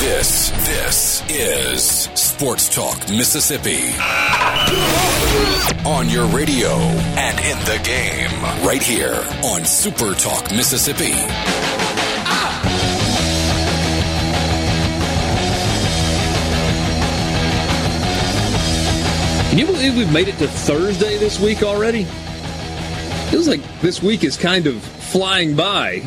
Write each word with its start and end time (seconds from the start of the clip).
This, 0.00 0.48
this 0.66 1.22
is 1.28 1.84
Sports 2.18 2.74
Talk 2.74 2.98
Mississippi. 3.10 3.92
On 5.86 6.08
your 6.08 6.24
radio 6.28 6.70
and 6.70 7.38
in 7.40 7.58
the 7.66 7.78
game, 7.84 8.42
right 8.66 8.82
here 8.82 9.22
on 9.44 9.66
Super 9.66 10.14
Talk 10.14 10.50
Mississippi. 10.52 11.12
Can 19.50 19.58
you 19.58 19.66
believe 19.66 19.98
we've 19.98 20.10
made 20.10 20.28
it 20.28 20.38
to 20.38 20.48
Thursday 20.48 21.18
this 21.18 21.38
week 21.38 21.62
already? 21.62 22.04
Feels 23.28 23.46
like 23.46 23.60
this 23.82 24.02
week 24.02 24.24
is 24.24 24.38
kind 24.38 24.66
of 24.66 24.82
flying 24.82 25.54
by. 25.54 26.02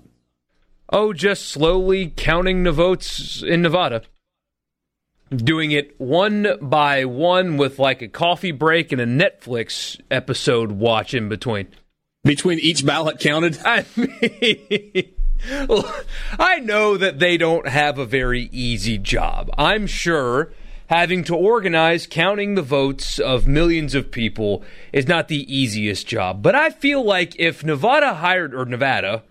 Oh, 0.90 1.12
just 1.12 1.48
slowly 1.48 2.12
counting 2.16 2.62
the 2.62 2.72
votes 2.72 3.42
in 3.42 3.62
Nevada. 3.62 4.02
Doing 5.34 5.72
it 5.72 6.00
one 6.00 6.46
by 6.60 7.04
one 7.04 7.56
with 7.56 7.80
like 7.80 8.00
a 8.02 8.08
coffee 8.08 8.52
break 8.52 8.92
and 8.92 9.00
a 9.00 9.06
Netflix 9.06 10.00
episode 10.10 10.72
watch 10.72 11.14
in 11.14 11.28
between. 11.28 11.66
Between 12.22 12.60
each 12.60 12.86
ballot 12.86 13.18
counted? 13.18 13.58
I 13.64 13.84
mean, 13.96 15.14
I 16.38 16.60
know 16.60 16.96
that 16.96 17.18
they 17.18 17.36
don't 17.36 17.66
have 17.66 17.98
a 17.98 18.06
very 18.06 18.48
easy 18.52 18.98
job. 18.98 19.50
I'm 19.58 19.88
sure 19.88 20.52
having 20.88 21.24
to 21.24 21.34
organize 21.34 22.06
counting 22.06 22.54
the 22.54 22.62
votes 22.62 23.18
of 23.18 23.48
millions 23.48 23.94
of 23.94 24.12
people 24.12 24.62
is 24.92 25.08
not 25.08 25.26
the 25.26 25.52
easiest 25.52 26.06
job. 26.06 26.42
But 26.42 26.54
I 26.54 26.70
feel 26.70 27.04
like 27.04 27.34
if 27.38 27.64
Nevada 27.64 28.14
hired, 28.14 28.54
or 28.54 28.64
Nevada, 28.64 29.24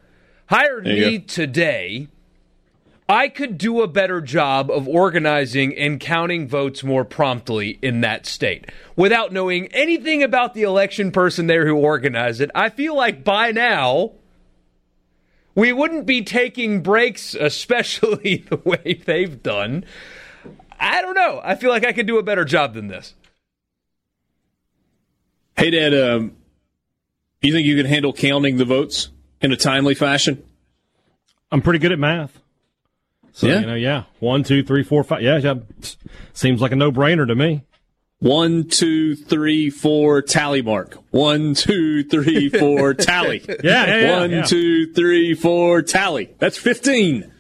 hired 0.48 0.86
me 0.86 1.18
go. 1.18 1.26
today, 1.26 2.08
I 3.08 3.30
could 3.30 3.58
do 3.58 3.82
a 3.82 3.88
better 3.88 4.20
job 4.20 4.72
of 4.72 4.88
organizing 4.88 5.78
and 5.78 6.00
counting 6.00 6.48
votes 6.48 6.84
more 6.84 7.06
promptly 7.06 7.78
in 7.82 8.02
that 8.02 8.26
state. 8.26 8.66
Without 8.96 9.32
knowing 9.32 9.68
anything 9.68 10.24
about 10.24 10.56
the 10.56 10.64
election 10.64 11.12
person 11.12 11.46
there 11.46 11.68
who 11.68 11.76
organized 11.76 12.42
it, 12.42 12.50
I 12.56 12.70
feel 12.70 12.96
like 12.96 13.24
by 13.24 13.52
now 13.52 14.14
we 15.54 15.72
wouldn't 15.72 16.06
be 16.06 16.24
taking 16.24 16.82
breaks, 16.82 17.36
especially 17.40 18.46
the 18.50 18.58
way 18.58 19.02
they've 19.06 19.42
done. 19.42 19.86
I 20.80 21.02
don't 21.02 21.16
know. 21.16 21.42
I 21.44 21.56
feel 21.56 21.70
like 21.70 21.86
I 21.86 21.94
could 21.94 22.08
do 22.08 22.18
a 22.18 22.24
better 22.24 22.44
job 22.44 22.74
than 22.74 22.88
this. 22.88 23.14
Hey, 25.58 25.70
Dad, 25.72 25.94
um, 25.94 26.36
you 27.42 27.54
think 27.54 27.66
you 27.66 27.78
can 27.78 27.86
handle 27.86 28.12
counting 28.12 28.58
the 28.58 28.66
votes 28.66 29.10
in 29.42 29.52
a 29.52 29.56
timely 29.56 29.96
fashion? 29.96 30.44
I'm 31.52 31.62
pretty 31.62 31.80
good 31.80 31.92
at 31.92 32.00
math. 32.00 32.40
So, 33.32 33.48
Yeah? 33.48 33.60
you 33.60 33.66
know, 33.66 33.76
yeah. 33.76 34.04
One, 34.20 34.44
two, 34.44 34.64
three, 34.64 34.84
four, 34.84 35.04
five. 35.04 35.22
Yeah, 35.22 35.38
yeah. 35.38 35.56
Seems 36.34 36.62
like 36.62 36.72
a 36.72 36.76
no 36.76 36.92
brainer 36.92 37.28
to 37.28 37.36
me. 37.36 37.64
One, 38.20 38.64
two, 38.70 39.16
three, 39.16 39.70
four, 39.70 40.22
tally 40.22 40.62
mark. 40.62 40.98
One, 41.12 41.54
two, 41.54 42.04
three, 42.06 42.50
four, 42.50 42.94
tally. 42.96 43.44
Yeah, 43.48 43.58
yeah, 43.64 44.00
yeah, 44.00 44.20
One, 44.20 44.32
yeah. 44.32 44.44
two, 44.44 44.94
three, 44.94 45.34
four, 45.34 45.82
tally. 45.82 46.34
That's 46.40 46.58
15. 46.58 47.32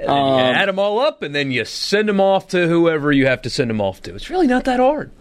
you 0.00 0.08
um, 0.08 0.40
add 0.40 0.66
them 0.68 0.78
all 0.78 0.98
up, 0.98 1.22
and 1.22 1.34
then 1.34 1.50
you 1.52 1.64
send 1.66 2.08
them 2.08 2.20
off 2.20 2.48
to 2.48 2.66
whoever 2.66 3.12
you 3.12 3.26
have 3.26 3.42
to 3.42 3.50
send 3.50 3.68
them 3.68 3.80
off 3.82 4.00
to. 4.02 4.14
It's 4.14 4.30
really 4.30 4.46
not 4.46 4.64
that 4.64 4.80
hard. 4.80 5.12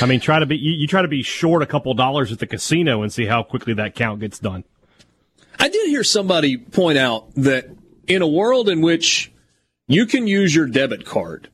I 0.00 0.06
mean, 0.06 0.20
try 0.20 0.38
to 0.38 0.46
be, 0.46 0.56
you, 0.56 0.72
you 0.72 0.86
try 0.86 1.02
to 1.02 1.08
be 1.08 1.22
short 1.22 1.62
a 1.62 1.66
couple 1.66 1.92
dollars 1.92 2.32
at 2.32 2.38
the 2.38 2.46
casino 2.46 3.02
and 3.02 3.12
see 3.12 3.26
how 3.26 3.42
quickly 3.42 3.74
that 3.74 3.94
count 3.94 4.20
gets 4.20 4.38
done. 4.38 4.64
I 5.58 5.68
did 5.68 5.88
hear 5.88 6.04
somebody 6.04 6.56
point 6.56 6.98
out 6.98 7.34
that 7.34 7.68
in 8.06 8.22
a 8.22 8.28
world 8.28 8.68
in 8.68 8.80
which 8.80 9.32
you 9.86 10.06
can 10.06 10.26
use 10.26 10.54
your 10.54 10.66
debit 10.66 11.04
card 11.04 11.48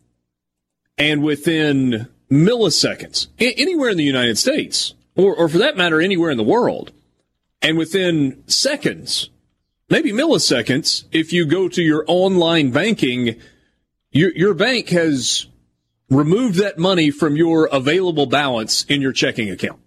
and 0.98 1.22
within 1.22 2.08
milliseconds, 2.30 3.28
anywhere 3.38 3.90
in 3.90 3.96
the 3.96 4.04
United 4.04 4.38
States, 4.38 4.94
or, 5.16 5.34
or 5.34 5.48
for 5.48 5.58
that 5.58 5.76
matter, 5.76 6.00
anywhere 6.00 6.30
in 6.30 6.36
the 6.36 6.44
world, 6.44 6.92
and 7.62 7.76
within 7.76 8.42
seconds, 8.46 9.30
maybe 9.88 10.12
milliseconds, 10.12 11.04
if 11.10 11.32
you 11.32 11.46
go 11.46 11.68
to 11.68 11.82
your 11.82 12.04
online 12.06 12.70
banking, 12.70 13.40
your, 14.12 14.32
your 14.34 14.54
bank 14.54 14.88
has 14.90 15.46
removed 16.08 16.56
that 16.56 16.78
money 16.78 17.10
from 17.10 17.36
your 17.36 17.66
available 17.66 18.26
balance 18.26 18.84
in 18.84 19.00
your 19.00 19.12
checking 19.12 19.50
account. 19.50 19.80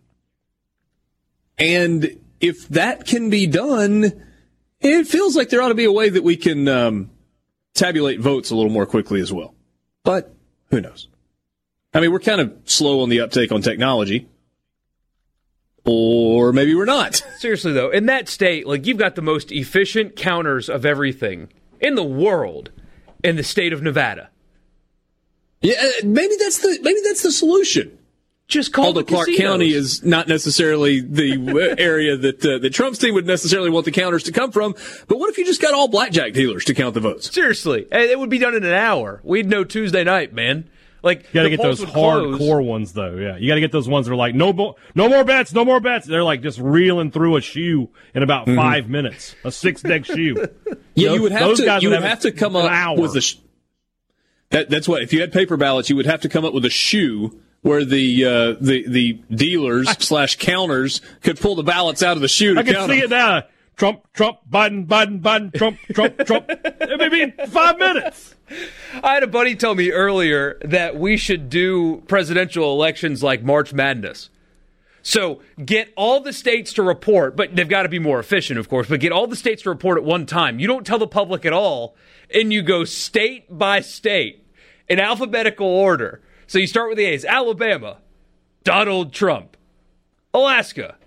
And 1.57 2.19
if 2.43 2.67
that 2.67 3.05
can 3.05 3.29
be 3.29 3.47
done, 3.47 4.11
it 4.81 5.07
feels 5.07 5.33
like 5.33 5.49
there 5.49 5.61
ought 5.61 5.69
to 5.69 5.75
be 5.75 5.85
a 5.85 5.91
way 5.91 6.09
that 6.09 6.25
we 6.25 6.35
can 6.35 6.67
um, 6.67 7.09
tabulate 7.73 8.19
votes 8.19 8.51
a 8.51 8.55
little 8.55 8.69
more 8.69 8.85
quickly 8.85 9.21
as 9.21 9.31
well. 9.31 9.55
But 10.03 10.35
who 10.69 10.81
knows? 10.81 11.07
I 11.93 12.01
mean, 12.01 12.11
we're 12.11 12.19
kind 12.19 12.41
of 12.41 12.53
slow 12.65 13.01
on 13.01 13.07
the 13.07 13.21
uptake 13.21 13.53
on 13.53 13.61
technology. 13.61 14.27
Or 15.85 16.51
maybe 16.51 16.75
we're 16.75 16.83
not. 16.83 17.15
Seriously 17.37 17.71
though, 17.71 17.89
in 17.89 18.07
that 18.07 18.27
state, 18.27 18.67
like 18.67 18.85
you've 18.85 18.97
got 18.97 19.15
the 19.15 19.21
most 19.21 19.53
efficient 19.53 20.17
counters 20.17 20.67
of 20.67 20.85
everything 20.85 21.47
in 21.79 21.95
the 21.95 22.03
world 22.03 22.71
in 23.23 23.37
the 23.37 23.43
state 23.43 23.71
of 23.71 23.81
Nevada. 23.81 24.29
Yeah, 25.61 25.75
uh, 25.79 26.05
maybe 26.05 26.35
that's 26.37 26.59
the 26.59 26.77
maybe 26.81 26.99
that's 27.05 27.23
the 27.23 27.31
solution. 27.31 27.97
Just 28.49 28.73
call 28.73 28.87
Although 28.87 29.01
the 29.01 29.05
Clark 29.07 29.27
casinos. 29.27 29.49
County 29.51 29.73
is 29.73 30.03
not 30.03 30.27
necessarily 30.27 30.99
the 30.99 31.75
area 31.79 32.17
that 32.17 32.45
uh, 32.45 32.57
that 32.59 32.69
Trump's 32.73 32.99
team 32.99 33.13
would 33.13 33.25
necessarily 33.25 33.69
want 33.69 33.85
the 33.85 33.91
counters 33.91 34.23
to 34.23 34.31
come 34.33 34.51
from. 34.51 34.75
But 35.07 35.17
what 35.17 35.29
if 35.29 35.37
you 35.37 35.45
just 35.45 35.61
got 35.61 35.73
all 35.73 35.87
blackjack 35.87 36.33
dealers 36.33 36.65
to 36.65 36.73
count 36.73 36.93
the 36.93 36.99
votes? 36.99 37.33
Seriously, 37.33 37.87
and 37.91 38.03
it 38.03 38.19
would 38.19 38.29
be 38.29 38.37
done 38.39 38.53
in 38.53 38.63
an 38.65 38.73
hour. 38.73 39.21
We'd 39.23 39.49
know 39.49 39.63
Tuesday 39.63 40.03
night, 40.03 40.33
man. 40.33 40.69
Like 41.01 41.23
You 41.27 41.33
got 41.33 41.43
to 41.43 41.49
get 41.49 41.61
those 41.61 41.79
would 41.79 41.89
close. 41.89 42.39
hardcore 42.39 42.65
ones, 42.65 42.93
though. 42.93 43.15
Yeah, 43.15 43.37
you 43.37 43.47
got 43.49 43.55
to 43.55 43.61
get 43.61 43.71
those 43.71 43.87
ones 43.89 44.07
that 44.07 44.13
are 44.13 44.17
like 44.17 44.35
no, 44.35 44.53
bo- 44.53 44.75
no 44.93 45.07
more 45.09 45.23
bets, 45.23 45.53
no 45.53 45.63
more 45.65 45.79
bets. 45.79 46.05
They're 46.05 46.23
like 46.23 46.41
just 46.41 46.59
reeling 46.59 47.11
through 47.11 47.37
a 47.37 47.41
shoe 47.41 47.89
in 48.13 48.23
about 48.23 48.45
five 48.45 48.87
minutes, 48.89 49.35
a 49.45 49.51
six 49.51 49.81
deck 49.81 50.05
shoe. 50.05 50.35
Mm-hmm. 50.35 50.73
Yeah, 50.95 51.07
Those- 51.09 51.15
you 51.15 51.21
would 51.23 51.31
have 51.31 51.41
those 51.41 51.59
to. 51.59 51.65
guys 51.65 51.81
You 51.83 51.89
would 51.89 51.95
would 51.95 52.03
have 52.03 52.09
have 52.09 52.19
to 52.21 52.31
come 52.33 52.55
an 52.57 52.65
up 52.65 52.71
hour. 52.71 52.99
with 52.99 53.15
a. 53.15 53.21
Sh- 53.21 53.37
that, 54.49 54.69
that's 54.69 54.87
what. 54.87 55.01
If 55.01 55.11
you 55.13 55.21
had 55.21 55.31
paper 55.33 55.57
ballots, 55.57 55.89
you 55.89 55.95
would 55.95 56.05
have 56.05 56.21
to 56.21 56.29
come 56.29 56.45
up 56.45 56.53
with 56.53 56.65
a 56.65 56.69
shoe 56.69 57.39
where 57.63 57.83
the 57.83 58.25
uh, 58.25 58.55
the 58.61 58.87
the 58.87 59.13
dealers 59.35 59.89
slash 59.99 60.37
counters 60.37 61.01
could 61.21 61.39
pull 61.39 61.55
the 61.55 61.63
ballots 61.63 62.03
out 62.03 62.15
of 62.15 62.21
the 62.21 62.27
shoe 62.27 62.53
to 62.53 62.59
I 62.59 62.63
can 62.63 62.73
count 62.75 62.91
see 62.91 63.01
them. 63.01 63.05
it 63.05 63.09
now. 63.09 63.43
Trump, 63.75 64.03
Trump, 64.13 64.37
Biden, 64.47 64.85
Biden, 64.85 65.19
Biden, 65.19 65.51
Trump, 65.51 65.79
Trump, 65.93 66.15
Trump. 66.27 66.45
It 66.47 66.99
may 66.99 67.09
be 67.09 67.23
in 67.23 67.31
five 67.47 67.79
minutes. 67.79 68.35
I 69.01 69.15
had 69.15 69.23
a 69.23 69.27
buddy 69.27 69.55
tell 69.55 69.73
me 69.73 69.91
earlier 69.91 70.59
that 70.63 70.95
we 70.95 71.17
should 71.17 71.49
do 71.49 72.03
presidential 72.07 72.71
elections 72.71 73.23
like 73.23 73.41
March 73.41 73.73
Madness. 73.73 74.29
So 75.01 75.41
get 75.63 75.91
all 75.97 76.19
the 76.19 76.31
states 76.31 76.71
to 76.73 76.83
report, 76.83 77.35
but 77.35 77.55
they've 77.55 77.67
got 77.67 77.83
to 77.83 77.89
be 77.89 77.97
more 77.97 78.19
efficient, 78.19 78.59
of 78.59 78.69
course, 78.69 78.87
but 78.87 78.99
get 78.99 79.11
all 79.11 79.25
the 79.25 79.35
states 79.35 79.63
to 79.63 79.69
report 79.69 79.97
at 79.97 80.03
one 80.03 80.27
time. 80.27 80.59
You 80.59 80.67
don't 80.67 80.85
tell 80.85 80.99
the 80.99 81.07
public 81.07 81.43
at 81.43 81.51
all, 81.51 81.95
and 82.33 82.53
you 82.53 82.61
go 82.61 82.83
state 82.85 83.45
by 83.57 83.81
state 83.81 84.45
in 84.87 84.99
alphabetical 84.99 85.67
order. 85.67 86.21
So 86.53 86.59
you 86.59 86.67
start 86.67 86.89
with 86.89 86.99
the 86.99 87.05
A's 87.05 87.25
Alabama, 87.25 87.97
Donald 88.63 89.11
Trump, 89.11 89.57
Alaska, 90.35 90.97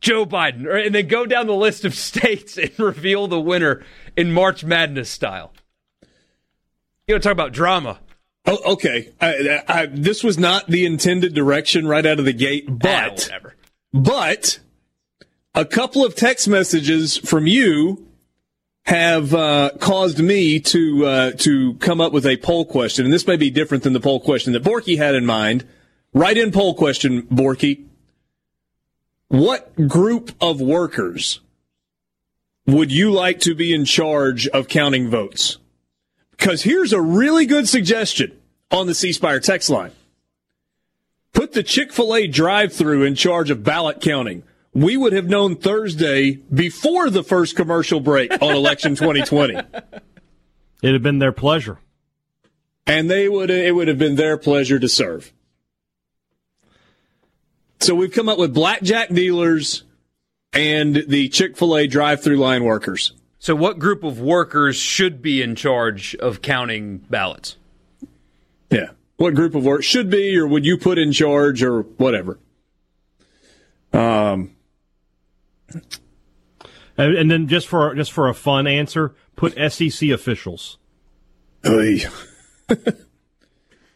Joe 0.00 0.24
Biden, 0.24 0.86
and 0.86 0.94
then 0.94 1.08
go 1.08 1.26
down 1.26 1.46
the 1.46 1.52
list 1.52 1.84
of 1.84 1.94
states 2.08 2.56
and 2.56 2.70
reveal 2.78 3.28
the 3.28 3.38
winner 3.38 3.84
in 4.16 4.32
March 4.32 4.64
Madness 4.64 5.10
style. 5.10 5.52
You 7.06 7.16
want 7.16 7.22
to 7.22 7.28
talk 7.28 7.34
about 7.34 7.52
drama? 7.52 8.00
Oh, 8.46 8.72
okay. 8.72 9.12
I, 9.20 9.62
I, 9.68 9.86
this 9.92 10.24
was 10.24 10.38
not 10.38 10.68
the 10.68 10.86
intended 10.86 11.34
direction 11.34 11.86
right 11.86 12.06
out 12.06 12.18
of 12.18 12.24
the 12.24 12.32
gate, 12.32 12.64
but 12.66 13.30
ah, 13.30 13.50
but 13.92 14.58
a 15.54 15.66
couple 15.66 16.02
of 16.02 16.14
text 16.14 16.48
messages 16.48 17.18
from 17.18 17.46
you 17.46 18.09
have 18.84 19.34
uh, 19.34 19.70
caused 19.78 20.18
me 20.18 20.58
to 20.60 21.06
uh, 21.06 21.30
to 21.32 21.74
come 21.74 22.00
up 22.00 22.12
with 22.12 22.26
a 22.26 22.36
poll 22.38 22.64
question, 22.64 23.04
and 23.04 23.12
this 23.12 23.26
may 23.26 23.36
be 23.36 23.50
different 23.50 23.84
than 23.84 23.92
the 23.92 24.00
poll 24.00 24.20
question 24.20 24.52
that 24.52 24.64
Borky 24.64 24.96
had 24.96 25.14
in 25.14 25.26
mind. 25.26 25.66
Write 26.12 26.38
in 26.38 26.50
poll 26.50 26.74
question, 26.74 27.22
Borky. 27.22 27.84
What 29.28 29.86
group 29.86 30.32
of 30.40 30.60
workers 30.60 31.40
would 32.66 32.90
you 32.90 33.12
like 33.12 33.38
to 33.40 33.54
be 33.54 33.72
in 33.72 33.84
charge 33.84 34.48
of 34.48 34.66
counting 34.66 35.08
votes? 35.08 35.58
Because 36.32 36.62
here's 36.62 36.92
a 36.92 37.00
really 37.00 37.46
good 37.46 37.68
suggestion 37.68 38.36
on 38.70 38.86
the 38.86 38.94
C 38.94 39.12
Spire 39.12 39.40
text 39.40 39.70
line. 39.70 39.92
Put 41.32 41.52
the 41.52 41.62
Chick 41.62 41.92
fil 41.92 42.14
A 42.14 42.26
drive 42.26 42.72
through 42.72 43.04
in 43.04 43.14
charge 43.14 43.50
of 43.50 43.62
ballot 43.62 44.00
counting. 44.00 44.42
We 44.72 44.96
would 44.96 45.12
have 45.12 45.28
known 45.28 45.56
Thursday 45.56 46.32
before 46.32 47.10
the 47.10 47.24
first 47.24 47.56
commercial 47.56 48.00
break 48.00 48.30
on 48.40 48.54
election 48.54 48.94
2020. 48.94 49.54
It'd 50.82 50.94
have 50.94 51.02
been 51.02 51.18
their 51.18 51.32
pleasure. 51.32 51.78
And 52.86 53.10
they 53.10 53.28
would 53.28 53.50
it 53.50 53.74
would 53.74 53.88
have 53.88 53.98
been 53.98 54.16
their 54.16 54.36
pleasure 54.36 54.78
to 54.78 54.88
serve. 54.88 55.32
So 57.80 57.94
we've 57.94 58.12
come 58.12 58.28
up 58.28 58.38
with 58.38 58.54
blackjack 58.54 59.08
dealers 59.08 59.84
and 60.52 61.04
the 61.08 61.28
Chick 61.28 61.56
fil 61.56 61.76
A 61.76 61.86
drive 61.86 62.22
through 62.22 62.36
line 62.36 62.64
workers. 62.64 63.12
So, 63.38 63.54
what 63.54 63.78
group 63.78 64.04
of 64.04 64.20
workers 64.20 64.76
should 64.76 65.22
be 65.22 65.40
in 65.40 65.54
charge 65.54 66.14
of 66.16 66.42
counting 66.42 66.98
ballots? 66.98 67.56
Yeah. 68.70 68.90
What 69.16 69.34
group 69.34 69.54
of 69.54 69.64
work 69.64 69.82
should 69.82 70.10
be, 70.10 70.36
or 70.36 70.46
would 70.46 70.64
you 70.66 70.76
put 70.76 70.98
in 70.98 71.12
charge, 71.12 71.62
or 71.62 71.82
whatever? 71.82 72.38
Um, 73.92 74.52
and, 76.96 77.14
and 77.16 77.30
then 77.30 77.48
just 77.48 77.66
for 77.68 77.94
just 77.94 78.12
for 78.12 78.28
a 78.28 78.34
fun 78.34 78.66
answer, 78.66 79.14
put 79.36 79.54
SEC 79.72 80.10
officials. 80.10 80.78
Hey. 81.62 82.04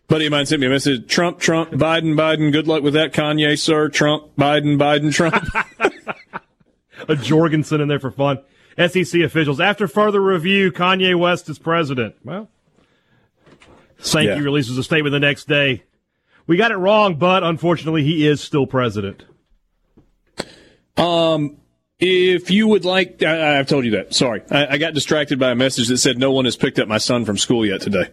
Buddy 0.06 0.26
of 0.26 0.32
mine 0.32 0.44
sent 0.44 0.60
me 0.60 0.66
a 0.66 0.70
message. 0.70 1.08
Trump, 1.08 1.38
Trump, 1.38 1.70
Biden, 1.70 2.14
Biden. 2.14 2.52
Good 2.52 2.68
luck 2.68 2.82
with 2.82 2.92
that, 2.92 3.14
Kanye, 3.14 3.58
sir. 3.58 3.88
Trump, 3.88 4.36
Biden, 4.36 4.78
Biden, 4.78 5.12
Trump. 5.12 5.42
a 7.08 7.16
Jorgensen 7.16 7.80
in 7.80 7.88
there 7.88 8.00
for 8.00 8.10
fun. 8.10 8.38
SEC 8.76 9.22
officials. 9.22 9.60
After 9.60 9.86
further 9.86 10.20
review, 10.20 10.72
Kanye 10.72 11.18
West 11.18 11.48
is 11.48 11.58
president. 11.58 12.16
Well, 12.24 12.50
Sankey 13.98 14.28
yeah. 14.28 14.38
releases 14.40 14.76
a 14.76 14.84
statement 14.84 15.12
the 15.12 15.20
next 15.20 15.48
day. 15.48 15.84
We 16.46 16.56
got 16.56 16.72
it 16.72 16.76
wrong, 16.76 17.16
but 17.16 17.42
unfortunately, 17.42 18.02
he 18.02 18.26
is 18.26 18.40
still 18.40 18.66
president. 18.66 19.24
Um, 20.96 21.58
if 21.98 22.50
you 22.50 22.68
would 22.68 22.84
like, 22.84 23.22
I, 23.22 23.56
have 23.56 23.68
told 23.68 23.84
you 23.84 23.92
that. 23.92 24.14
Sorry, 24.14 24.42
I, 24.50 24.66
I 24.66 24.78
got 24.78 24.94
distracted 24.94 25.38
by 25.38 25.50
a 25.50 25.54
message 25.54 25.88
that 25.88 25.98
said 25.98 26.18
no 26.18 26.32
one 26.32 26.44
has 26.44 26.56
picked 26.56 26.78
up 26.78 26.88
my 26.88 26.98
son 26.98 27.24
from 27.24 27.38
school 27.38 27.64
yet 27.64 27.80
today. 27.80 28.08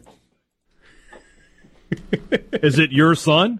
is 2.53 2.79
it 2.79 2.91
your 2.91 3.15
son? 3.15 3.59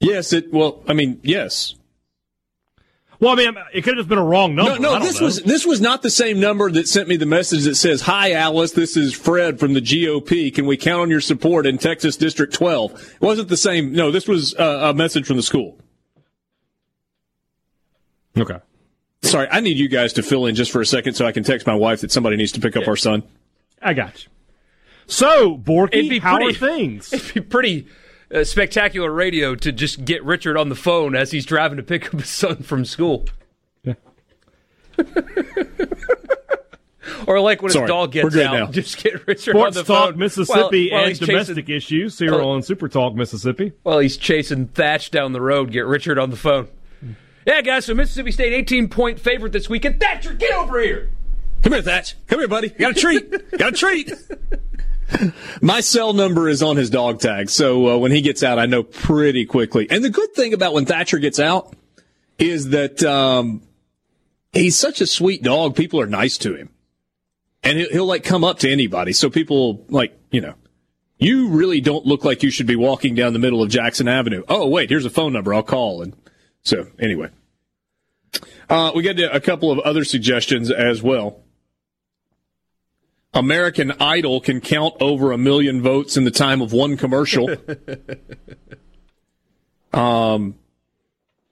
Yes. 0.00 0.32
It. 0.32 0.52
Well, 0.52 0.82
I 0.88 0.92
mean, 0.92 1.20
yes. 1.22 1.74
Well, 3.20 3.32
I 3.32 3.36
mean, 3.36 3.56
it 3.72 3.82
could 3.82 3.96
have 3.96 3.98
just 3.98 4.08
been 4.08 4.18
a 4.18 4.24
wrong 4.24 4.54
number. 4.54 4.78
No, 4.78 4.98
no, 4.98 5.04
this 5.04 5.20
know. 5.20 5.26
was 5.26 5.42
this 5.42 5.64
was 5.64 5.80
not 5.80 6.02
the 6.02 6.10
same 6.10 6.40
number 6.40 6.70
that 6.70 6.88
sent 6.88 7.08
me 7.08 7.16
the 7.16 7.26
message 7.26 7.64
that 7.64 7.76
says, 7.76 8.02
"Hi, 8.02 8.32
Alice. 8.32 8.72
This 8.72 8.96
is 8.96 9.14
Fred 9.14 9.58
from 9.58 9.72
the 9.72 9.80
GOP. 9.80 10.54
Can 10.54 10.66
we 10.66 10.76
count 10.76 11.02
on 11.02 11.10
your 11.10 11.20
support 11.20 11.66
in 11.66 11.78
Texas 11.78 12.16
District 12.16 12.52
12?" 12.52 13.14
It 13.14 13.20
wasn't 13.20 13.48
the 13.48 13.56
same. 13.56 13.92
No, 13.92 14.10
this 14.10 14.28
was 14.28 14.54
uh, 14.56 14.90
a 14.90 14.94
message 14.94 15.26
from 15.26 15.36
the 15.36 15.42
school. 15.42 15.78
Okay. 18.36 18.58
Sorry, 19.24 19.48
I 19.50 19.60
need 19.60 19.78
you 19.78 19.88
guys 19.88 20.12
to 20.14 20.22
fill 20.22 20.46
in 20.46 20.54
just 20.54 20.70
for 20.70 20.80
a 20.80 20.86
second 20.86 21.14
so 21.14 21.26
I 21.26 21.32
can 21.32 21.44
text 21.44 21.66
my 21.66 21.74
wife 21.74 22.00
that 22.02 22.12
somebody 22.12 22.36
needs 22.36 22.52
to 22.52 22.60
pick 22.60 22.76
up 22.76 22.82
yeah. 22.84 22.90
our 22.90 22.96
son. 22.96 23.22
I 23.82 23.94
got 23.94 24.24
you. 24.24 24.30
So, 25.06 25.58
Borky, 25.58 26.20
how 26.20 26.36
pretty, 26.36 26.56
are 26.56 26.58
things? 26.58 27.12
It'd 27.12 27.34
be 27.34 27.40
pretty 27.40 27.86
uh, 28.32 28.44
spectacular 28.44 29.10
radio 29.10 29.54
to 29.54 29.72
just 29.72 30.04
get 30.04 30.24
Richard 30.24 30.56
on 30.56 30.68
the 30.68 30.74
phone 30.74 31.14
as 31.14 31.30
he's 31.30 31.46
driving 31.46 31.76
to 31.76 31.82
pick 31.82 32.06
up 32.06 32.20
his 32.20 32.30
son 32.30 32.62
from 32.62 32.84
school. 32.84 33.26
Yeah. 33.82 33.94
or 37.26 37.40
like 37.40 37.62
when 37.62 37.72
Sorry, 37.72 37.84
his 37.84 37.88
dog 37.88 38.12
gets 38.12 38.36
out, 38.36 38.54
now. 38.54 38.66
just 38.70 39.02
get 39.02 39.26
Richard 39.26 39.52
Sports 39.56 39.76
on 39.76 39.84
the 39.84 39.92
Talk 39.92 40.10
phone. 40.10 40.18
Mississippi 40.18 40.90
while, 40.90 41.00
while 41.00 41.10
and 41.10 41.18
domestic 41.18 41.66
chasing, 41.66 41.76
issues 41.76 42.18
here 42.18 42.34
uh, 42.34 42.44
on 42.44 42.62
Super 42.62 42.88
Talk 42.88 43.14
Mississippi. 43.14 43.72
While 43.82 43.98
he's 43.98 44.16
chasing 44.16 44.68
Thatch 44.68 45.10
down 45.10 45.32
the 45.32 45.40
road, 45.40 45.70
get 45.70 45.86
Richard 45.86 46.18
on 46.18 46.30
the 46.30 46.36
phone. 46.36 46.68
Yeah, 47.46 47.60
guys, 47.60 47.84
so 47.84 47.94
Mississippi 47.94 48.32
State 48.32 48.52
18 48.52 48.88
point 48.88 49.20
favorite 49.20 49.52
this 49.52 49.68
weekend. 49.68 50.00
Thatcher, 50.00 50.32
get 50.32 50.52
over 50.52 50.80
here. 50.80 51.10
Come 51.62 51.72
here, 51.72 51.82
Thatch. 51.82 52.14
Come 52.26 52.40
here, 52.40 52.48
buddy. 52.48 52.68
Got 52.68 52.92
a 52.92 53.00
treat. 53.00 53.50
Got 53.58 53.72
a 53.72 53.76
treat. 53.76 54.12
My 55.62 55.80
cell 55.80 56.12
number 56.12 56.48
is 56.48 56.62
on 56.62 56.76
his 56.76 56.90
dog 56.90 57.20
tag, 57.20 57.50
so 57.50 57.88
uh, 57.88 57.98
when 57.98 58.10
he 58.10 58.20
gets 58.20 58.42
out, 58.42 58.58
I 58.58 58.66
know 58.66 58.82
pretty 58.82 59.44
quickly. 59.46 59.86
And 59.90 60.02
the 60.04 60.10
good 60.10 60.34
thing 60.34 60.54
about 60.54 60.72
when 60.72 60.86
Thatcher 60.86 61.18
gets 61.18 61.38
out 61.38 61.74
is 62.38 62.70
that 62.70 63.02
um, 63.02 63.62
he's 64.52 64.76
such 64.76 65.00
a 65.00 65.06
sweet 65.06 65.42
dog. 65.42 65.76
People 65.76 66.00
are 66.00 66.06
nice 66.06 66.38
to 66.38 66.54
him, 66.54 66.70
and 67.62 67.78
he'll, 67.78 67.90
he'll 67.90 68.06
like 68.06 68.24
come 68.24 68.44
up 68.44 68.58
to 68.60 68.70
anybody. 68.70 69.12
So 69.12 69.30
people 69.30 69.84
like 69.88 70.18
you 70.30 70.40
know, 70.40 70.54
you 71.18 71.48
really 71.50 71.80
don't 71.80 72.04
look 72.06 72.24
like 72.24 72.42
you 72.42 72.50
should 72.50 72.66
be 72.66 72.76
walking 72.76 73.14
down 73.14 73.32
the 73.34 73.38
middle 73.38 73.62
of 73.62 73.70
Jackson 73.70 74.08
Avenue. 74.08 74.42
Oh 74.48 74.68
wait, 74.68 74.90
here's 74.90 75.06
a 75.06 75.10
phone 75.10 75.32
number. 75.32 75.54
I'll 75.54 75.62
call. 75.62 76.02
And 76.02 76.14
so 76.64 76.86
anyway, 76.98 77.28
uh, 78.68 78.92
we 78.94 79.02
got 79.02 79.18
a 79.18 79.40
couple 79.40 79.70
of 79.70 79.78
other 79.80 80.04
suggestions 80.04 80.70
as 80.70 81.02
well. 81.02 81.44
American 83.34 83.92
Idol 84.00 84.40
can 84.40 84.60
count 84.60 84.94
over 85.00 85.32
a 85.32 85.38
million 85.38 85.82
votes 85.82 86.16
in 86.16 86.24
the 86.24 86.30
time 86.30 86.62
of 86.62 86.72
one 86.72 86.96
commercial. 86.96 87.50
um, 89.92 90.54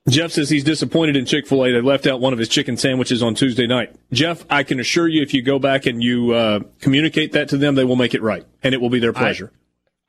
Jeff 0.08 0.32
says 0.32 0.48
he's 0.48 0.64
disappointed 0.64 1.16
in 1.16 1.26
Chick 1.26 1.46
fil 1.46 1.64
A. 1.64 1.72
They 1.72 1.80
left 1.80 2.06
out 2.06 2.20
one 2.20 2.32
of 2.32 2.38
his 2.38 2.48
chicken 2.48 2.76
sandwiches 2.76 3.22
on 3.22 3.34
Tuesday 3.34 3.66
night. 3.66 3.94
Jeff, 4.12 4.44
I 4.48 4.62
can 4.62 4.80
assure 4.80 5.08
you 5.08 5.22
if 5.22 5.34
you 5.34 5.42
go 5.42 5.58
back 5.58 5.86
and 5.86 6.02
you 6.02 6.32
uh, 6.32 6.60
communicate 6.80 7.32
that 7.32 7.48
to 7.50 7.56
them, 7.56 7.74
they 7.74 7.84
will 7.84 7.96
make 7.96 8.14
it 8.14 8.22
right, 8.22 8.44
and 8.62 8.74
it 8.74 8.80
will 8.80 8.90
be 8.90 8.98
their 8.98 9.12
pleasure. 9.12 9.52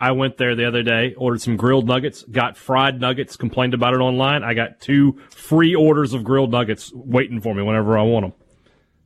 I, 0.07 0.11
went 0.11 0.37
there 0.37 0.55
the 0.55 0.67
other 0.67 0.83
day, 0.83 1.13
ordered 1.15 1.41
some 1.41 1.57
grilled 1.57 1.87
nuggets, 1.87 2.23
got 2.23 2.57
fried 2.57 2.99
nuggets, 2.99 3.35
complained 3.35 3.73
about 3.73 3.93
it 3.93 3.99
online. 3.99 4.43
I 4.43 4.53
got 4.53 4.79
two 4.79 5.19
free 5.29 5.75
orders 5.75 6.13
of 6.13 6.23
grilled 6.23 6.51
nuggets 6.51 6.91
waiting 6.93 7.41
for 7.41 7.53
me 7.53 7.63
whenever 7.63 7.97
I 7.97 8.03
want 8.03 8.25
them. 8.25 8.33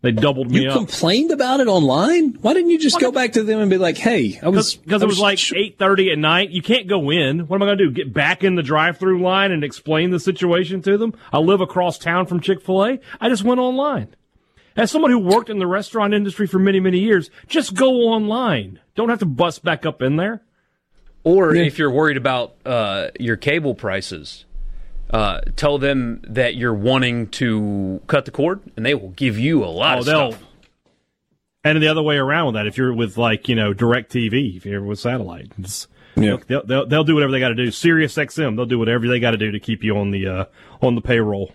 They 0.01 0.12
doubled 0.12 0.51
me 0.51 0.62
you 0.62 0.69
up. 0.69 0.75
You 0.75 0.86
complained 0.86 1.31
about 1.31 1.60
it 1.60 1.67
online? 1.67 2.33
Why 2.41 2.53
didn't 2.53 2.69
you 2.69 2.79
just 2.79 3.00
go 3.00 3.12
back 3.12 3.33
to 3.33 3.43
them 3.43 3.60
and 3.60 3.69
be 3.69 3.79
like, 3.79 3.98
"Hey, 3.98 4.39
I 4.43 4.50
was 4.50 4.75
because 4.75 5.01
it 5.01 5.07
was 5.07 5.19
like 5.19 5.39
eight 5.53 5.79
thirty 5.79 6.12
at 6.12 6.19
night. 6.19 6.51
You 6.51 6.62
can't 6.62 6.88
go 6.88 7.10
in. 7.10 7.48
What 7.48 7.55
am 7.55 7.63
I 7.63 7.65
going 7.65 7.77
to 7.79 7.86
do? 7.86 7.91
Get 7.91 8.13
back 8.13 8.43
in 8.43 8.55
the 8.55 8.62
drive-through 8.62 9.21
line 9.21 9.51
and 9.51 9.63
explain 9.63 10.12
the 10.12 10.19
situation 10.19 10.83
to 10.83 11.00
them? 11.00 11.15
I 11.33 11.39
live 11.39 11.62
across 11.62 11.98
town 11.98 12.27
from 12.27 12.41
Chick 12.41 12.62
Fil 12.62 12.86
A. 12.86 13.00
I 13.19 13.29
just 13.29 13.43
went 13.43 13.60
online. 13.60 14.15
As 14.75 14.91
someone 14.91 15.10
who 15.10 15.17
worked 15.17 15.50
in 15.50 15.57
the 15.57 15.65
restaurant 15.65 16.13
industry 16.13 16.45
for 16.45 16.60
many 16.60 16.79
many 16.79 17.00
years, 17.00 17.31
just 17.48 17.74
go 17.74 17.91
online. 18.03 18.79
Don't 18.93 19.10
have 19.10 19.19
to 19.19 19.25
bust 19.25 19.63
back 19.63 19.83
up 19.83 20.03
in 20.03 20.17
there. 20.17 20.43
Or 21.27 21.53
yeah. 21.53 21.63
if 21.63 21.77
you're 21.77 21.91
worried 21.91 22.15
about 22.15 22.55
uh, 22.65 23.10
your 23.19 23.36
cable 23.36 23.75
prices, 23.75 24.46
uh, 25.10 25.41
tell 25.57 25.77
them 25.77 26.22
that 26.25 26.55
you're 26.55 26.74
wanting 26.74 27.27
to 27.31 28.00
cut 28.07 28.24
the 28.24 28.31
cord, 28.31 28.62
and 28.77 28.86
they 28.86 28.96
will 28.96 29.10
give 29.10 29.38
you 29.38 29.62
a 29.62 29.67
lot 29.67 29.98
oh, 29.98 30.00
of 30.00 30.05
stuff. 30.05 30.43
And 31.65 31.84
the 31.84 31.89
other 31.89 32.01
way 32.01 32.15
around 32.15 32.46
with 32.46 32.55
that, 32.55 32.65
if 32.65 32.77
you're 32.77 32.93
with 32.93 33.17
like 33.17 33.50
you 33.50 33.55
know 33.55 33.74
DirecTV, 33.74 34.55
if 34.55 34.65
you're 34.65 34.81
with 34.81 35.00
satellite, 35.00 35.51
yeah. 36.15 36.38
they'll, 36.48 36.65
they'll, 36.65 36.86
they'll 36.86 37.03
do 37.03 37.15
whatever 37.15 37.34
they 37.34 37.41
got 37.41 37.50
to 37.50 37.55
do. 37.55 37.72
Sirius 37.72 38.15
XM, 38.15 38.55
they'll 38.55 38.65
do 38.65 38.79
whatever 38.79 39.05
they 39.10 39.19
got 39.19 39.31
to 39.31 39.38
do 39.38 39.51
to 39.51 39.60
keep 39.60 39.84
you 39.84 39.98
on 39.98 40.12
the 40.12 40.27
uh, 40.27 40.46
on 40.81 40.96
the 40.96 41.01
payroll. 41.01 41.51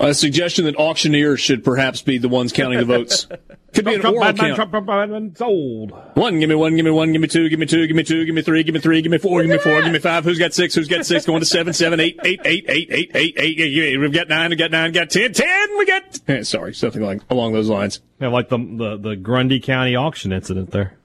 A 0.00 0.12
suggestion 0.12 0.64
that 0.64 0.74
auctioneers 0.76 1.40
should 1.40 1.62
perhaps 1.62 2.02
be 2.02 2.18
the 2.18 2.28
ones 2.28 2.52
counting 2.52 2.80
the 2.80 2.84
votes. 2.84 3.28
Could 3.72 3.84
be 3.84 3.94
an 3.94 4.00
Trump, 4.00 4.16
oral 4.16 4.32
Biden, 4.32 4.38
count. 4.38 4.54
Trump, 4.56 4.70
Trump, 4.72 4.88
Biden, 4.88 5.38
sold. 5.38 5.92
One, 6.14 6.40
give 6.40 6.48
me 6.48 6.56
one, 6.56 6.74
give 6.74 6.84
me 6.84 6.90
one, 6.90 7.12
give 7.12 7.20
me 7.20 7.28
two, 7.28 7.48
give 7.48 7.60
me 7.60 7.66
two, 7.66 7.86
give 7.86 7.94
me 7.94 8.02
two, 8.02 8.24
give 8.24 8.34
me 8.34 8.42
three, 8.42 8.64
give 8.64 8.74
me 8.74 8.80
three, 8.80 9.02
give 9.02 9.12
me 9.12 9.18
four, 9.18 9.42
give 9.42 9.50
me 9.50 9.58
four, 9.58 9.80
give 9.82 9.92
me 9.92 10.00
five. 10.00 10.24
Who's 10.24 10.38
got 10.38 10.52
six? 10.52 10.74
Who's 10.74 10.88
got 10.88 11.06
six? 11.06 11.26
Going 11.26 11.40
to 11.40 11.46
seven, 11.46 11.72
seven, 11.72 12.00
eight, 12.00 12.18
eight, 12.24 12.40
eight, 12.44 12.64
eight, 12.68 12.88
eight, 12.90 13.10
eight, 13.14 13.34
eight. 13.38 13.60
eight. 13.60 13.96
We've 13.98 14.12
got 14.12 14.28
nine. 14.28 14.50
We 14.50 14.56
got 14.56 14.72
nine. 14.72 14.90
Got 14.90 15.10
ten. 15.10 15.32
Ten. 15.32 15.78
We 15.78 15.86
got. 15.86 16.44
Sorry, 16.44 16.74
something 16.74 17.02
like 17.02 17.20
along 17.30 17.52
those 17.52 17.68
lines. 17.68 18.00
Yeah, 18.20 18.28
like 18.28 18.48
the 18.48 18.58
the, 18.58 18.96
the 18.96 19.16
Grundy 19.16 19.60
County 19.60 19.94
auction 19.94 20.32
incident 20.32 20.72
there. 20.72 20.96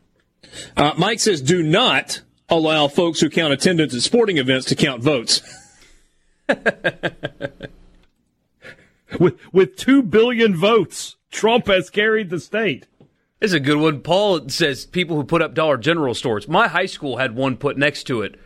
Uh, 0.75 0.93
Mike 0.97 1.19
says, 1.19 1.41
do 1.41 1.61
not 1.61 2.21
allow 2.49 2.87
folks 2.87 3.19
who 3.19 3.29
count 3.29 3.53
attendance 3.53 3.93
at 3.93 4.01
sporting 4.01 4.37
events 4.37 4.65
to 4.67 4.75
count 4.75 5.03
votes 5.03 5.41
with 9.19 9.35
with 9.53 9.75
two 9.75 10.01
billion 10.01 10.55
votes, 10.55 11.15
Trump 11.31 11.67
has 11.67 11.89
carried 11.89 12.29
the 12.29 12.39
state. 12.39 12.87
It's 13.41 13.53
a 13.53 13.59
good 13.59 13.77
one. 13.77 14.01
Paul 14.01 14.49
says 14.49 14.85
people 14.85 15.15
who 15.15 15.23
put 15.23 15.41
up 15.41 15.53
Dollar 15.53 15.77
General 15.77 16.13
stores. 16.13 16.47
My 16.47 16.67
high 16.67 16.87
school 16.87 17.17
had 17.17 17.35
one 17.35 17.55
put 17.55 17.77
next 17.77 18.03
to 18.05 18.21
it 18.21 18.39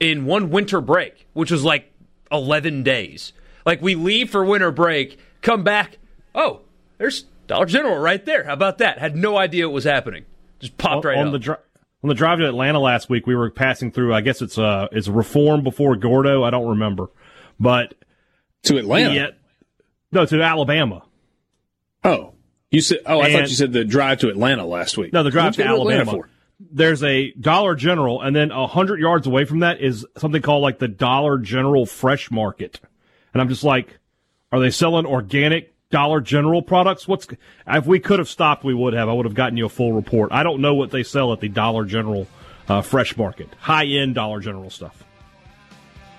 in 0.00 0.26
one 0.26 0.50
winter 0.50 0.80
break, 0.82 1.26
which 1.32 1.50
was 1.50 1.64
like 1.64 1.90
11 2.30 2.82
days. 2.82 3.32
Like 3.64 3.80
we 3.80 3.94
leave 3.94 4.28
for 4.30 4.44
winter 4.44 4.70
break, 4.70 5.18
come 5.40 5.64
back, 5.64 5.96
oh, 6.34 6.60
there's 6.98 7.24
Dollar 7.46 7.64
General 7.64 7.96
right 7.98 8.22
there. 8.26 8.44
How 8.44 8.52
about 8.52 8.78
that? 8.78 8.98
Had 8.98 9.16
no 9.16 9.38
idea 9.38 9.64
it 9.66 9.72
was 9.72 9.84
happening. 9.84 10.26
Just 10.60 10.76
popped 10.76 11.06
on, 11.06 11.10
right 11.10 11.18
on 11.18 11.28
up. 11.28 11.32
the 11.32 11.38
dri- 11.38 11.56
on 12.02 12.08
the 12.08 12.14
drive 12.14 12.38
to 12.40 12.46
Atlanta 12.46 12.78
last 12.80 13.08
week. 13.08 13.26
We 13.26 13.34
were 13.34 13.50
passing 13.50 13.90
through. 13.92 14.12
I 14.12 14.20
guess 14.20 14.42
it's 14.42 14.58
uh 14.58 14.88
it's 14.92 15.08
Reform 15.08 15.62
before 15.64 15.96
Gordo. 15.96 16.42
I 16.44 16.50
don't 16.50 16.68
remember, 16.68 17.06
but 17.58 17.94
To 18.64 18.76
Atlanta. 18.76 19.14
yet 19.14 19.38
no 20.14 20.24
to 20.26 20.42
Alabama. 20.42 21.02
Oh. 22.02 22.32
You 22.70 22.80
said 22.80 22.98
oh, 23.06 23.20
I 23.20 23.26
And- 23.26 23.32
thought 23.34 23.48
you 23.50 23.54
said 23.56 23.72
the 23.72 23.84
drive 23.84 24.20
to 24.20 24.28
Atlanta 24.28 24.66
last 24.66 24.98
week. 24.98 25.12
No, 25.12 25.22
the 25.22 25.30
drive 25.30 25.54
to 25.56 25.62
you 25.62 25.68
go 25.68 25.80
Atlanta 25.82 26.02
Alabama. 26.02 26.28
There's 26.58 27.02
a 27.02 27.32
Dollar 27.32 27.74
General, 27.74 28.20
and 28.22 28.34
then 28.34 28.50
a 28.50 28.66
hundred 28.66 29.00
yards 29.00 29.26
away 29.26 29.44
from 29.44 29.60
that 29.60 29.80
is 29.80 30.06
something 30.16 30.40
called 30.40 30.62
like 30.62 30.78
the 30.78 30.88
Dollar 30.88 31.38
General 31.38 31.84
Fresh 31.84 32.30
Market, 32.30 32.80
and 33.32 33.40
I'm 33.42 33.48
just 33.48 33.64
like, 33.64 33.98
are 34.52 34.60
they 34.60 34.70
selling 34.70 35.04
organic 35.04 35.74
Dollar 35.90 36.20
General 36.20 36.62
products? 36.62 37.06
What's 37.06 37.26
if 37.66 37.86
we 37.86 37.98
could 38.00 38.18
have 38.20 38.28
stopped, 38.28 38.64
we 38.64 38.72
would 38.74 38.94
have. 38.94 39.08
I 39.08 39.12
would 39.12 39.26
have 39.26 39.34
gotten 39.34 39.56
you 39.56 39.66
a 39.66 39.68
full 39.68 39.92
report. 39.92 40.32
I 40.32 40.42
don't 40.42 40.60
know 40.60 40.74
what 40.74 40.90
they 40.90 41.02
sell 41.02 41.32
at 41.32 41.40
the 41.40 41.48
Dollar 41.48 41.84
General 41.84 42.26
uh, 42.68 42.82
Fresh 42.82 43.16
Market, 43.16 43.48
high 43.58 43.86
end 43.86 44.14
Dollar 44.14 44.40
General 44.40 44.70
stuff. 44.70 45.02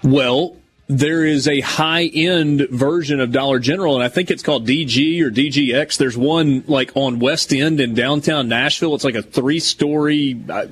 Well, 0.03 0.57
there 0.87 1.25
is 1.25 1.47
a 1.47 1.61
high 1.61 2.05
end 2.05 2.67
version 2.69 3.19
of 3.19 3.31
Dollar 3.31 3.59
General, 3.59 3.95
and 3.95 4.03
I 4.03 4.09
think 4.09 4.29
it's 4.29 4.43
called 4.43 4.67
DG 4.67 5.21
or 5.21 5.31
DGX. 5.31 5.97
There's 5.97 6.17
one 6.17 6.63
like 6.67 6.91
on 6.95 7.19
West 7.19 7.53
End 7.53 7.79
in 7.79 7.93
downtown 7.95 8.47
Nashville. 8.47 8.93
It's 8.93 9.03
like 9.03 9.15
a 9.15 9.23
three 9.23 9.59
story. 9.59 10.39
I 10.49 10.67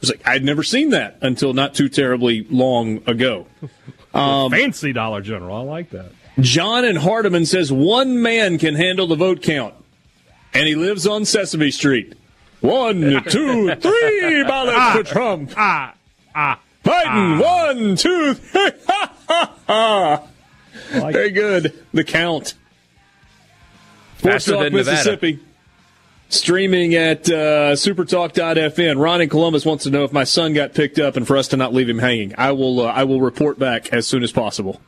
was 0.00 0.10
like, 0.10 0.26
I'd 0.26 0.44
never 0.44 0.62
seen 0.62 0.90
that 0.90 1.18
until 1.22 1.54
not 1.54 1.74
too 1.74 1.88
terribly 1.88 2.46
long 2.50 3.02
ago. 3.08 3.46
Um, 4.14 4.52
Fancy 4.52 4.92
Dollar 4.92 5.22
General, 5.22 5.56
I 5.56 5.62
like 5.62 5.90
that. 5.90 6.12
John 6.38 6.84
and 6.84 6.96
Hardiman 6.96 7.46
says 7.46 7.72
one 7.72 8.22
man 8.22 8.58
can 8.58 8.76
handle 8.76 9.08
the 9.08 9.16
vote 9.16 9.42
count, 9.42 9.74
and 10.52 10.68
he 10.68 10.76
lives 10.76 11.04
on 11.04 11.24
Sesame 11.24 11.72
Street. 11.72 12.14
One, 12.60 13.00
two, 13.28 13.74
three 13.74 14.44
ballots 14.44 14.96
for 14.96 15.12
Trump. 15.12 15.52
Ah, 15.56 15.94
ah, 16.32 16.60
Biden, 16.84 17.42
one, 17.42 17.96
two, 17.96 18.34
three. 18.34 18.70
Like 19.28 20.22
Very 21.12 21.30
good. 21.30 21.78
The 21.92 22.04
count. 22.04 22.54
Sports 24.18 24.46
Faster 24.46 24.52
Talk 24.52 24.62
than 24.64 24.72
Nevada. 24.72 24.90
Mississippi. 24.92 25.38
Streaming 26.30 26.94
at 26.94 27.28
uh, 27.28 27.72
supertalk.fm. 27.74 28.98
Ron 28.98 29.20
in 29.20 29.28
Columbus 29.28 29.64
wants 29.64 29.84
to 29.84 29.90
know 29.90 30.04
if 30.04 30.12
my 30.12 30.24
son 30.24 30.52
got 30.52 30.74
picked 30.74 30.98
up 30.98 31.16
and 31.16 31.26
for 31.26 31.36
us 31.36 31.48
to 31.48 31.56
not 31.56 31.72
leave 31.74 31.88
him 31.88 31.98
hanging. 31.98 32.34
I 32.38 32.52
will 32.52 32.80
uh, 32.80 32.86
I 32.86 33.04
will 33.04 33.20
report 33.20 33.58
back 33.58 33.92
as 33.92 34.06
soon 34.06 34.22
as 34.22 34.32
possible. 34.32 34.80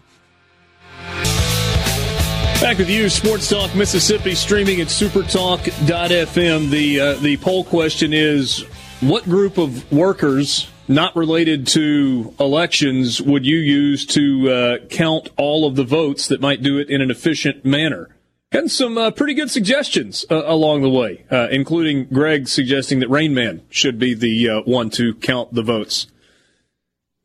Back 2.60 2.78
with 2.78 2.88
you, 2.88 3.08
Sports 3.10 3.48
Talk 3.50 3.74
Mississippi, 3.74 4.34
streaming 4.34 4.80
at 4.80 4.88
supertalk.fm. 4.88 6.70
The 6.70 7.00
uh, 7.00 7.14
the 7.16 7.36
poll 7.36 7.64
question 7.64 8.12
is: 8.14 8.60
What 9.02 9.24
group 9.24 9.58
of 9.58 9.92
workers 9.92 10.68
not 10.88 11.16
related 11.16 11.66
to 11.68 12.34
elections 12.38 13.20
would 13.20 13.44
you 13.44 13.56
use 13.56 14.06
to 14.06 14.50
uh, 14.50 14.78
count 14.88 15.30
all 15.36 15.66
of 15.66 15.76
the 15.76 15.84
votes 15.84 16.28
that 16.28 16.40
might 16.40 16.62
do 16.62 16.78
it 16.78 16.88
in 16.90 17.00
an 17.00 17.10
efficient 17.10 17.64
manner? 17.64 18.08
Gotten 18.52 18.68
some 18.68 18.96
uh, 18.96 19.10
pretty 19.10 19.34
good 19.34 19.50
suggestions 19.50 20.24
uh, 20.30 20.42
along 20.46 20.82
the 20.82 20.90
way, 20.90 21.24
uh, 21.30 21.48
including 21.50 22.04
Greg 22.04 22.46
suggesting 22.46 23.00
that 23.00 23.10
Rain 23.10 23.34
Man 23.34 23.62
should 23.70 23.98
be 23.98 24.14
the 24.14 24.48
uh, 24.48 24.60
one 24.60 24.90
to 24.90 25.14
count 25.14 25.52
the 25.52 25.62
votes. 25.62 26.06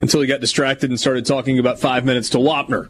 Until 0.02 0.22
he 0.22 0.28
got 0.28 0.42
distracted 0.42 0.90
and 0.90 1.00
started 1.00 1.28
talking 1.28 1.60
about 1.60 1.80
five 1.80 2.04
minutes 2.04 2.30
to 2.32 2.40
Wapner. 2.40 2.90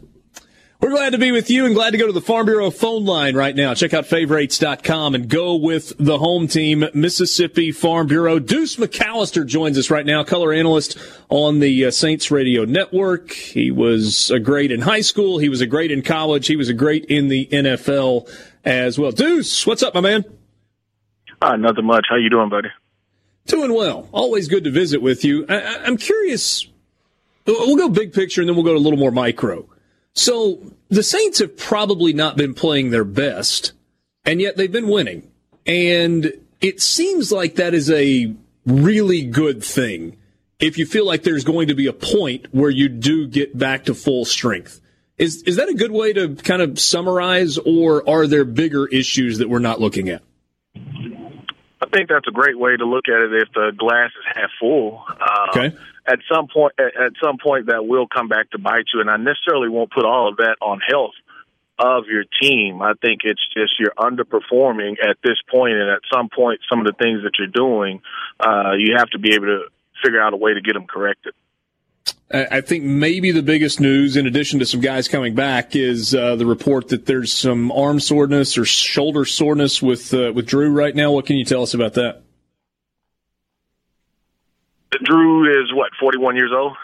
We're 0.82 0.90
glad 0.90 1.10
to 1.10 1.18
be 1.18 1.30
with 1.30 1.48
you 1.48 1.64
and 1.64 1.76
glad 1.76 1.90
to 1.90 1.96
go 1.96 2.08
to 2.08 2.12
the 2.12 2.20
Farm 2.20 2.44
Bureau 2.44 2.68
phone 2.68 3.04
line 3.04 3.36
right 3.36 3.54
now. 3.54 3.72
Check 3.72 3.94
out 3.94 4.04
favorites.com 4.04 5.14
and 5.14 5.28
go 5.28 5.54
with 5.54 5.92
the 5.96 6.18
home 6.18 6.48
team, 6.48 6.84
Mississippi 6.92 7.70
Farm 7.70 8.08
Bureau. 8.08 8.40
Deuce 8.40 8.74
McAllister 8.74 9.46
joins 9.46 9.78
us 9.78 9.92
right 9.92 10.04
now, 10.04 10.24
color 10.24 10.52
analyst 10.52 10.98
on 11.28 11.60
the 11.60 11.86
uh, 11.86 11.92
Saints 11.92 12.32
Radio 12.32 12.64
Network. 12.64 13.30
He 13.30 13.70
was 13.70 14.32
a 14.32 14.40
great 14.40 14.72
in 14.72 14.80
high 14.80 15.02
school. 15.02 15.38
He 15.38 15.48
was 15.48 15.60
a 15.60 15.68
great 15.68 15.92
in 15.92 16.02
college. 16.02 16.48
He 16.48 16.56
was 16.56 16.68
a 16.68 16.74
great 16.74 17.04
in 17.04 17.28
the 17.28 17.46
NFL 17.46 18.28
as 18.64 18.98
well. 18.98 19.12
Deuce, 19.12 19.64
what's 19.64 19.84
up, 19.84 19.94
my 19.94 20.00
man? 20.00 20.24
Uh, 21.40 21.54
nothing 21.54 21.84
much. 21.84 22.06
How 22.10 22.16
you 22.16 22.28
doing, 22.28 22.48
buddy? 22.48 22.70
Doing 23.46 23.72
well. 23.72 24.08
Always 24.10 24.48
good 24.48 24.64
to 24.64 24.72
visit 24.72 25.00
with 25.00 25.24
you. 25.24 25.46
I, 25.48 25.84
I'm 25.84 25.96
curious. 25.96 26.66
We'll 27.46 27.76
go 27.76 27.88
big 27.88 28.12
picture 28.12 28.40
and 28.40 28.48
then 28.48 28.56
we'll 28.56 28.64
go 28.64 28.72
to 28.72 28.78
a 28.78 28.82
little 28.82 28.98
more 28.98 29.12
micro. 29.12 29.68
So 30.14 30.60
the 30.88 31.02
Saints 31.02 31.38
have 31.38 31.56
probably 31.56 32.12
not 32.12 32.36
been 32.36 32.54
playing 32.54 32.90
their 32.90 33.04
best, 33.04 33.72
and 34.24 34.40
yet 34.40 34.56
they've 34.56 34.70
been 34.70 34.88
winning. 34.88 35.30
And 35.66 36.32
it 36.60 36.80
seems 36.80 37.32
like 37.32 37.54
that 37.56 37.74
is 37.74 37.90
a 37.90 38.34
really 38.66 39.22
good 39.24 39.64
thing 39.64 40.16
if 40.60 40.78
you 40.78 40.86
feel 40.86 41.06
like 41.06 41.22
there's 41.24 41.44
going 41.44 41.68
to 41.68 41.74
be 41.74 41.86
a 41.86 41.92
point 41.92 42.46
where 42.52 42.70
you 42.70 42.88
do 42.88 43.26
get 43.26 43.56
back 43.58 43.84
to 43.86 43.94
full 43.94 44.24
strength. 44.24 44.80
Is 45.18 45.42
is 45.42 45.56
that 45.56 45.68
a 45.68 45.74
good 45.74 45.92
way 45.92 46.12
to 46.12 46.34
kind 46.36 46.62
of 46.62 46.78
summarize, 46.78 47.58
or 47.58 48.08
are 48.08 48.26
there 48.26 48.44
bigger 48.44 48.86
issues 48.88 49.38
that 49.38 49.48
we're 49.48 49.58
not 49.58 49.80
looking 49.80 50.08
at? 50.08 50.22
I 50.74 51.86
think 51.92 52.08
that's 52.08 52.26
a 52.28 52.32
great 52.32 52.58
way 52.58 52.76
to 52.76 52.84
look 52.84 53.08
at 53.08 53.20
it 53.20 53.42
if 53.42 53.48
the 53.54 53.72
glass 53.76 54.10
is 54.10 54.24
half 54.34 54.50
full. 54.58 55.04
Uh, 55.08 55.46
Okay. 55.50 55.76
At 56.06 56.18
some 56.32 56.48
point, 56.52 56.74
at, 56.78 57.12
some 57.22 57.38
point, 57.38 57.66
that 57.66 57.86
will 57.86 58.08
come 58.08 58.28
back 58.28 58.50
to 58.50 58.58
bite 58.58 58.86
you, 58.92 59.00
and 59.00 59.08
I 59.08 59.16
necessarily 59.16 59.68
won't 59.68 59.92
put 59.92 60.04
all 60.04 60.28
of 60.28 60.38
that 60.38 60.56
on 60.60 60.80
health 60.80 61.14
of 61.78 62.04
your 62.06 62.24
team. 62.40 62.82
I 62.82 62.94
think 63.00 63.20
it's 63.24 63.40
just 63.56 63.78
you're 63.78 63.94
underperforming 63.96 64.96
at 65.02 65.16
this 65.22 65.38
point, 65.50 65.74
and 65.74 65.90
at 65.90 66.00
some 66.12 66.28
point, 66.28 66.60
some 66.68 66.80
of 66.80 66.86
the 66.86 66.92
things 66.92 67.22
that 67.22 67.32
you're 67.38 67.46
doing, 67.46 68.00
uh, 68.40 68.72
you 68.76 68.96
have 68.96 69.10
to 69.10 69.18
be 69.18 69.34
able 69.34 69.46
to 69.46 69.64
figure 70.02 70.20
out 70.20 70.32
a 70.32 70.36
way 70.36 70.54
to 70.54 70.60
get 70.60 70.74
them 70.74 70.86
corrected. 70.86 71.34
I 72.32 72.46
I 72.50 72.60
think 72.60 72.84
maybe 72.84 73.30
the 73.30 73.42
biggest 73.42 73.80
news, 73.80 74.16
in 74.16 74.26
addition 74.26 74.58
to 74.58 74.66
some 74.66 74.80
guys 74.80 75.08
coming 75.08 75.34
back, 75.34 75.76
is 75.76 76.14
uh, 76.14 76.36
the 76.36 76.46
report 76.46 76.88
that 76.88 77.06
there's 77.06 77.32
some 77.32 77.70
arm 77.72 78.00
soreness 78.00 78.58
or 78.58 78.64
shoulder 78.64 79.24
soreness 79.24 79.82
with 79.82 80.12
uh, 80.12 80.32
with 80.34 80.46
Drew 80.46 80.70
right 80.70 80.94
now. 80.94 81.12
What 81.12 81.26
can 81.26 81.36
you 81.36 81.44
tell 81.44 81.62
us 81.62 81.74
about 81.74 81.94
that? 81.94 82.22
Drew 85.02 85.62
is 85.62 85.72
what, 85.72 85.90
41 86.00 86.36
years 86.36 86.52
old? 86.54 86.76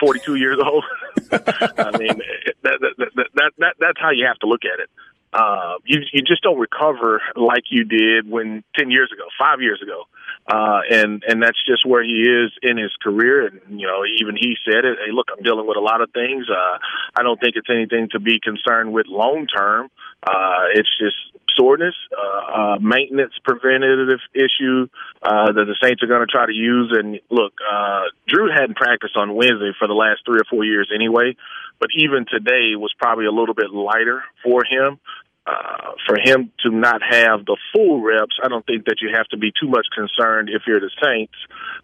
42 0.00 0.34
years 0.36 0.58
old? 0.64 0.84
I 1.32 1.96
mean, 1.98 2.20
that, 2.62 2.78
that, 2.80 2.94
that, 2.98 3.28
that, 3.34 3.52
that, 3.58 3.74
that's 3.78 4.00
how 4.00 4.10
you 4.10 4.26
have 4.26 4.38
to 4.40 4.46
look 4.46 4.64
at 4.64 4.80
it. 4.80 4.90
Uh, 5.32 5.78
you, 5.84 6.00
you 6.12 6.22
just 6.22 6.42
don't 6.44 6.60
recover 6.60 7.20
like 7.34 7.64
you 7.68 7.82
did 7.84 8.30
when 8.30 8.62
10 8.78 8.90
years 8.92 9.10
ago, 9.12 9.24
five 9.36 9.60
years 9.60 9.82
ago. 9.82 10.04
Uh, 10.46 10.80
and, 10.88 11.24
and 11.26 11.42
that's 11.42 11.58
just 11.66 11.84
where 11.84 12.04
he 12.04 12.22
is 12.22 12.52
in 12.62 12.76
his 12.76 12.92
career. 13.02 13.46
And, 13.48 13.80
you 13.80 13.86
know, 13.86 14.04
even 14.20 14.36
he 14.36 14.54
said 14.64 14.84
it. 14.84 14.98
Hey, 15.04 15.10
look, 15.10 15.28
I'm 15.36 15.42
dealing 15.42 15.66
with 15.66 15.76
a 15.76 15.80
lot 15.80 16.02
of 16.02 16.12
things. 16.12 16.46
Uh, 16.48 16.78
I 17.16 17.22
don't 17.22 17.40
think 17.40 17.56
it's 17.56 17.68
anything 17.68 18.08
to 18.12 18.20
be 18.20 18.38
concerned 18.38 18.92
with 18.92 19.06
long 19.08 19.46
term. 19.46 19.90
Uh, 20.24 20.70
it's 20.74 20.90
just 20.98 21.16
soreness, 21.56 21.94
uh, 22.16 22.74
uh, 22.74 22.78
maintenance 22.80 23.32
preventative 23.44 24.20
issue, 24.34 24.88
uh, 25.22 25.52
that 25.52 25.64
the 25.66 25.76
Saints 25.82 26.02
are 26.02 26.06
going 26.06 26.20
to 26.20 26.30
try 26.30 26.46
to 26.46 26.52
use. 26.52 26.94
And 26.96 27.20
look, 27.30 27.54
uh, 27.60 28.04
Drew 28.28 28.50
hadn't 28.50 28.76
practiced 28.76 29.16
on 29.16 29.34
Wednesday 29.34 29.72
for 29.78 29.88
the 29.88 29.94
last 29.94 30.22
three 30.24 30.40
or 30.40 30.44
four 30.50 30.64
years 30.64 30.90
anyway, 30.94 31.36
but 31.78 31.88
even 31.96 32.26
today 32.30 32.76
was 32.76 32.92
probably 32.98 33.26
a 33.26 33.32
little 33.32 33.54
bit 33.54 33.70
lighter 33.70 34.22
for 34.42 34.62
him. 34.64 34.98
Uh, 35.46 35.92
for 36.06 36.16
him 36.18 36.50
to 36.58 36.70
not 36.70 37.02
have 37.02 37.44
the 37.44 37.58
full 37.70 38.00
reps, 38.00 38.38
I 38.42 38.48
don't 38.48 38.64
think 38.64 38.86
that 38.86 39.02
you 39.02 39.10
have 39.14 39.28
to 39.28 39.36
be 39.36 39.52
too 39.52 39.68
much 39.68 39.84
concerned 39.94 40.48
if 40.48 40.62
you're 40.66 40.80
the 40.80 40.90
Saints. 41.04 41.34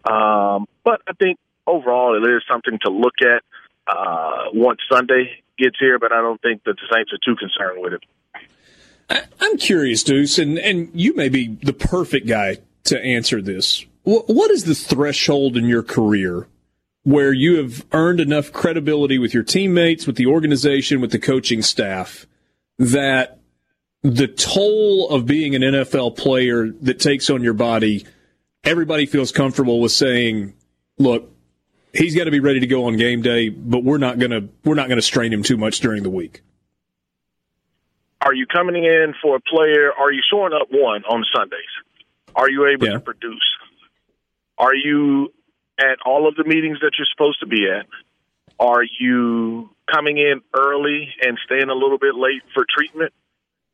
Um, 0.03 0.65
but 0.83 1.01
I 1.07 1.13
think 1.13 1.37
overall 1.67 2.17
it 2.17 2.27
is 2.27 2.41
something 2.49 2.79
to 2.85 2.91
look 2.91 3.21
at 3.21 3.43
uh, 3.85 4.45
once 4.51 4.79
Sunday 4.91 5.43
gets 5.59 5.77
here. 5.79 5.99
But 5.99 6.11
I 6.11 6.21
don't 6.21 6.41
think 6.41 6.63
that 6.63 6.75
the 6.77 6.87
Saints 6.91 7.13
are 7.13 7.21
too 7.23 7.35
concerned 7.35 7.83
with 7.83 7.93
it. 7.93 8.03
I, 9.11 9.23
I'm 9.39 9.57
curious, 9.57 10.03
Deuce, 10.03 10.37
and 10.39 10.57
and 10.57 10.89
you 10.93 11.13
may 11.15 11.29
be 11.29 11.57
the 11.61 11.73
perfect 11.73 12.27
guy 12.27 12.57
to 12.85 12.99
answer 12.99 13.41
this. 13.41 13.85
What, 14.03 14.27
what 14.27 14.49
is 14.49 14.63
the 14.63 14.75
threshold 14.75 15.57
in 15.57 15.65
your 15.65 15.83
career 15.83 16.47
where 17.03 17.33
you 17.33 17.57
have 17.57 17.85
earned 17.91 18.19
enough 18.19 18.51
credibility 18.51 19.17
with 19.17 19.33
your 19.33 19.43
teammates, 19.43 20.05
with 20.05 20.15
the 20.15 20.27
organization, 20.27 21.01
with 21.01 21.11
the 21.11 21.19
coaching 21.19 21.61
staff 21.61 22.27
that 22.77 23.39
the 24.03 24.27
toll 24.27 25.09
of 25.09 25.25
being 25.25 25.55
an 25.55 25.61
NFL 25.61 26.15
player 26.17 26.69
that 26.81 26.99
takes 26.99 27.29
on 27.29 27.43
your 27.43 27.53
body, 27.53 28.05
everybody 28.63 29.05
feels 29.05 29.31
comfortable 29.31 29.79
with 29.79 29.91
saying, 29.91 30.53
look, 30.97 31.31
he's 31.93 32.15
got 32.15 32.25
to 32.25 32.31
be 32.31 32.39
ready 32.39 32.59
to 32.59 32.67
go 32.67 32.85
on 32.85 32.97
game 32.97 33.21
day, 33.21 33.49
but 33.49 33.83
we're 33.83 33.97
not 33.97 34.19
going 34.19 34.31
to 34.31 34.49
we're 34.63 34.75
not 34.75 34.87
going 34.87 34.97
to 34.97 35.03
strain 35.03 35.31
him 35.31 35.43
too 35.43 35.57
much 35.57 35.79
during 35.79 36.03
the 36.03 36.09
week. 36.09 36.41
Are 38.21 38.33
you 38.33 38.45
coming 38.45 38.83
in 38.83 39.15
for 39.21 39.37
a 39.37 39.39
player? 39.39 39.91
Are 39.91 40.11
you 40.11 40.21
showing 40.29 40.53
up 40.53 40.67
one 40.69 41.03
on 41.05 41.25
Sundays? 41.35 41.73
Are 42.35 42.49
you 42.49 42.67
able 42.67 42.87
Yeah. 42.87 42.93
to 42.93 42.99
produce? 42.99 43.57
Are 44.57 44.75
you 44.75 45.33
at 45.79 45.99
all 46.05 46.27
of 46.27 46.35
the 46.35 46.43
meetings 46.43 46.79
that 46.81 46.91
you're 46.97 47.07
supposed 47.07 47.39
to 47.39 47.47
be 47.47 47.67
at? 47.67 47.87
Are 48.59 48.83
you 48.83 49.71
coming 49.91 50.19
in 50.19 50.41
early 50.53 51.13
and 51.25 51.39
staying 51.45 51.69
a 51.69 51.73
little 51.73 51.97
bit 51.97 52.13
late 52.13 52.43
for 52.53 52.63
treatment 52.69 53.11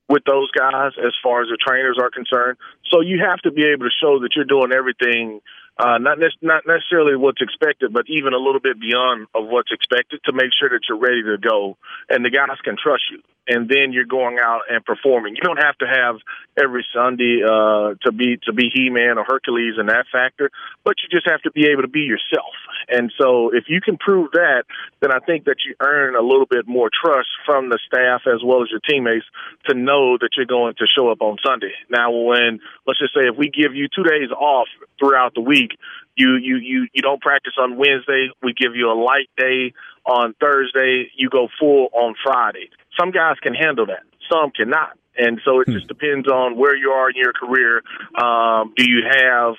with 0.07 0.23
those 0.23 0.49
guys 0.51 0.93
as 0.97 1.13
far 1.21 1.41
as 1.41 1.49
the 1.49 1.57
trainers 1.57 1.97
are 1.99 2.09
concerned? 2.09 2.57
So 2.85 3.01
you 3.01 3.19
have 3.19 3.39
to 3.41 3.51
be 3.51 3.65
able 3.65 3.83
to 3.85 3.91
show 3.99 4.19
that 4.19 4.33
you're 4.33 4.45
doing 4.45 4.71
everything, 4.71 5.41
uh, 5.77 5.97
not, 5.97 6.19
ne- 6.19 6.39
not 6.41 6.65
necessarily 6.65 7.17
what's 7.17 7.41
expected, 7.41 7.91
but 7.91 8.05
even 8.07 8.33
a 8.33 8.37
little 8.37 8.61
bit 8.61 8.79
beyond 8.79 9.27
of 9.35 9.45
what's 9.47 9.73
expected 9.73 10.21
to 10.23 10.31
make 10.31 10.53
sure 10.57 10.69
that 10.69 10.87
you're 10.87 10.97
ready 10.97 11.21
to 11.23 11.37
go 11.37 11.77
and 12.09 12.23
the 12.23 12.29
guys 12.29 12.57
can 12.63 12.77
trust 12.81 13.03
you. 13.11 13.21
And 13.47 13.69
then 13.69 13.93
you're 13.93 14.05
going 14.05 14.37
out 14.41 14.61
and 14.69 14.83
performing. 14.83 15.35
You 15.35 15.41
don't 15.41 15.63
have 15.63 15.77
to 15.77 15.87
have 15.87 16.17
every 16.61 16.85
Sunday 16.93 17.41
uh, 17.43 17.95
to 18.03 18.11
be 18.11 18.37
to 18.43 18.53
be 18.53 18.69
He 18.73 18.89
Man 18.89 19.17
or 19.17 19.25
Hercules 19.27 19.75
in 19.79 19.87
that 19.87 20.05
factor, 20.11 20.51
but 20.83 20.95
you 21.01 21.09
just 21.09 21.29
have 21.29 21.41
to 21.43 21.51
be 21.51 21.67
able 21.67 21.83
to 21.83 21.87
be 21.87 22.01
yourself. 22.01 22.53
And 22.89 23.11
so, 23.19 23.53
if 23.53 23.65
you 23.67 23.81
can 23.81 23.97
prove 23.97 24.31
that, 24.31 24.63
then 25.01 25.11
I 25.11 25.19
think 25.19 25.45
that 25.45 25.57
you 25.65 25.75
earn 25.79 26.15
a 26.15 26.21
little 26.21 26.45
bit 26.45 26.67
more 26.67 26.89
trust 26.89 27.29
from 27.45 27.69
the 27.69 27.79
staff 27.87 28.21
as 28.27 28.41
well 28.43 28.63
as 28.63 28.69
your 28.71 28.79
teammates 28.79 29.25
to 29.69 29.73
know 29.73 30.17
that 30.17 30.31
you're 30.35 30.45
going 30.45 30.75
to 30.79 30.85
show 30.87 31.09
up 31.09 31.21
on 31.21 31.37
Sunday. 31.45 31.73
Now, 31.89 32.11
when 32.11 32.59
let's 32.85 32.99
just 32.99 33.13
say 33.13 33.27
if 33.27 33.37
we 33.37 33.49
give 33.49 33.75
you 33.75 33.87
two 33.93 34.03
days 34.03 34.31
off 34.31 34.67
throughout 34.99 35.33
the 35.35 35.41
week, 35.41 35.71
you 36.15 36.35
you 36.35 36.57
you 36.57 36.87
you 36.93 37.01
don't 37.01 37.21
practice 37.21 37.53
on 37.59 37.77
Wednesday, 37.77 38.29
we 38.41 38.53
give 38.53 38.75
you 38.75 38.91
a 38.91 38.97
light 38.97 39.29
day 39.37 39.73
on 40.05 40.33
Thursday, 40.39 41.11
you 41.15 41.29
go 41.29 41.49
full 41.59 41.89
on 41.93 42.15
Friday. 42.23 42.69
Some 42.99 43.11
guys 43.11 43.35
can 43.41 43.53
handle 43.53 43.85
that, 43.87 44.03
some 44.31 44.51
cannot. 44.51 44.97
And 45.17 45.41
so 45.43 45.61
it 45.61 45.67
just 45.67 45.87
depends 45.87 46.27
on 46.27 46.57
where 46.57 46.75
you 46.75 46.91
are 46.91 47.09
in 47.09 47.15
your 47.15 47.33
career. 47.33 47.81
Um, 48.21 48.73
do 48.77 48.85
you 48.87 49.01
have 49.09 49.55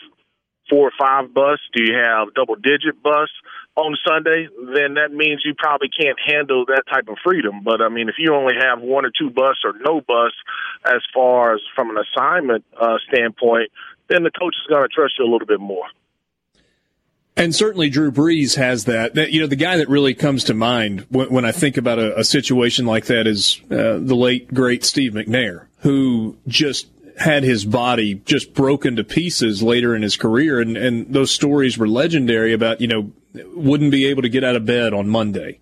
four 0.71 0.89
or 0.89 0.93
five 0.99 1.35
bus? 1.35 1.59
Do 1.75 1.83
you 1.83 1.95
have 1.95 2.33
double 2.35 2.55
digit 2.55 3.03
bus 3.03 3.29
on 3.75 3.97
Sunday? 4.07 4.49
Then 4.75 4.95
that 4.95 5.11
means 5.11 5.43
you 5.45 5.55
probably 5.59 5.89
can't 5.89 6.19
handle 6.25 6.65
that 6.67 6.85
type 6.93 7.09
of 7.09 7.17
freedom. 7.25 7.63
But 7.65 7.83
I 7.83 7.89
mean, 7.89 8.09
if 8.09 8.17
you 8.19 8.35
only 8.35 8.55
have 8.61 8.81
one 8.81 9.05
or 9.05 9.11
two 9.11 9.31
bus 9.31 9.57
or 9.65 9.73
no 9.81 10.01
bus, 10.01 10.33
as 10.85 11.03
far 11.13 11.55
as 11.55 11.61
from 11.75 11.91
an 11.91 11.97
assignment 11.99 12.65
uh, 12.81 12.99
standpoint, 13.11 13.73
then 14.09 14.23
the 14.23 14.31
coach 14.31 14.55
is 14.55 14.67
going 14.73 14.83
to 14.83 14.95
trust 14.95 15.15
you 15.19 15.25
a 15.25 15.31
little 15.31 15.47
bit 15.47 15.61
more. 15.61 15.87
And 17.39 17.55
certainly 17.55 17.89
Drew 17.89 18.11
Brees 18.11 18.57
has 18.57 18.85
that. 18.87 19.15
that. 19.15 19.31
You 19.31 19.41
know, 19.41 19.47
the 19.47 19.57
guy 19.57 19.77
that 19.77 19.89
really 19.89 20.13
comes 20.13 20.43
to 20.45 20.55
mind 20.55 21.07
when, 21.09 21.29
when 21.29 21.45
I 21.45 21.53
think 21.53 21.77
about 21.77 22.01
a, 22.01 22.19
a 22.19 22.25
situation 22.25 22.85
like 22.85 23.07
that 23.07 23.29
is 23.29 23.61
uh, 23.71 23.99
the 24.01 24.17
late, 24.17 24.53
great 24.53 24.85
Steve 24.85 25.13
McNair, 25.13 25.67
who 25.79 26.37
just 26.49 26.89
had 27.17 27.45
his 27.45 27.65
body 27.65 28.15
just 28.15 28.55
broken 28.55 28.97
to 28.97 29.05
pieces 29.05 29.63
later 29.63 29.95
in 29.95 30.03
his 30.03 30.17
career. 30.17 30.61
And, 30.61 30.77
and 30.77 31.13
those 31.13 31.31
stories 31.31 31.79
were 31.79 31.89
legendary 31.89 32.53
about, 32.53 32.81
you 32.81 32.89
know, 32.89 33.13
wouldn't 33.55 33.93
be 33.93 34.07
able 34.07 34.23
to 34.23 34.29
get 34.29 34.43
out 34.43 34.57
of 34.57 34.67
bed 34.67 34.93
on 34.93 35.09
Monday. 35.09 35.61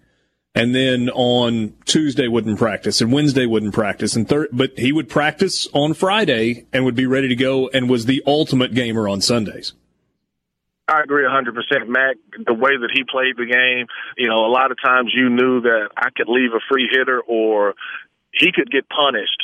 And 0.55 0.75
then 0.75 1.11
on 1.11 1.75
Tuesday 1.85 2.29
wouldn't 2.29 2.59
practice 2.59 3.03
and 3.03 3.13
Wednesday 3.13 3.45
wouldn't 3.45 3.75
practice 3.75 4.17
and 4.17 4.27
third, 4.27 4.49
but 4.51 4.79
he 4.79 4.93
would 4.93 5.11
practice 5.11 5.69
on 5.75 5.93
Friday 5.93 6.65
and 6.73 6.87
would 6.87 6.95
be 6.95 7.05
ready 7.05 7.29
to 7.29 7.37
go 7.37 7.69
and 7.69 7.91
was 7.91 8.07
the 8.07 8.23
ultimate 8.27 8.73
gamer 8.73 9.07
on 9.07 9.21
Sundays. 9.21 9.75
I 10.89 11.03
agree 11.03 11.25
100%. 11.25 11.89
Mac, 11.89 12.17
the 12.47 12.55
way 12.55 12.77
that 12.77 12.91
he 12.95 13.03
played 13.03 13.37
the 13.37 13.47
game, 13.47 13.87
you 14.17 14.29
know, 14.29 14.47
a 14.47 14.53
lot 14.53 14.71
of 14.71 14.79
times 14.81 15.13
you 15.15 15.29
knew 15.29 15.61
that 15.63 15.89
I 15.97 16.11
could 16.17 16.29
leave 16.29 16.53
a 16.53 16.61
free 16.71 16.89
hitter 16.91 17.21
or 17.21 17.75
he 18.31 18.53
could 18.53 18.71
get 18.71 18.89
punished, 18.89 19.43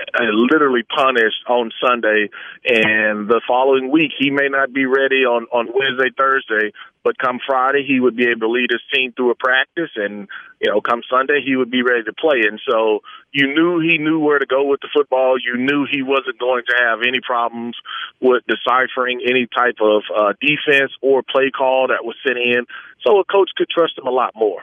uh, 0.00 0.24
literally 0.32 0.82
punished 0.82 1.46
on 1.48 1.70
Sunday. 1.80 2.28
And 2.66 3.28
the 3.28 3.40
following 3.46 3.92
week, 3.92 4.10
he 4.18 4.30
may 4.30 4.48
not 4.48 4.72
be 4.72 4.84
ready 4.86 5.24
on, 5.24 5.46
on 5.52 5.68
Wednesday, 5.72 6.10
Thursday, 6.16 6.72
but 7.04 7.18
come 7.18 7.38
Friday, 7.46 7.84
he 7.86 8.00
would 8.00 8.16
be 8.16 8.26
able 8.28 8.40
to 8.40 8.48
lead 8.48 8.70
his 8.70 8.80
team 8.92 9.12
through 9.12 9.30
a 9.30 9.34
practice. 9.34 9.90
And, 9.94 10.26
you 10.60 10.70
know, 10.70 10.80
come 10.80 11.02
Sunday, 11.08 11.42
he 11.44 11.54
would 11.54 11.70
be 11.70 11.82
ready 11.82 12.02
to 12.04 12.14
play. 12.14 12.42
And 12.48 12.58
so 12.68 13.00
you 13.30 13.46
knew 13.54 13.78
he 13.78 13.98
knew 13.98 14.18
where 14.18 14.38
to 14.38 14.46
go 14.46 14.64
with 14.64 14.80
the 14.80 14.88
football. 14.92 15.36
You 15.38 15.58
knew 15.58 15.86
he 15.88 16.02
wasn't 16.02 16.38
going 16.38 16.64
to 16.66 16.76
have 16.88 17.00
any 17.06 17.20
problems 17.20 17.76
with 18.20 18.42
deciphering 18.48 19.20
any 19.28 19.46
type 19.46 19.76
of 19.82 20.02
uh, 20.16 20.32
defense 20.40 20.92
or 21.02 21.22
play 21.22 21.50
call 21.50 21.88
that 21.88 22.04
was 22.04 22.16
sent 22.26 22.38
in. 22.38 22.64
So 23.06 23.20
a 23.20 23.24
coach 23.24 23.50
could 23.54 23.68
trust 23.68 23.98
him 23.98 24.06
a 24.06 24.10
lot 24.10 24.32
more. 24.34 24.62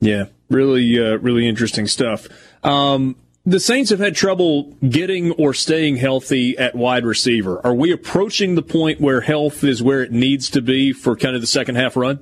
Yeah, 0.00 0.26
really, 0.48 0.98
uh, 0.98 1.18
really 1.18 1.46
interesting 1.46 1.86
stuff. 1.86 2.26
Um, 2.64 3.16
the 3.46 3.60
Saints 3.60 3.90
have 3.90 4.00
had 4.00 4.14
trouble 4.14 4.76
getting 4.86 5.32
or 5.32 5.54
staying 5.54 5.96
healthy 5.96 6.56
at 6.58 6.74
wide 6.74 7.04
receiver. 7.04 7.64
Are 7.64 7.74
we 7.74 7.92
approaching 7.92 8.54
the 8.54 8.62
point 8.62 9.00
where 9.00 9.22
health 9.22 9.64
is 9.64 9.82
where 9.82 10.02
it 10.02 10.12
needs 10.12 10.50
to 10.50 10.62
be 10.62 10.92
for 10.92 11.16
kind 11.16 11.34
of 11.34 11.40
the 11.40 11.46
second 11.46 11.76
half 11.76 11.96
run? 11.96 12.20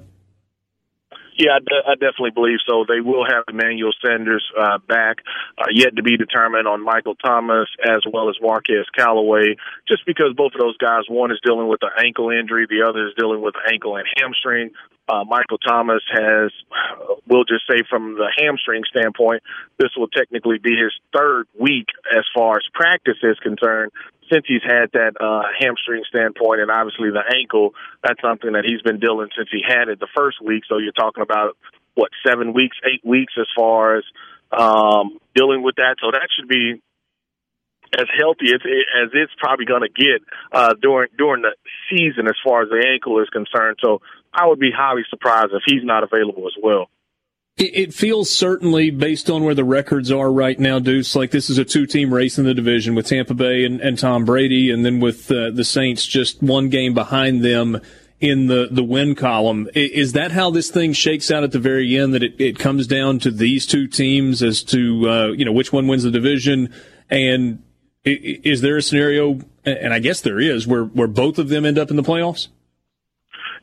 Yeah, 1.39 1.53
I, 1.55 1.59
de- 1.61 1.87
I 1.87 1.95
definitely 1.95 2.33
believe 2.35 2.59
so. 2.67 2.85
They 2.89 3.01
will 3.01 3.25
have 3.25 3.45
Emmanuel 3.47 3.93
Sanders 4.05 4.45
uh, 4.59 4.79
back, 4.89 5.19
uh, 5.57 5.67
yet 5.73 5.95
to 5.95 6.03
be 6.03 6.17
determined 6.17 6.67
on 6.67 6.85
Michael 6.85 7.15
Thomas 7.15 7.69
as 7.85 8.03
well 8.13 8.29
as 8.29 8.35
Marquez 8.43 8.87
Callaway, 8.97 9.55
just 9.87 10.05
because 10.05 10.35
both 10.37 10.53
of 10.55 10.61
those 10.61 10.77
guys, 10.79 11.03
one 11.09 11.31
is 11.31 11.39
dealing 11.45 11.69
with 11.69 11.81
an 11.83 11.91
ankle 12.05 12.31
injury, 12.31 12.67
the 12.69 12.85
other 12.89 13.07
is 13.07 13.15
dealing 13.17 13.41
with 13.41 13.55
an 13.55 13.73
ankle 13.73 13.97
and 13.97 14.07
hamstring. 14.19 14.71
Uh, 15.09 15.25
Michael 15.25 15.59
Thomas 15.59 16.03
has, 16.13 16.53
we'll 17.27 17.45
just 17.45 17.65
say 17.69 17.83
from 17.89 18.15
the 18.15 18.31
hamstring 18.37 18.83
standpoint, 18.91 19.43
this 19.79 19.91
will 19.97 20.09
technically 20.09 20.59
be 20.59 20.77
his 20.77 20.93
third 21.17 21.47
week 21.59 21.87
as 22.15 22.25
far 22.35 22.57
as 22.57 22.63
practice 22.75 23.17
is 23.23 23.39
concerned 23.43 23.91
since 24.31 24.45
he's 24.47 24.63
had 24.63 24.93
that 24.93 25.15
uh, 25.21 25.49
hamstring 25.59 26.03
standpoint 26.09 26.61
and 26.61 26.71
obviously 26.71 27.11
the 27.11 27.25
ankle, 27.35 27.73
that's 28.05 28.21
something 28.21 28.53
that 28.53 28.65
he's 28.65 28.83
been 28.83 29.01
dealing 29.01 29.29
since 29.37 29.49
he 29.51 29.63
had 29.67 29.89
it 29.89 30.01
the 30.01 30.09
first 30.15 30.37
week. 30.45 30.65
So 30.69 30.79
you're 30.79 30.93
talking 30.93 31.23
about 31.23 31.57
what 31.95 32.11
seven 32.27 32.53
weeks, 32.53 32.77
eight 32.85 33.05
weeks 33.05 33.33
as 33.39 33.47
far 33.57 33.97
as 33.97 34.05
um, 34.53 35.19
dealing 35.35 35.63
with 35.63 35.77
that. 35.77 35.97
So 36.01 36.11
that 36.13 36.29
should 36.37 36.49
be 36.49 36.81
as 37.97 38.07
healthy 38.19 38.53
as, 38.53 38.61
as 38.63 39.11
it's 39.15 39.33
probably 39.39 39.65
going 39.65 39.83
to 39.83 39.89
get 39.89 40.21
uh, 40.53 40.75
during 40.81 41.09
during 41.17 41.43
the 41.43 41.55
season 41.91 42.27
as 42.29 42.37
far 42.45 42.63
as 42.63 42.69
the 42.69 42.87
ankle 42.87 43.21
is 43.23 43.29
concerned. 43.31 43.79
So 43.83 44.01
I 44.33 44.47
would 44.47 44.59
be 44.59 44.71
highly 44.71 45.03
surprised 45.11 45.53
if 45.53 45.63
he's 45.67 45.85
not 45.85 46.03
available 46.03 46.47
as 46.47 46.55
well. 46.63 46.89
It, 47.59 47.93
feels 47.93 48.31
certainly, 48.31 48.91
based 48.91 49.29
on 49.29 49.43
where 49.43 49.55
the 49.55 49.65
records 49.65 50.13
are 50.13 50.31
right 50.31 50.57
now, 50.57 50.79
Deuce, 50.79 51.17
like 51.17 51.33
this 51.33 51.51
is 51.51 51.59
a 51.59 51.65
two-team 51.65 52.15
race 52.15 52.39
in 52.39 52.45
the 52.45 52.55
division 52.55 52.95
with 52.95 53.09
Tampa 53.09 53.35
Bay 53.35 53.65
and, 53.65 53.81
and 53.81 53.99
Tom 53.99 54.25
Brady, 54.25 54.71
and 54.71 54.85
then 54.85 55.01
with 55.01 55.29
uh, 55.33 55.51
the 55.51 55.65
Saints 55.65 56.07
just 56.07 56.41
one 56.41 56.69
game 56.69 56.95
behind 56.95 57.45
them 57.45 57.81
in 58.21 58.47
the, 58.47 58.69
the 58.71 58.85
win 58.85 59.17
column. 59.17 59.69
Is 59.75 60.13
that 60.13 60.31
how 60.31 60.51
this 60.51 60.71
thing 60.71 60.93
shakes 60.93 61.33
out 61.33 61.43
at 61.43 61.51
the 61.51 61.59
very 61.59 61.97
end? 61.97 62.15
That 62.15 62.23
it, 62.23 62.41
it 62.41 62.59
comes 62.61 62.87
down 62.87 63.19
to 63.21 63.31
these 63.33 63.67
two 63.67 63.89
teams 63.89 64.41
as 64.41 64.63
to 64.65 65.09
uh, 65.09 65.27
you 65.29 65.45
know 65.45 65.53
which 65.53 65.73
one 65.73 65.89
wins 65.89 66.05
the 66.05 66.13
division, 66.13 66.73
and 67.11 67.61
is 68.05 68.61
there 68.61 68.77
a 68.77 68.83
scenario? 68.83 69.41
And 69.65 69.93
I 69.93 69.99
guess 69.99 70.21
there 70.21 70.39
is 70.39 70.65
where 70.65 70.85
where 70.85 71.09
both 71.09 71.39
of 71.39 71.49
them 71.49 71.65
end 71.65 71.77
up 71.77 71.91
in 71.91 71.97
the 71.97 72.05
playoffs. 72.05 72.47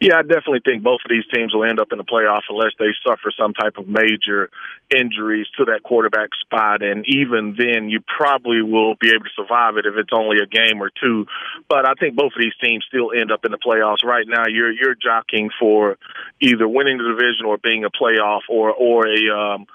Yeah, 0.05 0.19
I 0.19 0.21
definitely 0.21 0.61
think 0.63 0.83
both 0.83 1.01
of 1.03 1.09
these 1.09 1.25
teams 1.33 1.51
will 1.51 1.63
end 1.65 1.79
up 1.79 1.87
in 1.91 1.97
the 1.97 2.03
playoffs 2.03 2.45
unless 2.47 2.73
they 2.77 2.93
suffer 3.01 3.33
some 3.33 3.55
type 3.55 3.77
of 3.79 3.87
major 3.87 4.51
injuries 4.95 5.47
to 5.57 5.65
that 5.65 5.81
quarterback 5.81 6.29
spot. 6.45 6.83
And 6.83 7.03
even 7.07 7.55
then, 7.57 7.89
you 7.89 8.01
probably 8.05 8.61
will 8.61 8.93
be 9.01 9.09
able 9.09 9.25
to 9.25 9.33
survive 9.35 9.77
it 9.77 9.87
if 9.87 9.95
it's 9.97 10.13
only 10.13 10.37
a 10.37 10.45
game 10.45 10.77
or 10.79 10.91
two. 10.91 11.25
But 11.67 11.89
I 11.89 11.93
think 11.99 12.15
both 12.15 12.33
of 12.37 12.39
these 12.39 12.53
teams 12.61 12.85
still 12.87 13.13
end 13.19 13.31
up 13.31 13.45
in 13.45 13.51
the 13.51 13.57
playoffs. 13.57 14.03
Right 14.03 14.27
now, 14.27 14.45
you're 14.47 14.71
you're 14.71 14.93
jockeying 14.93 15.49
for 15.59 15.97
either 16.39 16.67
winning 16.67 16.99
the 16.99 17.09
division 17.09 17.47
or 17.47 17.57
being 17.57 17.83
a 17.83 17.89
playoff 17.89 18.41
or 18.47 18.75
or 18.77 19.07
a 19.07 19.33
um, 19.33 19.65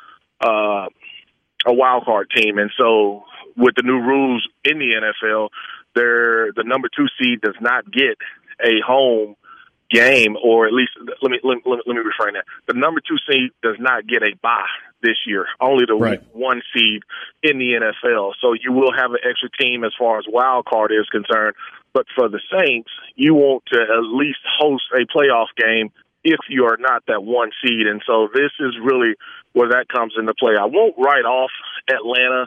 uh, 0.40 0.86
a 1.66 1.74
wild 1.74 2.04
card 2.04 2.30
team. 2.30 2.58
And 2.58 2.70
so, 2.78 3.24
with 3.56 3.74
the 3.74 3.82
new 3.82 3.98
rules 3.98 4.46
in 4.62 4.78
the 4.78 4.94
NFL, 4.94 5.48
there 5.96 6.52
the 6.52 6.62
number 6.62 6.88
two 6.96 7.06
seed 7.18 7.40
does 7.40 7.58
not 7.60 7.90
get 7.90 8.14
a 8.64 8.78
home 8.86 9.34
game, 9.90 10.36
or 10.42 10.66
at 10.66 10.72
least 10.72 10.92
let 11.22 11.30
me 11.30 11.38
let 11.42 11.56
me, 11.56 11.62
let 11.66 11.86
me 11.86 12.02
reframe 12.02 12.34
that. 12.34 12.44
The 12.66 12.74
number 12.74 13.00
two 13.00 13.16
seed 13.30 13.50
does 13.62 13.76
not 13.78 14.06
get 14.06 14.22
a 14.22 14.34
bye 14.42 14.64
this 15.02 15.16
year. 15.26 15.46
Only 15.60 15.84
the 15.86 15.94
Right. 15.94 16.20
one 16.32 16.62
seed 16.74 17.02
in 17.42 17.58
the 17.58 17.72
NFL. 17.74 18.34
So 18.40 18.52
you 18.52 18.72
will 18.72 18.92
have 18.92 19.12
an 19.12 19.18
extra 19.28 19.48
team 19.60 19.84
as 19.84 19.92
far 19.98 20.18
as 20.18 20.24
wild 20.28 20.66
card 20.66 20.92
is 20.92 21.08
concerned. 21.10 21.54
But 21.92 22.06
for 22.14 22.28
the 22.28 22.40
Saints, 22.52 22.90
you 23.16 23.34
want 23.34 23.64
to 23.72 23.80
at 23.80 24.04
least 24.04 24.38
host 24.58 24.84
a 24.94 25.04
playoff 25.06 25.48
game 25.56 25.90
if 26.22 26.38
you 26.48 26.66
are 26.66 26.76
not 26.78 27.02
that 27.08 27.24
one 27.24 27.50
seed. 27.64 27.86
And 27.86 28.02
so 28.06 28.28
this 28.32 28.52
is 28.60 28.76
really 28.82 29.14
where 29.52 29.70
that 29.70 29.88
comes 29.88 30.14
into 30.18 30.34
play. 30.34 30.54
I 30.60 30.66
won't 30.66 30.94
write 30.98 31.24
off 31.24 31.50
Atlanta 31.88 32.46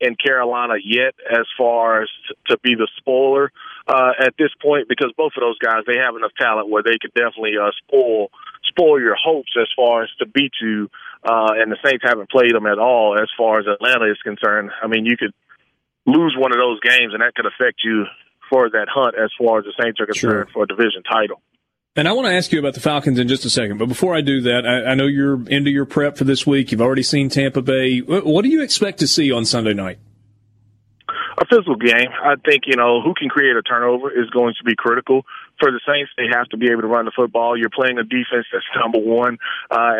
and 0.00 0.18
Carolina 0.18 0.74
yet 0.82 1.14
as 1.30 1.46
far 1.58 2.02
as 2.02 2.08
t- 2.28 2.34
to 2.48 2.58
be 2.62 2.74
the 2.74 2.88
spoiler 2.96 3.52
uh, 3.86 4.12
at 4.18 4.34
this 4.38 4.50
point 4.62 4.88
because 4.88 5.12
both 5.16 5.32
of 5.36 5.40
those 5.42 5.58
guys 5.58 5.82
they 5.86 5.98
have 5.98 6.16
enough 6.16 6.32
talent 6.38 6.68
where 6.68 6.82
they 6.82 6.96
could 7.00 7.12
definitely 7.14 7.54
uh, 7.60 7.70
spoil 7.86 8.30
spoil 8.64 9.00
your 9.00 9.16
hopes 9.16 9.52
as 9.60 9.68
far 9.74 10.02
as 10.02 10.10
to 10.18 10.26
beat 10.26 10.52
you. 10.60 10.88
Uh, 11.24 11.52
and 11.56 11.70
the 11.72 11.76
Saints 11.84 12.04
haven't 12.06 12.30
played 12.30 12.54
them 12.54 12.66
at 12.66 12.78
all 12.78 13.18
as 13.20 13.28
far 13.36 13.58
as 13.58 13.66
Atlanta 13.66 14.10
is 14.10 14.18
concerned. 14.22 14.70
I 14.82 14.86
mean, 14.86 15.04
you 15.04 15.16
could 15.16 15.32
lose 16.06 16.34
one 16.38 16.52
of 16.52 16.58
those 16.58 16.80
games 16.80 17.12
and 17.12 17.20
that 17.20 17.34
could 17.34 17.46
affect 17.46 17.80
you 17.84 18.04
for 18.48 18.70
that 18.70 18.86
hunt 18.88 19.14
as 19.16 19.30
far 19.38 19.58
as 19.58 19.64
the 19.64 19.72
Saints 19.82 20.00
are 20.00 20.06
concerned 20.06 20.48
Sure. 20.48 20.52
for 20.52 20.62
a 20.64 20.66
division 20.66 21.02
title. 21.02 21.42
And 21.96 22.06
I 22.06 22.12
want 22.12 22.28
to 22.28 22.32
ask 22.32 22.52
you 22.52 22.60
about 22.60 22.74
the 22.74 22.80
Falcons 22.80 23.18
in 23.18 23.26
just 23.26 23.44
a 23.44 23.50
second. 23.50 23.78
But 23.78 23.86
before 23.86 24.14
I 24.14 24.20
do 24.20 24.42
that, 24.42 24.64
I, 24.64 24.92
I 24.92 24.94
know 24.94 25.06
you're 25.06 25.46
into 25.48 25.70
your 25.70 25.86
prep 25.86 26.16
for 26.16 26.24
this 26.24 26.46
week. 26.46 26.70
You've 26.70 26.80
already 26.80 27.02
seen 27.02 27.28
Tampa 27.28 27.62
Bay. 27.62 27.98
What, 27.98 28.42
do 28.42 28.48
you 28.48 28.62
expect 28.62 29.00
to 29.00 29.08
see 29.08 29.32
on 29.32 29.44
Sunday 29.44 29.74
night? 29.74 29.98
a 31.40 31.46
physical 31.46 31.76
game. 31.76 32.12
I 32.22 32.34
think, 32.44 32.64
you 32.66 32.76
know, 32.76 33.00
who 33.00 33.14
can 33.14 33.30
create 33.30 33.56
a 33.56 33.62
turnover 33.62 34.10
is 34.10 34.28
going 34.28 34.54
to 34.58 34.64
be 34.64 34.76
critical. 34.76 35.24
For 35.58 35.70
the 35.70 35.80
Saints, 35.88 36.10
they 36.16 36.26
have 36.30 36.46
to 36.48 36.58
be 36.58 36.70
able 36.70 36.82
to 36.82 36.86
run 36.86 37.06
the 37.06 37.12
football. 37.16 37.56
You're 37.56 37.70
playing 37.70 37.98
a 37.98 38.04
defense 38.04 38.46
that's 38.52 38.64
number 38.76 38.98
one 38.98 39.38
uh, 39.70 39.94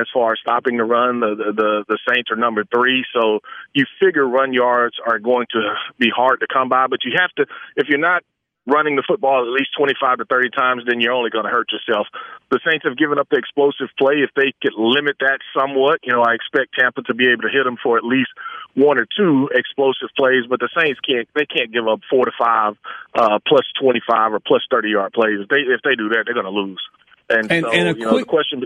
as 0.00 0.06
far 0.14 0.32
as 0.32 0.38
stopping 0.40 0.76
the 0.76 0.84
run. 0.84 1.20
The, 1.20 1.52
the 1.54 1.84
the 1.88 1.98
Saints 2.08 2.30
are 2.30 2.36
number 2.36 2.64
three, 2.72 3.04
so 3.12 3.40
you 3.72 3.84
figure 4.00 4.26
run 4.26 4.52
yards 4.52 4.96
are 5.04 5.18
going 5.18 5.46
to 5.50 5.74
be 5.98 6.10
hard 6.14 6.40
to 6.40 6.46
come 6.52 6.68
by. 6.68 6.86
But 6.86 7.00
you 7.04 7.12
have 7.18 7.30
to, 7.36 7.46
if 7.76 7.88
you're 7.88 7.98
not 7.98 8.22
running 8.66 8.96
the 8.96 9.04
football 9.06 9.42
at 9.44 9.52
least 9.52 9.70
25 9.76 10.18
to 10.18 10.24
30 10.24 10.50
times, 10.50 10.82
then 10.88 11.00
you're 11.00 11.12
only 11.12 11.28
going 11.30 11.44
to 11.44 11.50
hurt 11.50 11.68
yourself. 11.70 12.06
The 12.50 12.60
Saints 12.64 12.84
have 12.88 12.96
given 12.96 13.18
up 13.18 13.28
the 13.30 13.36
explosive 13.36 13.88
play. 13.98 14.24
If 14.24 14.30
they 14.36 14.52
could 14.62 14.72
limit 14.76 15.16
that 15.20 15.38
somewhat, 15.52 16.00
you 16.02 16.12
know, 16.12 16.22
I 16.22 16.34
expect 16.34 16.74
Tampa 16.78 17.02
to 17.02 17.14
be 17.14 17.28
able 17.28 17.42
to 17.42 17.52
hit 17.52 17.64
them 17.64 17.76
for 17.82 17.98
at 17.98 18.04
least 18.04 18.30
one 18.74 18.98
or 18.98 19.06
two 19.16 19.50
explosive 19.52 20.08
plays. 20.16 20.44
But 20.48 20.60
the 20.60 20.70
Saints 20.72 20.98
can't 21.00 21.28
they 21.34 21.44
can't 21.46 21.72
give 21.72 21.86
up 21.86 22.00
four 22.08 22.24
to 22.24 22.32
five 22.38 22.74
uh, 23.14 23.38
plus 23.46 23.64
25 23.80 24.32
or 24.34 24.40
plus 24.40 24.62
30 24.70 24.88
yard 24.88 25.12
plays. 25.12 25.40
If 25.40 25.48
they 25.48 25.60
if 25.60 25.82
they 25.84 25.94
do 25.94 26.08
that, 26.16 26.24
they're 26.24 26.34
going 26.34 26.48
to 26.48 26.50
lose. 26.50 26.80
And, 27.28 27.50
And- 27.52 27.64
so, 27.64 27.72
and 27.72 27.88
a 27.88 27.92
you 27.92 28.04
know, 28.04 28.16
the 28.16 28.24
quick- 28.24 28.28
question. 28.28 28.64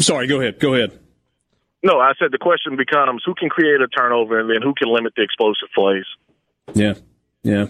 Sorry, 0.00 0.26
go 0.26 0.40
ahead. 0.40 0.58
Go 0.58 0.74
ahead. 0.74 0.98
No, 1.82 2.00
I 2.00 2.12
said 2.18 2.32
the 2.32 2.38
question 2.38 2.76
becomes 2.76 3.22
who 3.24 3.34
can 3.34 3.48
create 3.48 3.80
a 3.80 3.88
turnover 3.88 4.40
and 4.40 4.48
then 4.50 4.62
who 4.62 4.74
can 4.74 4.88
limit 4.92 5.12
the 5.16 5.22
explosive 5.22 5.68
plays. 5.74 6.04
Yeah, 6.72 6.94
yeah. 7.42 7.66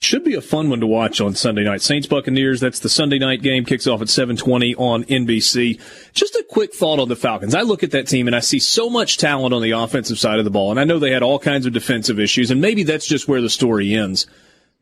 Should 0.00 0.24
be 0.24 0.34
a 0.34 0.42
fun 0.42 0.68
one 0.68 0.80
to 0.80 0.86
watch 0.86 1.20
on 1.20 1.34
Sunday 1.34 1.64
night. 1.64 1.80
Saints 1.82 2.06
Buccaneers. 2.06 2.60
That's 2.60 2.80
the 2.80 2.88
Sunday 2.88 3.18
night 3.18 3.42
game. 3.42 3.64
Kicks 3.64 3.86
off 3.86 4.02
at 4.02 4.08
7:20 4.08 4.74
on 4.76 5.04
NBC. 5.04 5.80
Just 6.12 6.36
a 6.36 6.44
quick 6.48 6.74
thought 6.74 7.00
on 7.00 7.08
the 7.08 7.16
Falcons. 7.16 7.54
I 7.54 7.62
look 7.62 7.82
at 7.82 7.90
that 7.92 8.06
team 8.06 8.26
and 8.26 8.36
I 8.36 8.40
see 8.40 8.58
so 8.58 8.90
much 8.90 9.16
talent 9.16 9.54
on 9.54 9.62
the 9.62 9.72
offensive 9.72 10.18
side 10.18 10.38
of 10.38 10.44
the 10.44 10.50
ball, 10.50 10.70
and 10.70 10.78
I 10.78 10.84
know 10.84 10.98
they 10.98 11.12
had 11.12 11.22
all 11.22 11.38
kinds 11.38 11.66
of 11.66 11.72
defensive 11.72 12.20
issues, 12.20 12.50
and 12.50 12.60
maybe 12.60 12.82
that's 12.82 13.06
just 13.06 13.26
where 13.26 13.40
the 13.40 13.50
story 13.50 13.94
ends. 13.94 14.26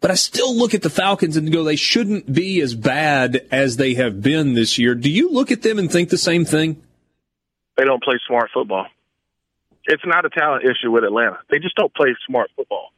But 0.00 0.10
I 0.10 0.16
still 0.16 0.54
look 0.54 0.74
at 0.74 0.82
the 0.82 0.90
Falcons 0.90 1.36
and 1.36 1.50
go, 1.50 1.64
they 1.64 1.76
shouldn't 1.76 2.30
be 2.30 2.60
as 2.60 2.74
bad 2.74 3.46
as 3.50 3.78
they 3.78 3.94
have 3.94 4.20
been 4.20 4.52
this 4.52 4.78
year. 4.78 4.94
Do 4.94 5.08
you 5.08 5.30
look 5.30 5.50
at 5.50 5.62
them 5.62 5.78
and 5.78 5.90
think 5.90 6.10
the 6.10 6.18
same 6.18 6.44
thing? 6.44 6.82
They 7.78 7.84
don't 7.84 8.02
play 8.02 8.18
smart 8.26 8.50
football. 8.52 8.86
It's 9.86 10.04
not 10.04 10.26
a 10.26 10.28
talent 10.28 10.64
issue 10.64 10.90
with 10.90 11.04
Atlanta. 11.04 11.38
They 11.48 11.58
just 11.58 11.76
don't 11.76 11.94
play 11.94 12.14
smart 12.26 12.50
football. 12.54 12.92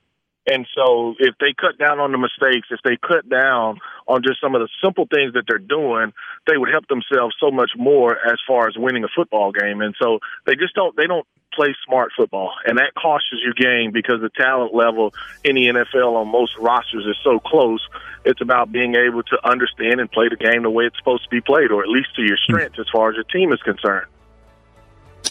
And 0.46 0.66
so 0.74 1.14
if 1.18 1.34
they 1.40 1.52
cut 1.58 1.78
down 1.78 1.98
on 1.98 2.12
the 2.12 2.18
mistakes, 2.18 2.68
if 2.70 2.80
they 2.84 2.96
cut 2.96 3.28
down 3.28 3.78
on 4.06 4.22
just 4.22 4.40
some 4.40 4.54
of 4.54 4.60
the 4.60 4.68
simple 4.82 5.06
things 5.06 5.34
that 5.34 5.44
they're 5.48 5.58
doing, 5.58 6.12
they 6.46 6.56
would 6.56 6.70
help 6.70 6.86
themselves 6.86 7.34
so 7.40 7.50
much 7.50 7.70
more 7.76 8.16
as 8.16 8.38
far 8.46 8.68
as 8.68 8.74
winning 8.76 9.02
a 9.02 9.08
football 9.14 9.50
game. 9.50 9.80
And 9.80 9.94
so 10.00 10.20
they 10.46 10.54
just 10.54 10.74
don't 10.74 10.96
they 10.96 11.06
don't 11.06 11.26
play 11.52 11.74
smart 11.86 12.12
football. 12.16 12.52
And 12.64 12.78
that 12.78 12.94
costs 12.94 13.28
you 13.32 13.54
game 13.54 13.90
because 13.90 14.20
the 14.20 14.30
talent 14.30 14.74
level 14.74 15.14
in 15.42 15.56
the 15.56 15.66
NFL 15.66 16.14
on 16.14 16.28
most 16.28 16.52
rosters 16.58 17.06
is 17.06 17.16
so 17.24 17.40
close. 17.40 17.80
It's 18.24 18.40
about 18.40 18.70
being 18.70 18.94
able 18.94 19.22
to 19.24 19.48
understand 19.48 20.00
and 20.00 20.10
play 20.10 20.28
the 20.28 20.36
game 20.36 20.62
the 20.62 20.70
way 20.70 20.84
it's 20.84 20.98
supposed 20.98 21.24
to 21.24 21.30
be 21.30 21.40
played, 21.40 21.70
or 21.70 21.82
at 21.82 21.88
least 21.88 22.14
to 22.16 22.22
your 22.22 22.36
strengths 22.36 22.78
as 22.78 22.86
far 22.92 23.10
as 23.10 23.14
your 23.14 23.24
team 23.24 23.52
is 23.52 23.62
concerned. 23.62 24.06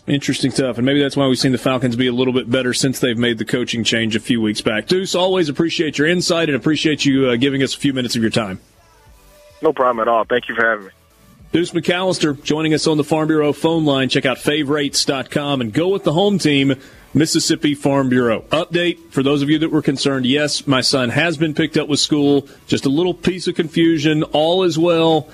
Interesting 0.08 0.52
stuff. 0.52 0.78
And 0.78 0.86
maybe 0.86 1.02
that's 1.02 1.18
why 1.18 1.28
we've 1.28 1.40
seen 1.40 1.52
the 1.52 1.58
Falcons 1.58 1.96
be 1.96 2.08
a 2.08 2.12
little 2.14 2.34
bit 2.34 2.50
better 2.50 2.74
since 2.74 3.00
they've 3.00 3.18
made 3.18 3.38
the 3.38 3.46
coaching 3.46 3.84
change 3.84 4.16
a 4.16 4.20
few 4.20 4.42
weeks 4.42 4.62
back. 4.62 4.88
Deuce, 4.88 5.16
always 5.16 5.50
appreciate 5.50 5.98
your 5.98 6.08
insight 6.08 6.50
and 6.50 6.56
appreciate 6.56 7.06
you 7.06 7.28
uh, 7.28 7.36
giving 7.36 7.64
us 7.64 7.76
a 7.76 7.78
few 7.78 7.94
minutes 7.94 8.16
of 8.16 8.22
your 8.22 8.32
time. 8.32 8.60
No 9.62 9.74
problem 9.74 10.00
at 10.02 10.08
all. 10.08 10.26
Thank 10.26 10.48
you 10.48 10.56
for 10.56 10.66
having 10.66 10.86
me. 10.86 10.92
Deuce 11.52 11.72
McAllister 11.72 12.44
joining 12.44 12.74
us 12.74 12.86
on 12.86 12.98
the 12.98 13.04
Farm 13.04 13.28
Bureau 13.28 13.54
phone 13.54 13.86
line. 13.86 14.10
Check 14.10 14.26
out 14.26 14.38
favorites.com 14.38 15.62
and 15.62 15.72
go 15.72 15.88
with 15.88 16.04
the 16.04 16.12
home 16.12 16.38
team, 16.38 16.76
Mississippi 17.14 17.74
Farm 17.74 18.10
Bureau. 18.10 18.42
Update 18.50 19.12
for 19.12 19.24
those 19.24 19.42
of 19.42 19.50
you 19.50 19.58
that 19.60 19.72
were 19.72 19.82
concerned. 19.82 20.26
Yes, 20.26 20.68
my 20.68 20.82
son 20.82 21.10
has 21.10 21.38
been 21.38 21.54
picked 21.54 21.78
up 21.78 21.88
with 21.88 22.02
school. 22.02 22.48
Just 22.68 22.86
a 22.86 22.90
little 22.90 23.14
piece 23.14 23.48
of 23.48 23.56
confusion. 23.56 24.24
All 24.24 24.64
is 24.64 24.78
well. 24.78 25.30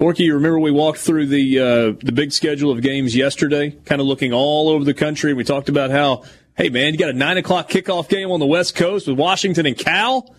Borky, 0.00 0.20
you 0.20 0.34
remember 0.34 0.58
we 0.58 0.72
walked 0.72 0.98
through 0.98 1.26
the 1.26 1.58
uh, 1.60 1.92
the 2.04 2.12
big 2.12 2.32
schedule 2.32 2.72
of 2.72 2.82
games 2.82 3.14
yesterday, 3.14 3.70
kind 3.84 4.00
of 4.00 4.08
looking 4.08 4.32
all 4.32 4.68
over 4.68 4.84
the 4.84 4.94
country. 4.94 5.32
We 5.34 5.44
talked 5.44 5.68
about 5.68 5.90
how, 5.90 6.24
hey 6.56 6.68
man, 6.68 6.92
you 6.92 6.98
got 6.98 7.10
a 7.10 7.12
nine 7.12 7.36
o'clock 7.36 7.70
kickoff 7.70 8.08
game 8.08 8.32
on 8.32 8.40
the 8.40 8.46
West 8.46 8.74
Coast 8.74 9.06
with 9.06 9.16
Washington 9.16 9.66
and 9.66 9.78
Cal. 9.78 10.34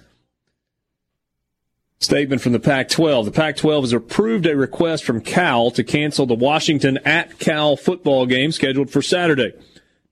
Statement 1.99 2.41
from 2.41 2.51
the 2.51 2.59
Pac 2.59 2.89
12. 2.89 3.25
The 3.25 3.31
Pac 3.31 3.55
12 3.55 3.85
has 3.85 3.93
approved 3.93 4.45
a 4.45 4.57
request 4.57 5.05
from 5.05 5.21
Cal 5.21 5.71
to 5.71 5.83
cancel 5.83 6.25
the 6.25 6.35
Washington 6.35 6.99
at 7.05 7.39
Cal 7.39 7.77
football 7.77 8.25
game 8.25 8.51
scheduled 8.51 8.91
for 8.91 9.01
Saturday. 9.01 9.53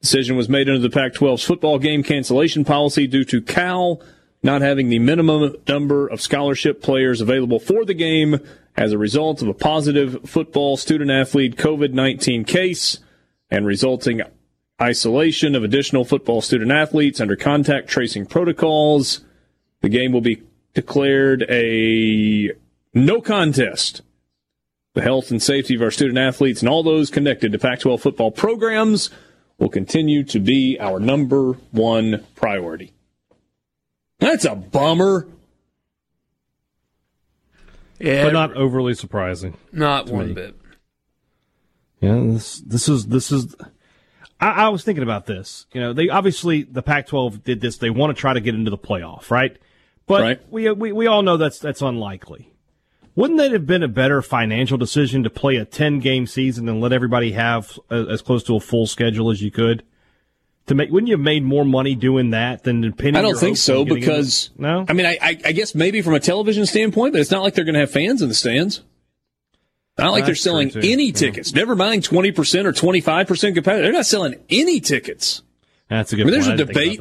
Decision 0.01 0.38
was 0.38 0.47
made 0.47 0.69
under 0.69 0.79
the 0.79 0.89
Pac 0.89 1.13
12's 1.13 1.43
football 1.43 1.79
game 1.79 2.01
cancellation 2.01 2.63
policy 2.63 3.06
due 3.06 3.25
to 3.25 3.41
Cal 3.41 4.01
not 4.43 4.62
having 4.62 4.89
the 4.89 4.99
minimum 4.99 5.56
number 5.67 6.08
of 6.08 6.21
scholarship 6.21 6.82
players 6.82 7.21
available 7.21 7.60
for 7.60 7.86
the 7.86 7.93
game 7.93 8.39
as 8.75 8.91
a 8.91 8.97
result 8.97 9.41
of 9.41 9.47
a 9.47 9.53
positive 9.53 10.29
football 10.29 10.75
student 10.75 11.10
athlete 11.10 11.56
COVID 11.56 11.93
19 11.93 12.43
case 12.43 12.99
and 13.49 13.65
resulting 13.65 14.21
isolation 14.82 15.56
of 15.56 15.63
additional 15.63 16.03
football 16.03 16.41
student 16.41 16.71
athletes 16.71 17.21
under 17.21 17.36
contact 17.36 17.88
tracing 17.88 18.25
protocols. 18.25 19.21
The 19.82 19.89
game 19.89 20.12
will 20.12 20.21
be 20.21 20.43
declared 20.73 21.45
a 21.49 22.51
no 22.93 23.21
contest. 23.21 24.01
The 24.93 25.01
health 25.01 25.32
and 25.32 25.41
safety 25.41 25.75
of 25.75 25.82
our 25.82 25.91
student 25.91 26.19
athletes 26.19 26.62
and 26.62 26.69
all 26.69 26.84
those 26.84 27.10
connected 27.10 27.51
to 27.51 27.60
Pac 27.60 27.79
12 27.79 28.01
football 28.01 28.32
programs 28.32 29.10
will 29.58 29.69
continue 29.69 30.23
to 30.25 30.39
be 30.39 30.77
our 30.79 30.99
number 30.99 31.53
one 31.71 32.23
priority. 32.36 32.93
That's 34.23 34.45
a 34.45 34.55
bummer. 34.55 35.27
Yeah, 37.99 38.23
but 38.25 38.33
not 38.33 38.53
overly 38.55 38.93
surprising. 38.95 39.57
not 39.71 40.09
one 40.09 40.29
me. 40.29 40.33
bit. 40.33 40.55
Yeah, 42.01 42.19
this 42.25 42.59
this 42.59 42.89
is 42.89 43.07
this 43.07 43.31
is. 43.31 43.55
I, 44.39 44.49
I 44.65 44.69
was 44.69 44.83
thinking 44.83 45.03
about 45.03 45.25
this. 45.25 45.67
You 45.73 45.79
know, 45.81 45.93
they 45.93 46.09
obviously 46.09 46.63
the 46.63 46.81
Pac-12 46.81 47.43
did 47.43 47.62
this. 47.62 47.77
They 47.77 47.89
want 47.89 48.15
to 48.15 48.19
try 48.19 48.33
to 48.33 48.41
get 48.41 48.55
into 48.55 48.71
the 48.71 48.77
playoff, 48.77 49.29
right? 49.31 49.55
But 50.05 50.21
Right. 50.21 50.41
we, 50.51 50.69
we 50.71 50.91
we 50.91 51.07
all 51.07 51.21
know 51.21 51.38
that's 51.38 51.59
that's 51.59 51.81
unlikely. 51.81 52.49
Wouldn't 53.15 53.38
that 53.39 53.51
have 53.51 53.67
been 53.67 53.83
a 53.83 53.88
better 53.88 54.21
financial 54.21 54.77
decision 54.77 55.23
to 55.23 55.29
play 55.29 55.55
a 55.57 55.65
ten 55.65 55.99
game 55.99 56.27
season 56.27 56.67
and 56.67 56.81
let 56.81 56.91
everybody 56.91 57.33
have 57.33 57.79
a, 57.89 58.07
as 58.09 58.21
close 58.21 58.43
to 58.43 58.55
a 58.55 58.59
full 58.59 58.88
schedule 58.88 59.29
as 59.29 59.41
you 59.41 59.51
could? 59.51 59.83
To 60.67 60.76
make, 60.76 60.89
wouldn't 60.91 61.10
you 61.10 61.15
have 61.15 61.23
made 61.23 61.43
more 61.43 61.65
money 61.65 61.93
doing 61.93 62.30
that 62.30 62.63
than 62.63 62.93
pinning? 62.93 63.17
I 63.17 63.21
don't 63.21 63.38
think 63.38 63.58
so 63.58 63.84
getting 63.84 63.97
into- 63.97 64.12
because 64.12 64.49
no. 64.58 64.86
I 64.88 64.93
mean, 64.93 65.06
I, 65.06 65.17
I, 65.21 65.38
I 65.45 65.52
guess 65.52 65.76
maybe 65.76 66.02
from 66.02 66.13
a 66.13 66.19
television 66.21 66.65
standpoint, 66.65 67.13
but 67.13 67.19
it's 67.19 67.32
not 67.32 67.43
like 67.43 67.54
they're 67.54 67.65
going 67.65 67.73
to 67.73 67.82
have 67.82 67.91
fans 67.91 68.21
in 68.21 68.30
the 68.30 68.34
stands. 68.34 68.82
Not 69.97 70.12
like 70.13 70.26
they're 70.26 70.36
selling 70.36 70.71
any 70.78 71.08
Yeah. 71.08 71.13
tickets. 71.13 71.54
Never 71.54 71.76
mind 71.76 72.04
twenty 72.04 72.32
percent 72.32 72.65
or 72.65 72.71
twenty 72.71 73.02
five 73.02 73.28
percent 73.28 73.56
capacity. 73.56 73.84
They're 73.84 73.91
not 73.91 74.06
selling 74.06 74.36
any 74.49 74.80
tickets 74.80 75.43
that's 75.89 76.12
a 76.13 76.15
good. 76.15 76.23
I 76.23 76.26
mean, 76.26 76.34
there's 76.34 76.47
a 76.47 76.56
debate. 76.58 76.99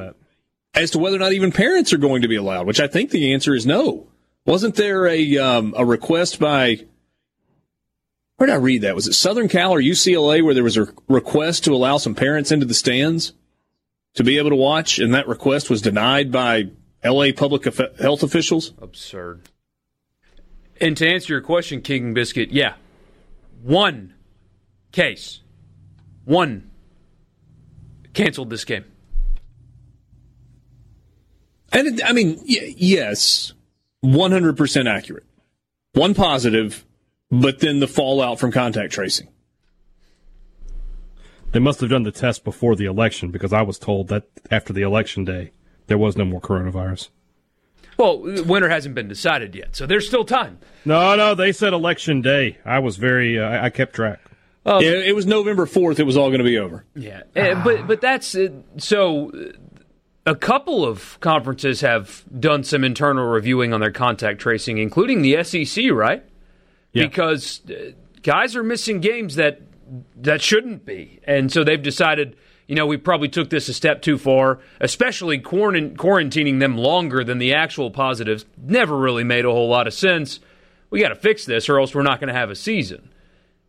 as 0.74 0.90
to 0.90 0.98
whether 0.98 1.16
or 1.16 1.20
not 1.20 1.32
even 1.32 1.52
parents 1.52 1.92
are 1.92 1.98
going 1.98 2.22
to 2.22 2.28
be 2.28 2.36
allowed. 2.36 2.66
Which 2.66 2.80
I 2.80 2.88
think 2.88 3.10
the 3.10 3.32
answer 3.32 3.54
is 3.54 3.64
no. 3.64 4.08
Wasn't 4.44 4.74
there 4.74 5.06
a 5.06 5.38
um, 5.38 5.72
a 5.78 5.86
request 5.86 6.38
by? 6.40 6.80
Where 8.36 8.48
did 8.48 8.54
I 8.54 8.56
read 8.56 8.82
that? 8.82 8.94
Was 8.96 9.06
it 9.06 9.12
Southern 9.14 9.48
Cal 9.48 9.72
or 9.72 9.80
UCLA 9.80 10.42
where 10.44 10.52
there 10.52 10.64
was 10.64 10.76
a 10.76 10.88
request 11.08 11.64
to 11.64 11.74
allow 11.74 11.96
some 11.96 12.14
parents 12.16 12.50
into 12.50 12.66
the 12.66 12.74
stands 12.74 13.32
to 14.14 14.24
be 14.24 14.38
able 14.38 14.50
to 14.50 14.56
watch, 14.56 14.98
and 14.98 15.14
that 15.14 15.26
request 15.28 15.70
was 15.70 15.80
denied 15.82 16.30
by 16.30 16.64
L.A. 17.02 17.32
public 17.32 17.64
health 17.98 18.22
officials? 18.22 18.72
Absurd. 18.80 19.42
And 20.80 20.96
to 20.96 21.08
answer 21.08 21.32
your 21.32 21.42
question, 21.42 21.80
King 21.80 22.12
Biscuit, 22.14 22.50
yeah, 22.50 22.74
one 23.62 24.14
case, 24.90 25.40
one 26.24 26.70
canceled 28.14 28.50
this 28.50 28.64
game. 28.64 28.84
And 31.72 31.86
it, 31.98 32.04
I 32.04 32.12
mean, 32.12 32.36
y- 32.46 32.74
yes, 32.76 33.52
one 34.00 34.30
hundred 34.32 34.56
percent 34.56 34.88
accurate. 34.88 35.24
one 35.94 36.14
positive, 36.14 36.84
but 37.30 37.60
then 37.60 37.80
the 37.80 37.88
fallout 37.88 38.38
from 38.38 38.52
contact 38.52 38.92
tracing. 38.92 39.28
They 41.52 41.60
must 41.60 41.80
have 41.80 41.90
done 41.90 42.02
the 42.02 42.12
test 42.12 42.44
before 42.44 42.76
the 42.76 42.86
election 42.86 43.30
because 43.30 43.52
I 43.52 43.62
was 43.62 43.78
told 43.78 44.08
that 44.08 44.24
after 44.50 44.72
the 44.72 44.82
election 44.82 45.24
day 45.24 45.52
there 45.86 45.98
was 45.98 46.16
no 46.16 46.24
more 46.24 46.40
coronavirus. 46.40 47.10
Well, 47.98 48.20
winter 48.20 48.68
hasn't 48.68 48.94
been 48.94 49.08
decided 49.08 49.54
yet, 49.54 49.76
so 49.76 49.86
there's 49.86 50.06
still 50.06 50.24
time. 50.24 50.58
No, 50.84 51.14
no, 51.14 51.34
they 51.34 51.52
said 51.52 51.72
election 51.72 52.22
day. 52.22 52.58
I 52.64 52.78
was 52.78 52.96
very, 52.96 53.38
uh, 53.38 53.64
I 53.64 53.70
kept 53.70 53.94
track. 53.94 54.18
Um, 54.64 54.82
yeah, 54.82 54.90
it 54.90 55.14
was 55.14 55.26
November 55.26 55.66
fourth. 55.66 56.00
It 56.00 56.04
was 56.04 56.16
all 56.16 56.28
going 56.28 56.38
to 56.38 56.44
be 56.44 56.58
over. 56.58 56.84
Yeah, 56.94 57.22
uh, 57.36 57.62
but 57.62 57.86
but 57.86 58.00
that's 58.00 58.34
uh, 58.34 58.48
so. 58.78 59.30
Uh, 59.30 59.52
a 60.24 60.36
couple 60.36 60.84
of 60.84 61.18
conferences 61.18 61.80
have 61.80 62.22
done 62.38 62.62
some 62.62 62.84
internal 62.84 63.26
reviewing 63.26 63.72
on 63.72 63.80
their 63.80 63.90
contact 63.90 64.40
tracing, 64.40 64.78
including 64.78 65.22
the 65.22 65.42
SEC, 65.42 65.90
right? 65.90 66.22
Yeah. 66.92 67.06
Because 67.08 67.60
uh, 67.68 67.90
guys 68.22 68.54
are 68.54 68.62
missing 68.62 69.00
games 69.00 69.34
that 69.34 69.60
that 70.16 70.42
shouldn't 70.42 70.84
be, 70.84 71.20
and 71.24 71.52
so 71.52 71.64
they've 71.64 71.82
decided 71.82 72.36
you 72.72 72.76
know, 72.76 72.86
we 72.86 72.96
probably 72.96 73.28
took 73.28 73.50
this 73.50 73.68
a 73.68 73.74
step 73.74 74.00
too 74.02 74.16
far, 74.16 74.60
especially 74.80 75.38
quarantining 75.38 76.60
them 76.60 76.78
longer 76.78 77.24
than 77.24 77.36
the 77.38 77.52
actual 77.52 77.90
positives. 77.90 78.46
Never 78.56 78.96
really 78.96 79.24
made 79.24 79.44
a 79.44 79.50
whole 79.50 79.68
lot 79.68 79.86
of 79.86 79.92
sense. 79.92 80.40
We 80.88 81.00
got 81.00 81.10
to 81.10 81.14
fix 81.14 81.44
this, 81.44 81.68
or 81.68 81.78
else 81.78 81.94
we're 81.94 82.02
not 82.02 82.20
going 82.20 82.32
to 82.32 82.38
have 82.38 82.50
a 82.50 82.54
season. 82.54 83.10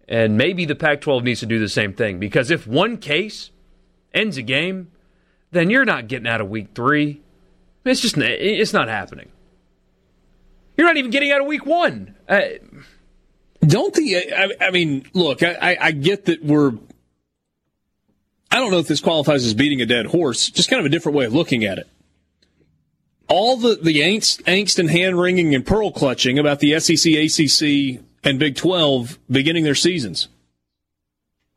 And 0.08 0.38
maybe 0.38 0.66
the 0.66 0.76
Pac 0.76 1.02
12 1.02 1.24
needs 1.24 1.40
to 1.40 1.46
do 1.46 1.60
the 1.60 1.70
same 1.70 1.94
thing 1.94 2.20
because 2.20 2.52
if 2.52 2.68
one 2.68 2.98
case 2.98 3.52
ends 4.14 4.38
a 4.38 4.42
game, 4.42 4.92
then 5.52 5.70
you're 5.70 5.86
not 5.86 6.08
getting 6.08 6.28
out 6.28 6.42
of 6.42 6.50
week 6.50 6.70
three. 6.76 7.22
It's 7.86 8.02
just 8.02 8.18
it's 8.18 8.74
not 8.74 8.88
happening. 8.88 9.32
You're 10.78 10.88
not 10.88 10.98
even 10.98 11.12
getting 11.12 11.32
out 11.32 11.42
of 11.42 11.48
week 11.48 11.66
one. 11.66 12.16
Uh, 12.28 12.42
Don't 13.65 13.93
the 13.93 14.34
I, 14.36 14.49
I 14.67 14.71
mean, 14.71 15.06
look, 15.13 15.43
I, 15.43 15.78
I 15.80 15.91
get 15.91 16.26
that 16.26 16.43
we're 16.43 16.73
I 18.54 18.58
don't 18.58 18.69
know 18.69 18.78
if 18.78 18.88
this 18.88 19.02
qualifies 19.02 19.45
as 19.45 19.56
beating 19.56 19.82
a 19.82 19.86
dead 19.88 20.06
horse, 20.06 20.49
just 20.49 20.69
kind 20.69 20.80
of 20.80 20.86
a 20.86 20.89
different 20.89 21.17
way 21.17 21.26
of 21.26 21.34
looking 21.34 21.65
at 21.65 21.80
it. 21.80 21.88
All 23.28 23.58
the, 23.58 23.76
the 23.82 24.02
angst, 24.02 24.43
angst 24.43 24.78
and 24.78 24.91
hand 24.91 25.19
wringing 25.19 25.56
and 25.56 25.65
pearl 25.65 25.91
clutching 25.91 26.38
about 26.38 26.60
the 26.60 26.80
SEC, 26.80 27.13
ACC, 27.13 28.04
and 28.23 28.38
Big 28.38 28.56
12 28.56 29.17
beginning 29.28 29.63
their 29.63 29.73
seasons. 29.73 30.28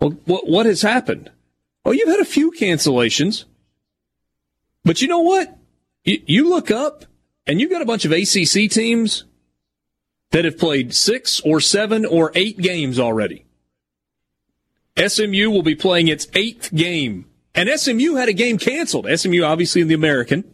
Well, 0.00 0.12
what, 0.24 0.48
what 0.48 0.64
has 0.64 0.80
happened? 0.80 1.30
Oh, 1.84 1.90
you've 1.92 2.08
had 2.08 2.20
a 2.20 2.24
few 2.24 2.50
cancellations. 2.50 3.44
But 4.82 5.02
you 5.02 5.08
know 5.08 5.20
what? 5.20 5.54
You, 6.04 6.22
you 6.24 6.48
look 6.48 6.70
up 6.70 7.04
and 7.46 7.60
you've 7.60 7.70
got 7.70 7.82
a 7.82 7.86
bunch 7.86 8.06
of 8.06 8.12
ACC 8.12 8.70
teams 8.70 9.24
that 10.36 10.44
have 10.44 10.58
played 10.58 10.92
six 10.92 11.40
or 11.46 11.62
seven 11.62 12.04
or 12.04 12.30
eight 12.34 12.58
games 12.58 13.00
already. 13.00 13.46
SMU 14.98 15.48
will 15.48 15.62
be 15.62 15.74
playing 15.74 16.08
its 16.08 16.28
eighth 16.34 16.74
game. 16.74 17.24
And 17.54 17.70
SMU 17.70 18.16
had 18.16 18.28
a 18.28 18.34
game 18.34 18.58
canceled. 18.58 19.06
SMU, 19.08 19.42
obviously, 19.42 19.80
in 19.80 19.88
the 19.88 19.94
American. 19.94 20.44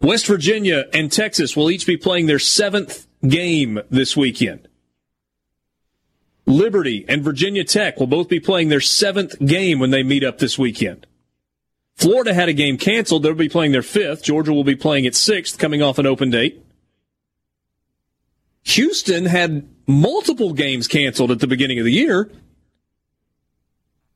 West 0.00 0.26
Virginia 0.26 0.86
and 0.92 1.12
Texas 1.12 1.56
will 1.56 1.70
each 1.70 1.86
be 1.86 1.96
playing 1.96 2.26
their 2.26 2.40
seventh 2.40 3.06
game 3.28 3.80
this 3.90 4.16
weekend. 4.16 4.66
Liberty 6.46 7.04
and 7.08 7.22
Virginia 7.22 7.62
Tech 7.62 8.00
will 8.00 8.08
both 8.08 8.28
be 8.28 8.40
playing 8.40 8.70
their 8.70 8.80
seventh 8.80 9.38
game 9.38 9.78
when 9.78 9.90
they 9.90 10.02
meet 10.02 10.24
up 10.24 10.38
this 10.38 10.58
weekend. 10.58 11.06
Florida 11.94 12.34
had 12.34 12.48
a 12.48 12.52
game 12.52 12.76
canceled. 12.76 13.22
They'll 13.22 13.34
be 13.34 13.48
playing 13.48 13.70
their 13.70 13.82
fifth. 13.82 14.24
Georgia 14.24 14.52
will 14.52 14.64
be 14.64 14.74
playing 14.74 15.04
its 15.04 15.20
sixth, 15.20 15.60
coming 15.60 15.80
off 15.80 16.00
an 16.00 16.06
open 16.06 16.28
date. 16.28 16.61
Houston 18.64 19.26
had 19.26 19.68
multiple 19.86 20.52
games 20.52 20.86
canceled 20.88 21.30
at 21.30 21.40
the 21.40 21.46
beginning 21.46 21.78
of 21.78 21.84
the 21.84 21.92
year. 21.92 22.30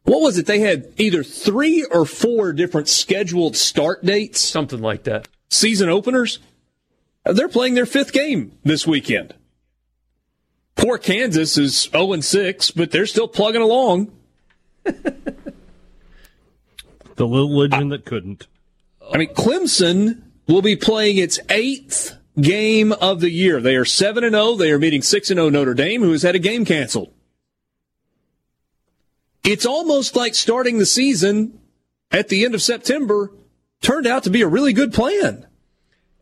What 0.05 0.21
was 0.21 0.39
it? 0.39 0.47
They 0.47 0.61
had 0.61 0.93
either 0.99 1.25
three 1.25 1.85
or 1.85 2.07
four 2.07 2.53
different 2.53 2.89
scheduled 2.89 3.57
start 3.57 4.05
dates. 4.05 4.41
Something 4.41 4.81
like 4.81 5.03
that. 5.05 5.27
Season 5.49 5.89
openers. 5.89 6.39
Uh, 7.25 7.33
they're 7.33 7.49
playing 7.49 7.75
their 7.75 7.87
fifth 7.87 8.13
game 8.13 8.57
this 8.65 8.87
weekend. 8.87 9.35
Poor 10.77 10.99
Kansas 10.99 11.59
is 11.59 11.89
0 11.91 12.21
6, 12.21 12.71
but 12.73 12.93
they're 12.93 13.07
still 13.07 13.27
plugging 13.27 13.63
along. 13.63 14.13
the 14.85 14.97
little 17.17 17.57
legend 17.57 17.91
that 17.91 18.05
couldn't. 18.05 18.47
I 19.13 19.19
mean, 19.19 19.35
Clemson 19.35 20.23
will 20.47 20.63
be 20.63 20.77
playing 20.77 21.17
its 21.17 21.41
eighth 21.49 22.17
game 22.41 22.93
of 22.93 23.21
the 23.21 23.31
year. 23.31 23.61
They 23.61 23.77
are 23.77 23.85
7 23.85 24.25
and 24.25 24.35
0. 24.35 24.57
They 24.57 24.71
are 24.71 24.79
meeting 24.79 25.03
6 25.03 25.31
and 25.31 25.39
0 25.39 25.51
Notre 25.51 25.75
Dame, 25.75 26.03
who 26.03 26.13
has 26.13 26.23
had 26.23 26.35
a 26.35 26.41
game 26.41 26.65
canceled. 26.65 27.13
It's 29.45 29.67
almost 29.67 30.17
like 30.17 30.35
starting 30.35 30.79
the 30.79 30.87
season 30.87 31.61
at 32.11 32.29
the 32.29 32.45
end 32.45 32.55
of 32.55 32.63
September 32.63 33.31
turned 33.81 34.07
out 34.07 34.25
to 34.25 34.31
be 34.31 34.43
a 34.43 34.49
really 34.49 34.73
good 34.73 34.93
plan. 34.93 35.47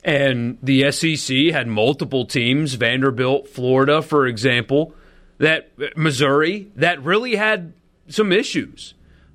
And 0.04 0.58
the 0.62 0.92
SEC 0.92 1.34
had 1.50 1.66
multiple 1.66 2.26
teams, 2.26 2.74
Vanderbilt, 2.74 3.48
Florida, 3.48 4.02
for 4.02 4.26
example, 4.26 4.94
that 5.38 5.70
Missouri, 5.96 6.70
that 6.76 7.02
really 7.02 7.36
had 7.36 7.72
some 8.08 8.30
issues. 8.30 8.92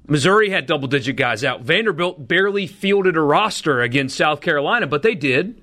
Missouri 0.07 0.51
had 0.51 0.67
double 0.67 0.87
digit 0.87 1.15
guys 1.15 1.43
out. 1.43 1.61
Vanderbilt 1.61 2.27
barely 2.27 2.67
fielded 2.67 3.17
a 3.17 3.21
roster 3.21 3.81
against 3.81 4.15
South 4.15 4.41
Carolina, 4.41 4.85
but 4.85 5.01
they 5.01 5.15
did. 5.15 5.59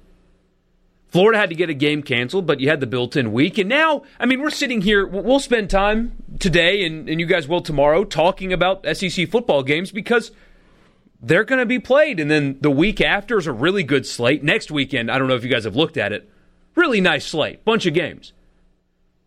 Florida 1.09 1.39
had 1.39 1.51
to 1.51 1.55
get 1.55 1.71
a 1.71 1.75
game 1.75 2.03
canceled, 2.03 2.47
but 2.47 2.61
you 2.61 2.69
had 2.69 2.81
the 2.81 2.87
built 2.87 3.17
in 3.17 3.33
week. 3.33 3.59
And 3.59 3.69
now, 3.69 4.03
I 4.19 4.27
mean, 4.27 4.41
we're 4.41 4.51
sitting 4.51 4.83
here, 4.83 5.07
we'll 5.07 5.41
spend 5.41 5.71
time 5.71 6.13
today, 6.39 6.85
and, 6.85 7.09
and 7.09 7.21
you 7.21 7.27
guys 7.27 7.47
will 7.47 7.61
tomorrow, 7.61 8.05
talking 8.05 8.53
about 8.53 8.85
SEC 8.97 9.29
football 9.31 9.63
games 9.63 9.93
because 9.93 10.33
they're 11.23 11.45
going 11.45 11.61
to 11.61 11.67
be 11.67 11.79
played. 11.79 12.19
And 12.19 12.31
then 12.31 12.59
the 12.61 12.71
week 12.71 13.01
after 13.01 13.39
is 13.39 13.47
a 13.47 13.53
really 13.53 13.83
good 13.83 14.05
slate. 14.05 14.43
Next 14.43 14.71
weekend, 14.71 15.11
I 15.11 15.19
don't 15.19 15.29
know 15.29 15.37
if 15.37 15.45
you 15.45 15.51
guys 15.51 15.65
have 15.65 15.77
looked 15.77 15.97
at 15.97 16.13
it, 16.13 16.29
really 16.75 17.01
nice 17.01 17.25
slate, 17.25 17.65
bunch 17.65 17.87
of 17.87 17.95
games. 17.95 18.33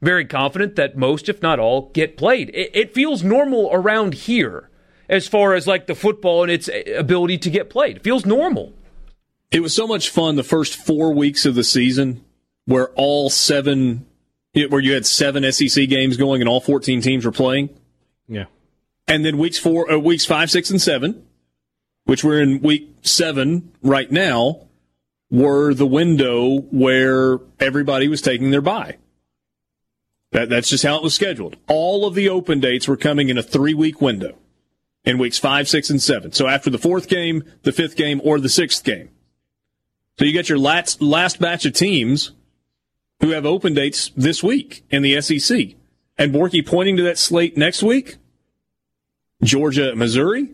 Very 0.02 0.26
confident 0.26 0.76
that 0.76 0.98
most, 0.98 1.28
if 1.28 1.42
not 1.42 1.60
all, 1.60 1.90
get 1.94 2.18
played. 2.18 2.50
It, 2.54 2.72
it 2.74 2.94
feels 2.94 3.24
normal 3.24 3.70
around 3.72 4.14
here 4.14 4.70
as 5.10 5.28
far 5.28 5.56
as 5.56 5.66
like 5.66 5.88
the 5.88 5.96
football 5.96 6.44
and 6.44 6.52
its 6.52 6.70
ability 6.96 7.38
to 7.40 7.50
get 7.50 7.70
played. 7.70 7.98
It 7.98 8.04
feels 8.04 8.26
normal. 8.26 8.74
It 9.52 9.62
was 9.62 9.74
so 9.74 9.88
much 9.88 10.10
fun 10.10 10.36
the 10.36 10.44
first 10.44 10.76
four 10.76 11.14
weeks 11.14 11.46
of 11.46 11.56
the 11.56 11.64
season 11.64 12.24
where 12.66 12.90
all 12.90 13.30
seven, 13.30 14.06
where 14.54 14.80
you 14.80 14.94
had 14.94 15.06
seven 15.06 15.50
SEC 15.52 15.90
games 15.90 16.18
going 16.18 16.42
and 16.42 16.48
all 16.48 16.62
14 16.62 17.02
teams 17.02 17.26
were 17.26 17.32
playing. 17.32 17.70
Yeah. 18.28 18.46
And 19.08 19.26
then 19.26 19.40
weeks 19.40 19.58
four, 19.58 19.92
uh, 19.92 19.98
weeks 19.98 20.26
five, 20.26 20.52
six, 20.52 20.70
and 20.70 20.80
seven, 20.80 21.26
which 22.06 22.24
we're 22.24 22.42
in 22.42 22.62
week 22.62 22.90
seven 23.02 23.72
right 23.82 24.12
now, 24.12 24.68
were 25.32 25.74
the 25.74 25.88
window 25.88 26.60
where 26.72 27.40
everybody 27.60 28.08
was 28.08 28.22
taking 28.22 28.52
their 28.52 28.62
bye. 28.62 28.98
That, 30.32 30.50
that's 30.50 30.70
just 30.70 30.84
how 30.84 30.96
it 30.98 31.04
was 31.04 31.16
scheduled. 31.16 31.58
All 31.68 32.06
of 32.06 32.14
the 32.14 32.30
open 32.30 32.60
dates 32.60 32.88
were 32.88 32.98
coming 32.98 33.30
in 33.30 33.38
a 33.38 33.44
three 33.44 33.74
week 33.74 34.00
window 34.00 34.38
in 35.04 35.18
weeks 35.18 35.40
five, 35.40 35.68
six, 35.68 35.90
and 35.90 36.02
seven. 36.02 36.32
So 36.32 36.48
after 36.48 36.70
the 36.70 36.78
fourth 36.78 37.08
game, 37.08 37.44
the 37.64 37.72
fifth 37.72 37.96
game, 37.96 38.22
or 38.24 38.40
the 38.40 38.50
sixth 38.50 38.84
game. 38.84 39.10
So 40.20 40.26
you 40.26 40.34
got 40.34 40.50
your 40.50 40.58
last, 40.58 41.02
last 41.02 41.40
batch 41.40 41.66
of 41.66 41.72
teams 41.72 42.34
who 43.22 43.30
have 43.30 43.46
open 43.46 43.74
dates 43.74 44.12
this 44.18 44.44
week 44.44 44.84
in 44.90 45.02
the 45.02 45.22
SEC. 45.22 45.76
And 46.18 46.34
Borky 46.34 46.66
pointing 46.66 46.98
to 46.98 47.04
that 47.04 47.18
slate 47.18 47.56
next 47.56 47.82
week. 47.82 48.18
Georgia, 49.42 49.92
at 49.92 49.98
Missouri. 49.98 50.50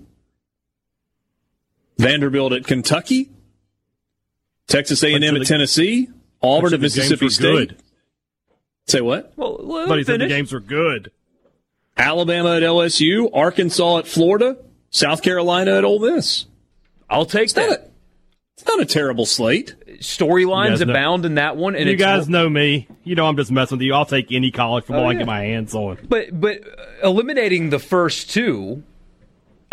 Vanderbilt 1.97 2.53
at 2.53 2.67
Kentucky. 2.67 3.31
Texas 4.67 5.03
A&M 5.03 5.23
at 5.23 5.47
Tennessee. 5.47 6.09
Auburn 6.43 6.75
at 6.75 6.79
Mississippi 6.79 7.29
State. 7.29 7.69
Good. 7.69 7.83
Say 8.85 9.01
what? 9.01 9.33
Well, 9.35 9.61
well 9.63 9.87
but 9.87 9.97
he 9.97 10.03
said 10.03 10.19
the 10.21 10.27
games 10.27 10.53
were 10.53 10.59
good. 10.59 11.11
Alabama 11.97 12.57
at 12.57 12.61
LSU, 12.61 13.31
Arkansas 13.33 13.97
at 13.97 14.07
Florida, 14.07 14.57
South 14.91 15.23
Carolina 15.23 15.75
at 15.75 15.83
Ole 15.83 15.97
Miss. 15.97 16.45
I'll 17.09 17.25
take 17.25 17.51
that. 17.53 17.94
It's 18.57 18.65
not 18.65 18.79
a 18.79 18.85
terrible 18.85 19.25
slate. 19.25 19.75
Storylines 19.99 20.79
abound 20.79 21.23
know. 21.23 21.27
in 21.27 21.35
that 21.35 21.57
one, 21.57 21.75
and 21.75 21.89
you 21.89 21.97
guys 21.97 22.29
know 22.29 22.47
me. 22.47 22.87
You 23.03 23.15
know 23.15 23.27
I'm 23.27 23.35
just 23.35 23.51
messing 23.51 23.79
with 23.79 23.85
you. 23.85 23.93
I'll 23.93 24.05
take 24.05 24.31
any 24.31 24.49
college 24.49 24.85
football 24.85 25.07
oh, 25.07 25.09
yeah. 25.09 25.17
I 25.17 25.19
get 25.19 25.27
my 25.27 25.41
hands 25.41 25.75
on. 25.75 25.97
But 26.07 26.39
but 26.39 26.61
uh, 26.65 27.07
eliminating 27.09 27.69
the 27.69 27.79
first 27.79 28.29
two, 28.29 28.83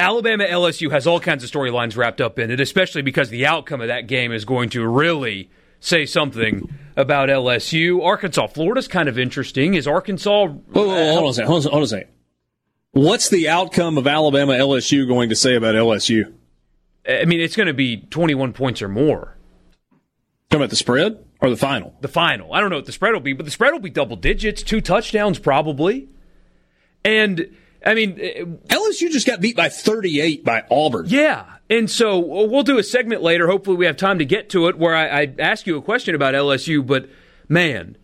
Alabama 0.00 0.44
LSU 0.44 0.90
has 0.90 1.06
all 1.06 1.20
kinds 1.20 1.44
of 1.44 1.50
storylines 1.50 1.96
wrapped 1.96 2.20
up 2.20 2.40
in 2.40 2.50
it, 2.50 2.58
especially 2.58 3.02
because 3.02 3.30
the 3.30 3.46
outcome 3.46 3.80
of 3.80 3.86
that 3.86 4.08
game 4.08 4.32
is 4.32 4.44
going 4.44 4.68
to 4.70 4.84
really 4.84 5.48
say 5.78 6.04
something 6.04 6.68
about 6.96 7.28
LSU. 7.28 8.04
Arkansas, 8.04 8.48
Florida's 8.48 8.88
kind 8.88 9.08
of 9.08 9.16
interesting. 9.16 9.74
Is 9.74 9.86
Arkansas? 9.86 10.46
Whoa, 10.46 10.56
whoa, 10.72 10.86
whoa, 10.88 11.12
hold 11.12 11.24
on 11.24 11.30
a 11.30 11.34
second. 11.34 11.48
Hold 11.48 11.66
on, 11.66 11.70
hold 11.70 11.80
on 11.80 11.84
a 11.84 11.86
second. 11.86 12.08
What's 12.90 13.28
the 13.28 13.48
outcome 13.48 13.96
of 13.96 14.08
Alabama 14.08 14.54
LSU 14.54 15.06
going 15.06 15.28
to 15.28 15.36
say 15.36 15.54
about 15.54 15.76
LSU? 15.76 16.32
I 17.08 17.24
mean, 17.24 17.40
it's 17.40 17.56
going 17.56 17.66
to 17.66 17.74
be 17.74 17.98
21 17.98 18.52
points 18.52 18.82
or 18.82 18.88
more. 18.88 19.36
Talking 20.50 20.62
about 20.62 20.70
the 20.70 20.76
spread 20.76 21.24
or 21.40 21.50
the 21.50 21.56
final. 21.56 21.94
The 22.00 22.08
final. 22.08 22.52
I 22.52 22.60
don't 22.60 22.70
know 22.70 22.76
what 22.76 22.86
the 22.86 22.92
spread 22.92 23.12
will 23.12 23.20
be, 23.20 23.32
but 23.32 23.44
the 23.44 23.50
spread 23.50 23.72
will 23.72 23.80
be 23.80 23.90
double 23.90 24.16
digits, 24.16 24.62
two 24.62 24.80
touchdowns 24.80 25.38
probably. 25.38 26.08
And 27.04 27.56
I 27.84 27.94
mean, 27.94 28.18
eh, 28.20 28.32
eh, 28.36 28.44
LSU 28.68 29.10
just 29.10 29.26
got 29.26 29.40
beat 29.40 29.56
by 29.56 29.68
38 29.68 30.44
by 30.44 30.64
Auburn. 30.70 31.06
Yeah. 31.08 31.46
And 31.68 31.90
so 31.90 32.18
we'll 32.18 32.62
do 32.62 32.78
a 32.78 32.82
segment 32.82 33.22
later. 33.22 33.48
Hopefully, 33.48 33.76
we 33.76 33.86
have 33.86 33.96
time 33.96 34.18
to 34.18 34.24
get 34.24 34.50
to 34.50 34.68
it 34.68 34.78
where 34.78 34.94
I, 34.94 35.22
I 35.22 35.34
ask 35.38 35.66
you 35.66 35.76
a 35.76 35.82
question 35.82 36.14
about 36.14 36.34
LSU. 36.34 36.86
But 36.86 37.08
man, 37.48 37.96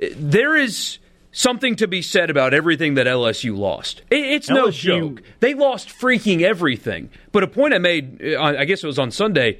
eh, 0.00 0.10
there 0.14 0.54
is 0.54 0.98
something 1.34 1.74
to 1.76 1.86
be 1.86 2.00
said 2.00 2.30
about 2.30 2.54
everything 2.54 2.94
that 2.94 3.06
LSU 3.06 3.54
lost. 3.56 4.02
It's 4.10 4.48
no 4.48 4.68
LSU. 4.68 4.82
joke. 4.82 5.22
They 5.40 5.52
lost 5.52 5.88
freaking 5.88 6.40
everything. 6.40 7.10
But 7.32 7.42
a 7.42 7.48
point 7.48 7.74
I 7.74 7.78
made, 7.78 8.22
uh, 8.24 8.40
I 8.40 8.64
guess 8.64 8.82
it 8.82 8.86
was 8.86 8.98
on 8.98 9.10
Sunday. 9.10 9.58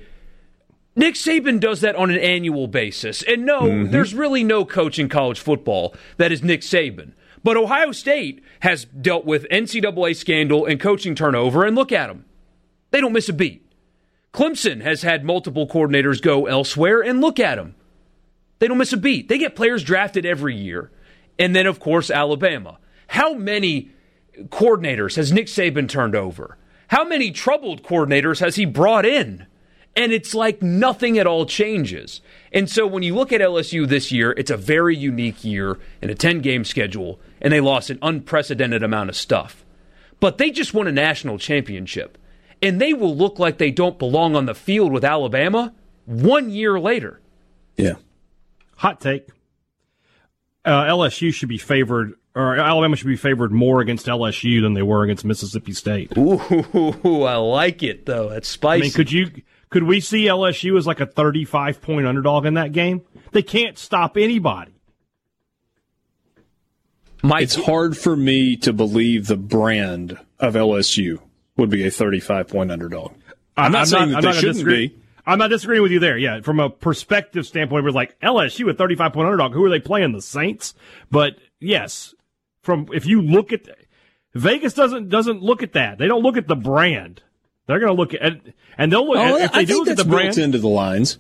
Nick 0.97 1.17
Saban 1.17 1.59
does 1.59 1.81
that 1.81 1.97
on 1.97 2.11
an 2.11 2.19
annual 2.19 2.69
basis. 2.69 3.23
And 3.23 3.45
no, 3.45 3.63
mm-hmm. 3.63 3.91
there's 3.91 4.15
really 4.15 4.45
no 4.45 4.65
coach 4.65 4.99
in 4.99 5.09
college 5.09 5.41
football 5.41 5.95
that 6.17 6.31
is 6.31 6.43
Nick 6.43 6.61
Saban. 6.61 7.13
But 7.43 7.57
Ohio 7.57 7.93
State 7.93 8.43
has 8.61 8.85
dealt 8.87 9.27
with 9.27 9.47
NCAA 9.51 10.17
scandal 10.17 10.65
and 10.65 10.81
coaching 10.81 11.15
turnover, 11.15 11.65
and 11.65 11.77
look 11.77 11.93
at 11.93 12.07
them. 12.07 12.25
They 12.91 13.01
don't 13.01 13.13
miss 13.13 13.29
a 13.29 13.35
beat. 13.35 13.71
Clemson 14.33 14.81
has 14.81 15.03
had 15.03 15.25
multiple 15.25 15.69
coordinators 15.69 16.23
go 16.23 16.47
elsewhere, 16.47 17.03
and 17.03 17.21
look 17.21 17.39
at 17.39 17.57
them. 17.57 17.75
They 18.61 18.69
don't 18.69 18.79
miss 18.79 18.95
a 18.95 18.97
beat. 18.97 19.29
They 19.29 19.37
get 19.37 19.57
players 19.57 19.83
drafted 19.83 20.25
every 20.25 20.57
year. 20.57 20.91
And 21.39 21.55
then, 21.55 21.67
of 21.67 21.81
course, 21.81 22.11
Alabama. 22.11 22.79
How 23.09 23.35
many 23.35 23.91
coordinators 24.49 25.17
has 25.17 25.33
Nick 25.33 25.47
Saban 25.47 25.89
turned 25.89 26.15
over? 26.15 26.57
How 26.89 27.05
many 27.05 27.31
troubled 27.31 27.83
coordinators 27.83 28.41
has 28.41 28.57
he 28.57 28.65
brought 28.65 29.07
in? 29.07 29.47
And 29.97 30.13
it's 30.13 30.35
like 30.35 30.61
nothing 30.61 31.19
at 31.19 31.27
all 31.27 31.47
changes. 31.47 32.21
And 32.53 32.69
so 32.69 32.87
when 32.87 33.05
you 33.05 33.15
look 33.15 33.33
at 33.33 33.41
LSU 33.41 33.87
this 33.87 34.11
year, 34.11 34.33
it's 34.33 34.51
a 34.51 34.57
very 34.57 34.97
unique 34.97 35.45
year 35.45 35.79
in 36.03 36.11
a 36.11 36.15
10 36.17 36.41
game 36.41 36.65
schedule, 36.65 37.21
and 37.41 37.53
they 37.53 37.61
lost 37.61 37.91
an 37.91 38.01
unprecedented 38.03 38.83
amount 38.83 39.11
of 39.11 39.17
stuff. 39.17 39.65
But 40.19 40.39
they 40.39 40.51
just 40.51 40.75
won 40.75 40.89
a 40.89 40.93
national 40.93 41.39
championship, 41.39 42.19
and 42.61 42.81
they 42.81 42.93
will 42.93 43.17
look 43.17 43.39
like 43.39 43.59
they 43.59 43.71
don't 43.71 43.99
belong 43.99 44.35
on 44.35 44.47
the 44.47 44.55
field 44.55 44.93
with 44.93 45.05
Alabama 45.05 45.73
one 46.07 46.51
year 46.51 46.81
later. 46.81 47.21
Yeah. 47.77 47.95
Hot 48.77 49.01
take. 49.01 49.29
Uh, 50.65 50.85
LSU 50.85 51.33
should 51.33 51.49
be 51.51 51.59
favored, 51.59 52.15
or 52.35 52.57
Alabama 52.57 52.97
should 52.97 53.07
be 53.07 53.17
favored 53.17 53.53
more 53.53 53.81
against 53.81 54.07
LSU 54.07 54.63
than 54.63 54.73
they 54.73 54.83
were 54.83 55.05
against 55.05 55.25
Mississippi 55.25 55.73
State. 55.73 56.17
Ooh, 56.17 57.25
I 57.25 57.37
like 57.37 57.83
it 57.83 58.07
though. 58.07 58.31
That's 58.31 58.49
spicy. 58.49 58.81
I 58.81 58.85
mean, 58.85 58.93
could 58.93 59.13
you 59.13 59.31
could 59.69 59.83
we 59.83 60.01
see 60.01 60.25
LSU 60.25 60.79
as 60.79 60.87
like 60.87 61.01
a 61.01 61.07
35 61.07 61.83
point 61.83 62.07
underdog 62.07 62.47
in 62.47 62.55
that 62.55 62.73
game? 62.73 63.03
They 63.33 63.43
can't 63.43 63.77
stop 63.77 64.17
anybody. 64.17 64.73
My 67.23 67.41
it's 67.41 67.55
hard 67.55 67.97
for 67.97 68.17
me 68.17 68.57
to 68.59 68.73
believe 68.73 69.27
the 69.27 69.37
brand 69.37 70.19
of 70.39 70.55
LSU 70.55 71.21
would 71.57 71.71
be 71.71 71.87
a 71.87 71.91
35 71.91 72.49
point 72.49 72.71
underdog. 72.71 73.13
I'm 73.57 73.73
not 73.73 73.81
I'm 73.81 73.87
saying 73.87 74.11
not, 74.13 74.23
that 74.23 74.29
I'm 74.29 74.35
they 74.35 74.41
shouldn't 74.41 74.57
disagree. 74.57 74.89
be. 74.89 74.99
I'm 75.27 75.39
not 75.39 75.49
disagreeing 75.49 75.83
with 75.83 75.93
you 75.93 76.01
there. 76.01 76.19
Yeah, 76.19 76.41
from 76.43 76.61
a 76.61 76.69
perspective 76.69 77.47
standpoint, 77.47 77.85
we're 77.85 77.91
like 77.91 78.19
LSU 78.21 78.71
a 78.71 78.75
35 78.75 79.13
point 79.13 79.27
underdog. 79.27 79.53
Who 79.53 79.65
are 79.65 79.71
they 79.71 79.81
playing? 79.81 80.13
The 80.13 80.23
Saints. 80.23 80.75
But 81.11 81.37
yes, 81.61 82.15
from 82.63 82.89
if 82.93 83.07
you 83.07 83.23
look 83.23 83.53
at 83.53 83.69
Vegas 84.35 84.75
doesn't 84.75 85.09
doesn't 85.09 85.43
look 85.43 85.63
at 85.63 85.73
that. 85.75 85.99
They 85.99 86.07
don't 86.07 86.23
look 86.23 86.37
at 86.37 86.49
the 86.49 86.57
brand. 86.57 87.23
They're 87.67 87.79
going 87.79 87.95
to 87.95 88.01
look 88.01 88.13
at 88.15 88.41
and 88.77 88.93
they'll 88.93 89.07
look 89.07 89.17
oh, 89.17 89.37
if 89.39 89.53
they 89.53 89.61
I 89.61 89.65
do 89.65 89.79
look 89.79 89.89
at 89.89 89.97
the 89.97 90.05
brand 90.05 90.37
into 90.37 90.59
the 90.59 90.69
lines. 90.69 91.19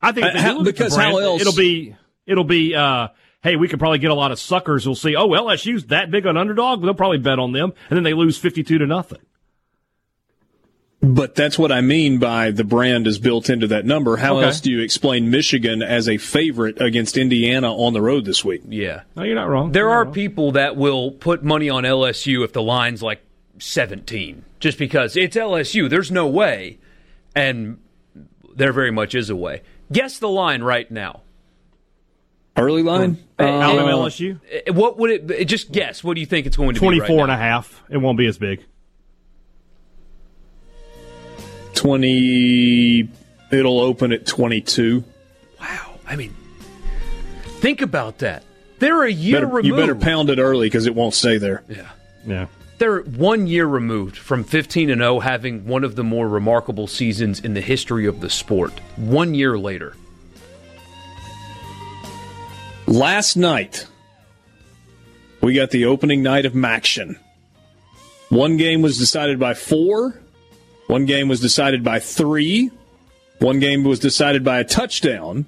I 0.00 0.12
think 0.12 0.26
uh, 0.26 0.62
because 0.62 0.94
brand, 0.94 1.12
how 1.12 1.18
else 1.18 1.40
it'll 1.40 1.54
be 1.54 1.94
it'll 2.26 2.44
be 2.44 2.74
uh, 2.74 3.08
hey 3.42 3.56
we 3.56 3.68
could 3.68 3.78
probably 3.78 3.98
get 3.98 4.10
a 4.10 4.14
lot 4.14 4.32
of 4.32 4.40
suckers 4.40 4.84
who'll 4.84 4.94
see 4.94 5.14
oh 5.14 5.28
LSU's 5.28 5.86
that 5.86 6.10
big 6.10 6.26
an 6.26 6.36
underdog 6.36 6.82
they'll 6.82 6.94
probably 6.94 7.18
bet 7.18 7.38
on 7.38 7.52
them 7.52 7.72
and 7.90 7.96
then 7.96 8.02
they 8.02 8.14
lose 8.14 8.38
fifty 8.38 8.62
two 8.62 8.78
to 8.78 8.86
nothing. 8.86 9.20
But 11.04 11.34
that's 11.34 11.58
what 11.58 11.70
I 11.70 11.82
mean 11.82 12.18
by 12.18 12.50
the 12.50 12.64
brand 12.64 13.06
is 13.06 13.18
built 13.18 13.50
into 13.50 13.66
that 13.68 13.84
number. 13.84 14.16
How 14.16 14.38
okay. 14.38 14.46
else 14.46 14.60
do 14.60 14.70
you 14.70 14.80
explain 14.80 15.30
Michigan 15.30 15.82
as 15.82 16.08
a 16.08 16.16
favorite 16.16 16.80
against 16.80 17.18
Indiana 17.18 17.74
on 17.74 17.92
the 17.92 18.00
road 18.00 18.24
this 18.24 18.42
week? 18.42 18.62
Yeah. 18.66 19.02
No, 19.14 19.22
you're 19.22 19.34
not 19.34 19.48
wrong. 19.48 19.72
There 19.72 19.84
you're 19.84 19.90
are 19.90 20.04
wrong. 20.04 20.14
people 20.14 20.52
that 20.52 20.76
will 20.76 21.10
put 21.10 21.44
money 21.44 21.68
on 21.68 21.84
LSU 21.84 22.42
if 22.42 22.54
the 22.54 22.62
line's 22.62 23.02
like 23.02 23.20
17 23.58 24.44
just 24.60 24.78
because 24.78 25.14
it's 25.14 25.36
LSU. 25.36 25.90
There's 25.90 26.10
no 26.10 26.26
way. 26.26 26.78
And 27.36 27.78
there 28.56 28.72
very 28.72 28.90
much 28.90 29.14
is 29.14 29.28
a 29.28 29.36
way. 29.36 29.62
Guess 29.92 30.20
the 30.20 30.28
line 30.28 30.62
right 30.62 30.90
now. 30.90 31.20
Early 32.56 32.82
line? 32.82 33.18
Uh, 33.38 33.42
Alabama 33.42 33.90
LSU? 33.90 34.40
Uh, 34.68 34.72
what 34.72 34.96
would 34.96 35.30
it 35.30 35.44
just 35.46 35.70
guess? 35.70 36.02
What 36.02 36.14
do 36.14 36.20
you 36.20 36.26
think 36.26 36.46
it's 36.46 36.56
going 36.56 36.74
to 36.74 36.78
24 36.78 36.92
be? 36.92 37.14
24 37.14 37.16
right 37.16 37.22
and 37.24 37.32
a 37.32 37.36
half. 37.36 37.82
It 37.90 37.98
won't 37.98 38.16
be 38.16 38.26
as 38.26 38.38
big. 38.38 38.64
20 41.74 43.08
it'll 43.50 43.80
open 43.80 44.12
at 44.12 44.26
22. 44.26 45.04
Wow. 45.60 45.98
I 46.06 46.16
mean, 46.16 46.34
think 47.60 47.82
about 47.82 48.18
that. 48.18 48.42
They're 48.78 49.04
a 49.04 49.10
year 49.10 49.36
better, 49.36 49.46
removed. 49.46 49.66
You 49.66 49.76
better 49.76 49.94
pound 49.94 50.30
it 50.30 50.38
early 50.38 50.66
because 50.66 50.86
it 50.86 50.94
won't 50.94 51.14
stay 51.14 51.38
there. 51.38 51.62
Yeah. 51.68 51.90
Yeah. 52.26 52.46
They're 52.78 53.02
one 53.02 53.46
year 53.46 53.66
removed 53.66 54.16
from 54.16 54.42
15 54.42 54.90
and 54.90 55.00
0 55.00 55.20
having 55.20 55.66
one 55.66 55.84
of 55.84 55.94
the 55.94 56.04
more 56.04 56.28
remarkable 56.28 56.86
seasons 56.86 57.40
in 57.40 57.54
the 57.54 57.60
history 57.60 58.06
of 58.06 58.20
the 58.20 58.28
sport. 58.28 58.72
One 58.96 59.34
year 59.34 59.56
later. 59.56 59.94
Last 62.86 63.36
night, 63.36 63.86
we 65.40 65.54
got 65.54 65.70
the 65.70 65.86
opening 65.86 66.22
night 66.22 66.44
of 66.44 66.52
MACtion. 66.52 67.16
One 68.28 68.56
game 68.56 68.82
was 68.82 68.98
decided 68.98 69.38
by 69.38 69.54
four, 69.54 70.20
one 70.86 71.06
game 71.06 71.28
was 71.28 71.40
decided 71.40 71.82
by 71.82 71.98
three, 71.98 72.70
one 73.38 73.60
game 73.60 73.84
was 73.84 73.98
decided 73.98 74.44
by 74.44 74.60
a 74.60 74.64
touchdown, 74.64 75.46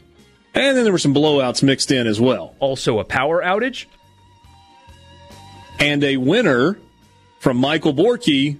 and 0.54 0.76
then 0.76 0.84
there 0.84 0.92
were 0.92 0.98
some 0.98 1.14
blowouts 1.14 1.62
mixed 1.62 1.90
in 1.90 2.06
as 2.06 2.20
well. 2.20 2.54
Also, 2.58 2.98
a 2.98 3.04
power 3.04 3.42
outage. 3.42 3.86
And 5.78 6.02
a 6.02 6.16
winner 6.16 6.78
from 7.40 7.58
Michael 7.58 7.92
Borky 7.92 8.56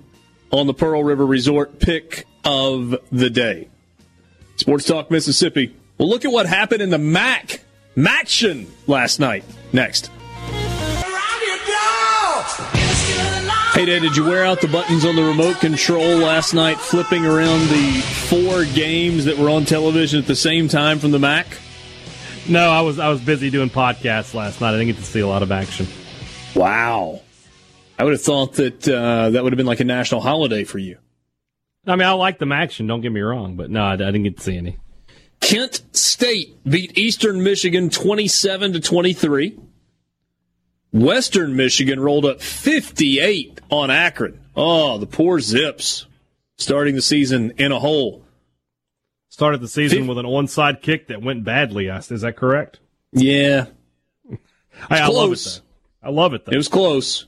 on 0.51 0.67
the 0.67 0.75
Pearl 0.75 1.03
River 1.03 1.25
Resort 1.25 1.81
pick 1.81 2.27
of 2.45 2.95
the 3.11 3.31
day. 3.31 3.69
Sports 4.57 4.85
Talk 4.85 5.11
Mississippi. 5.11 5.75
We'll 5.99 6.09
look 6.11 6.25
at 6.25 6.31
what 6.31 6.47
happened 6.47 6.83
in 6.83 6.91
the 6.91 6.99
MAC 6.99 7.61
MACtion 7.97 8.67
last 8.87 9.19
night. 9.19 9.45
Next. 9.73 10.11
Hey, 13.77 13.85
Dad, 13.85 14.01
did 14.01 14.17
you 14.17 14.25
wear 14.25 14.43
out 14.43 14.63
the 14.63 14.69
buttons 14.69 15.05
on 15.05 15.17
the 15.17 15.23
remote 15.23 15.61
control 15.61 16.17
last 16.17 16.55
night, 16.55 16.79
flipping 16.79 17.27
around 17.27 17.61
the 17.69 18.01
four 18.01 18.65
games 18.65 19.27
that 19.27 19.37
were 19.37 19.51
on 19.51 19.67
television 19.67 20.19
at 20.19 20.27
the 20.27 20.35
same 20.35 20.67
time 20.67 20.99
from 20.99 21.11
the 21.11 21.19
MAC? 21.19 21.47
No, 22.49 22.71
I 22.71 22.81
was 22.81 22.99
I 22.99 23.11
was 23.11 23.21
busy 23.21 23.51
doing 23.51 23.69
podcasts 23.69 24.33
last 24.33 24.63
night. 24.63 24.71
I 24.71 24.79
didn't 24.79 24.87
get 24.87 24.97
to 24.97 25.03
see 25.03 25.21
a 25.21 25.27
lot 25.27 25.43
of 25.43 25.53
action. 25.53 25.87
Wow. 26.55 27.21
I 27.99 28.05
would 28.05 28.15
have 28.15 28.23
thought 28.23 28.55
that 28.55 28.89
uh, 28.89 29.29
that 29.29 29.45
would 29.45 29.53
have 29.53 29.59
been 29.59 29.67
like 29.67 29.81
a 29.81 29.85
national 29.85 30.23
holiday 30.23 30.65
for 30.65 30.79
you. 30.79 30.97
I 31.87 31.97
mean, 31.97 32.09
I 32.09 32.13
like 32.13 32.39
the 32.39 32.51
action. 32.51 32.87
Don't 32.87 33.03
get 33.03 33.13
me 33.13 33.21
wrong, 33.21 33.57
but 33.57 33.69
no, 33.69 33.85
I, 33.85 33.93
I 33.93 33.97
didn't 33.97 34.23
get 34.23 34.39
to 34.39 34.43
see 34.43 34.57
any. 34.57 34.79
Kent 35.41 35.83
State 35.93 36.65
beat 36.65 36.97
Eastern 36.97 37.43
Michigan 37.43 37.91
twenty-seven 37.91 38.73
to 38.73 38.81
twenty-three. 38.81 39.59
Western 40.97 41.57
Michigan 41.57 42.01
rolled 42.01 42.25
up 42.25 42.41
fifty-eight 42.41 43.61
on 43.71 43.91
Akron. 43.91 44.41
Oh, 44.57 44.99
the 44.99 45.07
poor 45.07 45.41
Zips, 45.41 46.07
starting 46.57 46.95
the 46.95 47.03
season 47.03 47.53
in 47.59 47.73
a 47.73 47.79
hole. 47.79 48.25
Started 49.29 49.61
the 49.61 49.69
season 49.69 50.07
with 50.07 50.17
an 50.17 50.25
onside 50.25 50.81
kick 50.81 51.09
that 51.09 51.21
went 51.21 51.45
badly. 51.45 51.89
Is 51.89 52.23
that 52.23 52.37
correct? 52.37 52.81
Yeah, 53.13 53.67
I, 54.89 55.01
I 55.01 55.07
love 55.09 55.33
it. 55.33 55.61
Though. 56.03 56.09
I 56.09 56.11
love 56.11 56.35
it. 56.35 56.45
Though. 56.45 56.53
It 56.53 56.57
was 56.57 56.69
close. 56.69 57.27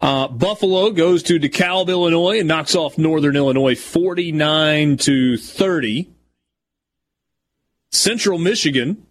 Uh, 0.00 0.28
Buffalo 0.28 0.90
goes 0.90 1.22
to 1.24 1.38
DeKalb, 1.38 1.88
Illinois, 1.88 2.38
and 2.38 2.48
knocks 2.48 2.74
off 2.74 2.98
Northern 2.98 3.36
Illinois 3.36 3.74
49 3.74 4.98
to 4.98 5.36
30. 5.36 6.10
Central 7.90 8.38
Michigan 8.38 9.05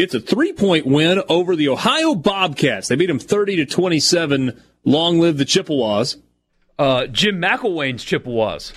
gets 0.00 0.14
a 0.14 0.20
three 0.20 0.52
point 0.52 0.86
win 0.86 1.22
over 1.28 1.54
the 1.54 1.68
Ohio 1.68 2.14
Bobcats. 2.14 2.88
They 2.88 2.96
beat 2.96 3.06
them 3.06 3.18
30 3.18 3.56
to 3.56 3.66
27. 3.66 4.60
Long 4.84 5.20
live 5.20 5.36
the 5.36 5.44
Chippewas. 5.44 6.16
Uh, 6.78 7.06
Jim 7.06 7.36
McElwain's 7.40 8.02
Chippewas. 8.02 8.72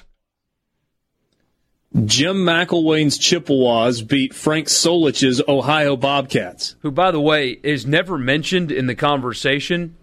Jim 2.06 2.38
McElwain's 2.38 3.18
Chippewas 3.18 4.02
beat 4.02 4.34
Frank 4.34 4.68
Solich's 4.68 5.42
Ohio 5.48 5.96
Bobcats. 5.96 6.76
Who, 6.82 6.92
by 6.92 7.12
the 7.12 7.22
way, 7.22 7.52
is 7.64 7.86
never 7.86 8.18
mentioned 8.18 8.72
in 8.72 8.88
the 8.88 8.96
conversation 8.96 9.96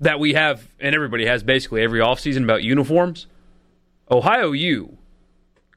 that 0.00 0.20
we 0.20 0.34
have, 0.34 0.68
and 0.78 0.94
everybody 0.94 1.26
has 1.26 1.42
basically 1.42 1.82
every 1.82 1.98
offseason 1.98 2.44
about 2.44 2.62
uniforms. 2.62 3.26
Ohio 4.10 4.52
U, 4.52 4.96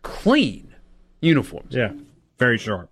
clean 0.03 0.75
uniforms. 1.21 1.73
Yeah, 1.73 1.93
very 2.37 2.59
sharp. 2.59 2.90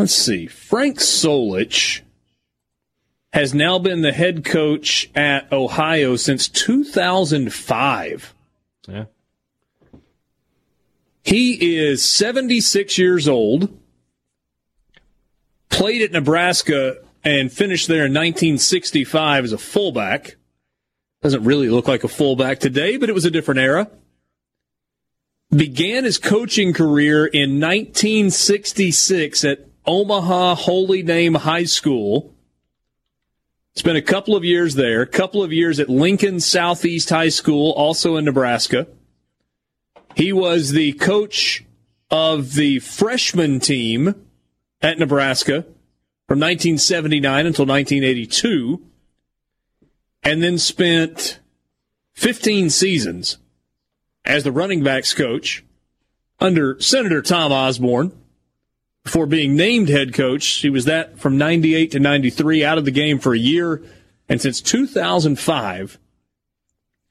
Let's 0.00 0.14
see. 0.14 0.46
Frank 0.46 0.98
Solich 0.98 2.00
has 3.32 3.54
now 3.54 3.78
been 3.78 4.00
the 4.00 4.12
head 4.12 4.44
coach 4.44 5.10
at 5.14 5.52
Ohio 5.52 6.16
since 6.16 6.48
2005. 6.48 8.34
Yeah. 8.88 9.04
He 11.22 11.76
is 11.76 12.02
76 12.02 12.96
years 12.96 13.28
old, 13.28 13.78
played 15.68 16.02
at 16.02 16.12
Nebraska, 16.12 16.96
and 17.22 17.52
finished 17.52 17.86
there 17.86 18.06
in 18.06 18.14
1965 18.14 19.44
as 19.44 19.52
a 19.52 19.58
fullback. 19.58 20.36
Doesn't 21.20 21.44
really 21.44 21.68
look 21.68 21.86
like 21.86 22.04
a 22.04 22.08
fullback 22.08 22.58
today, 22.58 22.96
but 22.96 23.10
it 23.10 23.12
was 23.12 23.26
a 23.26 23.30
different 23.30 23.60
era. 23.60 23.90
Began 25.54 26.04
his 26.04 26.16
coaching 26.16 26.72
career 26.72 27.26
in 27.26 27.60
1966 27.60 29.44
at 29.44 29.69
Omaha 29.90 30.54
Holy 30.54 31.02
Name 31.02 31.34
High 31.34 31.64
School. 31.64 32.32
Spent 33.74 33.96
a 33.98 34.02
couple 34.02 34.36
of 34.36 34.44
years 34.44 34.76
there, 34.76 35.02
a 35.02 35.06
couple 35.06 35.42
of 35.42 35.52
years 35.52 35.80
at 35.80 35.88
Lincoln 35.88 36.38
Southeast 36.38 37.10
High 37.10 37.30
School, 37.30 37.72
also 37.72 38.14
in 38.14 38.24
Nebraska. 38.24 38.86
He 40.14 40.32
was 40.32 40.70
the 40.70 40.92
coach 40.92 41.64
of 42.08 42.54
the 42.54 42.78
freshman 42.78 43.58
team 43.58 44.14
at 44.80 45.00
Nebraska 45.00 45.62
from 46.28 46.38
1979 46.38 47.46
until 47.46 47.66
1982, 47.66 48.86
and 50.22 50.40
then 50.40 50.56
spent 50.56 51.40
15 52.12 52.70
seasons 52.70 53.38
as 54.24 54.44
the 54.44 54.52
running 54.52 54.84
backs 54.84 55.14
coach 55.14 55.64
under 56.38 56.80
Senator 56.80 57.22
Tom 57.22 57.50
Osborne 57.50 58.12
before 59.04 59.26
being 59.26 59.56
named 59.56 59.88
head 59.88 60.14
coach. 60.14 60.46
He 60.46 60.70
was 60.70 60.84
that 60.84 61.18
from 61.18 61.38
98 61.38 61.92
to 61.92 62.00
93, 62.00 62.64
out 62.64 62.78
of 62.78 62.84
the 62.84 62.90
game 62.90 63.18
for 63.18 63.34
a 63.34 63.38
year, 63.38 63.82
and 64.28 64.40
since 64.40 64.60
2005 64.60 65.98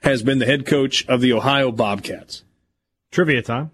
has 0.02 0.24
been 0.24 0.40
the 0.40 0.46
head 0.46 0.66
coach 0.66 1.06
of 1.08 1.22
the 1.22 1.34
Ohio 1.34 1.72
Bobcats. 1.72 2.44
Trivia 3.12 3.42
time. 3.42 3.72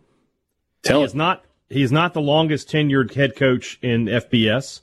Tell 0.81 0.99
he 0.99 1.05
is 1.05 1.15
not 1.15 1.43
he 1.69 1.81
is 1.81 1.91
not 1.91 2.13
the 2.13 2.21
longest 2.21 2.69
tenured 2.69 3.13
head 3.13 3.35
coach 3.35 3.79
in 3.81 4.05
FBS. 4.05 4.81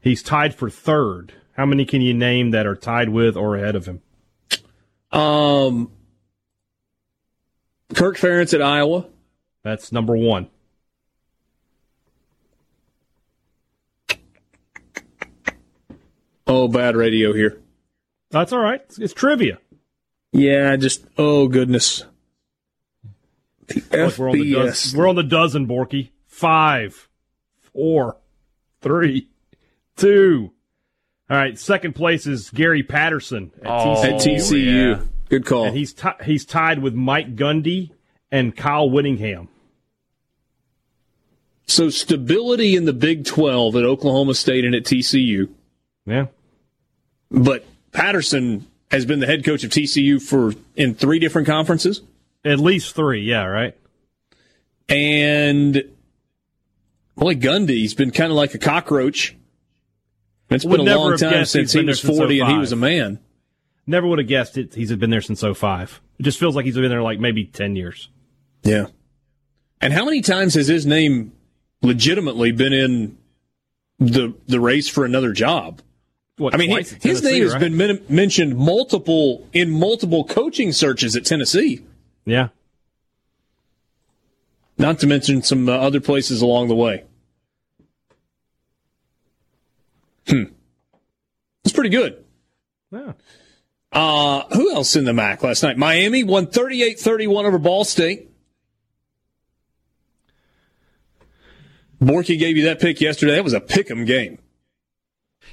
He's 0.00 0.22
tied 0.22 0.54
for 0.54 0.70
third. 0.70 1.32
How 1.56 1.66
many 1.66 1.84
can 1.84 2.00
you 2.02 2.14
name 2.14 2.52
that 2.52 2.66
are 2.66 2.76
tied 2.76 3.08
with 3.08 3.36
or 3.36 3.56
ahead 3.56 3.74
of 3.74 3.86
him? 3.86 4.00
Um, 5.10 5.90
Kirk 7.94 8.16
Ferentz 8.16 8.54
at 8.54 8.62
Iowa. 8.62 9.06
That's 9.64 9.90
number 9.90 10.16
one. 10.16 10.48
Oh, 16.48 16.66
bad 16.68 16.96
radio 16.96 17.32
here. 17.32 17.60
That's 18.30 18.52
all 18.52 18.58
right. 18.60 18.80
It's, 18.86 18.98
it's 18.98 19.12
trivia. 19.14 19.58
Yeah, 20.32 20.76
just 20.76 21.04
oh 21.16 21.48
goodness. 21.48 22.04
The 23.68 23.82
Look, 23.92 24.18
we're 24.18 24.30
on 24.30 24.38
the 24.38 24.52
dozen. 24.52 24.72
FBS. 24.92 24.94
We're 24.96 25.08
on 25.08 25.16
the 25.16 25.22
dozen, 25.22 25.66
Borky. 25.66 26.10
Five, 26.26 27.08
four, 27.72 28.16
three, 28.80 29.28
two. 29.96 30.52
All 31.30 31.36
right. 31.36 31.58
Second 31.58 31.94
place 31.94 32.26
is 32.26 32.48
Gary 32.50 32.82
Patterson 32.82 33.50
at 33.62 33.66
Oh, 33.66 33.94
TCU. 33.96 34.04
At 34.14 34.20
TCU. 34.20 34.98
yeah. 34.98 35.04
Good 35.28 35.44
call. 35.44 35.66
and 35.66 35.76
he's 35.76 35.92
ti 35.92 36.08
he's 36.24 36.46
tied 36.46 36.78
with 36.78 36.94
Mike 36.94 37.36
Gundy 37.36 37.90
and 38.32 38.56
Kyle 38.56 38.88
Whittingham. 38.88 39.48
so 41.66 41.90
stability 41.90 42.74
in 42.76 42.86
the 42.86 42.94
Big 42.94 43.26
12 43.26 43.76
at 43.76 43.84
Oklahoma 43.84 44.34
State 44.34 44.64
and 44.64 44.74
at 44.74 44.84
TCU. 44.84 45.48
Yeah. 46.06 46.26
But 47.30 47.66
Patterson 47.92 48.66
has 48.90 49.04
been 49.04 49.20
the 49.20 49.26
head 49.26 49.44
coach 49.44 49.64
of 49.64 49.70
TCU 49.70 50.20
for 50.20 50.54
in 50.76 50.94
three 50.94 51.18
different 51.18 51.46
conferences. 51.46 52.02
At 52.44 52.58
least 52.58 52.94
three. 52.94 53.22
Yeah. 53.22 53.44
Right. 53.44 53.76
And 54.88 55.82
boy, 57.16 57.34
Gundy's 57.34 57.94
been 57.94 58.10
kind 58.10 58.30
of 58.30 58.36
like 58.36 58.54
a 58.54 58.58
cockroach. 58.58 59.36
It's 60.50 60.64
Would 60.64 60.78
been 60.78 60.88
a 60.88 60.96
long 60.96 61.18
time 61.18 61.44
since 61.44 61.72
he 61.72 61.84
was 61.84 62.00
since 62.00 62.16
40 62.16 62.40
and 62.40 62.48
he 62.48 62.56
oh 62.56 62.60
was 62.60 62.72
a 62.72 62.76
man. 62.76 63.18
Never 63.86 64.06
would 64.06 64.18
have 64.18 64.28
guessed 64.28 64.56
it. 64.56 64.74
He's 64.74 64.94
been 64.94 65.10
there 65.10 65.20
since 65.20 65.42
05. 65.42 66.00
It 66.18 66.22
just 66.22 66.38
feels 66.38 66.56
like 66.56 66.64
he's 66.64 66.74
been 66.74 66.88
there 66.88 67.02
like 67.02 67.20
maybe 67.20 67.44
10 67.44 67.76
years. 67.76 68.08
Yeah. 68.62 68.86
And 69.80 69.92
how 69.92 70.04
many 70.04 70.20
times 70.20 70.54
has 70.54 70.68
his 70.68 70.86
name 70.86 71.32
legitimately 71.82 72.52
been 72.52 72.72
in 72.72 73.18
the 73.98 74.34
the 74.46 74.60
race 74.60 74.88
for 74.88 75.04
another 75.04 75.32
job? 75.32 75.82
What, 76.38 76.54
I 76.54 76.56
mean, 76.56 76.70
he- 76.70 77.08
his 77.08 77.22
name 77.22 77.42
has 77.42 77.54
been 77.56 77.76
men- 77.76 78.00
mentioned 78.08 78.56
multiple 78.56 79.46
in 79.52 79.70
multiple 79.70 80.24
coaching 80.24 80.72
searches 80.72 81.14
at 81.16 81.24
Tennessee. 81.24 81.84
Yeah. 82.24 82.48
Not 84.78 85.00
to 85.00 85.06
mention 85.06 85.42
some 85.42 85.68
uh, 85.68 85.72
other 85.72 86.00
places 86.00 86.40
along 86.40 86.68
the 86.68 86.74
way. 86.76 87.02
Hmm. 90.28 90.44
It's 91.64 91.72
pretty 91.74 91.90
good. 91.90 92.24
Yeah. 92.92 93.12
Uh, 93.90 94.44
who 94.54 94.72
else 94.72 94.94
in 94.94 95.04
the 95.04 95.12
MAC 95.12 95.42
last 95.42 95.62
night? 95.62 95.76
Miami 95.76 96.22
won 96.22 96.46
38-31 96.46 97.44
over 97.46 97.58
Ball 97.58 97.84
State. 97.84 98.30
Borky 102.00 102.38
gave 102.38 102.56
you 102.56 102.64
that 102.64 102.80
pick 102.80 103.00
yesterday. 103.00 103.34
That 103.34 103.44
was 103.44 103.54
a 103.54 103.60
pick 103.60 103.90
'em 103.90 104.04
game. 104.04 104.38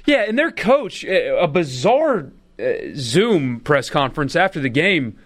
Yeah, 0.06 0.24
and 0.28 0.38
their 0.38 0.50
coach, 0.52 1.04
uh, 1.04 1.36
a 1.36 1.48
bizarre 1.48 2.30
uh, 2.58 2.64
Zoom 2.94 3.60
press 3.60 3.90
conference 3.90 4.34
after 4.36 4.60
the 4.60 4.68
game. 4.68 5.18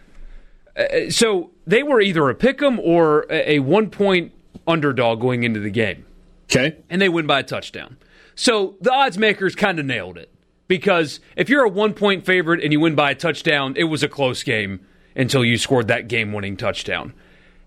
Uh, 0.76 1.11
so 1.11 1.51
they 1.66 1.83
were 1.83 2.01
either 2.01 2.28
a 2.31 2.35
pick 2.35 2.62
'em 2.62 2.81
or 2.81 3.26
a, 3.31 3.57
a 3.57 3.59
one 3.61 3.91
point 3.91 4.33
underdog 4.66 5.20
going 5.20 5.45
into 5.45 5.61
the 5.61 5.70
game, 5.70 6.05
Okay. 6.51 6.76
and 6.89 7.01
they 7.01 7.09
win 7.09 7.26
by 7.26 7.41
a 7.41 7.43
touchdown. 7.43 7.97
So 8.35 8.76
the 8.81 8.93
odds 8.93 9.18
makers 9.18 9.55
kind 9.55 9.78
of 9.78 9.85
nailed 9.87 10.16
it 10.16 10.31
because 10.66 11.20
if 11.37 11.49
you're 11.51 11.64
a 11.64 11.68
one 11.68 11.93
point 11.93 12.24
favorite 12.24 12.62
and 12.62 12.72
you 12.72 12.81
win 12.81 12.95
by 12.95 13.11
a 13.11 13.14
touchdown, 13.14 13.74
it 13.76 13.85
was 13.85 14.03
a 14.03 14.09
close 14.09 14.43
game 14.43 14.81
until 15.14 15.45
you 15.45 15.59
scored 15.59 15.89
that 15.89 16.09
game 16.09 16.33
winning 16.33 16.57
touchdown. 16.57 17.12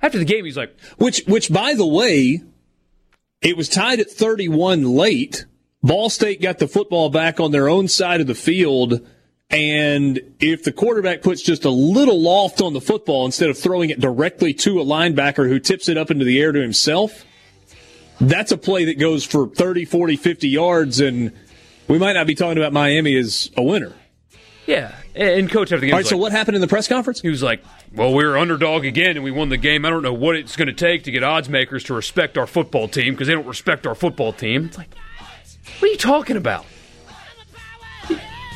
After 0.01 0.17
the 0.17 0.25
game, 0.25 0.45
he's 0.45 0.57
like, 0.57 0.75
Which, 0.97 1.23
which, 1.27 1.51
by 1.51 1.75
the 1.75 1.85
way, 1.85 2.41
it 3.41 3.55
was 3.55 3.69
tied 3.69 3.99
at 3.99 4.09
31 4.09 4.83
late. 4.95 5.45
Ball 5.83 6.09
State 6.09 6.41
got 6.41 6.59
the 6.59 6.67
football 6.67 7.09
back 7.09 7.39
on 7.39 7.51
their 7.51 7.67
own 7.67 7.87
side 7.87 8.21
of 8.21 8.27
the 8.27 8.35
field. 8.35 9.05
And 9.49 10.19
if 10.39 10.63
the 10.63 10.71
quarterback 10.71 11.21
puts 11.21 11.41
just 11.41 11.65
a 11.65 11.69
little 11.69 12.19
loft 12.19 12.61
on 12.61 12.73
the 12.73 12.81
football 12.81 13.25
instead 13.25 13.49
of 13.49 13.57
throwing 13.57 13.89
it 13.91 13.99
directly 13.99 14.53
to 14.55 14.79
a 14.79 14.85
linebacker 14.85 15.47
who 15.47 15.59
tips 15.59 15.89
it 15.89 15.97
up 15.97 16.09
into 16.09 16.25
the 16.25 16.41
air 16.41 16.51
to 16.51 16.59
himself, 16.61 17.25
that's 18.19 18.51
a 18.51 18.57
play 18.57 18.85
that 18.85 18.97
goes 18.97 19.23
for 19.23 19.47
30, 19.47 19.85
40, 19.85 20.15
50 20.15 20.47
yards. 20.47 20.99
And 21.01 21.33
we 21.87 21.99
might 21.99 22.13
not 22.13 22.25
be 22.25 22.33
talking 22.33 22.57
about 22.57 22.73
Miami 22.73 23.15
as 23.15 23.51
a 23.57 23.61
winner. 23.61 23.93
yeah. 24.65 24.95
And 25.15 25.47
coach 25.47 25.71
after 25.71 25.81
the 25.81 25.85
game, 25.87 25.93
All 25.93 25.99
right, 25.99 26.07
so 26.07 26.17
what 26.17 26.31
happened 26.31 26.55
in 26.55 26.61
the 26.61 26.67
press 26.67 26.87
conference? 26.87 27.21
He 27.21 27.29
was 27.29 27.43
like, 27.43 27.63
"Well, 27.93 28.15
we 28.15 28.25
were 28.25 28.35
underdog 28.35 28.83
again, 28.83 29.15
and 29.15 29.23
we 29.23 29.29
won 29.29 29.49
the 29.49 29.57
game. 29.57 29.85
I 29.85 29.91
don't 29.91 30.01
know 30.01 30.11
what 30.11 30.35
it's 30.35 30.55
going 30.55 30.69
to 30.69 30.73
take 30.73 31.03
to 31.03 31.11
get 31.11 31.21
odds 31.21 31.49
makers 31.49 31.83
to 31.83 31.93
respect 31.93 32.35
our 32.35 32.47
football 32.47 32.87
team 32.87 33.13
because 33.13 33.27
they 33.27 33.35
don't 33.35 33.45
respect 33.45 33.85
our 33.85 33.93
football 33.93 34.33
team." 34.33 34.65
It's 34.65 34.77
like, 34.79 34.89
what 35.79 35.83
are 35.83 35.87
you 35.91 35.97
talking 35.97 36.37
about? 36.37 36.65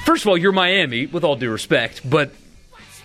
First 0.05 0.23
of 0.23 0.29
all, 0.29 0.37
you're 0.37 0.51
Miami, 0.53 1.05
with 1.05 1.23
all 1.23 1.35
due 1.35 1.51
respect, 1.51 2.07
but 2.09 2.31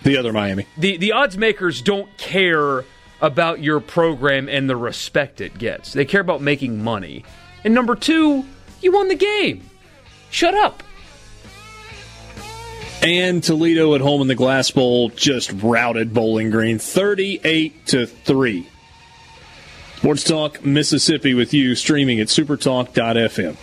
The 0.03 0.17
other 0.17 0.31
Miami. 0.31 0.65
the 0.77 0.97
the 0.97 1.11
odds 1.11 1.37
makers 1.37 1.81
don't 1.81 2.07
care 2.17 2.85
about 3.21 3.61
your 3.61 3.79
program 3.79 4.47
and 4.49 4.69
the 4.69 4.75
respect 4.75 5.41
it 5.41 5.57
gets. 5.57 5.93
They 5.93 6.05
care 6.05 6.21
about 6.21 6.41
making 6.41 6.83
money. 6.83 7.23
And 7.63 7.73
number 7.73 7.95
two, 7.95 8.45
you 8.81 8.91
won 8.91 9.07
the 9.09 9.15
game. 9.15 9.69
Shut 10.29 10.53
up. 10.53 10.81
and 13.01 13.43
Toledo 13.43 13.95
at 13.95 14.01
home 14.01 14.21
in 14.21 14.27
the 14.27 14.35
Glass 14.35 14.71
Bowl 14.71 15.09
just 15.09 15.51
routed 15.61 16.13
Bowling 16.13 16.49
Green 16.51 16.79
38 16.79 17.85
to 17.87 18.05
3. 18.05 18.67
Sports 19.97 20.23
Talk 20.23 20.65
Mississippi 20.65 21.33
with 21.33 21.53
you 21.53 21.75
streaming 21.75 22.19
at 22.21 22.27
supertalk.fm. 22.27 23.55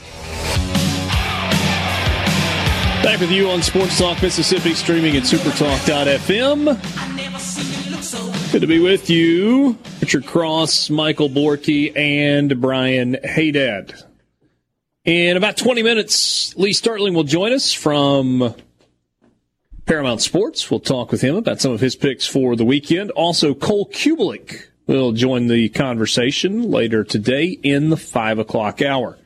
Back 3.02 3.20
with 3.20 3.30
you 3.30 3.48
on 3.48 3.62
Sports 3.62 3.98
Talk 3.98 4.20
Mississippi 4.20 4.74
streaming 4.74 5.16
at 5.16 5.22
supertalk.fm. 5.22 6.76
Good 8.52 8.60
to 8.60 8.66
be 8.66 8.78
with 8.78 9.08
you. 9.08 9.78
Richard 10.00 10.26
Cross, 10.26 10.90
Michael 10.90 11.30
Borky, 11.30 11.96
and 11.96 12.60
Brian 12.60 13.16
Haydad. 13.24 14.04
In 15.06 15.38
about 15.38 15.56
20 15.56 15.82
minutes, 15.82 16.54
Lee 16.56 16.74
Sterling 16.74 17.14
will 17.14 17.24
join 17.24 17.52
us 17.52 17.72
from 17.72 18.54
Paramount 19.86 20.20
Sports. 20.20 20.70
We'll 20.70 20.80
talk 20.80 21.10
with 21.10 21.22
him 21.22 21.36
about 21.36 21.58
some 21.60 21.72
of 21.72 21.80
his 21.80 21.96
picks 21.96 22.26
for 22.26 22.54
the 22.54 22.66
weekend. 22.66 23.10
Also, 23.12 23.54
Cole 23.54 23.88
Kubelik 23.88 24.66
will 24.86 25.12
join 25.12 25.46
the 25.46 25.70
conversation 25.70 26.70
later 26.70 27.02
today 27.02 27.46
in 27.46 27.88
the 27.88 27.96
5 27.96 28.40
o'clock 28.40 28.82
hour. 28.82 29.16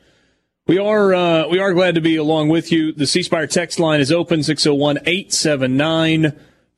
We 0.67 0.79
are 0.79 1.13
uh, 1.13 1.47
we 1.47 1.59
are 1.59 1.73
glad 1.73 1.93
to 1.93 2.01
be 2.01 2.15
along 2.15 2.49
with 2.49 2.71
you. 2.71 2.91
The 2.91 3.05
C 3.05 3.21
Spire 3.21 3.45
text 3.45 3.79
line 3.79 3.99
is 3.99 4.11
open 4.11 4.41
601 4.41 4.97
879 5.05 6.31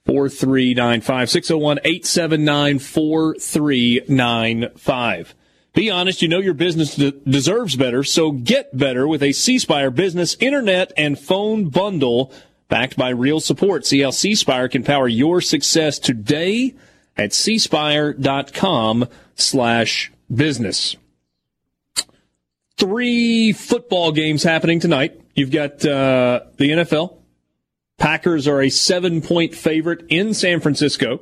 4395. 0.05 1.29
601 1.29 1.79
879 1.85 2.79
4395. 2.79 5.35
Be 5.73 5.89
honest, 5.89 6.21
you 6.21 6.27
know 6.27 6.39
your 6.39 6.53
business 6.53 6.95
de- 6.95 7.11
deserves 7.11 7.77
better, 7.77 8.03
so 8.03 8.31
get 8.31 8.75
better 8.75 9.07
with 9.07 9.23
a 9.23 9.31
C 9.31 9.57
Spire 9.57 9.89
business 9.89 10.35
internet 10.41 10.91
and 10.97 11.17
phone 11.17 11.69
bundle 11.69 12.33
backed 12.67 12.97
by 12.97 13.07
real 13.07 13.39
support. 13.39 13.85
See 13.85 14.01
how 14.01 14.11
C 14.11 14.35
Spire 14.35 14.67
can 14.67 14.83
power 14.83 15.07
your 15.07 15.39
success 15.39 15.97
today 15.97 16.75
at 17.15 17.29
cspire.com 17.29 19.07
slash 19.35 20.11
business. 20.33 20.97
Three 22.77 23.53
football 23.53 24.11
games 24.11 24.43
happening 24.43 24.79
tonight. 24.79 25.19
You've 25.35 25.51
got 25.51 25.85
uh, 25.85 26.41
the 26.57 26.69
NFL. 26.69 27.17
Packers 27.97 28.47
are 28.47 28.61
a 28.61 28.69
seven 28.69 29.21
point 29.21 29.55
favorite 29.55 30.05
in 30.09 30.33
San 30.33 30.59
Francisco 30.59 31.19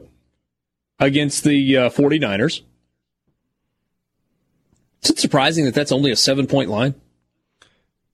against 1.00 1.44
the 1.44 1.78
uh, 1.78 1.90
49ers. 1.90 2.62
Is 5.04 5.12
it 5.12 5.20
surprising 5.20 5.66
that 5.66 5.74
that's 5.74 5.92
only 5.92 6.12
a 6.12 6.16
seven 6.16 6.48
point 6.48 6.70
line? 6.70 6.96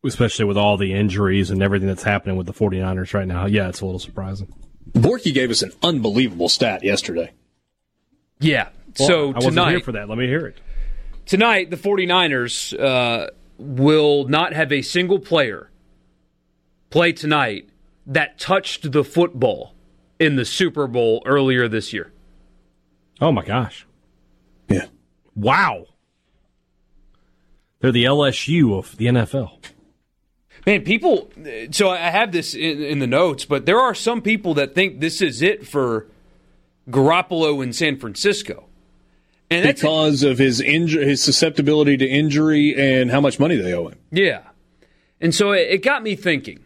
Especially 0.03 0.45
with 0.45 0.57
all 0.57 0.77
the 0.77 0.93
injuries 0.93 1.51
and 1.51 1.61
everything 1.63 1.87
that's 1.87 2.03
happening 2.03 2.35
with 2.35 2.47
the 2.47 2.53
49ers 2.53 3.13
right 3.13 3.27
now. 3.27 3.45
Yeah, 3.45 3.69
it's 3.69 3.81
a 3.81 3.85
little 3.85 3.99
surprising. 3.99 4.53
Borky 4.91 5.33
gave 5.33 5.51
us 5.51 5.61
an 5.61 5.71
unbelievable 5.83 6.49
stat 6.49 6.83
yesterday. 6.83 7.31
Yeah. 8.39 8.69
Well, 8.99 9.07
so 9.07 9.23
I 9.29 9.35
wasn't 9.35 9.53
tonight, 9.53 9.69
here 9.71 9.79
for 9.81 9.91
that. 9.93 10.09
Let 10.09 10.17
me 10.17 10.27
hear 10.27 10.47
it. 10.47 10.57
Tonight 11.31 11.69
the 11.69 11.77
49ers 11.77 12.77
uh, 12.77 13.27
will 13.57 14.27
not 14.27 14.51
have 14.51 14.69
a 14.69 14.81
single 14.81 15.17
player 15.17 15.71
play 16.89 17.13
tonight 17.13 17.69
that 18.05 18.37
touched 18.37 18.91
the 18.91 19.01
football 19.01 19.73
in 20.19 20.35
the 20.35 20.43
Super 20.43 20.87
Bowl 20.87 21.23
earlier 21.25 21.69
this 21.69 21.93
year. 21.93 22.11
Oh 23.21 23.31
my 23.31 23.45
gosh. 23.45 23.87
Yeah. 24.67 24.87
Wow. 25.33 25.85
They're 27.79 27.93
the 27.93 28.03
LSU 28.03 28.77
of 28.77 28.97
the 28.97 29.05
NFL. 29.05 29.51
Man, 30.65 30.81
people. 30.81 31.31
So 31.71 31.91
I 31.91 32.09
have 32.09 32.33
this 32.33 32.53
in, 32.53 32.83
in 32.83 32.99
the 32.99 33.07
notes, 33.07 33.45
but 33.45 33.65
there 33.65 33.79
are 33.79 33.95
some 33.95 34.21
people 34.21 34.53
that 34.55 34.75
think 34.75 34.99
this 34.99 35.21
is 35.21 35.41
it 35.41 35.65
for 35.65 36.07
Garoppolo 36.89 37.63
in 37.63 37.71
San 37.71 37.97
Francisco, 37.97 38.65
and 39.51 39.63
Because 39.63 40.23
of 40.23 40.37
his 40.39 40.61
inju- 40.61 41.03
his 41.05 41.21
susceptibility 41.21 41.97
to 41.97 42.05
injury 42.07 42.73
and 42.75 43.11
how 43.11 43.21
much 43.21 43.39
money 43.39 43.55
they 43.57 43.73
owe 43.73 43.89
him. 43.89 43.99
yeah. 44.11 44.43
And 45.19 45.35
so 45.35 45.51
it, 45.51 45.67
it 45.69 45.83
got 45.83 46.01
me 46.01 46.15
thinking 46.15 46.59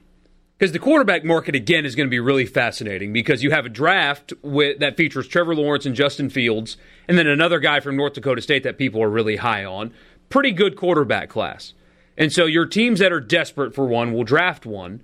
because 0.58 0.72
the 0.72 0.80
quarterback 0.80 1.26
market 1.26 1.56
again 1.56 1.86
is 1.86 1.94
going 1.96 2.08
to 2.08 2.12
be 2.12 2.22
really 2.22 2.46
fascinating 2.46 3.12
because 3.12 3.44
you 3.44 3.52
have 3.52 3.66
a 3.66 3.70
draft 3.70 4.32
with, 4.42 4.80
that 4.80 4.96
features 4.96 5.28
Trevor 5.28 5.54
Lawrence 5.54 5.86
and 5.86 5.94
Justin 5.94 6.30
Fields, 6.30 6.78
and 7.10 7.18
then 7.18 7.28
another 7.28 7.60
guy 7.60 7.82
from 7.82 7.98
North 7.98 8.14
Dakota 8.14 8.42
State 8.42 8.64
that 8.64 8.78
people 8.78 9.04
are 9.04 9.10
really 9.10 9.36
high 9.36 9.66
on. 9.66 9.92
Pretty 10.30 10.52
good 10.52 10.78
quarterback 10.78 11.28
class. 11.30 11.74
And 12.18 12.32
so 12.32 12.46
your 12.46 12.66
teams 12.66 13.00
that 13.00 13.12
are 13.12 13.20
desperate 13.20 13.76
for 13.76 13.86
one 13.86 14.14
will 14.14 14.24
draft 14.24 14.66
one, 14.66 15.04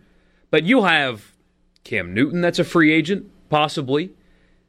but 0.49 0.63
you'll 0.63 0.85
have 0.85 1.33
Cam 1.83 2.13
Newton 2.13 2.39
that's 2.39 2.59
a 2.59 2.63
free 2.63 2.93
agent, 2.93 3.29
possibly. 3.49 4.11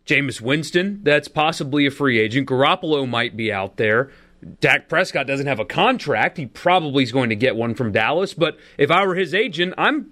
Jameis 0.07 0.41
Winston, 0.41 1.01
that's 1.03 1.29
possibly 1.29 1.87
a 1.87 1.91
free 1.91 2.19
agent. 2.19 2.49
Garoppolo 2.49 3.09
might 3.09 3.37
be 3.37 3.53
out 3.53 3.77
there. 3.77 4.11
Dak 4.61 4.89
Prescott 4.89 5.27
doesn't 5.29 5.47
have 5.47 5.61
a 5.61 5.65
contract. 5.65 6.37
He 6.37 6.47
probably 6.47 7.05
is 7.05 7.13
going 7.13 7.31
to 7.31 7.37
get 7.37 7.55
one 7.55 7.75
from 7.75 7.93
Dallas. 7.93 8.35
But 8.35 8.59
if 8.77 8.91
I 8.91 9.07
were 9.07 9.15
his 9.15 9.33
agent, 9.35 9.75
I'm, 9.79 10.11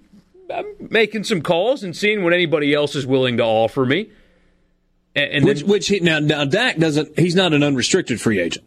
I'm 0.53 0.65
making 0.79 1.25
some 1.25 1.41
calls 1.41 1.83
and 1.83 1.95
seeing 1.95 2.23
what 2.23 2.31
anybody 2.31 2.73
else 2.73 2.95
is 2.95 3.05
willing 3.05 3.37
to 3.37 3.43
offer 3.43 3.85
me. 3.85 4.09
And, 5.13 5.31
and 5.31 5.45
Which, 5.45 5.59
then, 5.59 5.67
which 5.69 5.87
he, 5.89 5.99
now, 5.99 6.19
now 6.19 6.45
Dak 6.45 6.77
doesn't. 6.77 7.19
He's 7.19 7.35
not 7.35 7.51
an 7.53 7.61
unrestricted 7.63 8.21
free 8.21 8.39
agent. 8.39 8.65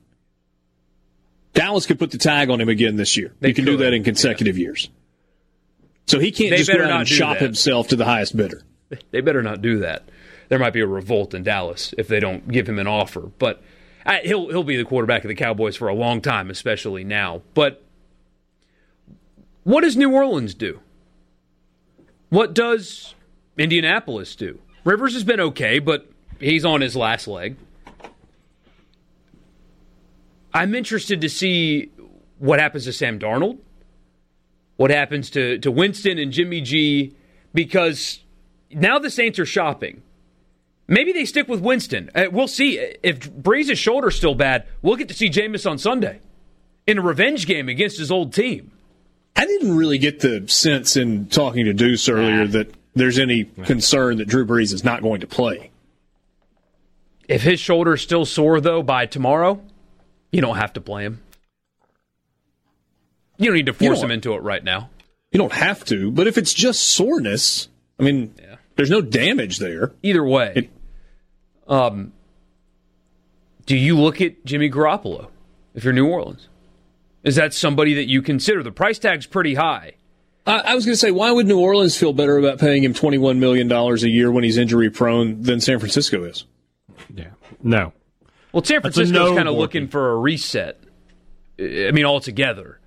Dallas 1.55 1.87
could 1.87 1.99
put 1.99 2.11
the 2.11 2.19
tag 2.19 2.51
on 2.51 2.61
him 2.61 2.69
again 2.69 2.97
this 2.97 3.17
year. 3.17 3.33
They 3.41 3.49
he 3.49 3.55
can 3.55 3.65
do 3.65 3.79
that 3.79 3.95
in 3.95 4.05
consecutive 4.05 4.59
years. 4.59 4.91
So 6.07 6.19
he 6.19 6.33
can't 6.33 6.51
They 6.51 6.59
just 6.59 6.71
go 6.71 6.83
out 6.83 6.89
not 6.89 6.99
and 7.01 7.09
shop 7.09 7.39
that. 7.39 7.45
himself 7.45 7.89
to 7.89 7.97
the 7.97 8.05
highest 8.05 8.37
bidder. 8.37 8.63
they 9.13 9.23
better 9.23 9.43
not 9.43 9.63
do 9.63 9.79
that. 9.79 10.03
There 10.49 10.59
might 10.59 10.73
be 10.73 10.81
a 10.81 10.87
revolt 10.87 11.35
in 11.35 11.43
Dallas 11.43 11.95
if 11.97 12.09
they 12.09 12.21
don't 12.21 12.51
give 12.51 12.69
him 12.69 12.79
an 12.79 12.87
offer. 12.87 13.31
But 13.39 13.63
I, 14.05 14.21
he'll 14.21 14.49
he'll 14.49 14.65
be 14.65 14.77
the 14.77 14.85
quarterback 14.85 15.25
of 15.25 15.29
the 15.29 15.35
Cowboys 15.35 15.77
for 15.77 15.89
a 15.89 15.95
long 15.95 16.21
time, 16.21 16.51
especially 16.51 17.05
now. 17.05 17.43
But 17.55 17.83
what 19.65 19.83
does 19.83 19.97
New 19.97 20.13
Orleans 20.13 20.55
do? 20.55 20.81
What 22.29 22.55
does 22.55 23.15
Indianapolis 23.57 24.37
do? 24.37 24.61
Rivers 24.85 25.15
has 25.15 25.25
been 25.25 25.41
okay, 25.41 25.79
but 25.79 26.11
he's 26.41 26.65
on 26.65 26.81
his 26.81 26.95
last 26.95 27.27
leg. 27.27 27.57
I'm 30.53 30.75
interested 30.75 31.21
to 31.23 31.29
see 31.29 31.91
what 32.39 32.61
happens 32.61 32.85
to 32.85 32.93
Sam 32.93 33.19
Darnold, 33.19 33.59
what 34.77 34.91
happens 34.91 35.31
to, 35.31 35.59
to 35.59 35.71
Winston 35.71 36.19
and 36.19 36.31
Jimmy 36.31 36.61
G, 36.61 37.15
because 37.53 38.21
now 38.71 38.99
the 38.99 39.11
Saints 39.11 39.39
are 39.39 39.47
shopping. 39.47 40.03
Maybe 40.87 41.13
they 41.13 41.25
stick 41.25 41.49
with 41.49 41.61
Winston. 41.61 42.11
Uh, 42.15 42.27
we'll 42.31 42.49
see. 42.49 42.79
If 43.03 43.31
Brees's 43.31 43.79
shoulder's 43.79 44.17
still 44.17 44.35
bad, 44.35 44.67
we'll 44.83 44.97
get 44.97 45.09
to 45.09 45.15
see 45.15 45.31
Jameis 45.31 45.69
on 45.69 45.79
Sunday 45.79 46.21
in 46.87 46.99
a 46.99 47.03
revenge 47.03 47.47
game 47.47 47.69
against 47.69 47.99
his 47.99 48.11
old 48.11 48.35
team. 48.35 48.71
I 49.37 49.47
didn't 49.47 49.77
really 49.77 49.99
get 49.99 50.21
the 50.21 50.47
sense 50.47 50.97
in 50.97 51.27
talking 51.27 51.65
to 51.65 51.73
Deuce 51.73 52.09
earlier 52.09 52.47
that 52.49 52.73
there's 52.95 53.19
any 53.19 53.45
concern 53.45 54.19
that 54.19 54.29
Drew 54.29 54.47
Brees 54.47 54.73
is 54.73 54.85
not 54.85 55.03
going 55.03 55.21
to 55.23 55.27
play. 55.27 55.71
If 57.27 57.43
his 57.43 57.59
shoulder's 57.59 58.03
still 58.03 58.27
sore, 58.27 58.61
though, 58.61 58.83
by 58.83 59.07
tomorrow, 59.07 59.61
you 60.31 60.41
don't 60.41 60.57
have 60.57 60.75
to 60.75 60.81
play 60.81 61.05
him. 61.05 61.23
You 63.39 63.47
don't 63.47 63.57
need 63.57 63.67
to 63.67 63.73
force 63.73 64.01
him 64.01 64.11
into 64.11 64.35
it 64.35 64.43
right 64.43 64.63
now. 64.63 64.91
You 65.33 65.39
don't 65.39 65.53
have 65.53 65.85
to, 65.87 66.13
but 66.13 66.29
if 66.29 66.39
it's 66.39 66.55
just 66.55 66.81
soreness, 66.81 67.69
I 67.99 68.05
mean, 68.05 68.35
there's 68.77 68.91
no 68.91 69.01
damage 69.01 69.59
there. 69.59 69.93
Either 70.03 70.25
way, 70.25 70.53
It- 70.57 70.71
um, 71.69 72.13
do 73.67 73.77
you 73.77 73.99
look 73.99 74.21
at 74.21 74.45
Jimmy 74.45 74.71
Garoppolo 74.71 75.29
if 75.75 75.85
you're 75.85 75.93
New 75.93 76.07
Orleans? 76.07 76.49
Is 77.23 77.37
that 77.37 77.55
somebody 77.55 77.95
that 77.95 78.09
you 78.09 78.21
consider? 78.21 78.63
The 78.63 78.71
price 78.73 78.99
tag's 78.99 79.27
pretty 79.27 79.55
high. 79.55 79.93
I, 80.47 80.59
I 80.59 80.75
was 80.75 80.85
going 80.85 80.93
to 80.93 80.99
say, 80.99 81.11
why 81.11 81.31
would 81.31 81.47
New 81.47 81.59
Orleans 81.59 81.97
feel 81.97 82.13
better 82.13 82.37
about 82.37 82.59
paying 82.59 82.85
him 82.85 82.93
$21 82.93 83.39
million 83.39 83.71
a 83.73 83.95
year 84.07 84.31
when 84.31 84.45
he's 84.45 84.59
injury 84.59 84.91
prone 84.91 85.41
than 85.43 85.61
San 85.61 85.79
Francisco 85.79 86.25
is? 86.25 86.45
Yeah. 87.15 87.31
No. 87.63 87.95
Well, 88.53 88.63
San 88.63 88.83
Francisco's 88.83 89.11
no, 89.11 89.35
kind 89.35 89.49
of 89.49 89.55
looking 89.55 89.89
for 89.89 90.13
a 90.13 90.17
reset. 90.19 90.79
I 91.59 91.91
mean, 91.93 92.05
altogether. 92.05 92.79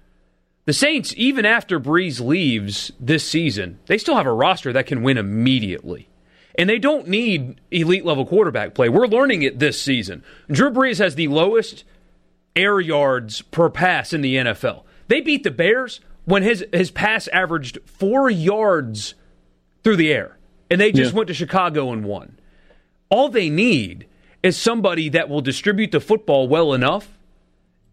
The 0.68 0.74
Saints, 0.74 1.14
even 1.16 1.46
after 1.46 1.80
Brees 1.80 2.20
leaves 2.20 2.92
this 3.00 3.26
season, 3.26 3.80
they 3.86 3.98
still 3.98 4.18
have 4.18 4.26
a 4.26 4.34
roster 4.34 4.74
that 4.74 4.86
can 4.86 5.02
win 5.02 5.18
immediately. 5.18 6.10
And 6.56 6.70
they 6.70 6.78
don't 6.78 7.08
need 7.08 7.62
elite 7.72 8.04
level 8.04 8.26
quarterback 8.26 8.74
play. 8.74 8.90
We're 8.90 9.08
learning 9.08 9.44
it 9.44 9.60
this 9.60 9.82
season. 9.82 10.26
Drew 10.52 10.70
Brees 10.70 10.98
has 11.00 11.16
the 11.16 11.30
lowest 11.30 11.86
air 12.54 12.82
yards 12.82 13.42
per 13.44 13.70
pass 13.70 14.12
in 14.12 14.20
the 14.20 14.36
NFL. 14.36 14.84
They 15.08 15.22
beat 15.22 15.44
the 15.46 15.52
Bears 15.52 16.02
when 16.26 16.44
his, 16.44 16.66
his 16.74 16.92
pass 16.92 17.30
averaged 17.30 17.78
four 17.86 18.30
yards 18.30 19.14
through 19.86 19.96
the 19.96 20.12
air. 20.12 20.38
And 20.70 20.82
they 20.82 20.92
just 20.92 21.14
Yeah. 21.14 21.18
went 21.20 21.28
to 21.30 21.34
Chicago 21.34 21.94
and 21.94 22.04
won. 22.04 22.38
All 23.10 23.30
they 23.30 23.50
need 23.50 24.06
is 24.44 24.58
somebody 24.58 25.08
that 25.10 25.30
will 25.30 25.40
distribute 25.40 25.92
the 25.92 26.02
football 26.02 26.50
well 26.50 26.74
enough 26.74 27.17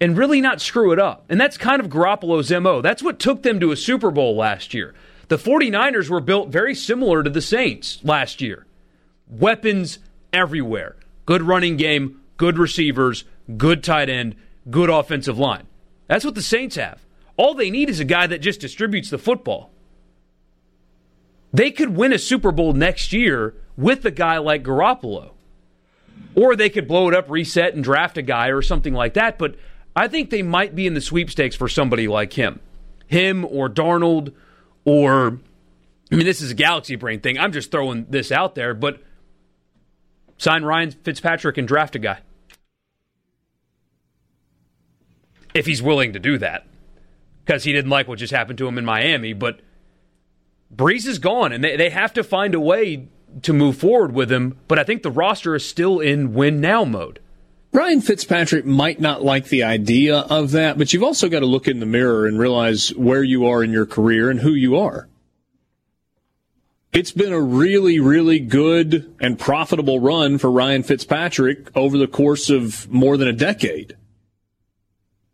and 0.01 0.19
really 0.19 0.41
not 0.41 0.61
screw 0.61 0.93
it 0.93 0.99
up. 0.99 1.25
And 1.29 1.41
that's 1.41 1.57
kind 1.57 1.81
of 1.81 1.89
Garoppolo's 1.89 2.51
MO. 2.51 2.81
That's 2.81 3.03
what 3.03 3.19
took 3.19 3.43
them 3.43 3.61
to 3.61 3.73
a 3.73 3.77
Super 3.77 4.11
Bowl 4.11 4.37
last 4.37 4.75
year. 4.75 4.95
The 5.29 5.37
49ers 5.37 6.11
were 6.11 6.21
built 6.21 6.51
very 6.51 6.75
similar 6.75 7.23
to 7.23 7.31
the 7.31 7.41
Saints 7.41 8.01
last 8.05 8.41
year. 8.41 8.67
Weapons 9.29 9.99
everywhere. 10.33 10.97
Good 11.27 11.43
running 11.43 11.77
game, 11.77 12.21
good 12.37 12.59
receivers, 12.59 13.25
good 13.57 13.83
tight 13.83 14.11
end, 14.11 14.37
good 14.71 14.91
offensive 14.91 15.39
line. 15.39 15.67
That's 16.09 16.25
what 16.25 16.35
the 16.35 16.43
Saints 16.43 16.77
have. 16.77 17.05
All 17.37 17.55
they 17.55 17.71
need 17.71 17.89
is 17.89 18.01
a 18.01 18.05
guy 18.05 18.27
that 18.27 18.43
just 18.43 18.61
distributes 18.61 19.11
the 19.11 19.19
football. 19.19 19.71
They 21.53 21.71
could 21.71 21.97
win 21.97 22.13
a 22.13 22.19
Super 22.19 22.53
Bowl 22.53 22.73
next 22.73 23.13
year 23.13 23.55
with 23.77 24.05
a 24.05 24.11
guy 24.11 24.39
like 24.39 24.63
Garoppolo. 24.63 25.31
Or 26.35 26.57
they 26.57 26.69
could 26.69 26.89
blow 26.89 27.09
it 27.09 27.15
up, 27.15 27.31
reset, 27.31 27.75
and 27.75 27.85
draft 27.85 28.19
a 28.19 28.23
guy 28.23 28.49
or 28.49 28.61
something 28.61 28.93
like 28.93 29.15
that. 29.15 29.39
But 29.39 29.55
I 29.97 30.09
think 30.09 30.31
they 30.31 30.43
might 30.43 30.75
be 30.75 30.87
in 30.87 30.95
the 30.95 31.01
sweepstakes 31.01 31.57
for 31.57 31.69
somebody 31.69 32.09
like 32.09 32.33
him. 32.33 32.61
Him 33.07 33.45
or 33.45 33.69
Darnold 33.69 34.33
or, 34.85 35.39
I 36.11 36.17
mean, 36.17 36.27
this 36.27 36.43
is 36.43 36.51
a 36.51 36.55
galaxy 36.55 36.97
brain 36.97 37.21
thing. 37.21 37.39
I'm 37.39 37.53
just 37.53 37.71
throwing 37.71 38.07
this 38.11 38.33
out 38.33 38.55
there, 38.55 38.75
but 38.75 39.03
sign 40.37 40.65
Ryan 40.65 40.91
Fitzpatrick 40.91 41.59
and 41.59 41.69
draft 41.69 41.95
a 41.95 41.99
guy. 41.99 42.19
If 45.55 45.67
he's 45.67 45.81
willing 45.83 46.13
to 46.15 46.19
do 46.19 46.39
that. 46.39 46.67
because 47.45 47.65
he 47.65 47.73
didn't 47.73 47.91
like 47.91 48.09
what 48.09 48.19
just 48.19 48.33
happened 48.33 48.59
to 48.59 48.67
him 48.67 48.79
in 48.79 48.85
Miami. 48.85 49.33
But 49.33 49.61
Brees 50.75 51.07
is 51.07 51.19
gone, 51.19 51.53
and 51.53 51.63
they, 51.63 51.77
they 51.77 51.91
have 51.91 52.13
to 52.15 52.25
find 52.25 52.55
a 52.55 52.61
way 52.61 53.09
to 53.43 53.53
move 53.53 53.77
forward 53.77 54.13
with 54.13 54.31
him. 54.31 54.59
But 54.69 54.79
I 54.79 54.85
think 54.85 55.03
the 55.03 55.11
roster 55.11 55.55
is 55.55 55.69
still 55.69 56.01
in 56.01 56.35
win 56.35 56.61
now 56.61 56.85
mode. 56.85 57.21
Ryan 57.75 58.01
Fitzpatrick 58.01 58.65
might 58.65 59.01
not 59.01 59.25
like 59.25 59.49
the 59.49 59.65
idea 59.65 60.19
of 60.19 60.53
that, 60.53 60.79
but 60.79 60.93
you've 60.93 61.03
also 61.03 61.29
got 61.29 61.41
to 61.41 61.47
look 61.47 61.67
in 61.67 61.81
the 61.81 61.87
mirror 61.87 62.25
and 62.25 62.39
realize 62.39 62.95
where 62.95 63.25
you 63.25 63.47
are 63.47 63.65
in 63.65 63.73
your 63.73 63.85
career 63.85 64.31
and 64.31 64.39
who 64.39 64.53
you 64.53 64.77
are. 64.77 65.09
It's 66.93 67.11
been 67.11 67.33
a 67.33 67.41
really, 67.41 67.99
really 67.99 68.39
good 68.39 69.13
and 69.21 69.37
profitable 69.37 69.99
run 69.99 70.39
for 70.39 70.53
Ryan 70.53 70.85
Fitzpatrick 70.85 71.77
over 71.77 71.99
the 71.99 72.07
course 72.07 72.49
of 72.49 72.89
more 72.93 73.17
than 73.17 73.27
a 73.27 73.33
decade. 73.33 73.97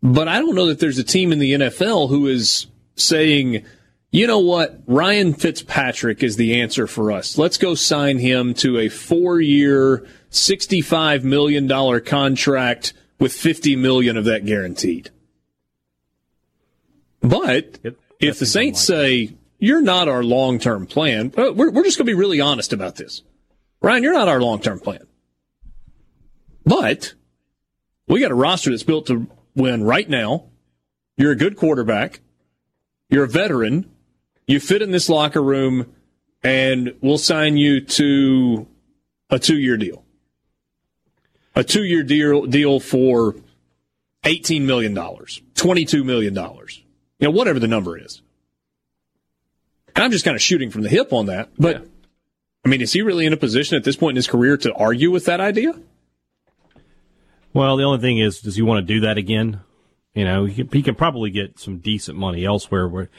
But 0.01 0.27
I 0.27 0.39
don't 0.39 0.55
know 0.55 0.65
that 0.65 0.79
there's 0.79 0.97
a 0.97 1.03
team 1.03 1.31
in 1.31 1.37
the 1.37 1.53
NFL 1.53 2.09
who 2.09 2.25
is 2.25 2.65
saying, 2.95 3.63
you 4.09 4.25
know 4.25 4.39
what, 4.39 4.81
Ryan 4.87 5.35
Fitzpatrick 5.35 6.23
is 6.23 6.37
the 6.37 6.59
answer 6.59 6.87
for 6.87 7.11
us. 7.11 7.37
Let's 7.37 7.59
go 7.59 7.75
sign 7.75 8.17
him 8.17 8.55
to 8.55 8.79
a 8.79 8.89
four 8.89 9.39
year, 9.39 10.07
$65 10.31 11.23
million 11.23 12.01
contract 12.01 12.93
with 13.19 13.33
50 13.33 13.75
million 13.75 14.17
of 14.17 14.25
that 14.25 14.45
guaranteed. 14.45 15.11
But 17.21 17.79
Yep. 17.83 17.95
if 18.19 18.39
the 18.39 18.45
Saints 18.45 18.81
say, 18.81 19.35
you're 19.59 19.81
not 19.81 20.07
our 20.07 20.23
long 20.23 20.57
term 20.57 20.87
plan, 20.87 21.33
uh, 21.37 21.51
we're, 21.53 21.69
we're 21.71 21.83
just 21.83 21.97
going 21.97 22.07
to 22.07 22.11
be 22.11 22.17
really 22.17 22.41
honest 22.41 22.73
about 22.73 22.95
this. 22.95 23.21
Ryan, 23.81 24.03
you're 24.03 24.13
not 24.13 24.27
our 24.27 24.41
long 24.41 24.59
term 24.59 24.79
plan. 24.79 25.05
But 26.65 27.13
we 28.07 28.19
got 28.19 28.31
a 28.31 28.35
roster 28.35 28.71
that's 28.71 28.83
built 28.83 29.07
to 29.07 29.27
win 29.55 29.83
right 29.83 30.09
now. 30.09 30.45
You're 31.17 31.31
a 31.31 31.35
good 31.37 31.57
quarterback. 31.57 32.21
You're 33.09 33.25
a 33.25 33.29
veteran. 33.29 33.89
You 34.47 34.59
fit 34.59 34.81
in 34.81 34.91
this 34.91 35.09
locker 35.09 35.41
room, 35.43 35.93
and 36.43 36.95
we'll 37.01 37.17
sign 37.17 37.57
you 37.57 37.81
to 37.81 38.67
a 39.29 39.37
two 39.37 39.57
year 39.57 39.77
deal. 39.77 40.03
A 41.55 41.63
two 41.63 41.83
year 41.83 42.03
deal, 42.03 42.45
deal 42.45 42.79
for 42.79 43.35
$18 44.23 44.61
million, 44.61 44.95
$22 44.95 46.05
million, 46.05 46.33
you 46.35 46.47
know, 47.19 47.31
whatever 47.31 47.59
the 47.59 47.67
number 47.67 47.97
is. 47.97 48.21
And 49.95 50.05
I'm 50.05 50.11
just 50.11 50.23
kind 50.23 50.35
of 50.35 50.41
shooting 50.41 50.71
from 50.71 50.83
the 50.83 50.89
hip 50.89 51.11
on 51.11 51.25
that. 51.25 51.49
But, 51.57 51.81
Yeah. 51.81 51.87
I 52.63 52.69
mean, 52.69 52.81
is 52.81 52.93
he 52.93 53.01
really 53.01 53.25
in 53.25 53.33
a 53.33 53.37
position 53.37 53.75
at 53.75 53.83
this 53.83 53.95
point 53.95 54.11
in 54.11 54.15
his 54.17 54.27
career 54.27 54.55
to 54.57 54.73
argue 54.73 55.09
with 55.09 55.25
that 55.25 55.41
idea? 55.41 55.73
Well, 57.53 57.75
the 57.75 57.83
only 57.83 57.99
thing 57.99 58.19
is, 58.19 58.39
does 58.39 58.55
he 58.55 58.61
want 58.61 58.87
to 58.87 58.93
do 58.93 59.01
that 59.01 59.17
again? 59.17 59.61
You 60.13 60.25
know, 60.25 60.45
he 60.45 60.53
can, 60.53 60.67
he 60.71 60.83
can 60.83 60.95
probably 60.95 61.31
get 61.31 61.59
some 61.59 61.79
decent 61.79 62.17
money 62.17 62.45
elsewhere. 62.45 62.87
Where 62.87 63.09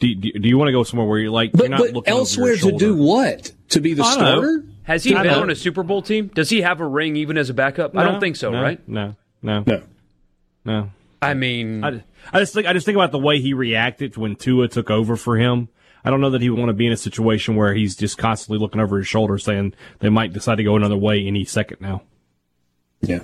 do, 0.00 0.14
do, 0.14 0.32
do 0.32 0.48
you 0.48 0.58
want 0.58 0.68
to 0.68 0.72
go 0.72 0.82
somewhere 0.82 1.08
where 1.08 1.18
you're 1.18 1.30
like 1.30 1.52
But, 1.52 1.60
you're 1.60 1.68
not 1.70 1.80
but 1.80 1.92
looking 1.92 2.12
elsewhere 2.12 2.56
to 2.56 2.72
do 2.72 2.94
what? 2.96 3.52
To 3.70 3.80
be 3.80 3.94
the 3.94 4.02
don't 4.02 4.18
know. 4.18 4.62
Starter? 4.82 4.92
Has 4.92 5.04
he 5.04 5.14
I 5.14 5.22
been 5.22 5.32
know. 5.32 5.42
on 5.42 5.50
a 5.50 5.54
Super 5.56 5.82
Bowl 5.82 6.02
team? 6.02 6.28
Does 6.34 6.50
he 6.50 6.60
have 6.62 6.80
a 6.80 6.86
ring 6.86 7.16
even 7.16 7.38
as 7.38 7.50
a 7.50 7.54
backup? 7.54 7.96
I 7.96 8.04
don't 8.04 8.20
think 8.20 8.36
so, 8.36 8.50
no, 8.50 8.62
right? 8.62 8.88
No, 8.88 9.16
no, 9.42 9.64
No. 9.66 9.82
no. 10.64 10.90
I 11.22 11.34
mean, 11.34 11.84
I, 11.84 12.02
I 12.32 12.40
just 12.40 12.54
think 12.54 12.66
I 12.66 12.72
just 12.72 12.86
think 12.86 12.96
about 12.96 13.12
the 13.12 13.18
way 13.18 13.40
he 13.40 13.52
reacted 13.52 14.16
when 14.16 14.36
Tua 14.36 14.68
took 14.68 14.90
over 14.90 15.16
for 15.16 15.36
him. 15.36 15.68
I 16.02 16.08
don't 16.08 16.22
know 16.22 16.30
that 16.30 16.40
he 16.40 16.48
would 16.48 16.58
want 16.58 16.70
to 16.70 16.74
be 16.74 16.86
in 16.86 16.92
a 16.92 16.96
situation 16.96 17.56
where 17.56 17.74
he's 17.74 17.94
just 17.94 18.16
constantly 18.16 18.58
looking 18.58 18.80
over 18.80 18.96
his 18.96 19.06
shoulder, 19.06 19.36
saying 19.36 19.74
they 19.98 20.08
might 20.08 20.32
decide 20.32 20.54
to 20.56 20.64
go 20.64 20.76
another 20.76 20.96
way 20.96 21.26
any 21.26 21.44
second 21.44 21.82
now. 21.82 22.02
Yeah. 23.02 23.20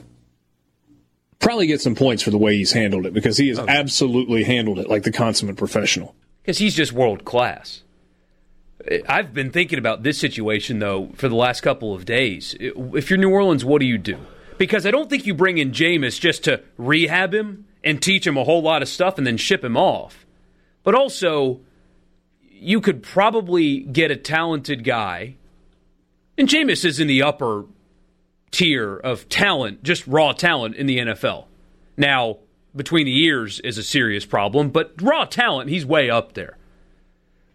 Probably 1.39 1.67
get 1.67 1.81
some 1.81 1.95
points 1.95 2.23
for 2.23 2.31
the 2.31 2.39
way 2.39 2.57
he's 2.57 2.73
handled 2.73 3.07
it 3.07 3.15
because 3.15 3.39
he 3.39 3.49
has 3.49 3.59
oh. 3.59 3.65
absolutely 3.67 4.45
handled 4.45 4.79
it 4.79 4.89
like 4.89 5.05
the 5.05 5.13
consummate 5.13 5.57
professional. 5.57 6.15
because 6.43 6.59
he's 6.59 6.75
just 6.75 6.93
world 6.93 7.25
class. 7.25 7.83
I've 9.09 9.35
been 9.35 9.51
thinking 9.51 9.79
about 9.79 10.03
this 10.03 10.19
situation 10.19 10.79
though 10.79 11.11
for 11.15 11.29
the 11.29 11.35
last 11.35 11.61
couple 11.61 11.95
of 11.95 12.05
days. 12.05 12.55
If 12.61 13.11
you're 13.11 13.19
New 13.19 13.31
Orleans, 13.31 13.65
what 13.65 13.81
do 13.81 13.87
you 13.87 13.99
do? 13.99 14.19
Because 14.59 14.87
I 14.87 14.91
don't 14.91 15.11
think 15.11 15.27
you 15.27 15.35
bring 15.35 15.59
in 15.59 15.73
Jameis 15.73 16.21
just 16.21 16.45
to 16.45 16.63
rehab 16.79 17.35
him 17.35 17.67
and 17.85 18.03
teach 18.03 18.27
him 18.27 18.37
a 18.37 18.45
whole 18.45 18.63
lot 18.63 18.83
of 18.83 18.89
stuff 18.89 19.19
and 19.19 19.27
then 19.27 19.37
ship 19.37 19.65
him 19.65 19.77
off. 19.77 20.27
But 20.83 20.95
also, 20.95 21.61
you 22.43 22.81
could 22.81 23.03
probably 23.03 23.81
get 23.81 24.11
a 24.11 24.17
talented 24.17 24.83
guy, 24.83 25.37
and 26.39 26.49
Jameis 26.49 26.85
is 26.85 26.99
in 27.01 27.07
the 27.07 27.23
upper 27.23 27.65
tier 28.51 28.97
of 28.97 29.29
talent, 29.29 29.83
just 29.83 30.07
raw 30.07 30.33
talent 30.33 30.77
in 30.77 30.87
the 30.87 30.99
NFL. 30.99 31.47
Now, 31.97 32.39
between 32.75 33.07
the 33.07 33.25
ears 33.25 33.61
is 33.61 33.79
a 33.79 33.83
serious 33.83 34.25
problem, 34.25 34.71
but 34.71 34.93
raw 35.01 35.25
talent, 35.25 35.71
he's 35.71 35.85
way 35.85 36.09
up 36.09 36.35
there. 36.35 36.57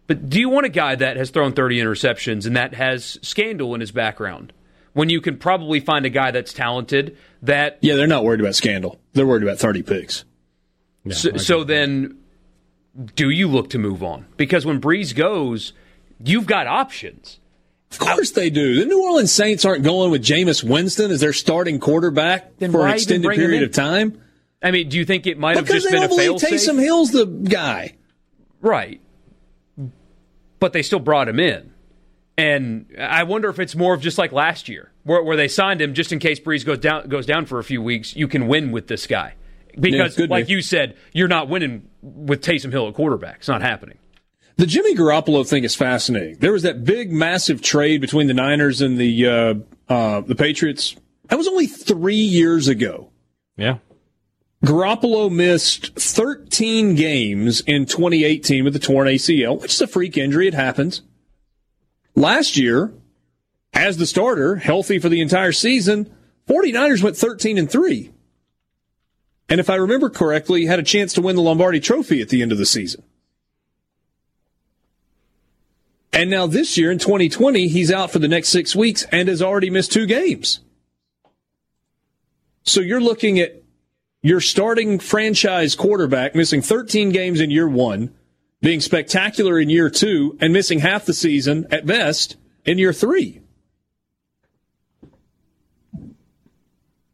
But 0.06 0.28
do 0.28 0.40
you 0.40 0.48
want 0.48 0.66
a 0.66 0.70
guy 0.70 0.94
that 0.94 1.16
has 1.16 1.30
thrown 1.30 1.52
30 1.52 1.78
interceptions 1.78 2.46
and 2.46 2.56
that 2.56 2.74
has 2.74 3.18
scandal 3.22 3.74
in 3.74 3.80
his 3.80 3.92
background? 3.92 4.52
When 4.94 5.08
you 5.08 5.22
can 5.22 5.38
probably 5.38 5.80
find 5.80 6.04
a 6.04 6.10
guy 6.10 6.32
that's 6.32 6.52
talented 6.52 7.16
that 7.40 7.78
Yeah, 7.80 7.94
they're 7.94 8.06
not 8.06 8.24
worried 8.24 8.40
about 8.40 8.54
scandal. 8.54 9.00
They're 9.14 9.26
worried 9.26 9.42
about 9.42 9.58
30 9.58 9.82
picks. 9.82 10.24
so, 11.10 11.36
so 11.38 11.64
then 11.64 12.18
do 13.14 13.30
you 13.30 13.48
look 13.48 13.70
to 13.70 13.78
move 13.78 14.02
on? 14.02 14.26
Because 14.36 14.66
when 14.66 14.80
Brees 14.80 15.14
goes, 15.14 15.72
you've 16.22 16.46
got 16.46 16.66
options. 16.66 17.38
Of 17.90 17.98
course 17.98 18.30
they 18.30 18.48
do. 18.48 18.80
The 18.80 18.86
New 18.86 19.02
Orleans 19.02 19.32
Saints 19.32 19.64
aren't 19.64 19.82
going 19.82 20.10
with 20.10 20.22
Jameis 20.22 20.64
Winston 20.64 21.10
as 21.10 21.20
their 21.20 21.34
starting 21.34 21.78
quarterback 21.78 22.56
Then 22.58 22.72
for 22.72 22.86
an 22.86 22.94
extended 22.94 23.30
period 23.32 23.62
of 23.62 23.72
time. 23.72 24.20
I 24.62 24.70
mean, 24.70 24.88
do 24.88 24.96
you 24.96 25.04
think 25.04 25.26
it 25.26 25.38
might 25.38 25.56
have 25.56 25.66
Because 25.66 25.82
just 25.82 25.92
they 25.92 25.98
been 25.98 26.04
a 26.04 26.08
don't 26.08 26.16
believe 26.16 26.40
fail 26.40 26.50
Taysom 26.50 26.80
Hill's 26.80 27.10
the 27.10 27.26
guy. 27.26 27.96
Right. 28.62 29.01
But 30.62 30.72
they 30.72 30.82
still 30.82 31.00
brought 31.00 31.28
him 31.28 31.40
in. 31.40 31.72
And 32.38 32.86
I 32.96 33.24
wonder 33.24 33.48
if 33.48 33.58
it's 33.58 33.74
more 33.74 33.94
of 33.94 34.00
just 34.00 34.16
like 34.16 34.30
last 34.30 34.68
year, 34.68 34.92
where, 35.02 35.20
where 35.20 35.36
they 35.36 35.48
signed 35.48 35.80
him 35.80 35.92
just 35.92 36.12
in 36.12 36.20
case 36.20 36.38
Brees 36.38 36.64
goes 36.64 36.78
down 36.78 37.08
goes 37.08 37.26
down 37.26 37.46
for 37.46 37.58
a 37.58 37.64
few 37.64 37.82
weeks. 37.82 38.14
You 38.14 38.28
can 38.28 38.46
win 38.46 38.70
with 38.70 38.86
this 38.86 39.08
guy 39.08 39.34
because, 39.76 40.14
could 40.14 40.28
be. 40.28 40.32
like 40.32 40.48
you 40.48 40.62
said, 40.62 40.96
you're 41.12 41.26
not 41.26 41.48
winning 41.48 41.88
with 42.00 42.42
Taysom 42.42 42.70
Hill 42.70 42.86
at 42.86 42.94
quarterback. 42.94 43.38
It's 43.38 43.48
not 43.48 43.60
happening. 43.60 43.98
The 44.54 44.66
Jimmy 44.66 44.94
Garoppolo 44.94 45.44
thing 45.44 45.64
is 45.64 45.74
fascinating. 45.74 46.36
There 46.38 46.52
was 46.52 46.62
that 46.62 46.84
big, 46.84 47.10
massive 47.10 47.60
trade 47.60 48.00
between 48.00 48.28
the 48.28 48.34
Niners 48.34 48.82
and 48.82 48.98
the 48.98 49.26
uh, 49.26 49.54
uh, 49.92 50.20
the 50.20 50.36
Patriots. 50.36 50.94
That 51.26 51.38
was 51.38 51.48
only 51.48 51.66
three 51.66 52.14
years 52.14 52.68
ago. 52.68 53.10
Yeah, 53.56 53.78
Garoppolo 54.64 55.30
missed 55.30 55.98
13 55.98 56.94
games 56.94 57.60
in 57.62 57.84
2018 57.84 58.62
with 58.62 58.72
the 58.72 58.78
torn 58.78 59.08
ACL, 59.08 59.60
which 59.60 59.74
is 59.74 59.80
a 59.80 59.88
freak 59.88 60.16
injury. 60.16 60.46
It 60.46 60.54
happens. 60.54 61.02
Last 62.14 62.56
year, 62.56 62.92
as 63.72 63.96
the 63.96 64.06
starter, 64.06 64.56
healthy 64.56 65.00
for 65.00 65.08
the 65.08 65.20
entire 65.20 65.52
season, 65.52 66.14
49ers 66.46 67.02
went 67.02 67.16
13 67.16 67.58
and 67.58 67.70
3. 67.70 68.12
And 69.48 69.58
if 69.58 69.68
I 69.68 69.74
remember 69.74 70.08
correctly, 70.08 70.66
had 70.66 70.78
a 70.78 70.84
chance 70.84 71.12
to 71.14 71.22
win 71.22 71.36
the 71.36 71.42
Lombardi 71.42 71.80
trophy 71.80 72.20
at 72.20 72.28
the 72.28 72.40
end 72.40 72.52
of 72.52 72.58
the 72.58 72.66
season. 72.66 73.02
And 76.12 76.30
now 76.30 76.46
this 76.46 76.78
year 76.78 76.92
in 76.92 76.98
2020, 76.98 77.68
he's 77.68 77.90
out 77.90 78.10
for 78.10 78.18
the 78.18 78.28
next 78.28 78.50
six 78.50 78.76
weeks 78.76 79.04
and 79.10 79.28
has 79.28 79.42
already 79.42 79.70
missed 79.70 79.92
two 79.92 80.06
games. 80.06 80.60
So 82.62 82.80
you're 82.80 83.00
looking 83.00 83.40
at 83.40 83.61
your 84.22 84.40
starting 84.40 84.98
franchise 84.98 85.74
quarterback 85.74 86.34
missing 86.34 86.62
13 86.62 87.10
games 87.10 87.40
in 87.40 87.50
year 87.50 87.68
one, 87.68 88.14
being 88.60 88.80
spectacular 88.80 89.58
in 89.58 89.68
year 89.68 89.90
two, 89.90 90.36
and 90.40 90.52
missing 90.52 90.78
half 90.78 91.04
the 91.04 91.12
season 91.12 91.66
at 91.70 91.84
best 91.84 92.36
in 92.64 92.78
year 92.78 92.92
three. 92.92 93.40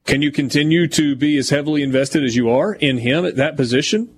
Can 0.05 0.23
you 0.23 0.33
continue 0.33 0.87
to 0.89 1.15
be 1.17 1.37
as 1.37 1.51
heavily 1.51 1.83
invested 1.83 2.25
as 2.25 2.35
you 2.35 2.49
are 2.51 2.73
in 2.75 2.99
him 2.99 3.25
at 3.27 3.37
that 3.37 3.57
position? 3.57 4.15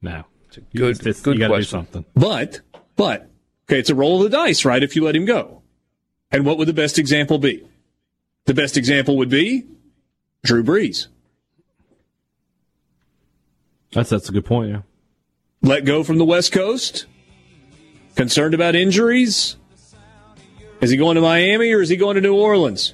no, 0.00 0.24
it's 0.48 0.56
a 0.58 0.60
good- 0.76 0.98
good 1.00 1.06
you 1.06 1.22
got 1.22 1.32
to 1.32 1.38
do 1.38 1.46
question. 1.48 1.64
something. 1.64 2.04
But, 2.14 2.60
but, 2.96 3.28
okay, 3.68 3.78
it's 3.78 3.90
a 3.90 3.94
roll 3.94 4.18
of 4.22 4.30
the 4.30 4.36
dice, 4.36 4.64
right? 4.64 4.82
If 4.82 4.94
you 4.96 5.04
let 5.04 5.16
him 5.16 5.24
go. 5.24 5.62
And 6.30 6.44
what 6.46 6.58
would 6.58 6.68
the 6.68 6.72
best 6.72 6.98
example 6.98 7.38
be? 7.38 7.66
The 8.46 8.54
best 8.54 8.76
example 8.76 9.16
would 9.18 9.28
be 9.28 9.64
Drew 10.44 10.62
Brees. 10.62 11.08
That's 13.96 14.10
that's 14.10 14.28
a 14.28 14.32
good 14.32 14.44
point. 14.44 14.68
Yeah, 14.70 14.82
let 15.62 15.86
go 15.86 16.04
from 16.04 16.18
the 16.18 16.24
West 16.26 16.52
Coast? 16.52 17.06
Concerned 18.14 18.52
about 18.52 18.76
injuries? 18.76 19.56
Is 20.82 20.90
he 20.90 20.98
going 20.98 21.14
to 21.14 21.22
Miami 21.22 21.72
or 21.72 21.80
is 21.80 21.88
he 21.88 21.96
going 21.96 22.16
to 22.16 22.20
New 22.20 22.34
Orleans? 22.36 22.92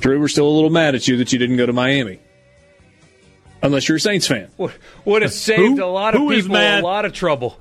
Drew, 0.00 0.18
we're 0.18 0.28
still 0.28 0.48
a 0.48 0.50
little 0.50 0.70
mad 0.70 0.94
at 0.94 1.06
you 1.06 1.18
that 1.18 1.34
you 1.34 1.38
didn't 1.38 1.58
go 1.58 1.66
to 1.66 1.72
Miami. 1.74 2.18
Unless 3.62 3.88
you're 3.88 3.96
a 3.96 4.00
Saints 4.00 4.26
fan. 4.26 4.48
Would, 4.56 4.72
would 5.04 5.20
have 5.20 5.32
saved 5.34 5.78
Who- 5.78 5.84
a 5.84 5.86
lot 5.86 6.14
of 6.14 6.26
people 6.26 6.56
a 6.56 6.58
mad? 6.58 6.82
lot 6.82 7.04
of 7.04 7.12
trouble. 7.12 7.60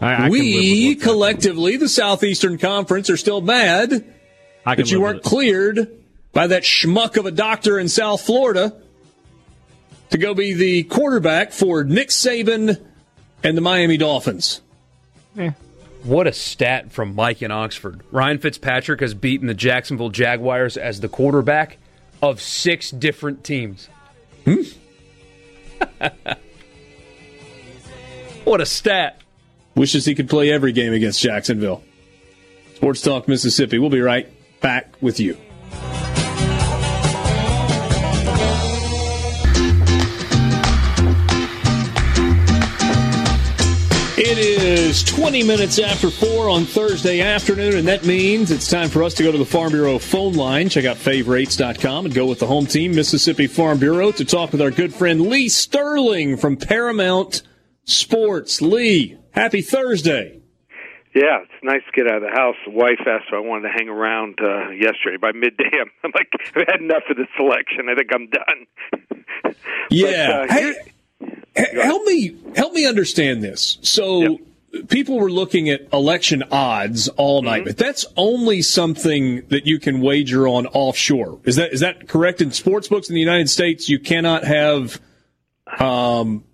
I, 0.00 0.26
I 0.26 0.28
we 0.28 0.38
with 0.38 0.54
what's 0.54 0.68
happening. 0.68 1.00
collectively, 1.00 1.76
the 1.78 1.88
Southeastern 1.88 2.58
Conference, 2.58 3.10
are 3.10 3.16
still 3.16 3.40
mad 3.40 3.90
that 4.64 4.90
you 4.92 5.00
weren't 5.00 5.24
cleared 5.24 6.00
by 6.32 6.46
that 6.46 6.62
schmuck 6.62 7.16
of 7.16 7.26
a 7.26 7.32
doctor 7.32 7.76
in 7.78 7.88
South 7.88 8.20
Florida 8.22 8.80
to 10.14 10.18
go 10.18 10.32
be 10.32 10.54
the 10.54 10.84
quarterback 10.84 11.50
for 11.50 11.82
Nick 11.82 12.10
Saban 12.10 12.80
and 13.42 13.56
the 13.56 13.60
Miami 13.60 13.96
Dolphins. 13.96 14.60
Eh. 15.36 15.50
What 16.04 16.28
a 16.28 16.32
stat 16.32 16.92
from 16.92 17.16
Mike 17.16 17.42
in 17.42 17.50
Oxford. 17.50 18.00
Ryan 18.12 18.38
Fitzpatrick 18.38 19.00
has 19.00 19.12
beaten 19.12 19.48
the 19.48 19.54
Jacksonville 19.54 20.10
Jaguars 20.10 20.76
as 20.76 21.00
the 21.00 21.08
quarterback 21.08 21.78
of 22.22 22.40
six 22.40 22.92
different 22.92 23.42
teams. 23.42 23.88
Hmm? 24.44 24.62
what 28.44 28.60
a 28.60 28.66
stat. 28.66 29.20
Wishes 29.74 30.04
he 30.04 30.14
could 30.14 30.30
play 30.30 30.52
every 30.52 30.70
game 30.70 30.92
against 30.92 31.20
Jacksonville. 31.20 31.82
Sports 32.76 33.00
Talk 33.00 33.26
Mississippi. 33.26 33.80
We'll 33.80 33.90
be 33.90 34.00
right 34.00 34.28
back 34.60 34.94
with 35.00 35.18
you. 35.18 35.36
It 44.26 44.38
is 44.38 45.02
20 45.02 45.42
minutes 45.42 45.78
after 45.78 46.08
4 46.08 46.48
on 46.48 46.64
Thursday 46.64 47.20
afternoon, 47.20 47.76
and 47.76 47.86
that 47.88 48.06
means 48.06 48.50
it's 48.50 48.70
time 48.70 48.88
for 48.88 49.02
us 49.02 49.12
to 49.14 49.22
go 49.22 49.30
to 49.30 49.36
the 49.36 49.44
Farm 49.44 49.72
Bureau 49.72 49.98
phone 49.98 50.32
line. 50.32 50.70
Check 50.70 50.86
out 50.86 50.96
favorites.com 50.96 52.06
and 52.06 52.14
go 52.14 52.24
with 52.24 52.38
the 52.38 52.46
home 52.46 52.64
team, 52.64 52.94
Mississippi 52.94 53.46
Farm 53.46 53.78
Bureau, 53.78 54.12
to 54.12 54.24
talk 54.24 54.52
with 54.52 54.62
our 54.62 54.70
good 54.70 54.94
friend 54.94 55.20
Lee 55.28 55.50
Sterling 55.50 56.38
from 56.38 56.56
Paramount 56.56 57.42
Sports. 57.84 58.62
Lee, 58.62 59.18
happy 59.32 59.60
Thursday. 59.60 60.40
Yeah, 61.14 61.42
it's 61.42 61.62
nice 61.62 61.82
to 61.84 61.92
get 61.92 62.10
out 62.10 62.22
of 62.22 62.30
the 62.30 62.34
house. 62.34 62.56
The 62.64 62.72
wife 62.72 63.00
asked 63.00 63.26
if 63.28 63.34
I 63.34 63.40
wanted 63.40 63.68
to 63.68 63.74
hang 63.74 63.90
around 63.90 64.38
uh, 64.42 64.70
yesterday. 64.70 65.18
By 65.20 65.32
midday, 65.32 65.68
I'm, 65.70 65.90
I'm 66.02 66.12
like, 66.14 66.30
I've 66.56 66.66
had 66.66 66.80
enough 66.80 67.02
of 67.10 67.18
the 67.18 67.26
selection. 67.36 67.90
I 67.90 67.94
think 67.94 68.10
I'm 68.10 68.28
done. 68.30 69.54
Yeah. 69.90 70.46
but, 70.46 70.50
uh, 70.50 70.54
hey, 70.54 70.74
help 71.56 72.04
me 72.04 72.36
help 72.56 72.72
me 72.72 72.86
understand 72.86 73.42
this. 73.42 73.78
So 73.82 74.20
yep. 74.72 74.88
people 74.88 75.18
were 75.18 75.30
looking 75.30 75.68
at 75.70 75.92
election 75.92 76.42
odds 76.50 77.08
all 77.08 77.42
night, 77.42 77.60
mm-hmm. 77.60 77.68
but 77.70 77.76
that's 77.76 78.06
only 78.16 78.62
something 78.62 79.46
that 79.48 79.66
you 79.66 79.78
can 79.78 80.00
wager 80.00 80.48
on 80.48 80.66
offshore. 80.66 81.40
Is 81.44 81.56
that 81.56 81.72
is 81.72 81.80
that 81.80 82.08
correct? 82.08 82.40
In 82.40 82.52
sports 82.52 82.88
books 82.88 83.08
in 83.08 83.14
the 83.14 83.20
United 83.20 83.48
States, 83.48 83.88
you 83.88 83.98
cannot 83.98 84.44
have 84.44 85.00
um, 85.78 86.44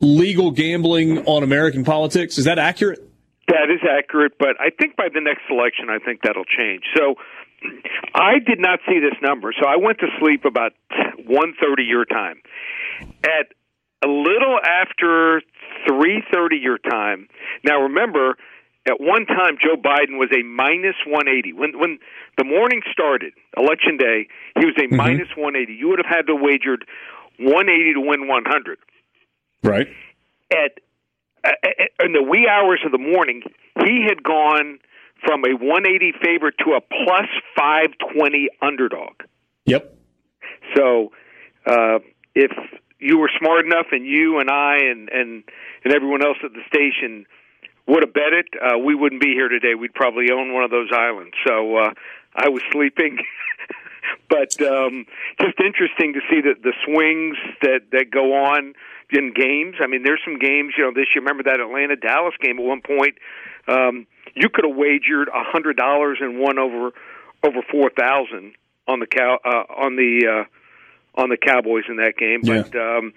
legal 0.00 0.50
gambling 0.50 1.26
on 1.26 1.42
American 1.42 1.84
politics. 1.84 2.38
Is 2.38 2.44
that 2.44 2.58
accurate? 2.58 3.00
That 3.48 3.70
is 3.70 3.80
accurate, 3.88 4.38
but 4.38 4.60
I 4.60 4.70
think 4.70 4.96
by 4.96 5.08
the 5.12 5.20
next 5.20 5.42
election, 5.50 5.90
I 5.90 5.98
think 6.04 6.22
that'll 6.22 6.44
change. 6.44 6.84
So. 6.96 7.14
I 8.12 8.40
did 8.44 8.58
not 8.58 8.80
see 8.88 8.98
this 8.98 9.14
number, 9.22 9.54
so 9.56 9.68
I 9.68 9.76
went 9.76 10.00
to 10.00 10.08
sleep 10.18 10.44
about 10.44 10.72
1:30 10.90 11.86
your 11.86 12.04
time. 12.04 12.42
At 13.22 13.54
a 14.04 14.08
little 14.08 14.58
after 14.62 15.42
3:30 15.88 16.60
your 16.60 16.78
time. 16.78 17.28
Now 17.64 17.82
remember, 17.82 18.36
at 18.88 19.00
one 19.00 19.26
time 19.26 19.56
Joe 19.62 19.76
Biden 19.76 20.18
was 20.18 20.30
a 20.32 20.42
minus 20.42 20.96
180. 21.06 21.52
When 21.52 21.78
when 21.78 21.98
the 22.36 22.44
morning 22.44 22.82
started, 22.90 23.32
election 23.56 23.96
day, 23.96 24.28
he 24.58 24.66
was 24.66 24.74
a 24.78 24.82
mm-hmm. 24.82 24.96
minus 24.96 25.28
180. 25.36 25.72
You 25.72 25.88
would 25.90 25.98
have 25.98 26.10
had 26.10 26.26
to 26.26 26.34
wagered 26.34 26.84
180 27.38 27.94
to 27.94 28.00
win 28.00 28.28
100. 28.28 28.78
Right. 29.62 29.88
At, 30.50 30.80
at 31.44 31.56
in 32.04 32.12
the 32.12 32.22
wee 32.22 32.48
hours 32.50 32.80
of 32.84 32.92
the 32.92 32.98
morning, 32.98 33.42
he 33.84 34.04
had 34.06 34.22
gone 34.22 34.78
from 35.24 35.44
a 35.44 35.54
180 35.54 36.12
favorite 36.22 36.54
to 36.64 36.72
a 36.72 36.80
plus 36.80 37.28
520 37.56 38.48
underdog. 38.60 39.22
Yep. 39.66 39.96
So 40.74 41.12
uh, 41.66 41.98
if 42.34 42.50
you 43.02 43.18
were 43.18 43.30
smart 43.38 43.66
enough, 43.66 43.86
and 43.92 44.06
you 44.06 44.38
and 44.38 44.48
I 44.50 44.78
and 44.78 45.08
and 45.10 45.44
and 45.84 45.92
everyone 45.92 46.24
else 46.24 46.38
at 46.44 46.52
the 46.52 46.62
station 46.68 47.26
would 47.86 48.02
have 48.04 48.14
bet 48.14 48.32
it, 48.32 48.46
uh, 48.62 48.78
we 48.78 48.94
wouldn't 48.94 49.20
be 49.20 49.32
here 49.34 49.48
today. 49.48 49.74
We'd 49.74 49.94
probably 49.94 50.30
own 50.32 50.52
one 50.52 50.62
of 50.62 50.70
those 50.70 50.90
islands. 50.92 51.34
So 51.46 51.76
uh, 51.76 51.90
I 52.34 52.48
was 52.48 52.62
sleeping. 52.70 53.18
but 54.28 54.60
um, 54.62 55.06
just 55.40 55.58
interesting 55.58 56.14
to 56.14 56.20
see 56.30 56.40
the 56.40 56.54
the 56.62 56.72
swings 56.84 57.36
that 57.62 57.90
that 57.92 58.10
go 58.10 58.34
on 58.34 58.74
in 59.10 59.32
games. 59.34 59.76
I 59.80 59.86
mean, 59.86 60.02
there's 60.04 60.20
some 60.24 60.38
games. 60.38 60.74
You 60.76 60.84
know, 60.84 60.92
this 60.94 61.06
year. 61.14 61.22
Remember 61.22 61.42
that 61.44 61.60
Atlanta 61.60 61.96
Dallas 61.96 62.34
game 62.40 62.58
at 62.58 62.64
one 62.64 62.82
point. 62.82 63.16
Um, 63.68 64.06
you 64.34 64.48
could 64.48 64.64
have 64.64 64.76
wagered 64.76 65.28
a 65.28 65.42
hundred 65.44 65.76
dollars 65.76 66.18
and 66.20 66.38
won 66.38 66.58
over 66.58 66.92
over 67.44 67.62
four 67.70 67.90
thousand 67.90 68.54
on 68.86 69.00
the 69.00 69.06
cow 69.06 69.38
uh, 69.44 69.64
on 69.74 69.96
the 69.96 70.26
uh, 70.26 70.44
on 71.14 71.28
the 71.28 71.36
Cowboys 71.36 71.84
in 71.88 71.96
that 71.96 72.14
game. 72.16 72.40
Yeah. 72.42 72.62
But 72.62 72.76
um, 72.76 73.12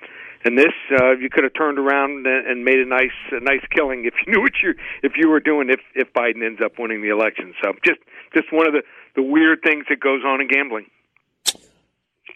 in 0.45 0.55
this, 0.55 0.73
uh, 0.91 1.11
you 1.17 1.29
could 1.29 1.43
have 1.43 1.53
turned 1.53 1.79
around 1.79 2.25
and 2.27 2.63
made 2.63 2.79
a 2.79 2.85
nice 2.85 3.15
a 3.31 3.39
nice 3.39 3.65
killing 3.75 4.05
if 4.05 4.13
you 4.25 4.33
knew 4.33 4.41
what 4.41 4.53
you 4.61 4.73
if 5.03 5.13
you 5.17 5.29
were 5.29 5.39
doing 5.39 5.69
if 5.69 5.79
if 5.95 6.13
Biden 6.13 6.45
ends 6.45 6.61
up 6.63 6.73
winning 6.77 7.01
the 7.01 7.09
election. 7.09 7.53
So 7.63 7.73
just 7.83 7.99
just 8.33 8.51
one 8.51 8.67
of 8.67 8.73
the 8.73 8.83
the 9.15 9.23
weird 9.23 9.59
things 9.63 9.85
that 9.89 9.99
goes 9.99 10.21
on 10.25 10.41
in 10.41 10.47
gambling. 10.47 10.85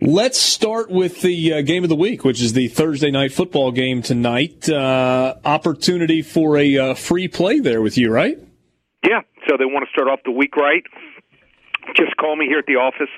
Let's 0.01 0.39
start 0.39 0.89
with 0.89 1.21
the 1.21 1.55
uh, 1.55 1.61
game 1.61 1.83
of 1.83 1.89
the 1.89 1.95
week, 1.95 2.23
which 2.23 2.41
is 2.41 2.53
the 2.53 2.69
Thursday 2.69 3.11
night 3.11 3.33
football 3.33 3.73
game 3.73 4.01
tonight. 4.01 4.69
Uh, 4.69 5.35
opportunity 5.43 6.21
for 6.21 6.57
a 6.57 6.77
uh, 6.77 6.93
free 6.93 7.27
play 7.27 7.59
there 7.59 7.81
with 7.81 7.97
you, 7.97 8.09
right? 8.09 8.37
Yeah. 9.03 9.21
So 9.49 9.57
they 9.57 9.65
want 9.65 9.85
to 9.85 9.91
start 9.91 10.07
off 10.07 10.19
the 10.23 10.31
week 10.31 10.55
right. 10.55 10.83
Just 11.97 12.15
call 12.15 12.37
me 12.37 12.45
here 12.45 12.59
at 12.59 12.65
the 12.65 12.75
office, 12.75 13.09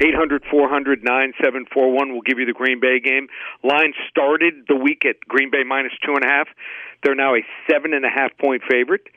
800 0.00 0.44
400 0.50 1.04
9741 1.04 2.12
will 2.12 2.22
give 2.22 2.38
you 2.38 2.46
the 2.46 2.56
Green 2.56 2.80
Bay 2.80 3.00
game. 3.00 3.28
Line 3.62 3.92
started 4.08 4.64
the 4.66 4.76
week 4.76 5.04
at 5.04 5.20
Green 5.28 5.50
Bay 5.50 5.62
minus 5.62 5.92
two 6.04 6.14
and 6.14 6.24
a 6.24 6.28
half. 6.28 6.48
They're 7.04 7.14
now 7.14 7.34
a 7.34 7.44
seven 7.70 7.92
and 7.92 8.04
a 8.04 8.08
half 8.08 8.36
point 8.38 8.62
favorite. 8.68 9.08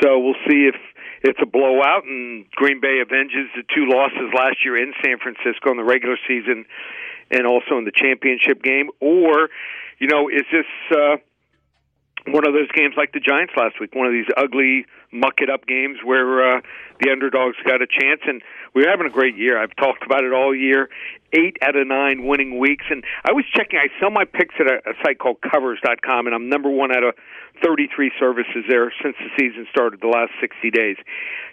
So 0.00 0.18
we'll 0.18 0.38
see 0.48 0.70
if 0.70 0.76
it's 1.22 1.38
a 1.42 1.46
blowout 1.46 2.04
and 2.04 2.46
Green 2.52 2.80
Bay 2.80 3.02
avenges 3.02 3.50
the 3.56 3.62
two 3.74 3.90
losses 3.90 4.30
last 4.34 4.64
year 4.64 4.76
in 4.76 4.94
San 5.04 5.18
Francisco 5.18 5.70
in 5.70 5.76
the 5.76 5.84
regular 5.84 6.16
season 6.26 6.64
and 7.30 7.46
also 7.46 7.76
in 7.78 7.84
the 7.84 7.94
championship 7.94 8.62
game. 8.62 8.90
Or, 9.00 9.50
you 9.98 10.06
know, 10.06 10.28
is 10.28 10.46
this 10.52 10.70
uh, 10.94 11.16
one 12.32 12.46
of 12.46 12.52
those 12.52 12.70
games 12.74 12.94
like 12.96 13.12
the 13.12 13.20
Giants 13.20 13.52
last 13.56 13.80
week, 13.80 13.94
one 13.94 14.06
of 14.06 14.12
these 14.12 14.28
ugly 14.36 14.86
muck 15.12 15.40
it 15.40 15.50
up 15.50 15.66
games 15.66 15.98
where 16.04 16.56
uh, 16.56 16.60
the 17.00 17.10
underdogs 17.10 17.56
got 17.64 17.80
a 17.82 17.86
chance. 17.86 18.20
And 18.26 18.42
we're 18.74 18.90
having 18.90 19.06
a 19.06 19.10
great 19.10 19.36
year. 19.36 19.60
I've 19.60 19.74
talked 19.76 20.04
about 20.04 20.24
it 20.24 20.32
all 20.32 20.54
year. 20.54 20.88
Eight 21.32 21.56
out 21.62 21.76
of 21.76 21.86
nine 21.86 22.26
winning 22.26 22.58
weeks. 22.58 22.84
And 22.90 23.04
I 23.24 23.32
was 23.32 23.44
checking, 23.54 23.78
I 23.78 23.88
sell 24.00 24.10
my 24.10 24.24
picks 24.24 24.54
at 24.60 24.66
a, 24.66 24.90
a 24.90 24.94
site 25.04 25.18
called 25.18 25.38
covers.com, 25.42 26.26
and 26.26 26.34
I'm 26.34 26.48
number 26.48 26.70
one 26.70 26.90
out 26.90 27.04
of 27.04 27.14
33 27.62 28.12
services 28.18 28.64
there 28.68 28.92
since 29.02 29.16
the 29.18 29.30
season 29.38 29.66
started, 29.70 30.00
the 30.00 30.08
last 30.08 30.32
60 30.40 30.70
days. 30.70 30.96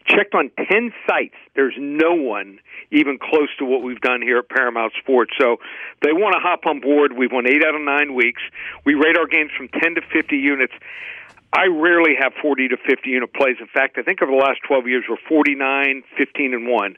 Checked 0.08 0.36
on 0.36 0.52
10 0.70 0.94
sites. 1.08 1.36
There's 1.56 1.76
no 1.78 2.14
one 2.14 2.60
even 2.92 3.18
close 3.18 3.50
to 3.60 3.66
what 3.66 3.82
we've 3.84 4.02
done 4.02 4.22
here 4.22 4.40
at 4.40 4.50
Paramount 4.50 4.94
Sports. 5.02 5.32
So 5.40 5.58
they 6.02 6.14
want 6.14 6.34
to 6.34 6.40
hop 6.40 6.66
on 6.66 6.80
board. 6.80 7.14
We've 7.18 7.32
won 7.32 7.48
eight 7.48 7.64
out 7.64 7.76
of 7.76 7.82
nine 7.82 8.14
weeks. 8.14 8.42
We 8.86 8.94
rate 8.94 9.18
our 9.18 9.28
games 9.28 9.52
from 9.58 9.68
10 9.70 9.96
to 9.96 10.02
50 10.14 10.38
units. 10.38 10.74
I 11.54 11.68
rarely 11.68 12.16
have 12.20 12.34
40 12.42 12.68
to 12.70 12.78
50 12.78 13.10
unit 13.10 13.34
plays. 13.34 13.56
In 13.60 13.68
fact, 13.68 13.98
I 13.98 14.04
think 14.04 14.22
over 14.22 14.32
the 14.32 14.38
last 14.38 14.60
12 14.68 14.88
years 14.88 15.06
we're 15.10 15.18
49, 15.28 16.04
15, 16.18 16.54
and 16.54 16.68
1. 16.68 16.96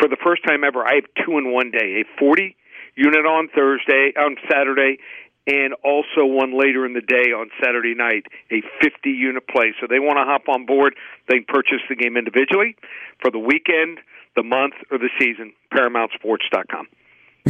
For 0.00 0.08
the 0.08 0.16
first 0.16 0.42
time 0.44 0.64
ever, 0.64 0.86
I 0.86 0.94
have 0.96 1.04
two 1.24 1.36
in 1.36 1.52
one 1.52 1.70
day. 1.70 2.00
A 2.00 2.18
40 2.18 2.56
unit 2.96 3.26
on 3.26 3.48
Thursday, 3.54 4.12
on 4.16 4.36
Saturday, 4.50 4.98
and 5.48 5.72
also 5.82 6.26
one 6.26 6.56
later 6.56 6.84
in 6.84 6.92
the 6.92 7.00
day 7.00 7.32
on 7.32 7.48
Saturday 7.64 7.94
night, 7.94 8.26
a 8.52 8.60
50 8.82 9.08
unit 9.08 9.48
play. 9.48 9.72
So 9.80 9.86
they 9.88 9.98
want 9.98 10.18
to 10.18 10.24
hop 10.24 10.48
on 10.48 10.66
board. 10.66 10.94
They 11.26 11.40
purchase 11.40 11.80
the 11.88 11.96
game 11.96 12.18
individually 12.18 12.76
for 13.22 13.30
the 13.30 13.38
weekend, 13.38 13.98
the 14.36 14.42
month, 14.42 14.74
or 14.90 14.98
the 14.98 15.08
season. 15.18 15.54
ParamountSports.com. 15.72 16.86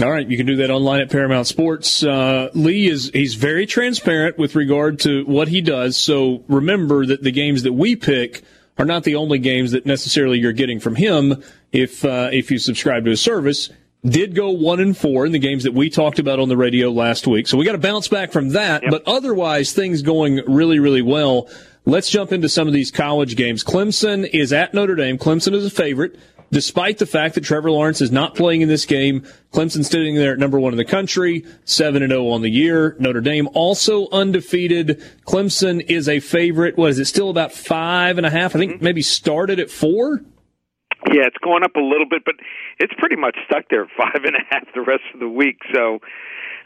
All 0.01 0.13
right, 0.13 0.29
you 0.29 0.37
can 0.37 0.47
do 0.47 0.57
that 0.57 0.71
online 0.71 1.01
at 1.01 1.11
Paramount 1.11 1.49
Sports. 1.49 2.05
Uh, 2.05 2.51
Lee 2.55 2.87
is 2.89 3.11
he's 3.13 3.35
very 3.35 3.67
transparent 3.67 4.39
with 4.39 4.55
regard 4.55 5.01
to 5.01 5.25
what 5.25 5.49
he 5.49 5.61
does. 5.61 5.97
So 5.97 6.45
remember 6.47 7.05
that 7.05 7.25
the 7.25 7.33
games 7.33 7.65
that 7.65 7.73
we 7.73 7.97
pick 7.97 8.45
are 8.79 8.85
not 8.85 9.03
the 9.03 9.17
only 9.17 9.41
games 9.41 9.73
that 9.73 9.87
necessarily 9.87 10.39
you're 10.39 10.53
getting 10.53 10.79
from 10.79 10.95
him. 10.95 11.43
If 11.73 12.05
uh, 12.05 12.31
if 12.33 12.53
you 12.53 12.59
subscribe 12.59 13.07
to 13.07 13.11
his 13.11 13.21
service, 13.21 13.71
did 14.09 14.35
go 14.35 14.51
one 14.51 14.81
and 14.81 14.97
four 14.97 15.27
in 15.27 15.33
the 15.33 15.39
games 15.39 15.65
that 15.65 15.75
we 15.75 15.91
talked 15.91 16.19
about 16.19 16.41
on 16.41 16.49
the 16.49 16.57
radio 16.57 16.91
last 16.91 17.27
week. 17.27 17.47
So 17.47 17.57
we 17.57 17.65
got 17.65 17.73
to 17.73 17.79
bounce 17.79 18.09
back 18.09 18.33
from 18.33 18.51
that. 18.51 18.83
Yep. 18.83 18.91
But 18.91 19.03
otherwise, 19.07 19.73
things 19.73 20.03
going 20.03 20.43
really 20.47 20.79
really 20.79 21.03
well. 21.03 21.49
Let's 21.85 22.11
jump 22.11 22.33
into 22.33 22.49
some 22.49 22.69
of 22.69 22.75
these 22.75 22.91
college 22.91 23.35
games. 23.37 23.65
Clemson 23.65 24.29
is 24.29 24.53
at 24.53 24.75
Notre 24.75 24.95
Dame. 24.95 25.17
Clemson 25.17 25.55
is 25.55 25.65
a 25.65 25.71
favorite 25.71 26.19
despite 26.51 26.99
the 26.99 27.07
fact 27.07 27.35
that 27.35 27.45
Trevor 27.45 27.71
Lawrence 27.71 28.01
is 28.01 28.11
not 28.11 28.35
playing 28.35 28.63
in 28.63 28.69
this 28.69 28.87
game. 28.87 29.27
Clemson 29.53 29.85
sitting 29.85 30.15
there 30.15 30.33
at 30.33 30.39
number 30.39 30.59
one 30.59 30.73
in 30.73 30.79
the 30.79 30.85
country, 30.85 31.45
7 31.65 32.03
and 32.03 32.11
0 32.11 32.29
on 32.29 32.43
the 32.43 32.51
year. 32.51 32.97
Notre 32.99 33.21
Dame 33.21 33.49
also 33.55 34.09
undefeated. 34.11 35.03
Clemson 35.27 35.85
is 35.89 36.09
a 36.09 36.21
favorite. 36.21 36.77
What 36.77 36.91
is 36.91 36.99
it? 36.99 37.07
Still 37.07 37.31
about 37.31 37.53
five 37.53 38.19
and 38.19 38.27
a 38.27 38.31
half? 38.31 38.55
I 38.55 38.59
think 38.59 38.73
mm-hmm. 38.75 38.85
maybe 38.85 39.03
started 39.03 39.61
at 39.61 39.71
four. 39.71 40.23
Yeah, 41.07 41.31
it's 41.31 41.39
going 41.39 41.63
up 41.63 41.77
a 41.77 41.81
little 41.81 42.09
bit, 42.09 42.25
but 42.25 42.35
it's 42.79 42.93
pretty 42.99 43.17
much 43.17 43.37
stuck 43.47 43.69
there 43.71 43.87
five 43.97 44.25
and 44.25 44.35
a 44.35 44.43
half 44.51 44.67
the 44.75 44.83
rest 44.83 45.05
of 45.15 45.21
the 45.21 45.29
week. 45.29 45.59
So 45.73 46.01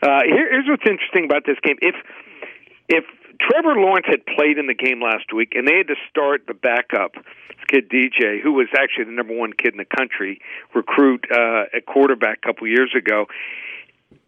uh, 0.03 0.25
here, 0.25 0.49
here's 0.51 0.67
what's 0.69 0.89
interesting 0.89 1.25
about 1.25 1.45
this 1.45 1.59
game: 1.63 1.77
if 1.83 1.95
if 2.89 3.05
Trevor 3.41 3.75
Lawrence 3.77 4.07
had 4.09 4.25
played 4.27 4.59
in 4.59 4.67
the 4.67 4.75
game 4.75 5.03
last 5.03 5.33
week 5.35 5.53
and 5.55 5.67
they 5.67 5.77
had 5.77 5.89
to 5.89 5.97
start 6.11 6.47
the 6.47 6.55
backup 6.55 7.13
kid 7.69 7.89
DJ, 7.89 8.41
who 8.43 8.53
was 8.53 8.69
actually 8.77 9.05
the 9.05 9.13
number 9.13 9.35
one 9.37 9.53
kid 9.53 9.73
in 9.73 9.79
the 9.79 9.97
country, 9.97 10.41
recruit 10.75 11.25
uh, 11.31 11.77
at 11.77 11.87
quarterback 11.87 12.39
a 12.43 12.47
couple 12.47 12.67
years 12.67 12.93
ago, 12.97 13.27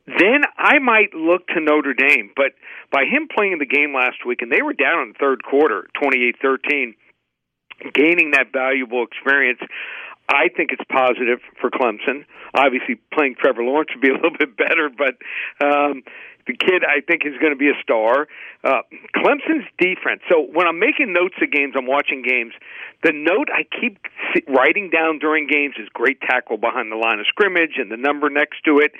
then 0.07 0.43
I 0.57 0.79
might 0.79 1.15
look 1.15 1.47
to 1.49 1.61
Notre 1.61 1.95
Dame. 1.95 2.31
But 2.37 2.53
by 2.93 3.05
him 3.05 3.29
playing 3.29 3.53
in 3.53 3.59
the 3.59 3.67
game 3.67 3.95
last 3.95 4.25
week, 4.27 4.43
and 4.43 4.53
they 4.53 4.63
were 4.63 4.75
down 4.75 5.03
in 5.03 5.09
the 5.13 5.19
third 5.19 5.43
quarter, 5.43 5.89
twenty-eight 6.01 6.37
thirteen, 6.41 6.95
gaining 7.93 8.33
that 8.33 8.53
valuable 8.53 9.05
experience, 9.05 9.61
I 10.29 10.49
think 10.49 10.71
it's 10.73 10.85
positive 10.91 11.41
for 11.61 11.71
Clemson. 11.71 12.25
Obviously, 12.55 12.97
playing 13.13 13.37
Trevor 13.39 13.63
Lawrence 13.63 13.91
would 13.95 14.01
be 14.01 14.09
a 14.15 14.15
little 14.15 14.37
bit 14.39 14.57
better, 14.57 14.89
but 14.89 15.17
um, 15.65 16.03
the 16.47 16.57
kid 16.57 16.85
I 16.85 17.01
think 17.01 17.25
is 17.25 17.35
going 17.41 17.53
to 17.53 17.59
be 17.59 17.69
a 17.69 17.79
star. 17.83 18.29
Uh, 18.63 18.83
Clemson's 19.17 19.69
defense. 19.79 20.21
So 20.29 20.41
when 20.41 20.67
I'm 20.67 20.79
making 20.79 21.13
notes 21.13 21.35
of 21.41 21.51
games, 21.51 21.75
I'm 21.77 21.87
watching 21.87 22.23
games. 22.23 22.53
The 23.03 23.13
note 23.13 23.49
I 23.53 23.65
keep 23.65 23.99
writing 24.49 24.91
down 24.91 25.19
during 25.19 25.47
games 25.47 25.75
is 25.79 25.89
great 25.93 26.21
tackle 26.21 26.57
behind 26.57 26.93
the 26.93 26.97
line 26.97 27.21
of 27.21 27.27
scrimmage 27.27 27.77
and 27.77 27.91
the 27.91 27.97
number 27.97 28.31
next 28.31 28.65
to 28.65 28.79
it. 28.79 28.93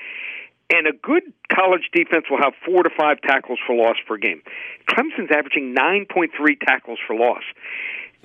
And 0.73 0.87
a 0.87 0.93
good 0.93 1.23
college 1.53 1.91
defense 1.93 2.25
will 2.31 2.41
have 2.41 2.55
four 2.65 2.83
to 2.83 2.91
five 2.91 3.21
tackles 3.21 3.59
for 3.67 3.77
loss 3.77 3.97
per 4.09 4.17
game. 4.17 4.41
Clemson's 4.89 5.31
averaging 5.31 5.75
9.3 5.75 6.29
tackles 6.67 6.99
for 7.07 7.15
loss. 7.15 7.43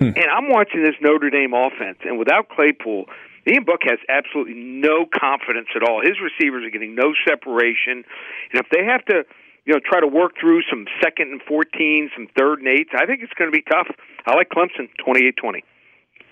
Hmm. 0.00 0.16
And 0.16 0.32
I'm 0.32 0.48
watching 0.48 0.82
this 0.82 0.96
Notre 1.02 1.28
Dame 1.28 1.52
offense, 1.52 1.98
and 2.04 2.18
without 2.18 2.48
Claypool, 2.48 3.04
Ian 3.46 3.64
Book 3.64 3.80
has 3.84 3.98
absolutely 4.08 4.54
no 4.56 5.04
confidence 5.04 5.68
at 5.76 5.82
all. 5.82 6.00
His 6.00 6.16
receivers 6.24 6.64
are 6.64 6.70
getting 6.70 6.94
no 6.94 7.12
separation, 7.28 8.04
and 8.52 8.56
if 8.56 8.66
they 8.72 8.82
have 8.82 9.04
to, 9.06 9.24
you 9.66 9.74
know, 9.74 9.80
try 9.84 10.00
to 10.00 10.06
work 10.06 10.32
through 10.40 10.62
some 10.70 10.86
second 11.04 11.32
and 11.32 11.42
fourteen, 11.42 12.10
some 12.16 12.28
third 12.32 12.60
and 12.60 12.68
eights, 12.68 12.90
I 12.96 13.04
think 13.04 13.20
it's 13.20 13.32
going 13.34 13.52
to 13.52 13.54
be 13.54 13.62
tough. 13.62 13.88
I 14.24 14.34
like 14.34 14.48
Clemson 14.48 14.88
twenty-eight 15.04 15.36
twenty. 15.36 15.64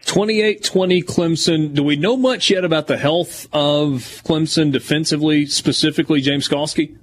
28-20 0.07 1.05
Clemson. 1.05 1.75
Do 1.75 1.83
we 1.83 1.97
know 1.97 2.17
much 2.17 2.51
yet 2.51 2.65
about 2.65 2.87
the 2.87 2.97
health 2.97 3.49
of 3.53 4.23
Clemson 4.25 4.71
defensively, 4.71 5.45
specifically 5.47 6.21
James 6.21 6.49
Skalski? 6.49 6.97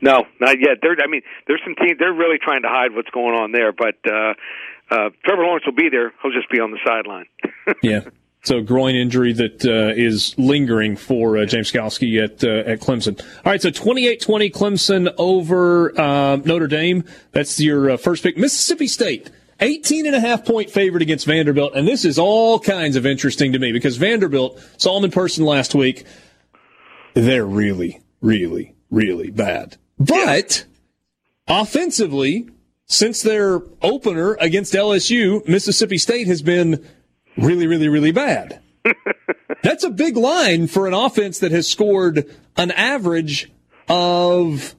No, 0.00 0.24
not 0.40 0.56
yet. 0.58 0.78
There, 0.82 0.96
I 1.02 1.08
mean, 1.08 1.22
there's 1.46 1.60
some 1.64 1.74
teams. 1.74 1.98
They're 1.98 2.12
really 2.12 2.38
trying 2.42 2.62
to 2.62 2.68
hide 2.68 2.94
what's 2.94 3.10
going 3.10 3.34
on 3.34 3.52
there, 3.52 3.72
but 3.72 3.94
uh, 4.06 4.34
uh, 4.92 5.10
Trevor 5.24 5.44
Lawrence 5.44 5.64
will 5.64 5.74
be 5.74 5.88
there. 5.90 6.12
He'll 6.22 6.32
just 6.32 6.50
be 6.50 6.60
on 6.60 6.70
the 6.70 6.78
sideline. 6.84 7.24
yeah. 7.82 8.00
So 8.44 8.60
groin 8.60 8.96
injury 8.96 9.32
that 9.34 9.64
uh, 9.64 9.94
is 9.96 10.36
lingering 10.36 10.96
for 10.96 11.38
uh, 11.38 11.46
James 11.46 11.70
Skalski 11.70 12.22
at 12.22 12.42
uh, 12.42 12.70
at 12.70 12.80
Clemson. 12.80 13.20
All 13.20 13.52
right, 13.52 13.62
so 13.62 13.70
28-20 13.70 14.52
Clemson 14.52 15.14
over 15.16 15.98
um, 16.00 16.42
Notre 16.44 16.66
Dame. 16.66 17.04
That's 17.30 17.60
your 17.60 17.90
uh, 17.90 17.96
first 17.96 18.22
pick. 18.22 18.36
Mississippi 18.36 18.88
State. 18.88 19.30
18 19.60 20.06
and 20.06 20.16
a 20.16 20.20
half 20.20 20.44
point 20.44 20.70
favorite 20.70 21.02
against 21.02 21.24
Vanderbilt. 21.24 21.74
And 21.76 21.86
this 21.86 22.04
is 22.04 22.18
all 22.18 22.58
kinds 22.58 22.96
of 22.96 23.06
interesting 23.06 23.52
to 23.52 23.60
me 23.60 23.70
because 23.70 23.96
Vanderbilt 23.96 24.60
saw 24.76 24.96
them 24.96 25.04
in 25.04 25.12
person 25.12 25.44
last 25.44 25.72
week. 25.72 26.04
They're 27.14 27.46
really, 27.46 28.00
really, 28.20 28.74
really 28.90 29.30
bad. 29.30 29.76
But 30.00 30.64
offensively, 31.46 32.48
since 32.86 33.22
their 33.22 33.60
opener 33.80 34.36
against 34.40 34.74
LSU, 34.74 35.46
Mississippi 35.48 35.98
State 35.98 36.26
has 36.26 36.42
been 36.42 36.86
really, 37.36 37.66
really, 37.66 37.88
really 37.88 38.12
bad. 38.12 38.60
That's 39.62 39.84
a 39.84 39.90
big 39.90 40.16
line 40.16 40.66
for 40.66 40.86
an 40.86 40.94
offense 40.94 41.38
that 41.38 41.52
has 41.52 41.68
scored 41.68 42.28
an 42.56 42.70
average 42.72 43.50
of 43.88 44.74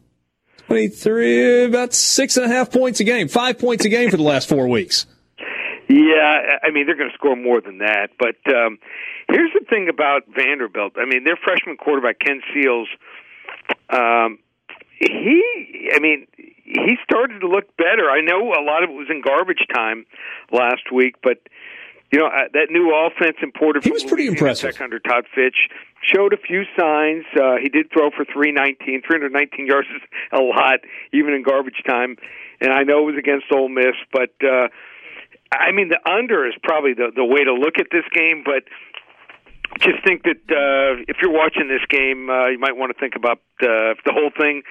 23, 0.68 1.66
about 1.66 1.93
six 1.93 2.38
and 2.38 2.45
a 2.45 2.49
half 2.49 2.72
points 2.72 2.99
a 2.99 3.04
game, 3.04 3.28
five 3.28 3.60
points 3.60 3.86
a 3.86 3.89
game 3.89 4.10
for 4.10 4.18
the 4.18 4.24
last 4.24 4.49
four 4.49 4.68
weeks. 4.68 5.06
Yeah, 5.89 6.58
I 6.64 6.72
mean, 6.72 6.86
they're 6.86 6.95
going 6.95 7.10
to 7.10 7.16
score 7.16 7.36
more 7.36 7.62
than 7.62 7.80
that. 7.80 8.10
But 8.18 8.36
um, 8.54 8.80
here's 9.30 9.51
the 9.54 9.66
thing 9.70 9.89
about 9.89 10.24
Vanderbilt. 10.34 10.93
I 10.97 11.06
mean, 11.06 11.24
their 11.24 11.38
freshman 11.38 11.78
quarterback, 11.78 12.20
Ken 12.20 12.41
Seals, 12.54 12.88
um, 13.89 14.39
he, 14.99 15.89
I 15.93 15.99
mean, 15.99 16.28
he 16.74 16.97
started 17.03 17.39
to 17.39 17.47
look 17.47 17.76
better. 17.78 18.09
I 18.09 18.21
know 18.21 18.53
a 18.53 18.63
lot 18.63 18.84
of 18.84 18.89
it 18.89 18.93
was 18.93 19.07
in 19.09 19.21
garbage 19.21 19.65
time 19.74 20.05
last 20.51 20.91
week, 20.91 21.15
but 21.21 21.38
you 22.11 22.19
know 22.19 22.28
uh, 22.28 22.49
that 22.53 22.67
new 22.69 22.93
offense 22.93 23.38
imported. 23.41 23.84
He 23.84 23.91
was 23.91 24.03
pretty 24.03 24.28
impressive. 24.28 24.74
Tech 24.74 24.82
under 24.82 24.99
Todd 24.99 25.26
Fitch 25.34 25.69
showed 26.01 26.34
a 26.34 26.38
few 26.38 26.63
signs. 26.78 27.26
Uh, 27.36 27.57
he 27.61 27.69
did 27.69 27.91
throw 27.91 28.09
for 28.09 28.26
319. 28.26 29.01
319 29.05 29.67
yards 29.67 29.88
is 29.95 30.01
a 30.32 30.41
lot, 30.41 30.80
even 31.13 31.34
in 31.34 31.43
garbage 31.43 31.82
time. 31.88 32.17
And 32.59 32.74
I 32.74 32.84
know 32.84 33.07
it 33.07 33.13
was 33.13 33.19
against 33.19 33.45
Ole 33.51 33.69
Miss, 33.69 33.95
but 34.11 34.34
uh, 34.43 34.67
I 35.51 35.71
mean 35.71 35.89
the 35.89 35.99
under 36.09 36.47
is 36.47 36.53
probably 36.63 36.93
the 36.93 37.11
the 37.15 37.26
way 37.26 37.43
to 37.43 37.53
look 37.53 37.78
at 37.80 37.88
this 37.91 38.05
game. 38.13 38.43
But 38.43 38.63
just 39.80 40.03
think 40.05 40.24
that 40.24 40.43
uh, 40.49 41.01
if 41.07 41.17
you're 41.21 41.34
watching 41.34 41.67
this 41.67 41.84
game, 41.89 42.30
uh, 42.30 42.47
you 42.49 42.59
might 42.59 42.76
want 42.76 42.93
to 42.93 42.99
think 42.99 43.15
about 43.15 43.39
uh, 43.61 43.95
the 44.05 44.13
whole 44.13 44.32
thing 44.38 44.63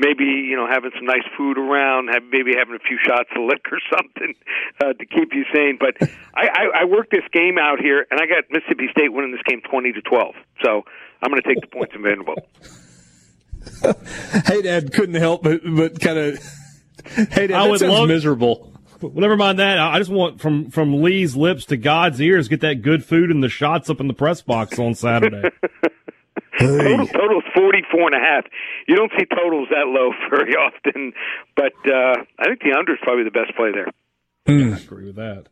maybe 0.00 0.24
you 0.24 0.56
know 0.56 0.66
having 0.66 0.90
some 0.96 1.04
nice 1.04 1.26
food 1.36 1.58
around, 1.58 2.08
have, 2.08 2.24
maybe 2.32 2.52
having 2.56 2.74
a 2.74 2.80
few 2.80 2.98
shots 3.06 3.28
of 3.36 3.44
liquor 3.46 3.76
or 3.76 3.84
something 3.92 4.34
uh, 4.82 4.92
to 4.94 5.04
keep 5.06 5.32
you 5.32 5.44
sane. 5.52 5.78
But 5.78 6.00
I, 6.34 6.48
I, 6.48 6.80
I 6.80 6.84
worked 6.84 7.10
this 7.12 7.28
game 7.32 7.58
out 7.60 7.78
here, 7.78 8.06
and 8.10 8.18
I 8.18 8.26
got 8.26 8.44
Mississippi 8.50 8.88
State 8.90 9.12
winning 9.12 9.32
this 9.32 9.44
game 9.46 9.60
twenty 9.70 9.92
to 9.92 10.00
twelve. 10.00 10.34
So 10.64 10.82
I'm 11.22 11.30
going 11.30 11.42
to 11.42 11.48
take 11.48 11.60
the 11.60 11.68
points 11.68 11.94
in 11.94 12.02
Vanderbilt. 12.02 12.40
hey, 14.46 14.62
Dad, 14.62 14.92
couldn't 14.92 15.20
help 15.20 15.42
but 15.42 15.60
but 15.64 16.00
kind 16.00 16.18
of. 16.18 16.38
Hey, 17.02 17.46
Dad, 17.46 17.52
I 17.52 17.64
that 17.64 17.70
would 17.70 17.80
sounds 17.80 17.92
love, 17.94 18.08
miserable. 18.08 18.69
Well, 19.02 19.12
never 19.14 19.36
mind 19.36 19.58
that. 19.58 19.78
I 19.78 19.98
just 19.98 20.10
want 20.10 20.40
from 20.40 20.70
from 20.70 21.02
Lee's 21.02 21.36
lips 21.36 21.64
to 21.66 21.76
God's 21.76 22.20
ears. 22.20 22.48
Get 22.48 22.60
that 22.60 22.82
good 22.82 23.04
food 23.04 23.30
and 23.30 23.42
the 23.42 23.48
shots 23.48 23.88
up 23.90 24.00
in 24.00 24.08
the 24.08 24.14
press 24.14 24.42
box 24.42 24.78
on 24.78 24.94
Saturday. 24.94 25.50
Total, 26.58 27.06
total's 27.06 27.44
forty 27.54 27.82
four 27.90 28.06
and 28.06 28.14
a 28.14 28.18
half. 28.18 28.44
You 28.86 28.96
don't 28.96 29.10
see 29.18 29.24
totals 29.24 29.68
that 29.70 29.86
low 29.86 30.12
very 30.30 30.54
often, 30.54 31.12
but 31.56 31.72
uh, 31.86 32.22
I 32.38 32.44
think 32.44 32.60
the 32.60 32.76
under 32.76 32.92
is 32.92 32.98
probably 33.02 33.24
the 33.24 33.30
best 33.30 33.56
play 33.56 33.70
there. 33.72 33.88
Mm. 34.46 34.74
I 34.74 34.78
agree 34.78 35.06
with 35.06 35.16
that. 35.16 35.46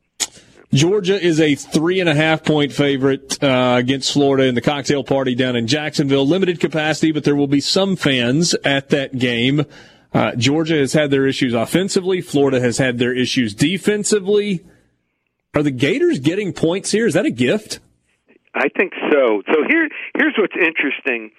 Georgia 0.72 1.18
is 1.18 1.40
a 1.40 1.54
three 1.54 2.00
and 2.00 2.10
a 2.10 2.14
half 2.14 2.44
point 2.44 2.72
favorite 2.72 3.42
uh, 3.42 3.76
against 3.78 4.12
Florida 4.12 4.44
in 4.44 4.54
the 4.54 4.60
cocktail 4.60 5.02
party 5.02 5.34
down 5.34 5.56
in 5.56 5.66
Jacksonville. 5.66 6.26
Limited 6.26 6.60
capacity, 6.60 7.10
but 7.10 7.24
there 7.24 7.36
will 7.36 7.46
be 7.46 7.60
some 7.60 7.96
fans 7.96 8.54
at 8.64 8.90
that 8.90 9.16
game. 9.16 9.64
Uh, 10.12 10.34
Georgia 10.36 10.76
has 10.76 10.92
had 10.92 11.10
their 11.10 11.26
issues 11.26 11.54
offensively. 11.54 12.20
Florida 12.20 12.60
has 12.60 12.78
had 12.78 12.98
their 12.98 13.14
issues 13.14 13.54
defensively. 13.54 14.64
Are 15.54 15.62
the 15.62 15.70
Gators 15.70 16.18
getting 16.18 16.52
points 16.52 16.90
here? 16.90 17.06
Is 17.06 17.14
that 17.14 17.26
a 17.26 17.30
gift? 17.30 17.80
I 18.54 18.68
think 18.76 18.92
so. 19.12 19.42
So 19.52 19.64
here, 19.68 19.88
here's 20.16 20.34
what's 20.38 20.54
interesting. 20.54 21.30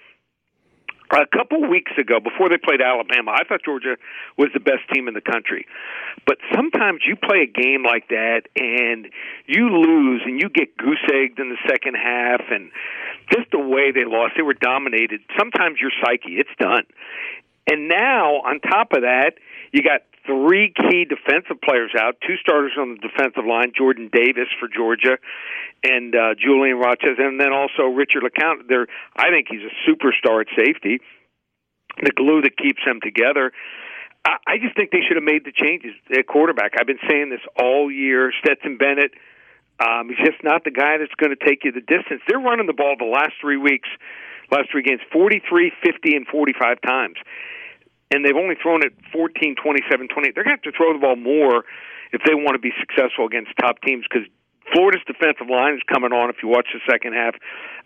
A 1.10 1.26
couple 1.26 1.68
weeks 1.68 1.90
ago, 1.98 2.20
before 2.20 2.48
they 2.48 2.56
played 2.56 2.80
Alabama, 2.80 3.32
I 3.34 3.42
thought 3.42 3.64
Georgia 3.64 3.96
was 4.38 4.48
the 4.54 4.60
best 4.60 4.86
team 4.94 5.08
in 5.08 5.14
the 5.14 5.20
country. 5.20 5.66
But 6.24 6.38
sometimes 6.54 7.00
you 7.04 7.16
play 7.16 7.42
a 7.42 7.50
game 7.50 7.82
like 7.82 8.08
that 8.08 8.42
and 8.54 9.10
you 9.46 9.70
lose 9.74 10.22
and 10.24 10.40
you 10.40 10.48
get 10.48 10.76
goose 10.76 11.02
egged 11.12 11.40
in 11.40 11.50
the 11.50 11.58
second 11.68 11.96
half 11.96 12.42
and 12.50 12.70
just 13.32 13.50
the 13.50 13.58
way 13.58 13.90
they 13.90 14.04
lost, 14.04 14.34
they 14.36 14.42
were 14.42 14.54
dominated. 14.54 15.20
Sometimes 15.36 15.78
your 15.80 15.90
psyche, 16.02 16.38
it's 16.38 16.54
done. 16.60 16.84
And 17.70 17.88
now, 17.88 18.42
on 18.42 18.58
top 18.58 18.92
of 18.92 19.02
that, 19.02 19.34
you 19.70 19.82
got 19.82 20.02
three 20.26 20.72
key 20.74 21.06
defensive 21.06 21.62
players 21.62 21.92
out, 21.96 22.16
two 22.26 22.34
starters 22.42 22.72
on 22.76 22.98
the 22.98 23.08
defensive 23.08 23.46
line, 23.46 23.70
Jordan 23.76 24.10
Davis 24.12 24.48
for 24.58 24.66
Georgia 24.66 25.18
and 25.84 26.14
uh, 26.14 26.34
Julian 26.34 26.78
Rochester, 26.78 27.22
and 27.22 27.38
then 27.38 27.52
also 27.52 27.84
Richard 27.84 28.24
LeCounte. 28.24 28.66
There, 28.68 28.88
I 29.14 29.30
think 29.30 29.46
he's 29.48 29.62
a 29.62 29.74
superstar 29.86 30.42
at 30.42 30.48
safety, 30.58 31.00
the 32.02 32.10
glue 32.10 32.42
that 32.42 32.58
keeps 32.58 32.82
them 32.84 32.98
together. 33.00 33.52
I, 34.24 34.36
I 34.46 34.58
just 34.58 34.74
think 34.74 34.90
they 34.90 35.06
should 35.06 35.16
have 35.16 35.24
made 35.24 35.44
the 35.44 35.52
changes 35.54 35.94
at 36.10 36.26
quarterback. 36.26 36.72
I've 36.78 36.90
been 36.90 37.02
saying 37.08 37.30
this 37.30 37.40
all 37.56 37.88
year. 37.88 38.32
Stetson 38.42 38.78
Bennett, 38.78 39.12
um, 39.78 40.10
he's 40.10 40.26
just 40.26 40.42
not 40.42 40.64
the 40.64 40.74
guy 40.74 40.98
that's 40.98 41.14
going 41.14 41.30
to 41.30 41.38
take 41.38 41.62
you 41.62 41.70
the 41.70 41.86
distance. 41.86 42.20
They're 42.26 42.42
running 42.42 42.66
the 42.66 42.74
ball 42.74 42.96
the 42.98 43.06
last 43.06 43.34
three 43.40 43.56
weeks, 43.56 43.88
last 44.50 44.70
three 44.70 44.82
games, 44.82 45.00
43, 45.12 45.70
50, 45.82 46.16
and 46.16 46.26
45 46.26 46.80
times 46.82 47.16
and 48.10 48.24
they've 48.24 48.36
only 48.36 48.56
thrown 48.60 48.82
it 48.82 48.92
14, 49.12 49.54
27, 49.56 50.08
28. 50.08 50.34
They're 50.34 50.44
going 50.44 50.56
to 50.56 50.62
have 50.62 50.72
to 50.72 50.76
throw 50.76 50.92
the 50.92 50.98
ball 50.98 51.16
more 51.16 51.64
if 52.12 52.22
they 52.26 52.34
want 52.34 52.54
to 52.54 52.58
be 52.58 52.72
successful 52.78 53.26
against 53.26 53.50
top 53.58 53.80
teams 53.82 54.04
because 54.10 54.26
Florida's 54.72 55.02
defensive 55.06 55.48
line 55.48 55.74
is 55.74 55.82
coming 55.90 56.12
on. 56.12 56.30
If 56.30 56.42
you 56.42 56.48
watch 56.48 56.68
the 56.72 56.80
second 56.90 57.14
half 57.14 57.34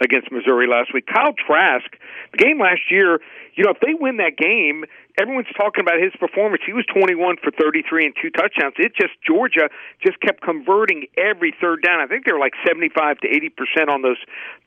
against 0.00 0.30
Missouri 0.30 0.66
last 0.66 0.92
week, 0.92 1.06
Kyle 1.06 1.34
Trask, 1.34 1.88
the 2.32 2.38
game 2.38 2.60
last 2.60 2.90
year, 2.90 3.20
you 3.54 3.64
know, 3.64 3.70
if 3.70 3.80
they 3.80 3.94
win 3.94 4.18
that 4.18 4.36
game, 4.36 4.84
everyone's 5.18 5.50
talking 5.56 5.80
about 5.80 6.02
his 6.02 6.10
performance. 6.18 6.62
He 6.66 6.72
was 6.72 6.84
21 6.90 7.36
for 7.42 7.50
33 7.54 8.06
and 8.06 8.14
two 8.20 8.30
touchdowns. 8.30 8.74
It 8.78 8.92
just 8.98 9.14
Georgia 9.22 9.70
just 10.02 10.20
kept 10.20 10.42
converting 10.42 11.06
every 11.16 11.54
third 11.60 11.82
down. 11.82 12.00
I 12.00 12.06
think 12.06 12.26
they 12.26 12.32
were 12.32 12.42
like 12.42 12.58
75 12.66 13.18
to 13.22 13.28
80 13.28 13.48
percent 13.54 13.88
on 13.90 14.02
those 14.02 14.18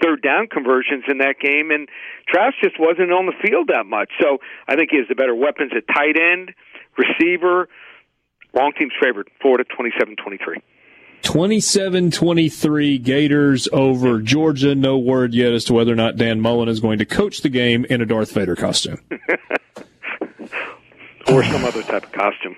third 0.02 0.22
down 0.22 0.48
conversions 0.48 1.04
in 1.08 1.20
that 1.20 1.40
game, 1.40 1.72
and 1.72 1.90
Trask 2.28 2.56
just 2.64 2.80
wasn't 2.80 3.12
on 3.12 3.28
the 3.28 3.36
field 3.44 3.68
that 3.74 3.86
much. 3.86 4.10
So 4.22 4.40
I 4.68 4.76
think 4.76 4.92
he 4.92 4.98
has 4.98 5.08
the 5.08 5.16
better 5.16 5.36
weapons 5.36 5.72
at 5.76 5.84
tight 5.92 6.16
end, 6.16 6.56
receiver. 6.96 7.68
Long 8.56 8.72
team's 8.72 8.96
favored. 9.00 9.30
Florida 9.42 9.66
27-23. 9.68 10.64
27 11.24 12.12
23 12.12 12.98
Gators 13.00 13.68
over 13.72 14.22
Georgia. 14.22 14.76
No 14.76 14.98
word 14.98 15.34
yet 15.34 15.54
as 15.54 15.66
to 15.66 15.74
whether 15.74 15.92
or 15.92 15.96
not 15.96 16.18
Dan 16.18 16.40
Mullen 16.42 16.70
is 16.70 16.80
going 16.80 17.00
to 17.00 17.06
coach 17.06 17.42
the 17.42 17.50
game 17.50 17.86
in 17.90 18.02
a 18.02 18.06
Darth 18.06 18.32
Vader 18.32 18.56
costume. 18.56 19.00
or 21.28 21.44
some 21.44 21.66
other 21.66 21.84
type 21.84 22.04
of 22.04 22.12
costume. 22.12 22.56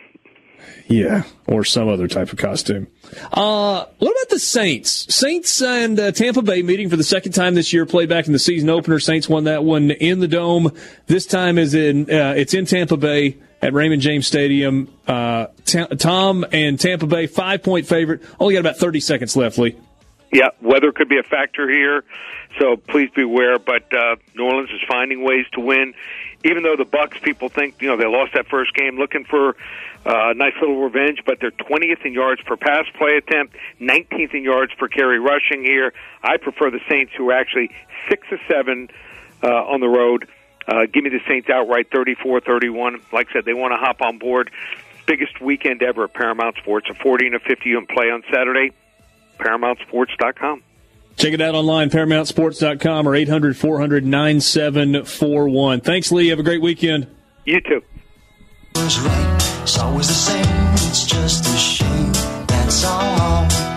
Yeah, 0.88 1.24
or 1.48 1.64
some 1.64 1.88
other 1.88 2.08
type 2.08 2.34
of 2.34 2.40
costume. 2.40 2.88
Uh, 3.32 3.86
what 4.00 4.12
about 4.12 4.30
the 4.30 4.40
Saints? 4.40 5.14
Saints 5.14 5.62
and 5.62 6.00
uh, 6.00 6.12
Tampa 6.12 6.42
Bay 6.42 6.64
meeting 6.64 6.90
for 6.90 6.96
the 6.96 7.04
second 7.04 7.34
time 7.34 7.54
this 7.54 7.72
year. 7.72 7.86
Played 7.86 8.10
back 8.10 8.26
in 8.26 8.34
the 8.34 8.40
season 8.40 8.70
opener. 8.70 9.00
Saints 9.00 9.30
won 9.30 9.44
that 9.44 9.64
one 9.64 9.92
in 9.92 10.20
the 10.20 10.28
dome. 10.28 10.72
This 11.06 11.28
time 11.28 11.60
is 11.60 11.76
in 11.76 12.10
uh, 12.10 12.34
it's 12.36 12.56
in 12.56 12.66
Tampa 12.66 12.98
Bay 12.98 13.38
at 13.62 13.74
Raymond 13.74 14.02
James 14.02 14.28
Stadium. 14.28 14.94
Uh, 15.08 15.48
T- 15.66 15.86
Tom 15.98 16.46
and 16.52 16.80
Tampa 16.80 17.08
Bay 17.08 17.28
five 17.28 17.64
point 17.64 17.88
favorite. 17.88 18.22
Only 18.40 18.54
got 18.56 18.62
about 18.62 18.78
thirty 18.78 19.00
seconds 19.00 19.36
left. 19.36 19.58
Lee. 19.58 19.78
Yeah, 20.32 20.50
weather 20.62 20.92
could 20.92 21.10
be 21.10 21.18
a 21.18 21.24
factor 21.24 21.68
here, 21.68 22.04
so 22.60 22.78
please 22.78 23.10
beware. 23.16 23.58
But 23.58 23.92
uh, 23.94 24.16
New 24.36 24.46
Orleans 24.46 24.70
is 24.70 24.82
finding 24.88 25.24
ways 25.24 25.46
to 25.54 25.60
win, 25.60 25.96
even 26.44 26.64
though 26.64 26.76
the 26.76 26.86
Bucs 26.86 27.22
people 27.22 27.50
think 27.50 27.82
you 27.82 27.88
know 27.88 27.98
they 27.98 28.06
lost 28.06 28.34
that 28.34 28.48
first 28.48 28.74
game, 28.76 28.98
looking 28.98 29.26
for 29.26 29.56
uh, 30.06 30.34
nice 30.36 30.54
little 30.62 30.82
revenge, 30.82 31.20
but 31.26 31.40
they're 31.42 31.52
20th 31.52 32.06
in 32.06 32.14
yards 32.14 32.42
per 32.44 32.56
pass 32.56 32.86
play 32.98 33.18
attempt, 33.18 33.56
19th 33.82 34.34
in 34.34 34.44
yards 34.44 34.74
per 34.76 34.88
carry 34.88 35.20
rushing 35.20 35.64
here. 35.64 35.94
I 36.24 36.38
prefer 36.38 36.72
the 36.72 36.80
Saints, 36.90 37.12
who 37.18 37.30
are 37.30 37.34
actually 37.34 37.72
six 38.08 38.28
or 38.32 38.40
seven 38.48 38.90
uh, 39.44 39.48
on 39.48 39.82
the 39.82 39.90
road. 39.90 40.28
Uh, 40.70 40.86
give 40.94 41.04
me 41.04 41.10
the 41.10 41.20
Saints 41.28 41.50
outright, 41.50 41.90
34-31. 41.90 43.02
Like 43.12 43.30
I 43.30 43.34
said, 43.34 43.46
they 43.46 43.54
want 43.54 43.74
to 43.74 43.78
hop 43.78 44.02
on 44.02 44.20
board. 44.20 44.52
Biggest 45.08 45.42
weekend 45.42 45.82
ever 45.82 46.04
at 46.04 46.14
Paramount 46.14 46.58
Sports, 46.58 46.88
a 46.92 46.94
40 46.94 47.28
and 47.28 47.36
a 47.36 47.40
50 47.40 47.70
unit 47.70 47.90
play 47.90 48.12
on 48.12 48.24
Saturday. 48.32 48.72
ParamountSports.com. 49.40 50.62
Check 51.18 51.34
it 51.34 51.42
out 51.42 51.56
online, 51.56 51.90
ParamountSports.com 51.90 53.08
or 53.08 53.16
800 53.16 53.58
400 53.58 54.06
9741. 54.06 55.82
Thanks, 55.82 56.12
Lee. 56.12 56.28
Have 56.28 56.40
a 56.40 56.44
great 56.44 56.62
weekend. 56.62 57.08
You 57.46 57.60
too. 57.62 57.82
It's 58.76 59.78
always 59.80 60.08
the 60.08 60.14
same. 60.14 60.46
It's 60.74 61.06
just 61.06 61.46
a 61.46 61.58
shame. 61.58 62.12
That's 62.48 62.86
all. 62.86 63.69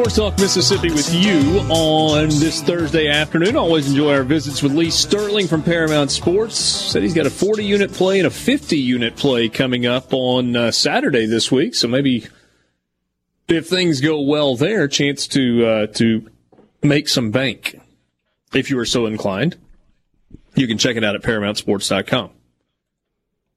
Sports 0.00 0.16
Talk 0.16 0.38
Mississippi 0.38 0.90
with 0.90 1.12
you 1.12 1.60
on 1.68 2.30
this 2.30 2.62
Thursday 2.62 3.08
afternoon. 3.08 3.54
Always 3.54 3.90
enjoy 3.90 4.14
our 4.14 4.22
visits 4.22 4.62
with 4.62 4.72
Lee 4.72 4.88
Sterling 4.88 5.46
from 5.46 5.62
Paramount 5.62 6.10
Sports. 6.10 6.58
Said 6.58 7.02
he's 7.02 7.12
got 7.12 7.26
a 7.26 7.30
40 7.30 7.62
unit 7.62 7.92
play 7.92 8.18
and 8.18 8.26
a 8.26 8.30
50 8.30 8.78
unit 8.78 9.16
play 9.16 9.50
coming 9.50 9.84
up 9.84 10.14
on 10.14 10.56
uh, 10.56 10.70
Saturday 10.70 11.26
this 11.26 11.52
week. 11.52 11.74
So 11.74 11.86
maybe 11.86 12.26
if 13.46 13.68
things 13.68 14.00
go 14.00 14.22
well 14.22 14.56
there, 14.56 14.88
chance 14.88 15.26
to 15.28 15.66
uh, 15.66 15.86
to 15.88 16.30
make 16.82 17.06
some 17.06 17.30
bank 17.30 17.78
if 18.54 18.70
you 18.70 18.78
are 18.78 18.86
so 18.86 19.04
inclined. 19.04 19.58
You 20.54 20.66
can 20.66 20.78
check 20.78 20.96
it 20.96 21.04
out 21.04 21.14
at 21.14 21.20
ParamountSports.com. 21.20 22.30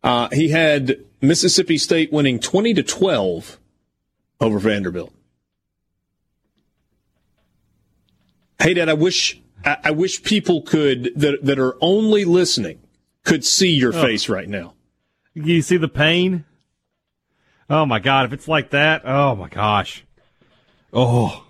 Uh, 0.04 0.28
he 0.34 0.50
had 0.50 0.98
Mississippi 1.22 1.78
State 1.78 2.12
winning 2.12 2.38
20 2.38 2.74
to 2.74 2.84
12 2.84 3.60
over 4.42 4.60
Vanderbilt. 4.60 5.14
Hey, 8.60 8.74
Dad, 8.74 8.90
I 8.90 8.94
wish 8.94 9.42
I, 9.66 9.78
I 9.86 9.92
wish 9.92 10.24
people 10.24 10.62
could 10.62 11.12
that 11.16 11.44
that 11.44 11.60
are 11.60 11.76
only 11.82 12.26
listening 12.26 12.80
could 13.24 13.46
see 13.46 13.72
your 13.72 13.96
oh. 13.96 14.02
face 14.02 14.30
right 14.30 14.48
now. 14.48 14.74
You 15.34 15.62
see 15.62 15.78
the 15.78 15.88
pain? 15.88 16.46
Oh 17.70 17.86
my 17.86 18.00
god, 18.00 18.26
if 18.26 18.34
it's 18.34 18.48
like 18.48 18.72
that, 18.72 19.04
oh 19.06 19.36
my 19.36 19.50
gosh. 19.50 20.06
Oh. 20.92 21.44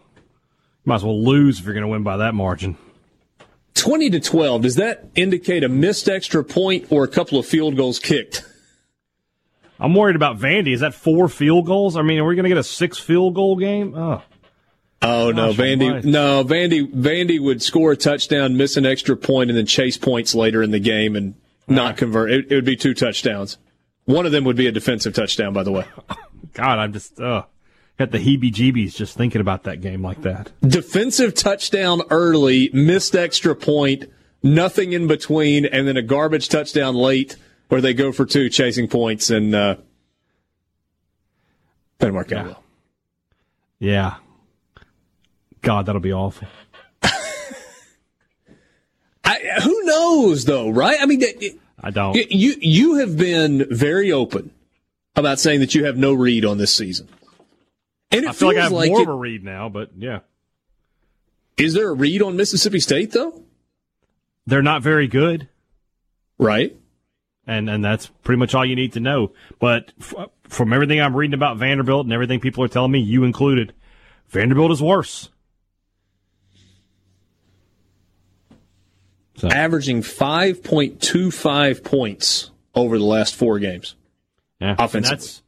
Might 0.85 0.95
as 0.95 1.03
well 1.03 1.21
lose 1.21 1.59
if 1.59 1.65
you're 1.65 1.73
going 1.73 1.83
to 1.83 1.89
win 1.89 2.03
by 2.03 2.17
that 2.17 2.33
margin. 2.33 2.77
20 3.75 4.09
to 4.11 4.19
12, 4.19 4.61
does 4.61 4.75
that 4.75 5.05
indicate 5.15 5.63
a 5.63 5.69
missed 5.69 6.07
extra 6.07 6.43
point 6.43 6.87
or 6.89 7.03
a 7.03 7.07
couple 7.07 7.39
of 7.39 7.45
field 7.45 7.75
goals 7.75 7.99
kicked? 7.99 8.45
I'm 9.79 9.95
worried 9.95 10.15
about 10.15 10.37
Vandy. 10.37 10.73
Is 10.73 10.81
that 10.81 10.93
four 10.93 11.27
field 11.27 11.65
goals? 11.65 11.97
I 11.97 12.03
mean, 12.03 12.19
are 12.19 12.25
we 12.25 12.35
going 12.35 12.43
to 12.43 12.49
get 12.49 12.57
a 12.57 12.63
six 12.63 12.97
field 12.99 13.33
goal 13.33 13.55
game? 13.55 13.95
Oh. 13.95 14.21
Oh 15.03 15.31
no, 15.31 15.51
Vandy! 15.51 16.03
No, 16.05 16.45
Vandy. 16.45 16.89
Vandy 16.89 17.39
would 17.39 17.61
score 17.61 17.91
a 17.91 17.97
touchdown, 17.97 18.55
miss 18.55 18.77
an 18.77 18.85
extra 18.85 19.17
point, 19.17 19.49
and 19.49 19.57
then 19.57 19.65
chase 19.65 19.97
points 19.97 20.33
later 20.33 20.63
in 20.63 20.71
the 20.71 20.79
game 20.79 21.17
and 21.17 21.35
not 21.67 21.97
convert. 21.97 22.31
It, 22.31 22.51
it 22.51 22.55
would 22.55 22.65
be 22.65 22.77
two 22.77 22.93
touchdowns. 22.93 23.57
One 24.05 24.25
of 24.25 24.31
them 24.31 24.45
would 24.45 24.55
be 24.55 24.67
a 24.67 24.71
defensive 24.71 25.13
touchdown, 25.13 25.53
by 25.53 25.63
the 25.63 25.71
way. 25.71 25.85
God, 26.53 26.79
I'm 26.79 26.93
just 26.93 27.19
uh, 27.19 27.43
got 27.97 28.11
the 28.11 28.17
heebie-jeebies 28.17 28.95
just 28.95 29.17
thinking 29.17 29.41
about 29.41 29.63
that 29.63 29.81
game 29.81 30.01
like 30.01 30.21
that. 30.21 30.51
Defensive 30.61 31.33
touchdown 31.33 32.01
early, 32.09 32.69
missed 32.73 33.15
extra 33.15 33.55
point, 33.55 34.05
nothing 34.41 34.93
in 34.93 35.07
between, 35.07 35.65
and 35.65 35.87
then 35.87 35.97
a 35.97 36.01
garbage 36.01 36.49
touchdown 36.49 36.95
late 36.95 37.35
where 37.69 37.81
they 37.81 37.93
go 37.93 38.11
for 38.11 38.25
two, 38.25 38.49
chasing 38.49 38.87
points, 38.87 39.29
and 39.29 39.55
uh, 39.55 39.75
didn't 41.99 42.15
work 42.15 42.31
out 42.31 42.45
well. 42.45 42.63
Yeah. 43.79 44.15
God, 45.63 45.87
that'll 45.87 46.01
be 46.01 46.13
awful. 46.13 46.47
I, 49.23 49.39
who 49.63 49.83
knows, 49.83 50.45
though, 50.45 50.69
right? 50.69 50.97
I 51.01 51.07
mean, 51.07 51.21
it, 51.23 51.59
I 51.81 51.89
don't. 51.89 52.15
You 52.15 52.55
you 52.59 52.95
have 52.95 53.17
been 53.17 53.65
very 53.71 54.11
open 54.11 54.51
about 55.15 55.39
saying 55.39 55.61
that 55.61 55.73
you 55.73 55.85
have 55.85 55.97
no 55.97 56.13
read 56.13 56.45
on 56.45 56.59
this 56.59 56.71
season, 56.71 57.07
and 58.11 58.25
it 58.25 58.29
I 58.29 58.33
feel 58.33 58.49
like 58.49 58.57
I 58.57 58.63
have 58.63 58.71
like 58.71 58.91
more 58.91 58.99
it, 58.99 59.07
of 59.07 59.09
a 59.09 59.17
read 59.17 59.43
now. 59.43 59.69
But 59.69 59.91
yeah, 59.97 60.19
is 61.57 61.73
there 61.73 61.89
a 61.89 61.93
read 61.93 62.21
on 62.21 62.35
Mississippi 62.37 62.79
State 62.79 63.11
though? 63.11 63.41
They're 64.45 64.61
not 64.61 64.83
very 64.83 65.07
good, 65.07 65.47
right? 66.37 66.77
and 67.45 67.69
and 67.69 67.83
that's 67.83 68.07
pretty 68.23 68.39
much 68.39 68.55
all 68.55 68.65
you 68.65 68.75
need 68.75 68.93
to 68.93 68.99
know. 68.99 69.33
But 69.59 69.91
f- 69.99 70.29
from 70.43 70.73
everything 70.73 71.01
I'm 71.01 71.15
reading 71.15 71.33
about 71.33 71.57
Vanderbilt 71.57 72.05
and 72.05 72.13
everything 72.13 72.39
people 72.39 72.63
are 72.63 72.69
telling 72.69 72.91
me, 72.91 72.99
you 72.99 73.23
included, 73.23 73.73
Vanderbilt 74.29 74.71
is 74.71 74.81
worse. 74.81 75.29
So. 79.35 79.47
Averaging 79.49 80.01
5.25 80.01 81.83
points 81.83 82.51
over 82.75 82.97
the 82.97 83.03
last 83.03 83.35
four 83.35 83.59
games. 83.59 83.95
Yeah, 84.59 84.75
offensively. 84.77 85.17
That's, 85.17 85.43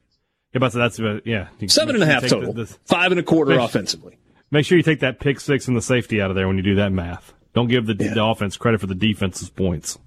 yeah, 0.54 0.60
but 0.60 0.74
that's 0.74 1.00
uh, 1.00 1.20
yeah 1.26 1.48
seven 1.68 1.96
and 1.96 2.04
a 2.04 2.08
half 2.08 2.28
total. 2.28 2.54
The, 2.54 2.64
the, 2.64 2.78
Five 2.86 3.12
and 3.12 3.20
a 3.20 3.24
quarter 3.24 3.52
make, 3.52 3.60
offensively. 3.60 4.18
Make 4.52 4.66
sure 4.66 4.78
you 4.78 4.84
take 4.84 5.02
that 5.02 5.20
pick 5.20 5.40
six 5.40 5.68
and 5.68 5.78
the 5.78 5.82
safety 5.82 6.22
out 6.22 6.30
of 6.30 6.36
there 6.36 6.48
when 6.48 6.58
you 6.58 6.64
do 6.64 6.76
that 6.76 6.92
math. 6.92 7.34
Don't 7.54 7.68
give 7.68 7.86
the, 7.86 7.96
yeah. 7.98 8.14
the 8.14 8.24
offense 8.24 8.58
credit 8.58 8.82
for 8.82 8.88
the 8.88 8.96
defense's 8.96 9.50
points. 9.50 9.98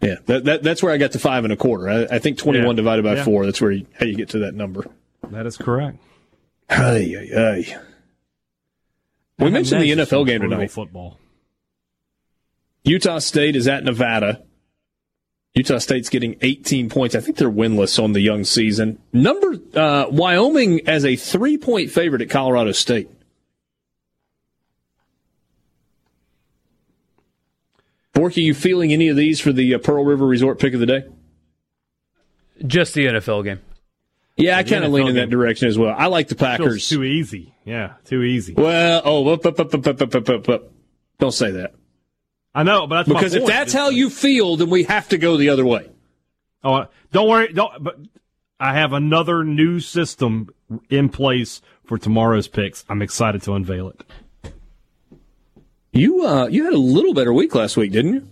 Yeah, 0.00 0.16
that, 0.26 0.44
that, 0.44 0.62
that's 0.62 0.82
where 0.82 0.92
I 0.92 0.98
got 0.98 1.12
to 1.12 1.18
five 1.18 1.44
and 1.44 1.52
a 1.52 1.56
quarter. 1.56 1.88
I, 1.88 2.16
I 2.16 2.18
think 2.18 2.38
21 2.38 2.66
yeah. 2.66 2.72
divided 2.74 3.04
by 3.04 3.14
yeah. 3.14 3.24
four, 3.24 3.46
that's 3.46 3.60
where 3.60 3.70
you, 3.70 3.86
how 3.98 4.04
you 4.06 4.14
get 4.14 4.28
to 4.30 4.40
that 4.40 4.54
number. 4.54 4.86
That 5.30 5.46
is 5.46 5.56
correct. 5.56 5.98
Hey, 6.68 7.08
hey, 7.08 7.30
ay. 7.34 7.82
We 9.38 9.50
mentioned 9.50 9.82
the 9.82 9.90
NFL 9.90 10.26
game 10.26 10.42
tonight. 10.42 10.70
Football. 10.70 11.18
Utah 12.84 13.18
State 13.18 13.56
is 13.56 13.66
at 13.66 13.82
Nevada. 13.82 14.42
Utah 15.54 15.78
State's 15.78 16.08
getting 16.08 16.36
18 16.42 16.90
points. 16.90 17.14
I 17.14 17.20
think 17.20 17.36
they're 17.36 17.50
winless 17.50 18.02
on 18.02 18.12
the 18.12 18.20
young 18.20 18.44
season. 18.44 18.98
Number 19.12 19.56
uh, 19.74 20.06
Wyoming 20.10 20.86
as 20.86 21.04
a 21.04 21.16
three 21.16 21.56
point 21.56 21.90
favorite 21.90 22.22
at 22.22 22.30
Colorado 22.30 22.72
State. 22.72 23.08
Borky, 28.14 28.42
you 28.44 28.54
feeling 28.54 28.92
any 28.92 29.08
of 29.08 29.16
these 29.16 29.40
for 29.40 29.52
the 29.52 29.74
uh, 29.74 29.78
Pearl 29.78 30.04
River 30.04 30.26
Resort 30.26 30.58
pick 30.58 30.74
of 30.74 30.80
the 30.80 30.86
day? 30.86 31.04
Just 32.64 32.94
the 32.94 33.06
NFL 33.06 33.44
game. 33.44 33.60
Yeah, 34.36 34.56
I 34.56 34.64
kind 34.64 34.84
of 34.84 34.92
lean 34.92 35.08
in 35.08 35.14
that 35.16 35.30
direction 35.30 35.68
as 35.68 35.78
well. 35.78 35.94
I 35.96 36.06
like 36.06 36.28
the 36.28 36.34
Packers. 36.34 36.88
too 36.88 37.04
easy. 37.04 37.54
Yeah, 37.64 37.94
too 38.04 38.22
easy. 38.22 38.54
Well, 38.54 39.02
oh, 39.04 39.28
up, 39.28 39.46
up, 39.46 39.60
up, 39.60 40.72
don't 41.18 41.32
say 41.32 41.52
that. 41.52 41.74
I 42.54 42.62
know, 42.62 42.86
but 42.86 42.96
that's 42.96 43.08
because 43.08 43.34
if 43.34 43.46
that's 43.46 43.72
how 43.72 43.88
you 43.88 44.10
feel, 44.10 44.56
then 44.56 44.70
we 44.70 44.84
have 44.84 45.08
to 45.08 45.18
go 45.18 45.36
the 45.36 45.48
other 45.48 45.64
way. 45.64 45.90
Oh, 46.62 46.86
don't 47.12 47.28
worry. 47.28 47.52
Don't. 47.52 47.82
But 47.82 47.98
I 48.60 48.74
have 48.74 48.92
another 48.92 49.44
new 49.44 49.80
system 49.80 50.48
in 50.88 51.08
place 51.08 51.60
for 51.84 51.98
tomorrow's 51.98 52.48
picks. 52.48 52.84
I'm 52.88 53.02
excited 53.02 53.42
to 53.42 53.54
unveil 53.54 53.88
it. 53.88 54.52
You 55.92 56.26
uh, 56.26 56.46
you 56.46 56.64
had 56.64 56.74
a 56.74 56.78
little 56.78 57.14
better 57.14 57.32
week 57.32 57.54
last 57.54 57.76
week, 57.76 57.92
didn't 57.92 58.14
you? 58.14 58.28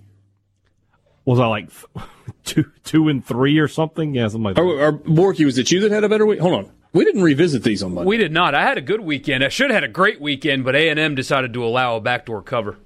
Was 1.24 1.38
I 1.38 1.46
like 1.46 1.68
two 2.44 2.70
two 2.84 3.08
and 3.08 3.24
three 3.24 3.58
or 3.58 3.68
something? 3.68 4.14
Yeah, 4.14 4.28
something 4.28 4.42
like 4.42 4.56
that. 4.56 4.62
Or, 4.62 4.80
or 4.80 4.92
Borky, 4.92 5.44
was 5.44 5.58
it 5.58 5.70
you 5.70 5.80
that 5.80 5.90
had 5.90 6.04
a 6.04 6.08
better 6.08 6.26
week? 6.26 6.40
Hold 6.40 6.54
on, 6.54 6.72
we 6.92 7.04
didn't 7.04 7.22
revisit 7.22 7.62
these 7.62 7.82
on 7.82 7.94
Monday. 7.94 8.08
We 8.08 8.16
did 8.16 8.32
not. 8.32 8.54
I 8.54 8.62
had 8.62 8.78
a 8.78 8.82
good 8.82 9.00
weekend. 9.00 9.44
I 9.44 9.48
should 9.48 9.70
have 9.70 9.82
had 9.82 9.84
a 9.84 9.92
great 9.92 10.20
weekend, 10.20 10.64
but 10.64 10.74
A 10.74 10.88
and 10.88 10.98
M 10.98 11.14
decided 11.14 11.52
to 11.54 11.64
allow 11.64 11.96
a 11.96 12.00
backdoor 12.00 12.42
cover. 12.42 12.78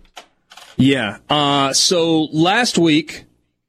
Yeah. 0.76 1.18
Uh, 1.28 1.72
so 1.72 2.24
last 2.24 2.78
week 2.78 3.24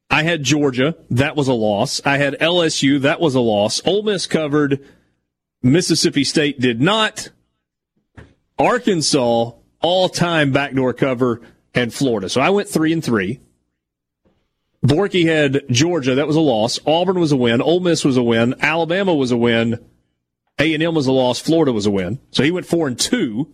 I 0.09 0.23
had 0.23 0.43
Georgia. 0.43 0.95
That 1.09 1.35
was 1.35 1.47
a 1.47 1.53
loss. 1.53 2.01
I 2.05 2.17
had 2.17 2.35
LSU. 2.39 3.01
That 3.01 3.19
was 3.19 3.35
a 3.35 3.39
loss. 3.39 3.81
Ole 3.85 4.03
Miss 4.03 4.27
covered. 4.27 4.85
Mississippi 5.61 6.23
State 6.23 6.59
did 6.59 6.81
not. 6.81 7.29
Arkansas 8.59 9.51
all 9.81 10.09
time 10.09 10.51
backdoor 10.51 10.93
cover 10.93 11.41
and 11.73 11.93
Florida. 11.93 12.29
So 12.29 12.41
I 12.41 12.49
went 12.49 12.69
three 12.69 12.93
and 12.93 13.03
three. 13.03 13.39
Borky 14.85 15.25
had 15.25 15.63
Georgia. 15.69 16.15
That 16.15 16.27
was 16.27 16.35
a 16.35 16.41
loss. 16.41 16.79
Auburn 16.85 17.19
was 17.19 17.31
a 17.31 17.37
win. 17.37 17.61
Ole 17.61 17.79
Miss 17.79 18.05
was 18.05 18.17
a 18.17 18.23
win. 18.23 18.55
Alabama 18.61 19.13
was 19.13 19.31
a 19.31 19.37
win. 19.37 19.83
A 20.59 20.73
and 20.73 20.83
M 20.83 20.95
was 20.95 21.07
a 21.07 21.11
loss. 21.11 21.39
Florida 21.39 21.71
was 21.71 21.85
a 21.85 21.91
win. 21.91 22.19
So 22.31 22.43
he 22.43 22.51
went 22.51 22.65
four 22.65 22.87
and 22.87 22.97
two. 22.97 23.51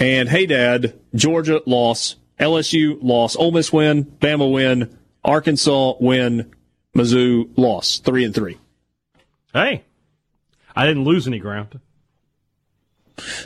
And 0.00 0.30
hey, 0.30 0.46
Dad, 0.46 0.98
Georgia 1.14 1.60
loss. 1.66 2.16
LSU 2.40 2.98
loss. 3.02 3.36
Ole 3.36 3.52
Miss 3.52 3.70
win. 3.70 4.06
Bama 4.06 4.50
win. 4.50 4.98
Arkansas 5.22 5.94
win. 6.00 6.50
Mizzou 6.96 7.50
loss. 7.56 7.98
Three 7.98 8.24
and 8.24 8.34
three. 8.34 8.58
Hey, 9.52 9.84
I 10.74 10.86
didn't 10.86 11.04
lose 11.04 11.26
any 11.26 11.38
ground. 11.38 11.78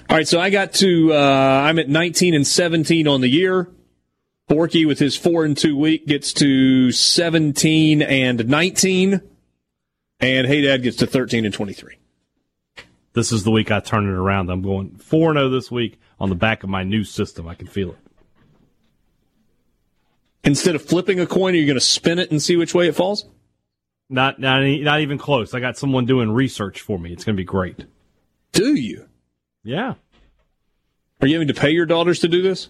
All 0.09 0.17
right, 0.17 0.29
so 0.29 0.39
I 0.39 0.51
got 0.51 0.75
to 0.75 1.13
uh, 1.13 1.17
I'm 1.17 1.81
at 1.81 1.89
19 1.89 2.35
and 2.35 2.47
17 2.47 3.09
on 3.09 3.21
the 3.21 3.29
year. 3.29 3.69
Borky 4.49 4.87
with 4.87 5.01
his 5.01 5.17
four 5.17 5.45
and 5.45 5.57
two 5.57 5.77
week 5.77 6.07
gets 6.07 6.33
to 6.35 6.93
17 6.93 8.03
and 8.03 8.47
19, 8.47 9.21
and 10.21 10.47
Hey 10.47 10.61
Dad 10.61 10.83
gets 10.83 10.99
to 10.99 11.07
13 11.07 11.47
and 11.47 11.55
23. 11.55 11.97
This 13.15 13.33
is 13.33 13.43
the 13.43 13.51
week 13.51 13.73
I 13.73 13.81
turn 13.81 14.05
it 14.05 14.13
around. 14.13 14.51
I'm 14.51 14.63
going 14.63 14.91
four 14.97 15.31
and 15.31 15.39
zero 15.39 15.49
this 15.49 15.71
week 15.71 15.99
on 16.21 16.29
the 16.29 16.35
back 16.35 16.63
of 16.63 16.71
my 16.71 16.83
new 16.83 17.05
system. 17.05 17.49
I 17.49 17.55
can 17.55 17.67
feel 17.67 17.91
it. 17.91 17.99
Instead 20.45 20.75
of 20.75 20.83
flipping 20.83 21.21
a 21.21 21.27
coin, 21.27 21.55
are 21.55 21.57
you 21.57 21.67
going 21.67 21.77
to 21.77 21.81
spin 21.81 22.19
it 22.19 22.31
and 22.31 22.43
see 22.43 22.57
which 22.57 22.75
way 22.75 22.89
it 22.89 22.95
falls? 22.95 23.25
Not 24.11 24.39
not 24.39 24.63
not 24.63 25.01
even 25.01 25.17
close. 25.17 25.55
I 25.55 25.61
got 25.61 25.79
someone 25.79 26.05
doing 26.05 26.31
research 26.31 26.81
for 26.81 26.99
me. 26.99 27.13
It's 27.13 27.25
going 27.25 27.35
to 27.37 27.41
be 27.41 27.45
great. 27.45 27.87
Do 28.53 28.75
you? 28.75 29.09
Yeah. 29.63 29.95
Are 31.21 31.27
you 31.27 31.35
having 31.35 31.49
to 31.49 31.55
pay 31.55 31.71
your 31.71 31.87
daughters 31.87 32.19
to 32.21 32.29
do 32.29 32.43
this? 32.43 32.69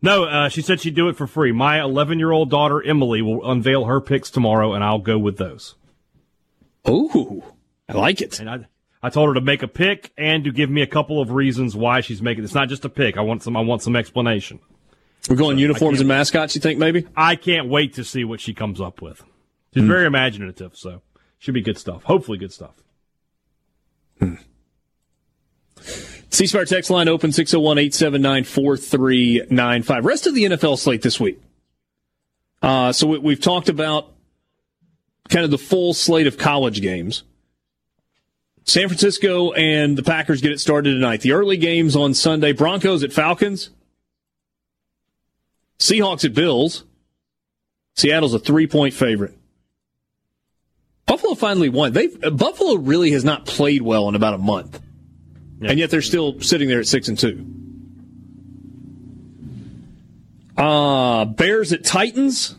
No, 0.00 0.24
uh, 0.24 0.48
she 0.48 0.62
said 0.62 0.80
she'd 0.80 0.94
do 0.94 1.08
it 1.08 1.16
for 1.16 1.26
free. 1.26 1.50
My 1.50 1.80
11 1.80 2.20
year 2.20 2.30
old 2.30 2.50
daughter, 2.50 2.80
Emily, 2.82 3.22
will 3.22 3.48
unveil 3.48 3.86
her 3.86 4.00
picks 4.00 4.30
tomorrow, 4.30 4.72
and 4.72 4.84
I'll 4.84 5.00
go 5.00 5.18
with 5.18 5.36
those. 5.36 5.74
Oh, 6.84 7.44
I 7.88 7.94
like 7.94 8.20
it. 8.20 8.38
And 8.38 8.48
I, 8.48 8.66
I 9.02 9.10
told 9.10 9.28
her 9.28 9.34
to 9.34 9.40
make 9.40 9.62
a 9.62 9.68
pick 9.68 10.12
and 10.16 10.44
to 10.44 10.52
give 10.52 10.70
me 10.70 10.80
a 10.82 10.86
couple 10.86 11.20
of 11.20 11.32
reasons 11.32 11.74
why 11.74 12.00
she's 12.00 12.22
making. 12.22 12.44
It's 12.44 12.54
not 12.54 12.68
just 12.68 12.84
a 12.84 12.88
pick. 12.88 13.16
I 13.16 13.22
want 13.22 13.42
some. 13.42 13.56
I 13.56 13.60
want 13.60 13.82
some 13.82 13.96
explanation. 13.96 14.60
We're 15.28 15.36
going 15.36 15.56
so 15.56 15.60
uniforms 15.60 16.00
and 16.00 16.08
mascots. 16.08 16.54
You 16.54 16.60
think 16.60 16.78
maybe? 16.78 17.06
I 17.16 17.36
can't 17.36 17.68
wait 17.68 17.94
to 17.94 18.04
see 18.04 18.24
what 18.24 18.40
she 18.40 18.54
comes 18.54 18.80
up 18.80 19.02
with. 19.02 19.22
She's 19.74 19.82
mm. 19.82 19.88
very 19.88 20.06
imaginative, 20.06 20.76
so 20.76 21.02
should 21.38 21.54
be 21.54 21.62
good 21.62 21.78
stuff. 21.78 22.04
Hopefully, 22.04 22.38
good 22.38 22.52
stuff. 22.52 22.74
Hmm. 24.18 24.34
C 26.30 26.46
Spire 26.46 26.64
text 26.64 26.88
line 26.88 27.08
open 27.08 27.32
601 27.32 27.78
879 27.78 28.44
4395. 28.44 30.04
Rest 30.04 30.26
of 30.26 30.34
the 30.34 30.44
NFL 30.44 30.78
slate 30.78 31.02
this 31.02 31.20
week. 31.20 31.40
Uh, 32.62 32.92
so 32.92 33.18
we, 33.18 33.34
have 33.34 33.40
talked 33.40 33.68
about 33.68 34.12
kind 35.28 35.44
of 35.44 35.50
the 35.50 35.58
full 35.58 35.92
slate 35.92 36.26
of 36.26 36.38
college 36.38 36.80
games. 36.80 37.24
San 38.64 38.88
Francisco 38.88 39.52
and 39.52 39.96
the 39.96 40.02
Packers 40.02 40.40
get 40.40 40.52
it 40.52 40.60
started 40.60 40.92
tonight. 40.92 41.20
The 41.20 41.32
early 41.32 41.56
games 41.56 41.96
on 41.96 42.14
Sunday 42.14 42.52
Broncos 42.52 43.02
at 43.02 43.12
Falcons, 43.12 43.70
Seahawks 45.78 46.24
at 46.24 46.34
Bills. 46.34 46.84
Seattle's 47.94 48.34
a 48.34 48.38
three 48.38 48.66
point 48.66 48.94
favorite. 48.94 49.36
Buffalo 51.06 51.34
finally 51.34 51.68
won. 51.68 51.92
They 51.92 52.06
Buffalo 52.06 52.76
really 52.76 53.10
has 53.10 53.24
not 53.24 53.44
played 53.44 53.82
well 53.82 54.08
in 54.08 54.14
about 54.14 54.34
a 54.34 54.38
month 54.38 54.80
and 55.68 55.78
yet 55.78 55.90
they're 55.90 56.02
still 56.02 56.40
sitting 56.40 56.68
there 56.68 56.80
at 56.80 56.86
six 56.86 57.08
and 57.08 57.18
two. 57.18 57.46
Uh, 60.56 61.24
Bears 61.24 61.72
at 61.72 61.84
Titans. 61.84 62.56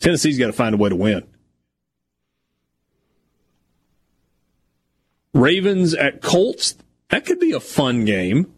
Tennessee's 0.00 0.38
got 0.38 0.46
to 0.46 0.52
find 0.52 0.74
a 0.74 0.78
way 0.78 0.88
to 0.88 0.96
win. 0.96 1.26
Ravens 5.34 5.94
at 5.94 6.22
Colts. 6.22 6.76
That 7.10 7.24
could 7.24 7.38
be 7.38 7.52
a 7.52 7.60
fun 7.60 8.04
game. 8.04 8.52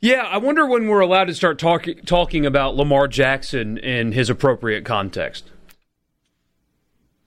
Yeah, 0.00 0.22
I 0.22 0.38
wonder 0.38 0.66
when 0.66 0.88
we're 0.88 1.00
allowed 1.00 1.26
to 1.26 1.34
start 1.34 1.58
talking 1.58 1.96
talking 2.06 2.46
about 2.46 2.76
Lamar 2.76 3.06
Jackson 3.06 3.76
in 3.78 4.12
his 4.12 4.30
appropriate 4.30 4.84
context. 4.84 5.50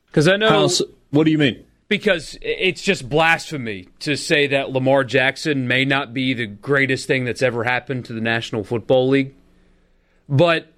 Because 0.07 0.28
I 0.28 0.38
know. 0.38 0.49
How, 0.49 0.69
what 1.11 1.26
do 1.26 1.32
you 1.32 1.38
mean? 1.38 1.65
because 1.93 2.39
it's 2.41 2.82
just 2.82 3.07
blasphemy 3.07 3.88
to 3.99 4.15
say 4.15 4.47
that 4.47 4.71
Lamar 4.71 5.03
Jackson 5.03 5.67
may 5.67 5.86
not 5.86 6.11
be 6.11 6.34
the 6.34 6.47
greatest 6.47 7.05
thing 7.05 7.24
that's 7.24 7.43
ever 7.43 7.63
happened 7.65 8.05
to 8.05 8.13
the 8.13 8.19
National 8.19 8.63
Football 8.63 9.09
League. 9.09 9.36
But 10.28 10.74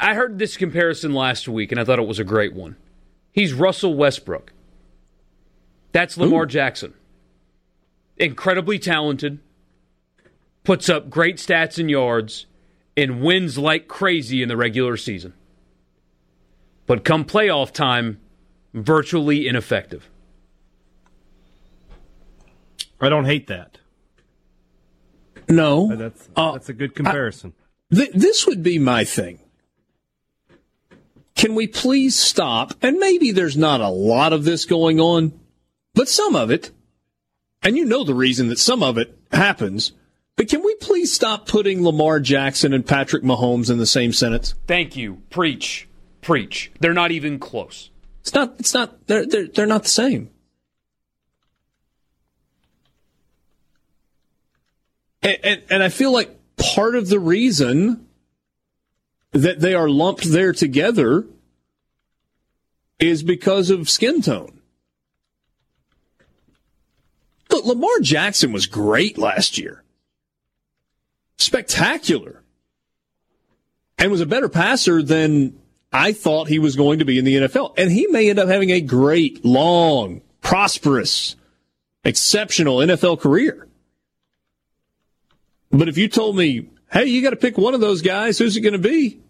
I 0.00 0.14
heard 0.14 0.38
this 0.38 0.56
comparison 0.56 1.12
last 1.12 1.46
week 1.46 1.70
and 1.70 1.78
I 1.78 1.84
thought 1.84 1.98
it 1.98 2.06
was 2.06 2.18
a 2.18 2.24
great 2.24 2.54
one. 2.54 2.76
He's 3.30 3.52
Russell 3.52 3.94
Westbrook. 3.94 4.54
That's 5.94 6.18
Lamar 6.18 6.42
Ooh. 6.42 6.46
Jackson. 6.46 6.92
Incredibly 8.16 8.80
talented, 8.80 9.38
puts 10.64 10.88
up 10.88 11.08
great 11.08 11.36
stats 11.36 11.78
and 11.78 11.88
yards, 11.88 12.46
and 12.96 13.22
wins 13.22 13.56
like 13.58 13.86
crazy 13.86 14.42
in 14.42 14.48
the 14.48 14.56
regular 14.56 14.96
season. 14.96 15.34
But 16.86 17.04
come 17.04 17.24
playoff 17.24 17.70
time, 17.72 18.20
virtually 18.72 19.46
ineffective. 19.46 20.10
I 23.00 23.08
don't 23.08 23.24
hate 23.24 23.46
that. 23.46 23.78
No, 25.48 25.94
that's 25.94 26.28
uh, 26.34 26.52
that's 26.52 26.68
a 26.70 26.72
good 26.72 26.96
comparison. 26.96 27.52
I, 27.92 27.96
th- 27.96 28.12
this 28.14 28.46
would 28.46 28.64
be 28.64 28.80
my 28.80 29.04
thing. 29.04 29.38
Can 31.36 31.54
we 31.54 31.68
please 31.68 32.18
stop? 32.18 32.74
And 32.82 32.98
maybe 32.98 33.30
there's 33.30 33.56
not 33.56 33.80
a 33.80 33.88
lot 33.88 34.32
of 34.32 34.44
this 34.44 34.64
going 34.64 34.98
on, 34.98 35.38
but 35.94 36.08
some 36.08 36.36
of 36.36 36.50
it, 36.50 36.70
and 37.62 37.76
you 37.76 37.84
know 37.84 38.04
the 38.04 38.14
reason 38.14 38.48
that 38.48 38.58
some 38.58 38.82
of 38.82 38.98
it 38.98 39.16
happens. 39.32 39.92
But 40.36 40.48
can 40.48 40.64
we 40.64 40.74
please 40.76 41.12
stop 41.12 41.46
putting 41.46 41.84
Lamar 41.84 42.18
Jackson 42.18 42.72
and 42.72 42.84
Patrick 42.84 43.22
Mahomes 43.22 43.70
in 43.70 43.78
the 43.78 43.86
same 43.86 44.12
sentence? 44.12 44.54
Thank 44.66 44.96
you. 44.96 45.22
Preach. 45.30 45.88
Preach. 46.20 46.72
They're 46.80 46.92
not 46.92 47.12
even 47.12 47.38
close. 47.38 47.90
It's 48.20 48.34
not. 48.34 48.54
It's 48.58 48.74
not. 48.74 49.06
They're 49.06 49.26
they're 49.26 49.46
they're 49.46 49.66
not 49.66 49.84
the 49.84 49.88
same. 49.88 50.30
And, 55.22 55.38
and, 55.42 55.62
and 55.70 55.82
I 55.82 55.88
feel 55.88 56.12
like 56.12 56.36
part 56.56 56.94
of 56.94 57.08
the 57.08 57.18
reason 57.18 58.06
that 59.32 59.60
they 59.60 59.74
are 59.74 59.88
lumped 59.88 60.24
there 60.24 60.52
together 60.52 61.26
is 62.98 63.22
because 63.22 63.70
of 63.70 63.88
skin 63.88 64.22
tone. 64.22 64.60
Lamar 67.62 68.00
Jackson 68.00 68.52
was 68.52 68.66
great 68.66 69.18
last 69.18 69.58
year. 69.58 69.82
Spectacular. 71.36 72.42
And 73.98 74.10
was 74.10 74.20
a 74.20 74.26
better 74.26 74.48
passer 74.48 75.02
than 75.02 75.58
I 75.92 76.12
thought 76.12 76.48
he 76.48 76.58
was 76.58 76.74
going 76.76 76.98
to 76.98 77.04
be 77.04 77.18
in 77.18 77.24
the 77.24 77.36
NFL. 77.36 77.74
And 77.78 77.90
he 77.90 78.06
may 78.08 78.28
end 78.28 78.38
up 78.38 78.48
having 78.48 78.70
a 78.70 78.80
great, 78.80 79.44
long, 79.44 80.22
prosperous, 80.40 81.36
exceptional 82.04 82.78
NFL 82.78 83.20
career. 83.20 83.68
But 85.70 85.88
if 85.88 85.96
you 85.96 86.08
told 86.08 86.36
me, 86.36 86.68
hey, 86.92 87.06
you 87.06 87.22
got 87.22 87.30
to 87.30 87.36
pick 87.36 87.56
one 87.58 87.74
of 87.74 87.80
those 87.80 88.02
guys, 88.02 88.38
who's 88.38 88.56
it 88.56 88.60
going 88.60 88.74
to 88.74 88.78
be? 88.78 89.20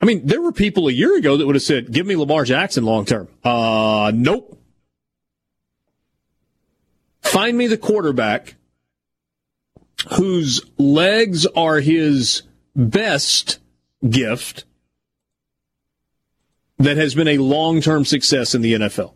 I 0.00 0.04
mean, 0.04 0.26
there 0.26 0.40
were 0.40 0.52
people 0.52 0.88
a 0.88 0.92
year 0.92 1.16
ago 1.16 1.36
that 1.36 1.46
would 1.46 1.56
have 1.56 1.62
said, 1.62 1.92
give 1.92 2.06
me 2.06 2.16
Lamar 2.16 2.44
Jackson 2.44 2.84
long 2.84 3.04
term. 3.04 3.28
Uh, 3.42 4.12
nope. 4.14 4.57
Find 7.28 7.56
me 7.56 7.66
the 7.66 7.76
quarterback 7.78 8.54
whose 10.16 10.60
legs 10.78 11.46
are 11.46 11.80
his 11.80 12.42
best 12.74 13.58
gift 14.08 14.64
that 16.78 16.96
has 16.96 17.14
been 17.14 17.28
a 17.28 17.38
long 17.38 17.80
term 17.80 18.04
success 18.04 18.54
in 18.54 18.62
the 18.62 18.74
NFL. 18.74 19.14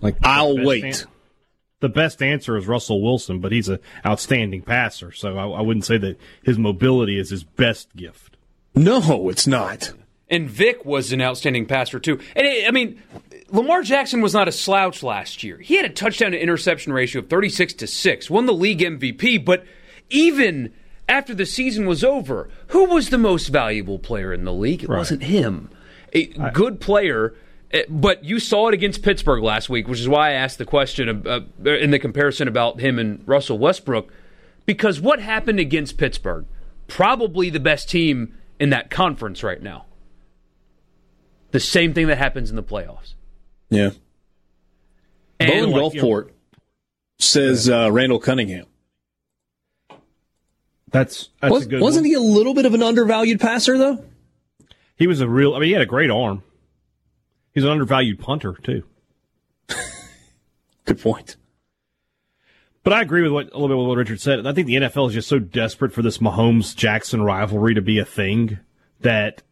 Like 0.00 0.16
I'll 0.22 0.56
wait. 0.64 0.84
an- 0.84 1.08
the 1.80 1.88
best 1.88 2.22
answer 2.22 2.56
is 2.56 2.66
Russell 2.66 3.00
Wilson, 3.02 3.38
but 3.40 3.52
he's 3.52 3.68
an 3.68 3.78
outstanding 4.04 4.62
passer, 4.62 5.12
so 5.12 5.36
I, 5.38 5.46
I 5.46 5.60
wouldn't 5.60 5.84
say 5.84 5.96
that 5.98 6.18
his 6.42 6.58
mobility 6.58 7.18
is 7.18 7.30
his 7.30 7.44
best 7.44 7.94
gift. 7.94 8.36
No, 8.74 9.28
it's 9.28 9.46
not. 9.46 9.92
And 10.28 10.50
Vic 10.50 10.84
was 10.84 11.12
an 11.12 11.22
outstanding 11.22 11.66
passer 11.66 12.00
too. 12.00 12.18
And 12.36 12.46
it, 12.46 12.66
I 12.68 12.72
mean, 12.72 13.00
Lamar 13.50 13.82
Jackson 13.82 14.20
was 14.20 14.34
not 14.34 14.48
a 14.48 14.52
slouch 14.52 15.02
last 15.02 15.42
year. 15.42 15.58
He 15.58 15.76
had 15.76 15.84
a 15.86 15.90
touchdown 15.90 16.32
to 16.32 16.42
interception 16.42 16.92
ratio 16.92 17.22
of 17.22 17.30
36 17.30 17.72
to 17.74 17.86
6, 17.86 18.30
won 18.30 18.46
the 18.46 18.52
league 18.52 18.80
MVP, 18.80 19.44
but 19.44 19.64
even 20.10 20.72
after 21.08 21.34
the 21.34 21.46
season 21.46 21.86
was 21.86 22.04
over, 22.04 22.50
who 22.68 22.84
was 22.84 23.10
the 23.10 23.18
most 23.18 23.48
valuable 23.48 23.98
player 23.98 24.32
in 24.32 24.44
the 24.44 24.52
league? 24.52 24.82
It 24.82 24.88
wasn't 24.88 25.22
him. 25.22 25.70
A 26.12 26.26
good 26.52 26.80
player, 26.80 27.34
eh, 27.70 27.84
but 27.88 28.24
you 28.24 28.38
saw 28.38 28.68
it 28.68 28.74
against 28.74 29.02
Pittsburgh 29.02 29.42
last 29.42 29.68
week, 29.68 29.88
which 29.88 30.00
is 30.00 30.08
why 30.08 30.30
I 30.30 30.32
asked 30.32 30.58
the 30.58 30.64
question 30.64 31.26
uh, 31.26 31.40
in 31.64 31.90
the 31.90 31.98
comparison 31.98 32.48
about 32.48 32.80
him 32.80 32.98
and 32.98 33.26
Russell 33.26 33.58
Westbrook. 33.58 34.10
Because 34.66 35.00
what 35.00 35.20
happened 35.20 35.60
against 35.60 35.96
Pittsburgh? 35.96 36.46
Probably 36.86 37.50
the 37.50 37.60
best 37.60 37.88
team 37.88 38.34
in 38.58 38.70
that 38.70 38.90
conference 38.90 39.42
right 39.42 39.62
now. 39.62 39.86
The 41.50 41.60
same 41.60 41.94
thing 41.94 42.08
that 42.08 42.18
happens 42.18 42.50
in 42.50 42.56
the 42.56 42.62
playoffs. 42.62 43.14
Yeah. 43.70 43.90
And 45.40 45.50
Bowen 45.50 45.70
like, 45.70 45.94
you 45.94 46.02
know, 46.02 46.06
Gulfport 46.08 46.30
says 47.18 47.68
uh, 47.68 47.90
Randall 47.92 48.18
Cunningham. 48.18 48.66
That's 50.90 51.28
that's 51.40 51.52
Was, 51.52 51.66
a 51.66 51.68
good. 51.68 51.80
wasn't 51.82 52.04
one. 52.04 52.10
he 52.10 52.14
a 52.14 52.20
little 52.20 52.54
bit 52.54 52.64
of 52.64 52.74
an 52.74 52.82
undervalued 52.82 53.40
passer 53.40 53.76
though? 53.76 54.04
He 54.96 55.06
was 55.06 55.20
a 55.20 55.28
real. 55.28 55.54
I 55.54 55.58
mean, 55.60 55.68
he 55.68 55.72
had 55.72 55.82
a 55.82 55.86
great 55.86 56.10
arm. 56.10 56.42
He's 57.52 57.64
an 57.64 57.70
undervalued 57.70 58.18
punter 58.20 58.54
too. 58.54 58.84
Good 60.84 61.00
point. 61.00 61.36
But 62.84 62.92
I 62.94 63.02
agree 63.02 63.22
with 63.22 63.32
what 63.32 63.52
a 63.52 63.58
little 63.58 63.68
bit 63.68 63.76
with 63.76 63.86
what 63.88 63.98
Richard 63.98 64.20
said. 64.20 64.46
I 64.46 64.52
think 64.54 64.66
the 64.66 64.76
NFL 64.76 65.08
is 65.08 65.14
just 65.14 65.28
so 65.28 65.38
desperate 65.38 65.92
for 65.92 66.00
this 66.00 66.18
Mahomes 66.18 66.74
Jackson 66.74 67.22
rivalry 67.22 67.74
to 67.74 67.82
be 67.82 67.98
a 67.98 68.04
thing 68.04 68.58
that 69.00 69.42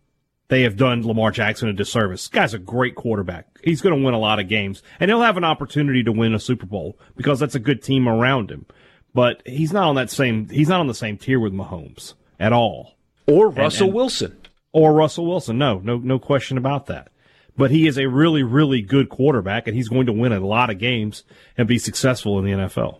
they 0.48 0.62
have 0.62 0.77
done 0.77 1.06
Lamar 1.06 1.31
Jackson 1.31 1.68
a 1.68 1.73
disservice. 1.73 2.23
This 2.23 2.28
guy's 2.28 2.55
a 2.55 2.59
great 2.59 2.94
quarterback. 2.94 3.47
He's 3.64 3.81
going 3.81 3.97
to 3.98 4.05
win 4.05 4.14
a 4.14 4.18
lot 4.18 4.39
of 4.39 4.48
games, 4.48 4.82
and 5.01 5.10
he'll 5.10 5.23
have 5.23 5.36
an 5.36 5.44
opportunity 5.44 6.02
to 6.05 6.12
win 6.12 6.35
a 6.35 6.39
Super 6.39 6.66
Bowl 6.66 6.98
because 7.16 7.40
that's 7.40 7.55
a 7.55 7.60
good 7.60 7.82
team 7.82 8.09
around 8.09 8.51
him. 8.51 8.66
But 9.14 9.43
he's 9.47 9.73
not 9.73 9.89
on 9.89 9.94
that 9.97 10.10
same. 10.10 10.48
He's 10.48 10.68
not 10.68 10.81
on 10.81 10.86
the 10.86 10.94
same 10.94 11.16
tier 11.18 11.40
with 11.40 11.52
Mahomes 11.52 12.14
at 12.39 12.52
all, 12.52 12.97
or 13.27 13.48
Russell 13.48 13.86
and- 13.89 13.94
Wilson. 13.97 14.36
or 14.73 14.93
Russell 14.93 15.27
Wilson. 15.27 15.59
No, 15.59 15.78
no, 15.81 15.97
no 15.97 16.18
question 16.18 16.59
about 16.59 16.86
that. 16.86 17.09
But 17.56 17.70
he 17.70 17.86
is 17.86 17.97
a 17.98 18.06
really, 18.06 18.43
really 18.43 18.82
good 18.82 19.09
quarterback, 19.09 19.66
and 19.66 19.74
he's 19.74 19.89
going 19.89 20.05
to 20.06 20.12
win 20.12 20.32
a 20.32 20.40
lot 20.47 20.68
of 20.68 20.78
games 20.78 21.24
and 21.56 21.66
be 21.66 21.78
successful 21.78 22.39
in 22.39 22.44
the 22.44 22.52
NFL. 22.52 22.98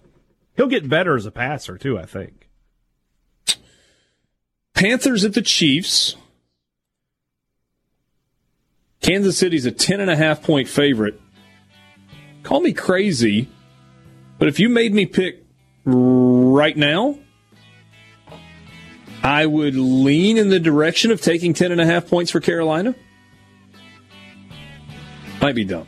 He'll 0.57 0.67
get 0.69 0.89
better 0.89 1.15
as 1.15 1.27
a 1.27 1.31
passer 1.31 1.77
too. 1.77 1.99
I 1.99 2.07
think. 2.07 2.49
Panthers 4.75 5.25
at 5.25 5.35
the 5.35 5.43
Chiefs. 5.43 6.17
Kansas 9.07 9.39
City's 9.39 9.67
a 9.67 9.71
ten 9.71 10.01
and 10.01 10.11
a 10.11 10.17
half 10.17 10.43
point 10.43 10.69
favorite. 10.69 11.21
Call 12.43 12.61
me 12.61 12.73
crazy, 12.73 13.49
but 14.37 14.49
if 14.49 14.59
you 14.59 14.69
made 14.69 14.93
me 14.93 15.07
pick 15.07 15.45
right 15.85 16.77
now, 16.77 17.17
I 19.23 19.47
would 19.47 19.77
lean 19.77 20.37
in 20.39 20.49
the 20.49 20.59
direction 20.59 21.13
of 21.13 21.21
taking 21.21 21.55
ten 21.55 21.71
and 21.71 21.81
a 21.81 21.87
half 21.87 22.09
points 22.09 22.33
for 22.33 22.41
Carolina. 22.41 22.97
Might 25.41 25.55
be 25.55 25.65
dumb. 25.65 25.87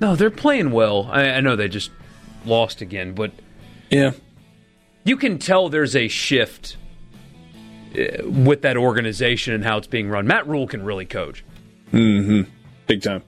No, 0.00 0.16
they're 0.16 0.30
playing 0.30 0.70
well. 0.70 1.10
I, 1.12 1.24
I 1.28 1.40
know 1.40 1.56
they 1.56 1.68
just 1.68 1.90
lost 2.46 2.80
again, 2.80 3.12
but 3.12 3.32
Yeah. 3.90 4.12
you 5.04 5.18
can 5.18 5.38
tell 5.38 5.68
there's 5.68 5.94
a 5.94 6.08
shift 6.08 6.78
uh, 7.94 8.26
with 8.26 8.62
that 8.62 8.78
organization 8.78 9.52
and 9.52 9.62
how 9.62 9.76
it's 9.76 9.86
being 9.86 10.08
run. 10.08 10.26
Matt 10.26 10.46
Rhule 10.46 10.66
can 10.66 10.82
really 10.82 11.04
coach. 11.04 11.44
Mm-hmm. 11.92 12.42
Big 12.86 13.02
time. 13.02 13.22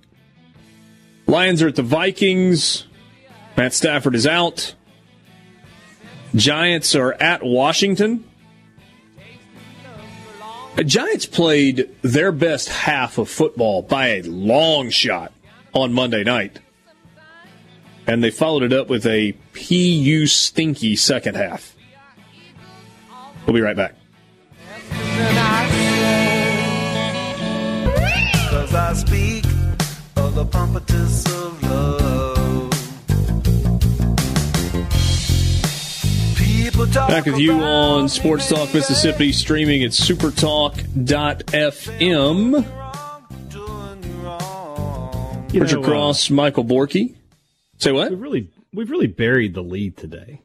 Lions 1.27 1.63
are 1.63 1.69
at 1.69 1.77
the 1.77 1.83
Vikings. 1.83 2.87
Matt 3.57 3.75
Stafford 3.75 4.15
is 4.15 4.27
out. 4.27 4.75
Giants 6.35 6.95
are 6.95 7.13
at 7.15 7.43
Washington. 7.43 8.25
The 10.77 10.85
Giants 10.85 11.27
played 11.27 11.91
their 12.01 12.33
best 12.33 12.69
half 12.71 13.19
of 13.19 13.29
football 13.29 13.83
by 13.83 14.09
a 14.09 14.23
long 14.23 14.89
shot 14.89 15.33
on 15.75 15.93
Monday 15.93 16.25
night. 16.25 16.61
And 18.07 18.25
they 18.25 18.31
followed 18.31 18.63
it 18.63 18.73
up 18.73 18.89
with 18.89 19.07
a 19.07 19.33
PU 19.53 20.27
stinky 20.27 20.97
second 20.97 21.37
half. 21.37 21.77
We'll 23.47 23.55
be 23.55 23.61
right 23.61 23.77
back. 23.77 23.95
Cause 28.73 29.05
I 29.05 29.07
speak 29.07 29.45
of 30.17 30.35
the 30.35 30.47
pompatus 30.47 31.27
of 31.27 31.63
love. 31.63 32.71
Back 37.07 37.27
with 37.27 37.37
you 37.39 37.53
on 37.61 38.09
Sports 38.09 38.49
Talk 38.49 38.73
Mississippi, 38.73 39.31
streaming 39.33 39.85
at 39.85 39.91
supertalk.fm. 39.91 40.73
You 45.53 45.61
Richard 45.61 45.77
know, 45.77 45.83
uh, 45.83 45.87
Cross, 45.87 46.31
Michael 46.31 46.65
Borky. 46.65 47.15
Say 47.77 47.93
what? 47.93 48.09
we've 48.09 48.23
really, 48.23 48.49
we've 48.73 48.91
really 48.91 49.07
buried 49.07 49.53
the 49.53 49.63
lead 49.63 49.99
today. 49.99 50.41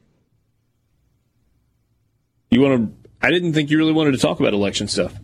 You 2.50 2.60
want 2.60 2.90
to? 2.90 2.92
I 3.26 3.30
didn't 3.30 3.54
think 3.54 3.70
you 3.70 3.78
really 3.78 3.94
wanted 3.94 4.12
to 4.12 4.18
talk 4.18 4.38
about 4.38 4.52
election 4.52 4.86
stuff. 4.86 5.18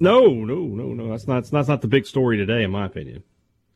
No, 0.00 0.28
no, 0.32 0.54
no, 0.64 0.94
no. 0.94 1.10
That's 1.10 1.28
not. 1.28 1.44
That's 1.44 1.68
not 1.68 1.82
the 1.82 1.88
big 1.88 2.06
story 2.06 2.36
today, 2.38 2.62
in 2.62 2.70
my 2.70 2.86
opinion. 2.86 3.22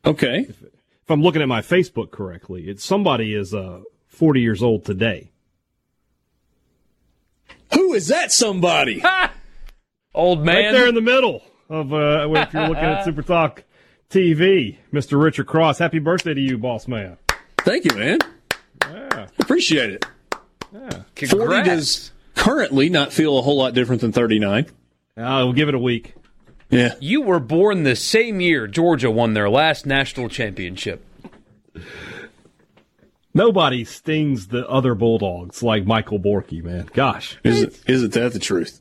Okay. 0.03 0.47
If 0.49 1.09
I'm 1.11 1.21
looking 1.21 1.41
at 1.43 1.47
my 1.47 1.61
Facebook 1.61 2.09
correctly, 2.11 2.63
it's 2.67 2.83
somebody 2.83 3.33
is 3.35 3.53
uh, 3.53 3.81
40 4.07 4.41
years 4.41 4.63
old 4.63 4.83
today. 4.85 5.29
Who 7.73 7.93
is 7.93 8.07
that 8.07 8.31
somebody? 8.31 9.03
Old 10.15 10.43
man. 10.43 10.55
Right 10.55 10.71
there 10.71 10.87
in 10.87 10.95
the 10.95 11.01
middle 11.01 11.43
of 11.69 11.93
uh, 11.93 12.27
if 12.31 12.53
you're 12.53 12.67
looking 12.67 12.83
at 12.83 13.03
Super 13.05 13.21
Talk 13.21 13.63
TV, 14.09 14.77
Mr. 14.91 15.21
Richard 15.21 15.45
Cross. 15.45 15.77
Happy 15.77 15.99
birthday 15.99 16.33
to 16.33 16.41
you, 16.41 16.57
boss 16.57 16.87
man. 16.87 17.17
Thank 17.59 17.85
you, 17.85 17.95
man. 17.97 18.19
Yeah. 18.83 19.27
Appreciate 19.39 19.89
it. 19.91 20.05
40 20.71 21.03
Congrats. 21.15 21.67
does 21.67 22.11
currently 22.35 22.89
not 22.89 23.13
feel 23.13 23.37
a 23.37 23.41
whole 23.41 23.57
lot 23.57 23.73
different 23.73 24.01
than 24.01 24.11
39. 24.11 24.67
Uh, 25.17 25.41
we'll 25.45 25.53
give 25.53 25.69
it 25.69 25.75
a 25.75 25.79
week. 25.79 26.13
Yeah. 26.69 26.95
You 26.99 27.21
were 27.21 27.39
born 27.39 27.83
the 27.83 27.95
same 27.95 28.41
year 28.41 28.67
Georgia 28.67 29.09
won 29.11 29.33
their 29.33 29.49
last 29.49 29.85
national 29.85 30.29
championship. 30.29 31.05
Nobody 33.33 33.83
stings 33.83 34.47
the 34.47 34.67
other 34.67 34.95
Bulldogs 34.95 35.61
like 35.61 35.85
Michael 35.85 36.19
Borky, 36.19 36.63
man. 36.63 36.89
Gosh. 36.93 37.37
Isn't, 37.43 37.77
isn't 37.87 38.13
that 38.13 38.33
the 38.33 38.39
truth? 38.39 38.79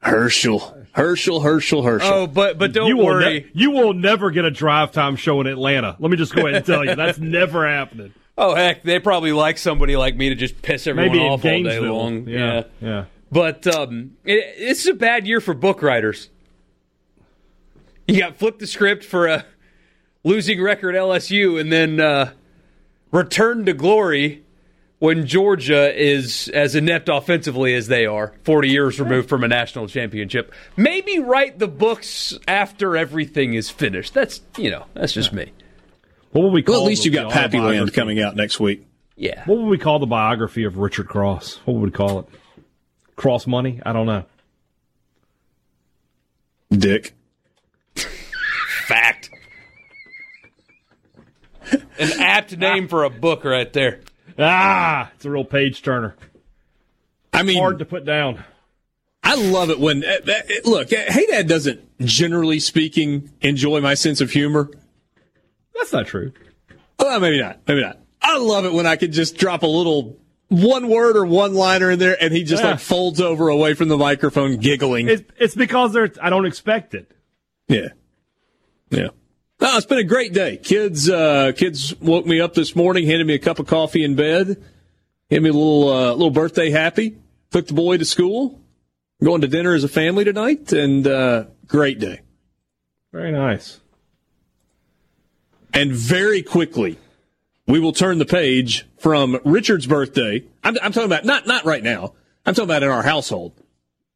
Herschel. 0.00 0.76
Herschel, 0.92 1.40
Herschel, 1.40 1.82
Herschel. 1.82 2.12
Oh, 2.12 2.26
but 2.26 2.58
but 2.58 2.72
don't 2.72 2.86
you 2.88 2.96
will 2.96 3.06
worry. 3.06 3.40
ne- 3.40 3.46
you 3.52 3.72
will 3.72 3.92
never 3.92 4.30
get 4.30 4.44
a 4.44 4.50
drive 4.50 4.92
time 4.92 5.16
show 5.16 5.40
in 5.40 5.46
Atlanta. 5.48 5.96
Let 5.98 6.10
me 6.10 6.16
just 6.16 6.34
go 6.34 6.42
ahead 6.42 6.54
and 6.56 6.66
tell 6.66 6.84
you 6.84 6.94
that's 6.94 7.18
never 7.20 7.68
happening. 7.68 8.12
oh 8.36 8.54
heck, 8.54 8.82
they 8.82 8.98
probably 9.00 9.32
like 9.32 9.58
somebody 9.58 9.96
like 9.96 10.16
me 10.16 10.28
to 10.30 10.34
just 10.34 10.60
piss 10.62 10.86
everyone 10.86 11.12
Maybe 11.12 11.20
in 11.24 11.26
off 11.26 11.32
all 11.32 11.36
day 11.38 11.62
Gainesville. 11.62 11.96
long. 11.96 12.28
Yeah, 12.28 12.62
yeah. 12.80 13.04
But 13.30 13.66
um, 13.66 14.16
it, 14.24 14.54
it's 14.56 14.86
a 14.86 14.94
bad 14.94 15.26
year 15.26 15.40
for 15.40 15.54
book 15.54 15.82
writers. 15.82 16.30
You 18.06 18.20
got 18.20 18.36
flip 18.36 18.58
the 18.58 18.66
script 18.66 19.04
for 19.04 19.26
a 19.26 19.44
losing 20.24 20.62
record 20.62 20.94
LSU, 20.94 21.60
and 21.60 21.70
then 21.70 22.00
uh, 22.00 22.32
return 23.12 23.66
to 23.66 23.74
glory 23.74 24.44
when 24.98 25.26
Georgia 25.26 25.94
is 25.94 26.48
as 26.48 26.74
inept 26.74 27.08
offensively 27.08 27.74
as 27.74 27.86
they 27.86 28.06
are, 28.06 28.34
40 28.44 28.68
years 28.68 29.00
removed 29.00 29.28
from 29.28 29.44
a 29.44 29.48
national 29.48 29.86
championship. 29.88 30.52
Maybe 30.76 31.18
write 31.18 31.58
the 31.58 31.68
books 31.68 32.36
after 32.48 32.96
everything 32.96 33.54
is 33.54 33.70
finished. 33.70 34.14
That's 34.14 34.40
you 34.56 34.70
know 34.70 34.86
that's 34.94 35.12
just 35.12 35.32
me. 35.32 35.52
What 36.32 36.44
would 36.44 36.52
we 36.52 36.62
call? 36.62 36.76
well, 36.76 36.82
at 36.84 36.88
least 36.88 37.04
you 37.04 37.10
got 37.10 37.32
Pappyland 37.32 37.92
coming 37.92 38.20
out 38.20 38.36
next 38.36 38.60
week. 38.60 38.86
Yeah. 39.16 39.44
What 39.46 39.58
would 39.58 39.68
we 39.68 39.78
call 39.78 39.98
the 39.98 40.06
biography 40.06 40.64
of 40.64 40.78
Richard 40.78 41.08
Cross? 41.08 41.56
What 41.64 41.74
would 41.74 41.82
we 41.82 41.90
call 41.90 42.20
it? 42.20 42.26
Cross 43.18 43.48
money? 43.48 43.80
I 43.84 43.92
don't 43.92 44.06
know. 44.06 44.24
Dick. 46.70 47.14
Fact. 48.86 49.30
An 51.98 52.12
apt 52.20 52.56
name 52.56 52.86
for 52.86 53.02
a 53.02 53.10
book 53.10 53.42
right 53.44 53.70
there. 53.72 54.00
Ah, 54.38 55.10
it's 55.16 55.24
a 55.24 55.30
real 55.30 55.44
page 55.44 55.82
turner. 55.82 56.14
I 57.32 57.42
mean, 57.42 57.58
Hard 57.58 57.80
to 57.80 57.84
put 57.84 58.04
down. 58.04 58.44
I 59.24 59.34
love 59.34 59.70
it 59.70 59.80
when 59.80 60.04
uh, 60.04 60.18
uh, 60.26 60.34
look. 60.64 60.92
uh, 60.92 60.96
Hey, 61.08 61.26
Dad 61.26 61.48
doesn't 61.48 61.80
generally 61.98 62.60
speaking 62.60 63.30
enjoy 63.40 63.80
my 63.80 63.94
sense 63.94 64.20
of 64.20 64.30
humor. 64.30 64.70
That's 65.74 65.92
not 65.92 66.06
true. 66.06 66.32
Well, 67.00 67.18
maybe 67.18 67.40
not. 67.40 67.58
Maybe 67.66 67.82
not. 67.82 67.98
I 68.22 68.38
love 68.38 68.64
it 68.64 68.72
when 68.72 68.86
I 68.86 68.94
can 68.94 69.10
just 69.10 69.36
drop 69.36 69.64
a 69.64 69.66
little 69.66 70.16
one 70.48 70.88
word 70.88 71.16
or 71.16 71.26
one 71.26 71.54
liner 71.54 71.90
in 71.90 71.98
there, 71.98 72.16
and 72.22 72.32
he 72.32 72.42
just 72.42 72.62
Yeah. 72.62 72.70
like 72.72 72.80
folds 72.80 73.20
over 73.20 73.48
away 73.48 73.74
from 73.74 73.88
the 73.88 73.98
microphone, 73.98 74.56
giggling. 74.56 75.08
It's, 75.08 75.22
it's 75.38 75.54
because 75.54 75.92
they're, 75.92 76.10
I 76.22 76.30
don't 76.30 76.46
expect 76.46 76.94
it. 76.94 77.10
Yeah. 77.68 77.88
Yeah. 78.90 79.08
No, 79.60 79.76
it's 79.76 79.86
been 79.86 79.98
a 79.98 80.04
great 80.04 80.32
day. 80.32 80.56
Kids, 80.56 81.10
uh, 81.10 81.52
kids 81.54 81.94
woke 82.00 82.24
me 82.24 82.40
up 82.40 82.54
this 82.54 82.74
morning, 82.76 83.06
handed 83.06 83.26
me 83.26 83.34
a 83.34 83.38
cup 83.38 83.58
of 83.58 83.66
coffee 83.66 84.04
in 84.04 84.14
bed, 84.14 84.62
gave 85.28 85.42
me 85.42 85.50
a 85.50 85.52
little, 85.52 85.88
uh, 85.88 86.12
little 86.12 86.30
birthday 86.30 86.70
happy, 86.70 87.16
took 87.50 87.66
the 87.66 87.74
boy 87.74 87.98
to 87.98 88.04
school, 88.04 88.60
going 89.22 89.40
to 89.42 89.48
dinner 89.48 89.74
as 89.74 89.84
a 89.84 89.88
family 89.88 90.24
tonight, 90.24 90.72
and, 90.72 91.06
uh, 91.06 91.44
great 91.66 91.98
day. 91.98 92.20
Very 93.12 93.32
nice. 93.32 93.80
And 95.74 95.92
very 95.92 96.42
quickly, 96.42 96.98
we 97.66 97.78
will 97.80 97.92
turn 97.92 98.18
the 98.18 98.24
page 98.24 98.86
from 98.98 99.38
Richard's 99.44 99.86
birthday. 99.86 100.44
I'm, 100.64 100.76
I'm 100.82 100.92
talking 100.92 101.04
about, 101.06 101.24
not, 101.24 101.46
not 101.46 101.64
right 101.64 101.82
now. 101.82 102.14
I'm 102.44 102.54
talking 102.54 102.68
about 102.68 102.82
in 102.82 102.88
our 102.88 103.02
household 103.02 103.52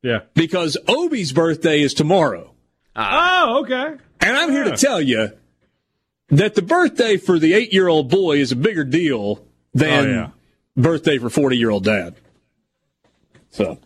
Yeah. 0.02 0.20
because 0.34 0.76
Obi's 0.88 1.32
birthday 1.32 1.80
is 1.82 1.94
tomorrow. 1.94 2.52
Oh, 2.96 3.60
okay. 3.64 3.96
And 4.20 4.36
I'm 4.36 4.50
here 4.50 4.64
Yeah. 4.64 4.70
to 4.72 4.76
tell 4.76 5.00
you 5.00 5.32
that 6.28 6.54
the 6.54 6.62
birthday 6.62 7.16
for 7.16 7.38
the 7.38 7.52
eight 7.54 7.72
year 7.72 7.88
old 7.88 8.10
boy 8.10 8.38
is 8.38 8.52
a 8.52 8.56
bigger 8.56 8.84
deal 8.84 9.44
than 9.74 10.04
Oh, 10.06 10.10
yeah. 10.10 10.28
birthday 10.76 11.18
for 11.18 11.30
40 11.30 11.56
year 11.56 11.70
old 11.70 11.84
dad. 11.84 12.14
So, 13.50 13.78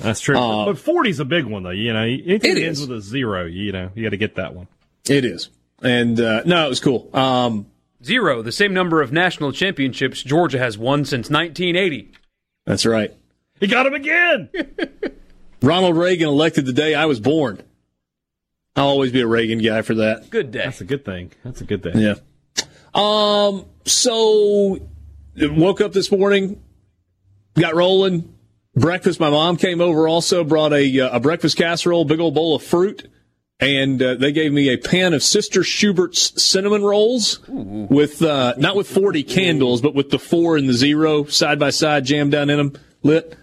That's 0.00 0.20
true. 0.20 0.36
Uh, 0.38 0.66
but 0.66 0.76
40's 0.76 1.20
a 1.20 1.24
big 1.24 1.44
one, 1.44 1.62
though. 1.62 1.70
You 1.70 1.92
know, 1.92 2.02
anything 2.02 2.56
It 2.56 2.62
ends 2.62 2.80
is. 2.80 2.88
with 2.88 2.98
a 2.98 3.00
zero, 3.00 3.44
you 3.46 3.72
know, 3.72 3.90
you 3.94 4.02
got 4.02 4.10
to 4.10 4.16
get 4.16 4.36
that 4.36 4.54
one. 4.54 4.66
it 5.08 5.24
is. 5.24 5.48
And, 5.82 6.18
uh, 6.20 6.42
no, 6.44 6.66
it 6.66 6.68
was 6.68 6.80
cool. 6.80 7.10
Um, 7.12 7.66
Zero, 8.04 8.42
the 8.42 8.52
same 8.52 8.74
number 8.74 9.00
of 9.00 9.12
national 9.12 9.52
championships 9.52 10.22
Georgia 10.22 10.58
has 10.58 10.76
won 10.76 11.04
since 11.04 11.30
1980. 11.30 12.12
that's 12.66 12.84
right. 12.84 13.14
He 13.60 13.66
got 13.68 13.86
him 13.86 13.94
again. 13.94 14.48
Ronald 15.62 15.96
Reagan 15.96 16.28
elected 16.28 16.66
the 16.66 16.72
day 16.72 16.94
I 16.94 17.06
was 17.06 17.20
born. 17.20 17.62
I'll 18.74 18.88
always 18.88 19.12
be 19.12 19.20
a 19.20 19.26
Reagan 19.26 19.58
guy 19.58 19.82
for 19.82 19.94
that. 19.94 20.30
Good 20.30 20.50
day. 20.50 20.64
That's 20.64 20.80
a 20.80 20.84
good 20.84 21.04
thing. 21.04 21.30
That's 21.44 21.60
a 21.60 21.64
good 21.64 21.82
thing. 21.82 21.98
Yeah. 21.98 22.14
Um. 22.94 23.66
So, 23.84 24.78
woke 25.36 25.80
up 25.80 25.92
this 25.92 26.10
morning, 26.10 26.62
got 27.54 27.74
rolling. 27.74 28.34
Breakfast. 28.74 29.20
My 29.20 29.28
mom 29.30 29.58
came 29.58 29.80
over. 29.80 30.08
Also 30.08 30.42
brought 30.44 30.72
a 30.72 31.00
uh, 31.00 31.16
a 31.16 31.20
breakfast 31.20 31.58
casserole, 31.58 32.04
big 32.06 32.20
old 32.20 32.34
bowl 32.34 32.56
of 32.56 32.62
fruit, 32.62 33.08
and 33.62 34.02
uh, 34.02 34.14
they 34.16 34.32
gave 34.32 34.52
me 34.52 34.68
a 34.70 34.76
pan 34.76 35.14
of 35.14 35.22
Sister 35.22 35.62
Schubert's 35.62 36.42
cinnamon 36.42 36.82
rolls 36.82 37.40
with 37.48 38.20
uh, 38.20 38.54
not 38.58 38.76
with 38.76 38.88
forty 38.88 39.22
candles, 39.22 39.80
but 39.80 39.94
with 39.94 40.10
the 40.10 40.18
four 40.18 40.56
and 40.56 40.68
the 40.68 40.72
zero 40.72 41.24
side 41.24 41.58
by 41.58 41.70
side 41.70 42.04
jammed 42.04 42.32
down 42.32 42.50
in 42.50 42.56
them, 42.58 42.72
lit. 43.02 43.36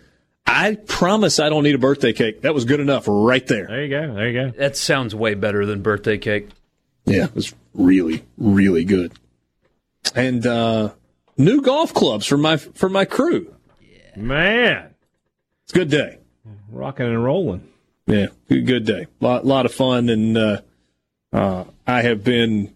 I 0.45 0.75
promise 0.75 1.39
I 1.39 1.47
don't 1.49 1.63
need 1.63 1.75
a 1.75 1.79
birthday 1.79 2.11
cake. 2.11 2.41
That 2.41 2.53
was 2.55 2.65
good 2.65 2.79
enough 2.79 3.05
right 3.07 3.45
there. 3.47 3.67
There 3.67 3.83
you 3.83 3.89
go. 3.89 4.13
There 4.15 4.29
you 4.29 4.51
go. 4.51 4.57
That 4.57 4.75
sounds 4.75 5.13
way 5.15 5.35
better 5.35 5.65
than 5.65 5.81
birthday 5.81 6.17
cake. 6.17 6.49
Yeah, 7.05 7.25
it 7.25 7.35
was 7.35 7.53
really, 7.73 8.25
really 8.37 8.83
good. 8.83 9.13
And 10.15 10.45
uh, 10.45 10.91
new 11.37 11.61
golf 11.61 11.93
clubs 11.93 12.25
for 12.25 12.37
my 12.37 12.57
for 12.57 12.89
my 12.89 13.05
crew. 13.05 13.55
Man, 14.15 14.93
It's 15.63 15.71
a 15.73 15.75
good 15.77 15.89
day. 15.89 16.17
rocking 16.71 17.05
and 17.05 17.23
rolling. 17.23 17.63
Yeah, 18.10 18.27
good, 18.49 18.65
good 18.65 18.86
day. 18.86 19.06
Lot 19.22 19.45
lot 19.45 19.65
of 19.65 19.73
fun, 19.73 20.10
and 20.10 20.36
uh, 20.38 20.61
uh, 21.31 21.65
I 21.86 22.02
have 22.02 22.23
been 22.23 22.73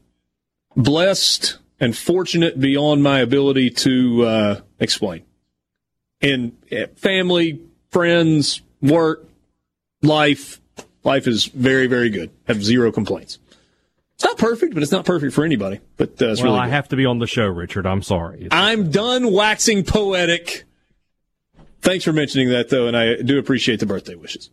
blessed 0.76 1.58
and 1.80 1.98
fortunate 1.98 2.60
beyond 2.60 3.02
my 3.04 3.20
ability 3.20 3.72
to 3.72 4.24
uh, 4.26 4.62
explain. 4.80 5.24
In 6.22 6.56
uh, 6.72 6.86
family, 6.96 7.60
friends, 7.92 8.62
work, 8.82 9.28
life, 10.04 10.62
life 11.04 11.28
is 11.28 11.46
very, 11.48 11.88
very 11.88 12.10
good. 12.10 12.30
Have 12.48 12.64
zero 12.64 12.92
complaints. 12.92 13.40
It's 14.16 14.24
not 14.24 14.38
perfect, 14.38 14.76
but 14.76 14.84
it's 14.84 14.92
not 14.92 15.04
perfect 15.06 15.34
for 15.34 15.44
anybody. 15.44 15.80
But 15.98 16.22
uh, 16.22 16.28
it's 16.30 16.42
Well, 16.42 16.54
really 16.54 16.64
I 16.64 16.66
good. 16.68 16.74
have 16.74 16.88
to 16.90 16.96
be 16.96 17.06
on 17.06 17.18
the 17.18 17.28
show, 17.28 17.48
Richard. 17.48 17.86
I'm 17.88 18.04
sorry. 18.04 18.46
It's- 18.46 18.50
I'm 18.54 18.92
done 18.92 19.34
waxing 19.34 19.84
poetic. 19.84 20.64
Thanks 21.82 22.06
for 22.06 22.14
mentioning 22.14 22.50
that, 22.52 22.70
though, 22.70 22.88
and 22.88 22.96
I 22.96 23.16
do 23.22 23.40
appreciate 23.40 23.80
the 23.80 23.86
birthday 23.88 24.16
wishes. 24.16 24.50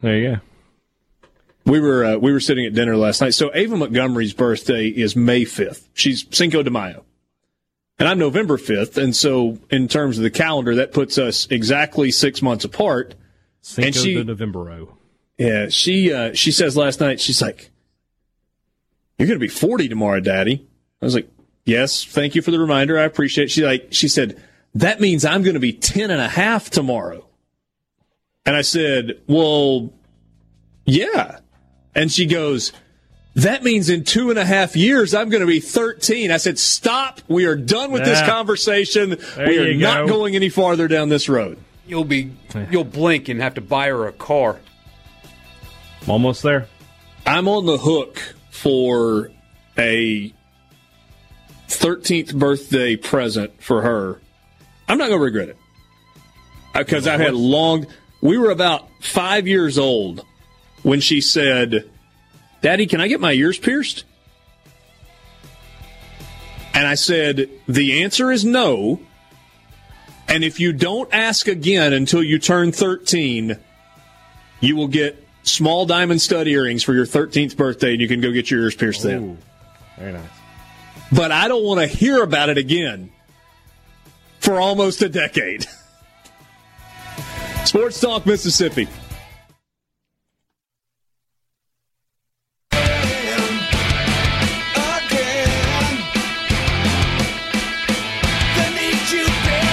There 0.00 0.18
you 0.18 0.30
go. 0.30 0.40
We 1.66 1.80
were 1.80 2.04
uh, 2.04 2.16
we 2.16 2.32
were 2.32 2.40
sitting 2.40 2.66
at 2.66 2.74
dinner 2.74 2.96
last 2.96 3.20
night. 3.20 3.34
So 3.34 3.50
Ava 3.54 3.76
Montgomery's 3.76 4.32
birthday 4.32 4.88
is 4.88 5.14
May 5.14 5.42
5th. 5.42 5.88
She's 5.94 6.26
Cinco 6.30 6.62
de 6.62 6.70
Mayo, 6.70 7.04
and 7.98 8.08
I'm 8.08 8.18
November 8.18 8.56
5th. 8.56 8.96
And 8.96 9.14
so, 9.14 9.58
in 9.70 9.86
terms 9.86 10.16
of 10.16 10.24
the 10.24 10.30
calendar, 10.30 10.76
that 10.76 10.92
puts 10.92 11.18
us 11.18 11.46
exactly 11.50 12.10
six 12.10 12.40
months 12.40 12.64
apart. 12.64 13.14
Cinco 13.60 13.98
she- 13.98 14.14
de 14.14 14.24
Novembro. 14.24 14.94
Yeah, 15.38 15.68
she 15.68 16.12
uh, 16.12 16.34
she 16.34 16.50
says 16.50 16.76
last 16.76 17.00
night 17.00 17.20
she's 17.20 17.40
like, 17.40 17.70
"You're 19.18 19.28
going 19.28 19.38
to 19.38 19.44
be 19.44 19.48
40 19.48 19.88
tomorrow, 19.88 20.20
Daddy." 20.20 20.66
I 21.00 21.04
was 21.04 21.14
like, 21.14 21.30
"Yes, 21.64 22.04
thank 22.04 22.34
you 22.34 22.42
for 22.42 22.50
the 22.50 22.58
reminder. 22.58 22.98
I 22.98 23.04
appreciate." 23.04 23.44
it. 23.44 23.50
She 23.50 23.64
like 23.64 23.88
she 23.90 24.08
said 24.08 24.42
that 24.74 25.00
means 25.00 25.24
I'm 25.24 25.42
going 25.42 25.54
to 25.54 25.60
be 25.60 25.72
10 25.72 26.10
and 26.10 26.20
a 26.20 26.28
half 26.28 26.70
tomorrow, 26.70 27.26
and 28.46 28.56
I 28.56 28.62
said, 28.62 29.20
"Well, 29.26 29.92
yeah," 30.84 31.40
and 31.94 32.10
she 32.10 32.26
goes. 32.26 32.72
That 33.36 33.62
means 33.62 33.88
in 33.88 34.02
two 34.02 34.30
and 34.30 34.38
a 34.40 34.44
half 34.44 34.74
years, 34.74 35.14
I'm 35.14 35.28
going 35.28 35.40
to 35.40 35.46
be 35.46 35.60
13. 35.60 36.32
I 36.32 36.36
said, 36.36 36.58
stop. 36.58 37.20
We 37.28 37.44
are 37.44 37.54
done 37.54 37.92
with 37.92 38.04
this 38.04 38.20
conversation. 38.22 39.10
There 39.36 39.46
we 39.46 39.58
are 39.58 39.68
you 39.68 39.78
not 39.78 40.08
going 40.08 40.34
any 40.34 40.48
farther 40.48 40.88
down 40.88 41.10
this 41.10 41.28
road. 41.28 41.56
You'll 41.86 42.04
be 42.04 42.32
you'll 42.70 42.84
blink 42.84 43.28
and 43.28 43.40
have 43.40 43.54
to 43.54 43.60
buy 43.60 43.86
her 43.86 44.08
a 44.08 44.12
car. 44.12 44.58
I'm 46.02 46.10
almost 46.10 46.42
there. 46.42 46.66
I'm 47.24 47.46
on 47.46 47.66
the 47.66 47.78
hook 47.78 48.20
for 48.50 49.30
a 49.78 50.32
13th 51.68 52.34
birthday 52.34 52.96
present 52.96 53.62
for 53.62 53.82
her. 53.82 54.20
I'm 54.88 54.98
not 54.98 55.08
going 55.08 55.20
to 55.20 55.24
regret 55.24 55.48
it. 55.50 55.56
Uh, 56.74 56.80
because 56.80 57.06
I've 57.06 57.20
had 57.20 57.34
long. 57.34 57.86
We 58.20 58.38
were 58.38 58.50
about 58.50 58.88
five 59.00 59.48
years 59.48 59.78
old 59.78 60.24
when 60.82 61.00
she 61.00 61.20
said, 61.20 61.90
Daddy, 62.60 62.86
can 62.86 63.00
I 63.00 63.08
get 63.08 63.20
my 63.20 63.32
ears 63.32 63.58
pierced? 63.58 64.04
And 66.74 66.86
I 66.86 66.94
said, 66.94 67.48
The 67.66 68.02
answer 68.02 68.30
is 68.30 68.44
no. 68.44 69.00
And 70.28 70.44
if 70.44 70.60
you 70.60 70.72
don't 70.72 71.12
ask 71.12 71.48
again 71.48 71.92
until 71.92 72.22
you 72.22 72.38
turn 72.38 72.70
13, 72.70 73.56
you 74.60 74.76
will 74.76 74.88
get 74.88 75.26
small 75.42 75.86
diamond 75.86 76.22
stud 76.22 76.46
earrings 76.46 76.84
for 76.84 76.94
your 76.94 77.06
13th 77.06 77.56
birthday 77.56 77.92
and 77.92 78.00
you 78.00 78.06
can 78.06 78.20
go 78.20 78.30
get 78.30 78.50
your 78.50 78.60
ears 78.60 78.76
pierced 78.76 79.02
then. 79.02 79.38
Very 79.98 80.12
nice. 80.12 80.28
But 81.10 81.32
I 81.32 81.48
don't 81.48 81.64
want 81.64 81.80
to 81.80 81.86
hear 81.86 82.22
about 82.22 82.48
it 82.48 82.58
again 82.58 83.10
for 84.38 84.60
almost 84.60 85.02
a 85.02 85.08
decade. 85.08 85.66
Sports 87.66 88.00
Talk 88.00 88.26
Mississippi. 88.26 88.88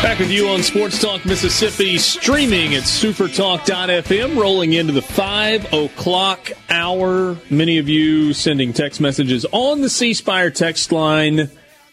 Back 0.03 0.19
with 0.19 0.31
you 0.31 0.47
on 0.47 0.63
Sports 0.63 1.01
Talk 1.01 1.25
Mississippi, 1.25 1.97
streaming 1.97 2.75
at 2.75 2.83
supertalk.fm, 2.83 4.37
rolling 4.37 4.73
into 4.73 4.93
the 4.93 5.01
5 5.01 5.73
o'clock 5.73 6.51
hour. 6.69 7.37
Many 7.49 7.77
of 7.77 7.89
you 7.89 8.33
sending 8.33 8.73
text 8.73 9.01
messages 9.01 9.45
on 9.51 9.81
the 9.81 9.89
C 9.89 10.13
Spire 10.13 10.49
text 10.49 10.91
line 10.91 11.49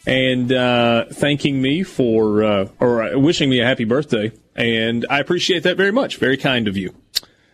and 0.06 0.52
uh, 0.52 1.06
thanking 1.12 1.60
me 1.60 1.82
for, 1.82 2.44
uh, 2.44 2.68
or 2.78 3.02
uh, 3.02 3.18
wishing 3.18 3.50
me 3.50 3.60
a 3.60 3.64
happy 3.64 3.84
birthday. 3.84 4.30
And 4.56 5.06
I 5.10 5.20
appreciate 5.20 5.64
that 5.64 5.76
very 5.76 5.90
much. 5.90 6.16
Very 6.16 6.36
kind 6.36 6.68
of 6.68 6.76
you. 6.76 6.94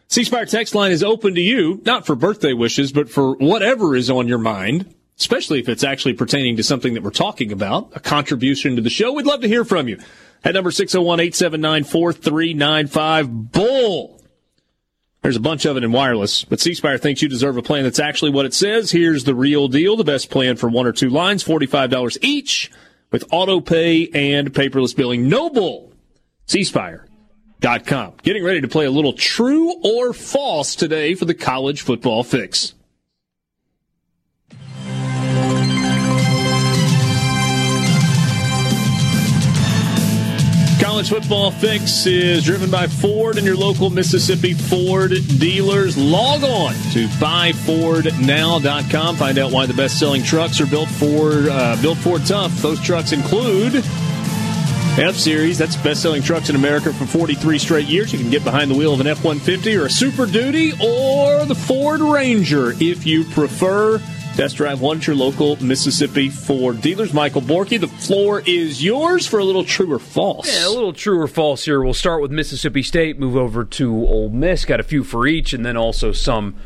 C 0.09 0.25
Spire 0.25 0.45
text 0.45 0.75
line 0.75 0.93
is 0.93 1.03
open 1.05 1.35
to 1.37 1.41
you, 1.41 1.81
not 1.85 2.05
for 2.05 2.17
birthday 2.17 2.53
wishes, 2.53 2.93
but 2.93 3.09
for 3.09 3.37
whatever 3.37 3.95
is 3.95 4.11
on 4.11 4.27
your 4.27 4.39
mind, 4.39 4.93
especially 5.19 5.61
if 5.61 5.69
it's 5.69 5.85
actually 5.85 6.15
pertaining 6.15 6.57
to 6.57 6.65
something 6.65 6.95
that 6.95 7.05
we're 7.05 7.11
talking 7.11 7.53
about, 7.53 7.93
a 7.95 8.01
contribution 8.01 8.75
to 8.75 8.83
the 8.83 8.91
show. 8.91 9.13
We'd 9.13 9.27
love 9.27 9.43
to 9.43 9.49
hear 9.49 9.65
from 9.65 9.87
you. 9.87 10.01
At 10.43 10.55
number 10.55 10.71
601-879-4395, 10.71 13.53
Bull. 13.53 14.17
There's 15.23 15.37
a 15.37 15.41
bunch 15.41 15.67
of 15.67 15.77
it 15.77 15.85
in 15.85 15.93
wireless, 15.93 16.45
but 16.45 16.61
C 16.61 16.75
Spire 16.75 16.99
thinks 16.99 17.21
you 17.21 17.29
deserve 17.29 17.59
a 17.59 17.63
plan 17.63 17.85
that's 17.85 17.99
actually 17.99 18.31
what 18.31 18.47
it 18.47 18.55
says. 18.55 18.91
Here's 18.91 19.25
the 19.25 19.35
real 19.35 19.69
deal. 19.69 19.97
The 19.97 20.03
best 20.03 20.31
plan 20.31 20.57
for 20.57 20.69
one 20.69 20.87
or 20.87 20.93
two 20.93 21.11
lines, 21.11 21.45
$45 21.45 22.19
each 22.23 22.71
with 23.13 23.25
auto 23.31 23.61
pay 23.61 24.09
and 24.09 24.53
paperless 24.53 24.97
billing. 24.97 25.29
No 25.29 25.51
cspire.com. 26.51 28.15
Getting 28.23 28.45
ready 28.45 28.61
to 28.61 28.69
play 28.69 28.87
a 28.87 28.91
little 28.91 29.13
true 29.13 29.73
or 29.85 30.13
false 30.13 30.75
today 30.75 31.15
for 31.15 31.25
the 31.25 31.35
college 31.35 31.83
football 31.83 32.25
fix. 32.25 32.75
College 40.81 41.11
Football 41.11 41.51
Fix 41.51 42.05
is 42.07 42.45
driven 42.45 42.71
by 42.71 42.87
Ford 42.87 43.39
and 43.39 43.47
your 43.47 43.57
local 43.57 43.89
Mississippi 43.89 44.53
Ford 44.53 45.13
dealers. 45.39 45.97
Log 45.97 46.43
on 46.43 46.75
to 46.93 47.07
buyfordnow.com. 47.19 49.17
Find 49.17 49.39
out 49.39 49.53
why 49.53 49.65
the 49.67 49.73
best-selling 49.73 50.23
trucks 50.23 50.61
are 50.61 50.67
built 50.67 50.89
for 50.89 51.49
uh, 51.49 51.81
built 51.81 51.97
for 51.99 52.19
tough. 52.19 52.51
Those 52.61 52.81
trucks 52.81 53.13
include 53.13 53.83
F 55.01 55.17
Series. 55.17 55.57
That's 55.57 55.77
best 55.77 56.03
selling 56.03 56.23
trucks 56.23 56.51
in 56.51 56.57
America 56.57 56.93
for 56.93 57.07
43 57.07 57.59
straight 57.59 57.87
years. 57.87 58.13
You 58.13 58.19
can 58.19 58.29
get 58.29 58.45
behind 58.45 58.71
the 58.71 58.75
wheel 58.75 58.93
of 58.93 59.01
an 59.01 59.07
F 59.07 59.25
150 59.25 59.75
or 59.77 59.87
a 59.87 59.91
Super 59.91 60.27
Duty 60.27 60.73
or 60.73 61.47
the 61.47 61.55
Ford 61.55 62.01
Ranger 62.01 62.73
if 62.73 63.07
you 63.07 63.25
prefer. 63.25 63.99
Test 64.35 64.57
drive 64.57 64.83
one 64.83 64.99
at 64.99 65.07
your 65.07 65.17
local 65.17 65.57
Mississippi 65.65 66.29
Ford 66.29 66.83
dealers. 66.83 67.15
Michael 67.15 67.41
Borky, 67.41 67.81
the 67.81 67.89
floor 67.89 68.43
is 68.45 68.85
yours 68.85 69.27
for 69.27 69.39
a 69.39 69.45
little 69.45 69.65
true 69.65 69.91
or 69.91 69.99
false. 69.99 70.55
Yeah, 70.55 70.69
a 70.69 70.69
little 70.69 70.93
true 70.93 71.19
or 71.19 71.29
false 71.29 71.65
here. 71.65 71.83
We'll 71.83 71.95
start 71.95 72.21
with 72.21 72.31
Mississippi 72.31 72.83
State, 72.83 73.19
move 73.19 73.37
over 73.37 73.65
to 73.65 74.07
Ole 74.07 74.29
Miss. 74.29 74.67
Got 74.67 74.81
a 74.81 74.85
few 74.85 75.03
for 75.03 75.27
each, 75.27 75.55
and 75.55 75.65
then 75.65 75.79
also 75.79 76.13
some 76.13 76.57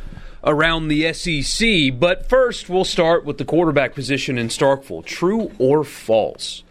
around 0.43 0.89
the 0.89 1.13
SEC. 1.13 2.01
But 2.01 2.29
first, 2.29 2.69
we'll 2.69 2.85
start 2.85 3.25
with 3.25 3.39
the 3.39 3.45
quarterback 3.45 3.95
position 3.95 4.39
in 4.39 4.49
Starkville. 4.49 5.05
True 5.05 5.53
or 5.61 5.85
false? 5.85 6.64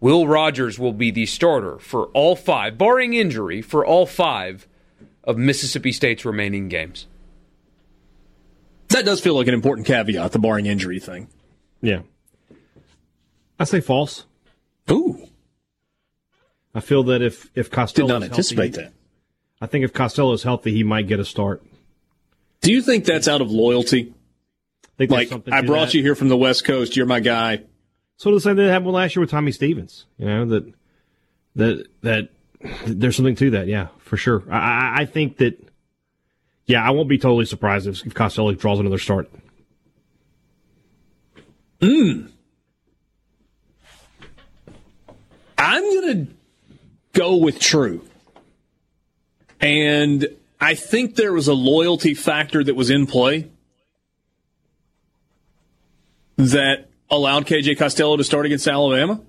Will 0.00 0.26
Rogers 0.26 0.78
will 0.78 0.94
be 0.94 1.10
the 1.10 1.26
starter 1.26 1.78
for 1.78 2.06
all 2.06 2.34
five, 2.34 2.78
barring 2.78 3.12
injury, 3.14 3.60
for 3.60 3.84
all 3.84 4.06
five 4.06 4.66
of 5.24 5.36
Mississippi 5.36 5.92
State's 5.92 6.24
remaining 6.24 6.68
games. 6.68 7.06
That 8.88 9.04
does 9.04 9.20
feel 9.20 9.34
like 9.34 9.46
an 9.46 9.54
important 9.54 9.86
caveat, 9.86 10.32
the 10.32 10.38
barring 10.38 10.66
injury 10.66 10.98
thing. 10.98 11.28
Yeah. 11.82 12.00
I 13.58 13.64
say 13.64 13.80
false. 13.80 14.24
Ooh. 14.90 15.26
I 16.74 16.80
feel 16.80 17.02
that 17.04 17.20
if 17.22 17.50
if 17.54 17.70
Costello 17.70 18.08
Did 18.08 18.12
not 18.14 18.22
anticipate 18.22 18.74
healthy, 18.74 18.82
that. 18.90 18.92
I 19.60 19.66
think 19.66 19.84
if 19.84 19.92
Costello 19.92 20.32
is 20.32 20.42
healthy, 20.42 20.72
he 20.72 20.82
might 20.82 21.06
get 21.08 21.20
a 21.20 21.24
start. 21.24 21.62
Do 22.62 22.72
you 22.72 22.80
think 22.80 23.04
that's 23.04 23.28
out 23.28 23.40
of 23.42 23.50
loyalty? 23.50 24.14
I 24.84 24.88
think 25.06 25.10
Like, 25.10 25.32
I 25.52 25.62
brought 25.62 25.86
that. 25.86 25.94
you 25.94 26.02
here 26.02 26.14
from 26.14 26.28
the 26.28 26.36
West 26.36 26.64
Coast. 26.64 26.96
You're 26.96 27.06
my 27.06 27.20
guy. 27.20 27.62
Sort 28.20 28.34
of 28.34 28.42
the 28.42 28.50
same 28.50 28.56
thing 28.56 28.66
that 28.66 28.72
happened 28.72 28.92
last 28.92 29.16
year 29.16 29.22
with 29.22 29.30
Tommy 29.30 29.50
Stevens. 29.50 30.04
You 30.18 30.26
know 30.26 30.44
that 30.44 30.74
that 31.56 31.86
that 32.02 32.28
there's 32.84 33.16
something 33.16 33.34
to 33.36 33.50
that. 33.52 33.66
Yeah, 33.66 33.86
for 33.96 34.18
sure. 34.18 34.44
I, 34.50 34.92
I, 34.98 35.04
think 35.06 35.38
that. 35.38 35.58
Yeah, 36.66 36.86
I 36.86 36.90
won't 36.90 37.08
be 37.08 37.16
totally 37.16 37.46
surprised 37.46 37.86
if, 37.86 38.04
if 38.04 38.12
Costello 38.12 38.52
draws 38.52 38.78
another 38.78 38.98
start. 38.98 39.30
Hmm. 41.80 42.26
I'm 45.56 45.82
going 45.82 46.26
to 46.26 46.32
go 47.14 47.38
with 47.38 47.58
true. 47.58 48.04
And 49.62 50.28
I 50.60 50.74
think 50.74 51.14
there 51.14 51.32
was 51.32 51.48
a 51.48 51.54
loyalty 51.54 52.12
factor 52.12 52.62
that 52.62 52.74
was 52.74 52.90
in 52.90 53.06
play 53.06 53.48
that 56.36 56.89
allowed 57.10 57.46
KJ 57.46 57.76
Costello 57.76 58.16
to 58.16 58.24
start 58.24 58.46
against 58.46 58.68
Alabama. 58.68 59.20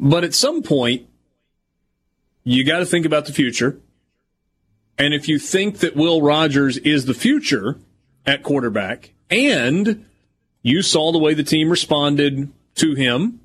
But 0.00 0.24
at 0.24 0.34
some 0.34 0.62
point, 0.62 1.06
you 2.44 2.64
got 2.64 2.78
to 2.78 2.86
think 2.86 3.04
about 3.04 3.26
the 3.26 3.32
future. 3.32 3.80
And 4.96 5.12
if 5.12 5.28
you 5.28 5.38
think 5.38 5.78
that 5.78 5.96
Will 5.96 6.22
Rogers 6.22 6.76
is 6.78 7.04
the 7.04 7.14
future 7.14 7.78
at 8.26 8.42
quarterback, 8.42 9.12
and 9.30 10.04
you 10.62 10.82
saw 10.82 11.12
the 11.12 11.18
way 11.18 11.34
the 11.34 11.42
team 11.42 11.68
responded 11.68 12.50
to 12.76 12.94
him 12.94 13.40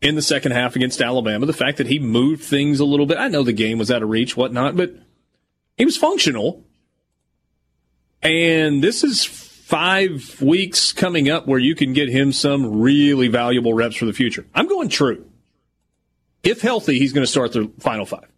in 0.00 0.14
the 0.14 0.22
second 0.22 0.52
half 0.52 0.76
against 0.76 1.00
Alabama, 1.00 1.46
the 1.46 1.52
fact 1.52 1.78
that 1.78 1.86
he 1.86 1.98
moved 1.98 2.42
things 2.42 2.80
a 2.80 2.84
little 2.84 3.06
bit. 3.06 3.18
I 3.18 3.28
know 3.28 3.42
the 3.42 3.52
game 3.52 3.78
was 3.78 3.90
out 3.90 4.02
of 4.02 4.08
reach, 4.08 4.36
whatnot, 4.36 4.76
but 4.76 4.94
he 5.76 5.84
was 5.84 5.96
functional. 5.96 6.62
And 8.22 8.82
this 8.82 9.02
is 9.02 9.45
five 9.66 10.40
weeks 10.40 10.92
coming 10.92 11.28
up 11.28 11.48
where 11.48 11.58
you 11.58 11.74
can 11.74 11.92
get 11.92 12.08
him 12.08 12.30
some 12.30 12.80
really 12.80 13.26
valuable 13.26 13.74
reps 13.74 13.96
for 13.96 14.04
the 14.04 14.12
future. 14.12 14.46
I'm 14.54 14.68
going 14.68 14.88
true. 14.88 15.26
If 16.44 16.60
healthy, 16.60 17.00
he's 17.00 17.12
going 17.12 17.24
to 17.24 17.30
start 17.30 17.52
the 17.52 17.72
final 17.80 18.06
five. 18.06 18.28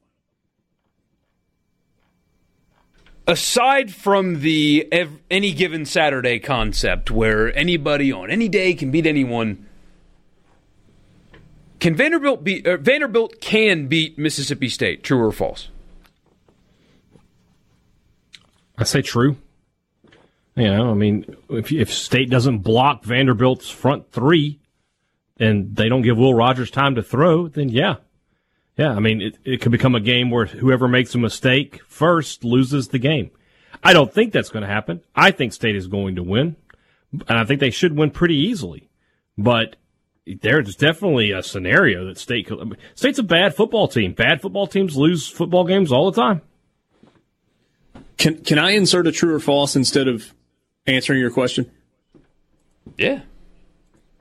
aside 3.27 3.93
from 3.93 4.41
the 4.41 4.89
ev- 4.91 5.21
any 5.31 5.53
given 5.53 5.85
Saturday 5.85 6.39
concept 6.39 7.11
where 7.11 7.55
anybody 7.55 8.11
on 8.11 8.31
any 8.31 8.49
day 8.49 8.73
can 8.73 8.91
beat 8.91 9.07
anyone, 9.07 9.67
can 11.79 11.95
Vanderbilt 11.95 12.43
beat 12.43 12.67
uh, 12.67 12.79
Vanderbilt 12.79 13.39
can 13.43 13.87
beat 13.87 14.19
Mississippi 14.19 14.71
State? 14.71 15.05
True 15.05 15.23
or 15.23 15.31
false? 15.31 15.69
I 18.79 18.85
say 18.85 19.03
true. 19.03 19.37
You 20.59 20.73
know, 20.73 20.91
I 20.91 20.95
mean, 20.95 21.37
if 21.51 21.71
if 21.71 21.93
State 21.93 22.31
doesn't 22.31 22.59
block 22.59 23.05
Vanderbilt's 23.05 23.71
front 23.71 24.11
three, 24.11 24.59
and 25.39 25.77
they 25.77 25.89
don't 25.89 26.03
give 26.03 26.19
Will 26.19 26.35
Rogers 26.35 26.73
time 26.73 26.97
to 26.97 27.03
throw, 27.03 27.47
then 27.47 27.69
yeah, 27.69 27.97
yeah. 28.77 28.91
I 28.91 28.99
mean, 28.99 29.23
it, 29.23 29.39
it 29.45 29.61
could 29.61 29.71
become 29.71 29.95
a 29.95 30.01
game 30.01 30.33
where 30.33 30.47
whoever 30.47 30.89
makes 30.89 31.15
a 31.15 31.19
mistake 31.19 31.81
first 31.87 32.43
loses 32.43 32.89
the 32.89 32.99
game. 32.99 33.31
I 33.85 33.93
don't 33.93 34.13
think 34.13 34.33
that's 34.33 34.49
going 34.49 34.65
to 34.65 34.69
happen. 34.69 35.01
I 35.15 35.31
think 35.31 35.53
State 35.53 35.77
is 35.77 35.87
going 35.87 36.17
to 36.17 36.25
win, 36.25 36.57
and 37.13 37.39
I 37.39 37.45
think 37.45 37.61
they 37.61 37.71
should 37.71 37.97
win 37.97 38.11
pretty 38.11 38.37
easily. 38.37 38.89
But 39.37 39.77
there's 40.27 40.75
definitely 40.75 41.31
a 41.31 41.41
scenario 41.41 42.05
that 42.07 42.19
State 42.19 42.49
could. 42.49 42.59
I 42.59 42.65
mean, 42.65 42.79
State's 42.97 43.21
a 43.21 43.23
bad 43.23 43.55
football 43.55 43.87
team. 43.87 44.13
Bad 44.13 44.43
football 44.43 44.67
teams 44.67 44.97
lose 44.97 45.29
football 45.29 45.63
games 45.63 45.93
all 45.93 46.11
the 46.11 46.21
time. 46.21 46.43
Can 48.17 48.43
can 48.43 48.59
I 48.59 48.73
insert 48.73 49.07
a 49.07 49.13
true 49.13 49.33
or 49.33 49.39
false 49.39 49.77
instead 49.77 50.09
of 50.09 50.35
answering 50.89 51.21
your 51.21 51.31
question? 51.31 51.71
Yeah. 52.97 53.21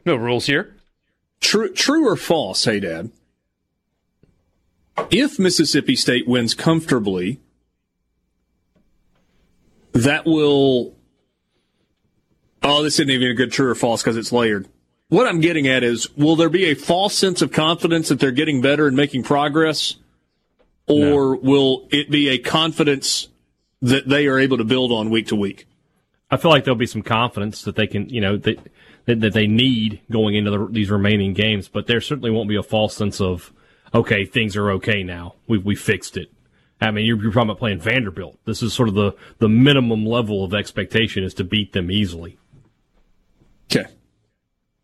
No 0.05 0.15
rules 0.15 0.45
here. 0.45 0.75
True, 1.39 1.71
true 1.73 2.07
or 2.07 2.15
false? 2.15 2.63
Hey, 2.63 2.79
Dad. 2.79 3.11
If 5.11 5.37
Mississippi 5.39 5.95
State 5.95 6.27
wins 6.27 6.53
comfortably, 6.53 7.39
that 9.93 10.25
will. 10.25 10.95
Oh, 12.63 12.83
this 12.83 12.95
isn't 12.95 13.09
even 13.09 13.29
a 13.29 13.33
good 13.33 13.51
true 13.51 13.69
or 13.69 13.75
false 13.75 14.01
because 14.01 14.17
it's 14.17 14.31
layered. 14.31 14.67
What 15.09 15.27
I'm 15.27 15.39
getting 15.39 15.67
at 15.67 15.83
is, 15.83 16.13
will 16.17 16.35
there 16.35 16.49
be 16.49 16.65
a 16.65 16.73
false 16.73 17.13
sense 17.13 17.41
of 17.41 17.51
confidence 17.51 18.09
that 18.09 18.19
they're 18.19 18.31
getting 18.31 18.61
better 18.61 18.87
and 18.87 18.97
making 18.97 19.23
progress, 19.23 19.95
or 20.87 21.37
will 21.37 21.87
it 21.91 22.09
be 22.09 22.29
a 22.29 22.39
confidence 22.39 23.29
that 23.81 24.09
they 24.09 24.27
are 24.27 24.39
able 24.39 24.57
to 24.57 24.65
build 24.65 24.91
on 24.91 25.09
week 25.09 25.27
to 25.27 25.35
week? 25.35 25.65
I 26.29 26.37
feel 26.37 26.51
like 26.51 26.65
there'll 26.65 26.77
be 26.77 26.87
some 26.87 27.03
confidence 27.03 27.61
that 27.63 27.75
they 27.75 27.87
can, 27.87 28.09
you 28.09 28.21
know, 28.21 28.37
that 28.37 28.59
that, 29.05 29.21
that 29.21 29.33
they 29.33 29.47
need 29.47 30.01
going 30.11 30.35
into 30.35 30.51
the, 30.51 30.67
these 30.69 30.91
remaining 30.91 31.33
games. 31.33 31.67
But 31.67 31.87
there 31.87 32.01
certainly 32.01 32.31
won't 32.31 32.49
be 32.49 32.57
a 32.57 32.63
false 32.63 32.95
sense 32.95 33.21
of, 33.21 33.53
okay, 33.93 34.25
things 34.25 34.55
are 34.57 34.71
okay 34.71 35.03
now. 35.03 35.35
We 35.47 35.57
we 35.57 35.75
fixed 35.75 36.17
it. 36.17 36.31
I 36.79 36.91
mean, 36.91 37.05
you're, 37.05 37.21
you're 37.21 37.55
playing 37.55 37.79
Vanderbilt. 37.79 38.37
This 38.45 38.61
is 38.61 38.73
sort 38.73 38.89
of 38.89 38.95
the 38.95 39.15
the 39.39 39.49
minimum 39.49 40.05
level 40.05 40.43
of 40.43 40.53
expectation 40.53 41.23
is 41.23 41.33
to 41.35 41.43
beat 41.43 41.73
them 41.73 41.89
easily. 41.89 42.37
Okay. 43.71 43.89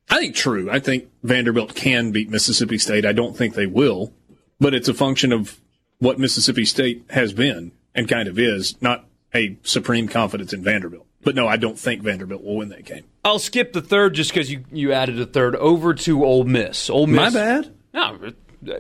I 0.10 0.18
think 0.18 0.36
true. 0.36 0.70
I 0.70 0.80
think 0.80 1.10
Vanderbilt 1.24 1.76
can 1.76 2.12
beat 2.12 2.30
Mississippi 2.30 2.78
State. 2.78 3.06
I 3.06 3.14
don't 3.14 3.38
think 3.38 3.56
they 3.56 3.66
will, 3.66 4.14
but 4.60 4.74
it's 4.74 4.88
a 4.88 4.94
function 4.94 5.32
of 5.32 5.60
what 6.00 6.20
Mississippi 6.20 6.66
State 6.66 7.04
has 7.12 7.34
been 7.34 7.72
and 7.96 8.10
kind 8.10 8.28
of 8.28 8.38
is, 8.38 8.82
not 8.82 9.06
a 9.34 9.58
supreme 9.64 10.08
confidence 10.08 10.54
in 10.54 10.64
Vanderbilt. 10.64 11.08
But 11.24 11.36
no, 11.36 11.48
I 11.48 11.58
don't 11.58 11.80
think 11.80 12.02
Vanderbilt 12.02 12.44
will 12.44 12.58
win 12.58 12.70
that 12.70 12.86
game. 12.86 13.06
I'll 13.24 13.40
skip 13.40 13.74
the 13.74 13.82
third 13.82 14.14
just 14.14 14.32
because 14.32 14.52
you, 14.52 14.64
you 14.72 14.92
added 14.92 15.20
a 15.20 15.26
third 15.26 15.56
over 15.56 15.94
to 15.94 16.26
Ole 16.26 16.44
Miss. 16.44 16.90
Ole 16.90 17.08
Miss. 17.08 17.18
My 17.18 17.30
bad. 17.30 17.74
No, 17.94 18.32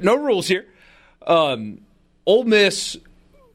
no 0.02 0.16
rules 0.16 0.48
here. 0.48 0.66
Um, 1.26 1.82
Ole 2.26 2.44
Miss. 2.44 2.98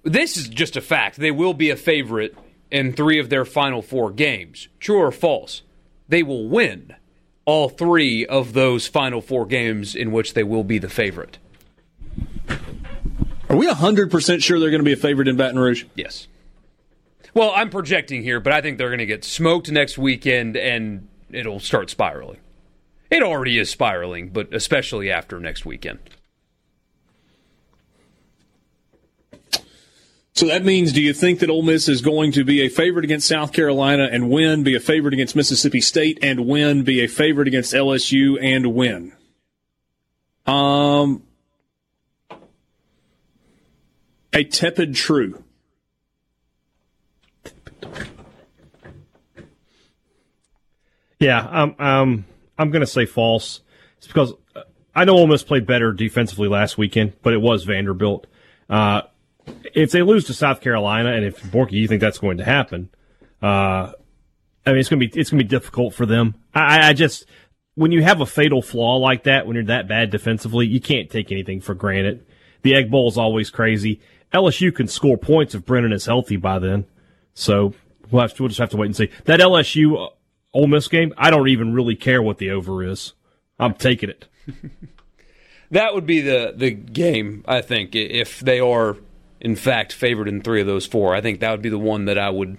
This 0.04 0.36
is 0.36 0.48
just 0.48 0.76
a 0.76 0.80
fact. 0.80 1.16
They 1.16 1.30
will 1.30 1.54
be 1.54 1.70
a 1.70 1.76
favorite 1.76 2.36
in 2.70 2.92
three 2.92 3.18
of 3.18 3.28
their 3.28 3.44
final 3.44 3.82
four 3.82 4.10
games. 4.10 4.68
True 4.80 4.98
or 4.98 5.12
false? 5.12 5.62
They 6.08 6.22
will 6.22 6.48
win 6.48 6.94
all 7.44 7.68
three 7.68 8.26
of 8.26 8.52
those 8.52 8.86
final 8.86 9.20
four 9.20 9.46
games 9.46 9.94
in 9.94 10.12
which 10.12 10.34
they 10.34 10.42
will 10.42 10.64
be 10.64 10.78
the 10.78 10.88
favorite. 10.88 11.38
Are 13.48 13.56
we 13.56 13.66
100% 13.66 14.42
sure 14.42 14.60
they're 14.60 14.70
going 14.70 14.80
to 14.80 14.84
be 14.84 14.92
a 14.92 14.96
favorite 14.96 15.28
in 15.28 15.36
Baton 15.36 15.58
Rouge? 15.58 15.84
Yes. 15.94 16.28
Well, 17.34 17.52
I'm 17.54 17.70
projecting 17.70 18.22
here, 18.22 18.40
but 18.40 18.52
I 18.52 18.60
think 18.60 18.78
they're 18.78 18.88
going 18.88 18.98
to 18.98 19.06
get 19.06 19.24
smoked 19.24 19.70
next 19.70 19.98
weekend 19.98 20.56
and 20.56 21.08
it'll 21.30 21.60
start 21.60 21.90
spiraling. 21.90 22.38
It 23.10 23.22
already 23.22 23.58
is 23.58 23.70
spiraling, 23.70 24.30
but 24.30 24.52
especially 24.54 25.10
after 25.10 25.40
next 25.40 25.64
weekend. 25.64 25.98
So 30.38 30.46
that 30.46 30.64
means, 30.64 30.92
do 30.92 31.02
you 31.02 31.12
think 31.12 31.40
that 31.40 31.50
Ole 31.50 31.62
Miss 31.62 31.88
is 31.88 32.00
going 32.00 32.30
to 32.32 32.44
be 32.44 32.60
a 32.60 32.68
favorite 32.68 33.04
against 33.04 33.26
South 33.26 33.52
Carolina 33.52 34.08
and 34.12 34.30
win, 34.30 34.62
be 34.62 34.76
a 34.76 34.80
favorite 34.80 35.12
against 35.12 35.34
Mississippi 35.34 35.80
State 35.80 36.20
and 36.22 36.46
win, 36.46 36.84
be 36.84 37.02
a 37.02 37.08
favorite 37.08 37.48
against 37.48 37.74
LSU 37.74 38.38
and 38.40 38.72
win? 38.72 39.12
Um, 40.46 41.24
a 44.32 44.44
tepid 44.44 44.94
true. 44.94 45.42
Yeah, 51.18 51.40
um, 51.40 51.74
um, 51.78 52.24
I'm 52.58 52.70
going 52.70 52.80
to 52.80 52.86
say 52.86 53.06
false. 53.06 53.60
It's 53.98 54.06
because 54.06 54.32
uh, 54.54 54.62
I 54.94 55.04
know 55.04 55.14
Ole 55.14 55.26
Miss 55.26 55.42
played 55.42 55.66
better 55.66 55.92
defensively 55.92 56.48
last 56.48 56.78
weekend, 56.78 57.14
but 57.22 57.32
it 57.32 57.40
was 57.40 57.64
Vanderbilt. 57.64 58.26
Uh, 58.68 59.02
if 59.74 59.90
they 59.90 60.02
lose 60.02 60.26
to 60.26 60.34
South 60.34 60.60
Carolina, 60.60 61.12
and 61.12 61.24
if 61.24 61.42
Borky, 61.42 61.72
you 61.72 61.88
think 61.88 62.00
that's 62.00 62.18
going 62.18 62.38
to 62.38 62.44
happen, 62.44 62.90
uh, 63.42 63.92
I 64.66 64.70
mean, 64.70 64.78
it's 64.78 64.88
going 64.88 65.00
to 65.00 65.08
be 65.08 65.20
it's 65.20 65.30
going 65.30 65.38
to 65.38 65.44
be 65.44 65.48
difficult 65.48 65.94
for 65.94 66.04
them. 66.04 66.34
I, 66.54 66.90
I 66.90 66.92
just 66.92 67.24
when 67.74 67.92
you 67.92 68.02
have 68.02 68.20
a 68.20 68.26
fatal 68.26 68.60
flaw 68.60 68.96
like 68.96 69.22
that, 69.24 69.46
when 69.46 69.54
you're 69.54 69.64
that 69.66 69.88
bad 69.88 70.10
defensively, 70.10 70.66
you 70.66 70.80
can't 70.80 71.08
take 71.08 71.32
anything 71.32 71.60
for 71.60 71.74
granted. 71.74 72.26
The 72.62 72.74
Egg 72.74 72.90
Bowl 72.90 73.08
is 73.08 73.16
always 73.16 73.50
crazy. 73.50 74.00
LSU 74.34 74.74
can 74.74 74.88
score 74.88 75.16
points 75.16 75.54
if 75.54 75.64
Brennan 75.64 75.92
is 75.92 76.04
healthy 76.04 76.36
by 76.36 76.58
then. 76.58 76.86
So 77.34 77.72
we'll, 78.10 78.22
have 78.22 78.34
to, 78.34 78.42
we'll 78.42 78.48
just 78.48 78.58
have 78.58 78.70
to 78.70 78.76
wait 78.76 78.86
and 78.86 78.96
see. 78.96 79.10
That 79.24 79.40
LSU 79.40 80.06
uh, 80.06 80.10
Ole 80.54 80.66
Miss 80.66 80.88
game, 80.88 81.12
I 81.16 81.30
don't 81.30 81.48
even 81.48 81.72
really 81.74 81.94
care 81.96 82.22
what 82.22 82.38
the 82.38 82.50
over 82.50 82.82
is. 82.84 83.12
I'm 83.58 83.74
taking 83.74 84.08
it. 84.10 84.26
that 85.70 85.94
would 85.94 86.06
be 86.06 86.20
the 86.20 86.52
the 86.56 86.70
game, 86.70 87.44
I 87.46 87.60
think, 87.60 87.94
if 87.94 88.40
they 88.40 88.60
are 88.60 88.96
in 89.40 89.56
fact 89.56 89.92
favored 89.92 90.28
in 90.28 90.40
three 90.42 90.60
of 90.60 90.66
those 90.66 90.86
four. 90.86 91.14
I 91.14 91.20
think 91.20 91.40
that 91.40 91.50
would 91.50 91.62
be 91.62 91.68
the 91.68 91.78
one 91.78 92.06
that 92.06 92.18
I 92.18 92.30
would 92.30 92.58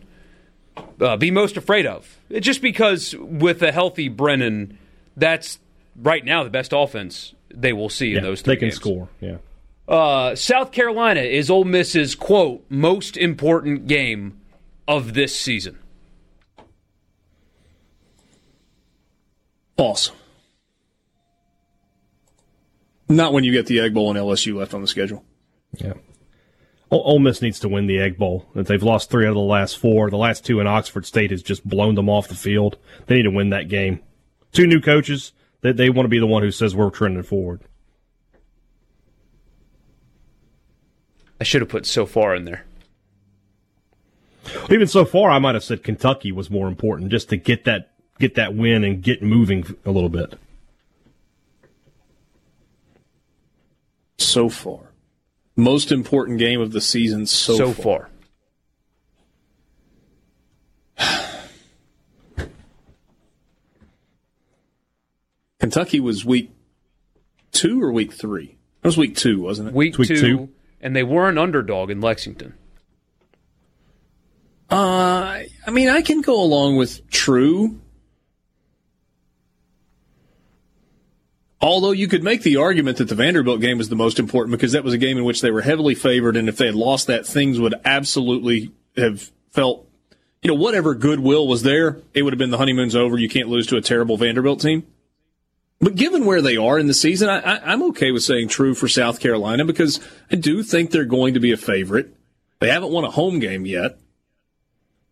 uh, 1.02 1.18
be 1.18 1.32
most 1.32 1.58
afraid 1.58 1.86
of. 1.86 2.18
Just 2.40 2.62
because 2.62 3.16
with 3.18 3.62
a 3.64 3.72
healthy 3.72 4.08
Brennan, 4.08 4.78
that's 5.18 5.60
right 5.96 6.24
now 6.24 6.44
the 6.44 6.50
best 6.50 6.72
offense 6.74 7.34
they 7.54 7.74
will 7.74 7.90
see 7.90 8.10
Yeah, 8.12 8.18
in 8.20 8.24
those 8.24 8.42
three 8.42 8.56
they 8.56 8.60
can 8.60 8.68
games. 8.68 8.76
score. 8.76 9.10
Yeah. 9.20 9.38
Uh, 9.88 10.36
South 10.36 10.72
Carolina 10.72 11.22
is 11.22 11.50
Ole 11.50 11.64
Miss's 11.66 12.14
quote 12.14 12.64
most 12.70 13.18
important 13.18 13.88
game 13.88 14.40
of 14.88 15.16
this 15.16 15.36
season. 15.36 15.80
False. 19.80 20.12
Not 23.08 23.32
when 23.32 23.46
you 23.46 23.54
get 23.54 23.66
the 23.68 23.80
Egg 23.80 23.94
Bowl 23.94 24.10
and 24.10 24.20
LSU 24.20 24.54
left 24.56 24.74
on 24.74 24.82
the 24.82 24.90
schedule. 24.90 25.24
Yeah. 25.78 25.94
Ole 26.92 27.02
Ole 27.06 27.20
Miss 27.20 27.42
needs 27.42 27.62
to 27.62 27.70
win 27.70 27.88
the 27.88 27.98
Egg 27.98 28.18
Bowl. 28.18 28.46
They've 28.54 28.84
lost 28.84 29.10
three 29.10 29.24
out 29.24 29.30
of 29.30 29.36
the 29.36 29.40
last 29.40 29.78
four, 29.78 30.10
the 30.10 30.18
last 30.18 30.44
two 30.44 30.60
in 30.60 30.68
Oxford 30.68 31.06
State 31.06 31.32
has 31.32 31.42
just 31.42 31.66
blown 31.66 31.96
them 31.96 32.10
off 32.10 32.28
the 32.28 32.36
field. 32.36 32.78
They 33.06 33.16
need 33.16 33.24
to 33.24 33.32
win 33.32 33.52
that 33.52 33.70
game. 33.70 34.02
Two 34.52 34.68
new 34.68 34.82
coaches. 34.82 35.32
They, 35.62 35.72
they 35.72 35.90
want 35.90 36.04
to 36.04 36.10
be 36.10 36.20
the 36.20 36.28
one 36.28 36.44
who 36.44 36.52
says 36.52 36.76
we're 36.76 36.90
trending 36.90 37.24
forward. 37.24 37.62
I 41.40 41.46
should 41.46 41.62
have 41.62 41.70
put 41.70 41.86
so 41.86 42.06
far 42.06 42.36
in 42.36 42.44
there. 42.44 42.66
Even 44.70 44.88
so 44.88 45.06
far, 45.06 45.32
I 45.32 45.40
might 45.40 45.56
have 45.56 45.64
said 45.64 45.86
Kentucky 45.86 46.34
was 46.34 46.50
more 46.50 46.68
important 46.68 47.12
just 47.12 47.30
to 47.30 47.38
get 47.38 47.64
that 47.64 47.94
get 48.20 48.36
that 48.36 48.54
win 48.56 48.84
and 48.84 49.02
get 49.02 49.24
moving 49.24 49.66
a 49.86 49.92
little 49.92 50.10
bit. 50.10 50.34
So 54.18 54.50
far. 54.50 54.92
Most 55.56 55.92
important 55.92 56.40
game 56.40 56.62
of 56.62 56.72
the 56.72 56.82
season 56.82 57.26
so, 57.26 57.56
So, 57.56 57.74
far. 57.74 58.10
far. 60.98 61.20
Kentucky 65.60 66.00
was 66.00 66.24
week 66.26 66.52
two 67.52 67.82
or 67.84 67.92
week 67.92 68.14
three? 68.14 68.56
It 68.84 68.88
was 68.88 68.98
week 68.98 69.16
two, 69.16 69.42
wasn't 69.42 69.70
it? 69.70 69.74
Week, 69.76 69.98
Week 69.98 70.08
two, 70.08 70.16
two. 70.20 70.50
and 70.82 70.96
they 70.96 71.04
were 71.04 71.28
an 71.28 71.38
underdog 71.38 71.90
in 71.90 72.00
Lexington. 72.00 72.54
Uh, 74.72 75.40
I 75.66 75.72
mean, 75.72 75.90
I 75.90 76.02
can 76.02 76.22
go 76.22 76.42
along 76.42 76.78
with 76.78 77.10
true. 77.10 77.82
Although 81.62 81.92
you 81.92 82.08
could 82.08 82.24
make 82.24 82.44
the 82.44 82.56
argument 82.56 82.98
that 82.98 83.10
the 83.10 83.16
Vanderbilt 83.16 83.60
game 83.60 83.78
was 83.78 83.90
the 83.90 83.96
most 83.96 84.18
important 84.18 84.58
because 84.58 84.72
that 84.72 84.84
was 84.84 84.94
a 84.94 84.98
game 84.98 85.18
in 85.18 85.26
which 85.26 85.42
they 85.42 85.52
were 85.52 85.62
heavily 85.62 85.94
favored, 85.94 86.38
and 86.38 86.48
if 86.48 86.58
they 86.58 86.68
had 86.68 86.76
lost 86.76 87.08
that, 87.08 87.26
things 87.26 87.60
would 87.60 87.76
absolutely 87.84 88.72
have 88.96 89.30
felt, 89.52 89.86
you 90.42 90.48
know, 90.48 90.56
whatever 90.56 90.96
goodwill 90.96 91.48
was 91.48 91.64
there, 91.64 92.02
it 92.14 92.24
would 92.24 92.32
have 92.32 92.38
been 92.38 92.50
the 92.50 92.58
honeymoon's 92.58 92.96
over. 92.96 93.18
You 93.18 93.28
can't 93.28 93.50
lose 93.50 93.68
to 93.68 93.78
a 93.78 93.82
terrible 93.82 94.16
Vanderbilt 94.16 94.62
team. 94.62 94.86
But 95.82 95.96
given 95.96 96.26
where 96.26 96.42
they 96.42 96.58
are 96.58 96.80
in 96.80 96.88
the 96.88 96.94
season, 96.94 97.30
I, 97.30 97.60
I'm 97.60 97.84
okay 97.84 98.12
with 98.12 98.24
saying 98.24 98.50
true 98.50 98.74
for 98.74 98.88
South 98.88 99.20
Carolina 99.20 99.66
because 99.66 100.00
I 100.32 100.36
do 100.36 100.64
think 100.64 100.92
they're 100.92 101.06
going 101.06 101.34
to 101.34 101.40
be 101.40 101.52
a 101.52 101.58
favorite. 101.58 102.14
They 102.60 102.70
haven't 102.70 102.92
won 102.92 103.06
a 103.06 103.12
home 103.12 103.40
game 103.40 103.66
yet. 103.66 103.98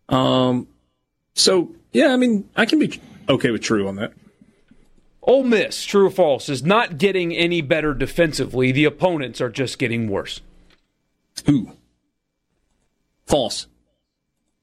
Um, 0.08 0.68
so 1.34 1.74
yeah, 1.92 2.08
I 2.08 2.16
mean, 2.16 2.48
I 2.56 2.66
can 2.66 2.78
be 2.78 3.00
okay 3.28 3.50
with 3.50 3.62
true 3.62 3.88
on 3.88 3.96
that. 3.96 4.12
Ole 5.28 5.44
Miss, 5.44 5.84
true 5.84 6.06
or 6.06 6.10
false, 6.10 6.48
is 6.48 6.64
not 6.64 6.96
getting 6.96 7.36
any 7.36 7.60
better 7.60 7.92
defensively. 7.92 8.72
The 8.72 8.86
opponents 8.86 9.42
are 9.42 9.50
just 9.50 9.78
getting 9.78 10.08
worse. 10.08 10.40
Who? 11.44 11.72
False. 13.26 13.66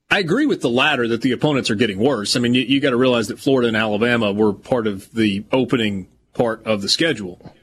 I 0.09 0.17
agree 0.17 0.47
with 0.47 0.61
the 0.61 0.69
latter 0.69 1.07
that 1.09 1.21
the 1.21 1.33
opponents 1.33 1.69
are 1.69 1.75
getting 1.75 1.99
worse. 1.99 2.35
I 2.35 2.39
mean, 2.39 2.55
you, 2.55 2.63
you 2.63 2.79
got 2.81 2.89
to 2.89 2.97
realize 2.97 3.27
that 3.27 3.39
Florida 3.39 3.67
and 3.67 3.77
Alabama 3.77 4.33
were 4.33 4.53
part 4.53 4.87
of 4.87 5.11
the 5.13 5.45
opening 5.51 6.07
part 6.33 6.65
of 6.65 6.81
the 6.81 6.89
schedule. 6.89 7.53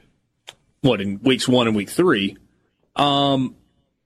What 0.79 1.01
in 1.01 1.19
weeks 1.23 1.45
one 1.45 1.67
and 1.67 1.75
week 1.75 1.89
three? 1.89 2.37
Um, 2.95 3.57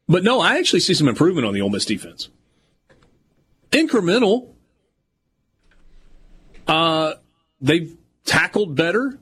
but 0.08 0.24
no, 0.24 0.40
I 0.40 0.58
actually 0.58 0.80
see 0.80 0.96
some 0.96 1.08
improvement 1.08 1.46
on 1.46 1.54
the 1.54 1.62
Ole 1.62 1.70
Miss 1.70 1.86
defense. 1.86 2.30
Incremental. 3.72 4.54
Uh, 6.68 7.14
they've 7.62 7.96
tackled 8.28 8.76
better. 8.76 9.18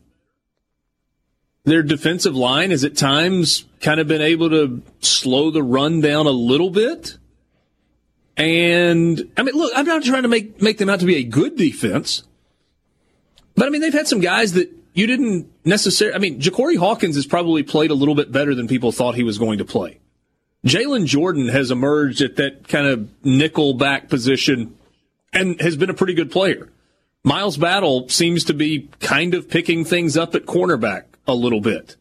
Their 1.63 1.81
defensive 1.81 2.35
line 2.35 2.71
has 2.71 2.83
at 2.83 2.97
times 2.97 3.65
kind 3.79 3.99
of 3.99 4.07
been 4.07 4.21
able 4.21 4.49
to 4.49 4.83
slow 4.99 5.49
the 5.49 5.63
run 5.63 6.01
down 6.01 6.27
a 6.27 6.31
little 6.31 6.69
bit. 6.69 7.17
And 8.37 9.31
I 9.37 9.43
mean, 9.43 9.55
look, 9.55 9.71
I'm 9.75 9.85
not 9.85 10.03
trying 10.03 10.23
to 10.23 10.27
make 10.27 10.61
make 10.61 10.77
them 10.77 10.89
out 10.89 10.99
to 10.99 11.05
be 11.05 11.15
a 11.15 11.23
good 11.23 11.55
defense, 11.55 12.23
but 13.55 13.65
I 13.65 13.69
mean 13.69 13.81
they've 13.81 13.93
had 13.93 14.07
some 14.07 14.19
guys 14.19 14.53
that 14.53 14.69
you 14.93 15.07
didn't 15.07 15.49
necessarily. 15.63 16.15
I 16.15 16.19
mean, 16.19 16.39
Ja'Cory 16.39 16.77
Hawkins 16.77 17.15
has 17.15 17.25
probably 17.25 17.63
played 17.63 17.91
a 17.91 17.95
little 17.95 18.15
bit 18.15 18.31
better 18.31 18.53
than 18.53 18.67
people 18.67 18.91
thought 18.91 19.15
he 19.15 19.23
was 19.23 19.37
going 19.37 19.59
to 19.59 19.65
play. 19.65 19.99
Jalen 20.65 21.05
Jordan 21.05 21.47
has 21.47 21.71
emerged 21.71 22.21
at 22.21 22.35
that 22.37 22.67
kind 22.67 22.87
of 22.87 23.09
nickel 23.23 23.75
back 23.75 24.09
position 24.09 24.75
and 25.31 25.59
has 25.61 25.77
been 25.77 25.89
a 25.89 25.93
pretty 25.93 26.13
good 26.13 26.31
player. 26.31 26.69
Miles 27.25 27.57
Battle 27.57 28.07
seems 28.07 28.43
to 28.45 28.53
be 28.53 28.87
kind 28.99 29.33
of 29.33 29.49
picking 29.49 29.83
things 29.83 30.15
up 30.15 30.35
at 30.35 30.45
cornerback 30.45 31.05
a 31.27 31.33
little 31.33 31.59
bit. 31.59 31.95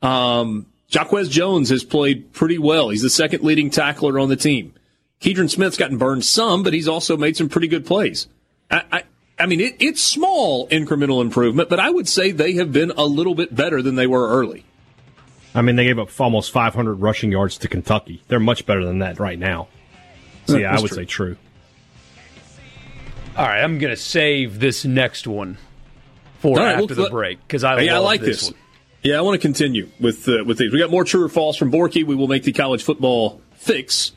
Um, 0.00 0.66
Jaquez 0.88 1.28
Jones 1.28 1.70
has 1.70 1.82
played 1.82 2.32
pretty 2.32 2.56
well. 2.56 2.90
He's 2.90 3.02
the 3.02 3.10
second 3.10 3.42
leading 3.42 3.70
tackler 3.70 4.16
on 4.20 4.28
the 4.28 4.36
team. 4.36 4.72
Keidron 5.20 5.50
Smith's 5.50 5.76
gotten 5.76 5.98
burned 5.98 6.24
some, 6.24 6.62
but 6.62 6.72
he's 6.72 6.86
also 6.86 7.16
made 7.16 7.36
some 7.36 7.48
pretty 7.48 7.66
good 7.66 7.84
plays. 7.84 8.28
I, 8.70 8.82
I, 8.92 9.02
I 9.40 9.46
mean, 9.46 9.58
it, 9.60 9.74
it's 9.80 10.00
small 10.00 10.68
incremental 10.68 11.20
improvement, 11.20 11.68
but 11.68 11.80
I 11.80 11.90
would 11.90 12.08
say 12.08 12.30
they 12.30 12.52
have 12.54 12.72
been 12.72 12.92
a 12.92 13.04
little 13.04 13.34
bit 13.34 13.52
better 13.52 13.82
than 13.82 13.96
they 13.96 14.06
were 14.06 14.28
early. 14.28 14.64
I 15.52 15.62
mean, 15.62 15.74
they 15.74 15.84
gave 15.84 15.98
up 15.98 16.08
almost 16.20 16.52
500 16.52 16.94
rushing 16.94 17.32
yards 17.32 17.58
to 17.58 17.68
Kentucky. 17.68 18.22
They're 18.28 18.38
much 18.38 18.66
better 18.66 18.84
than 18.84 19.00
that 19.00 19.18
right 19.18 19.38
now. 19.38 19.66
So 20.46 20.58
yeah, 20.58 20.70
I 20.70 20.80
would 20.80 20.88
true. 20.88 20.96
say 20.96 21.04
true. 21.06 21.36
All 23.36 23.46
right, 23.46 23.62
I'm 23.62 23.78
going 23.78 23.90
to 23.94 23.96
save 24.00 24.58
this 24.60 24.84
next 24.84 25.26
one 25.26 25.56
for 26.40 26.58
All 26.58 26.64
right, 26.64 26.72
after 26.74 26.86
well, 26.86 26.94
the 26.96 27.02
let- 27.02 27.10
break 27.12 27.38
because 27.46 27.64
I, 27.64 27.80
Hey, 27.80 27.88
I 27.88 27.98
like 27.98 28.20
this, 28.20 28.40
this. 28.40 28.50
one. 28.50 28.60
Yeah, 29.02 29.18
I 29.18 29.20
want 29.22 29.40
to 29.40 29.46
continue 29.46 29.88
with 29.98 30.28
uh, 30.28 30.44
with 30.44 30.58
these. 30.58 30.72
We 30.72 30.78
got 30.78 30.90
more 30.90 31.04
true 31.04 31.24
or 31.24 31.28
false 31.30 31.56
from 31.56 31.72
Borky. 31.72 32.04
We 32.04 32.14
will 32.14 32.28
make 32.28 32.42
the 32.42 32.52
college 32.52 32.82
football 32.82 33.40
fix. 33.54 34.12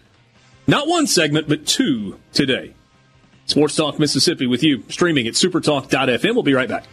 Not 0.67 0.87
one 0.87 1.07
segment, 1.07 1.47
but 1.47 1.65
two 1.65 2.19
today. 2.33 2.73
Sports 3.45 3.75
Talk 3.77 3.97
Mississippi 3.99 4.45
with 4.47 4.61
you, 4.63 4.83
streaming 4.89 5.27
at 5.27 5.33
supertalk.fm. 5.35 6.33
We'll 6.33 6.43
be 6.43 6.53
right 6.53 6.67
back. 6.69 6.85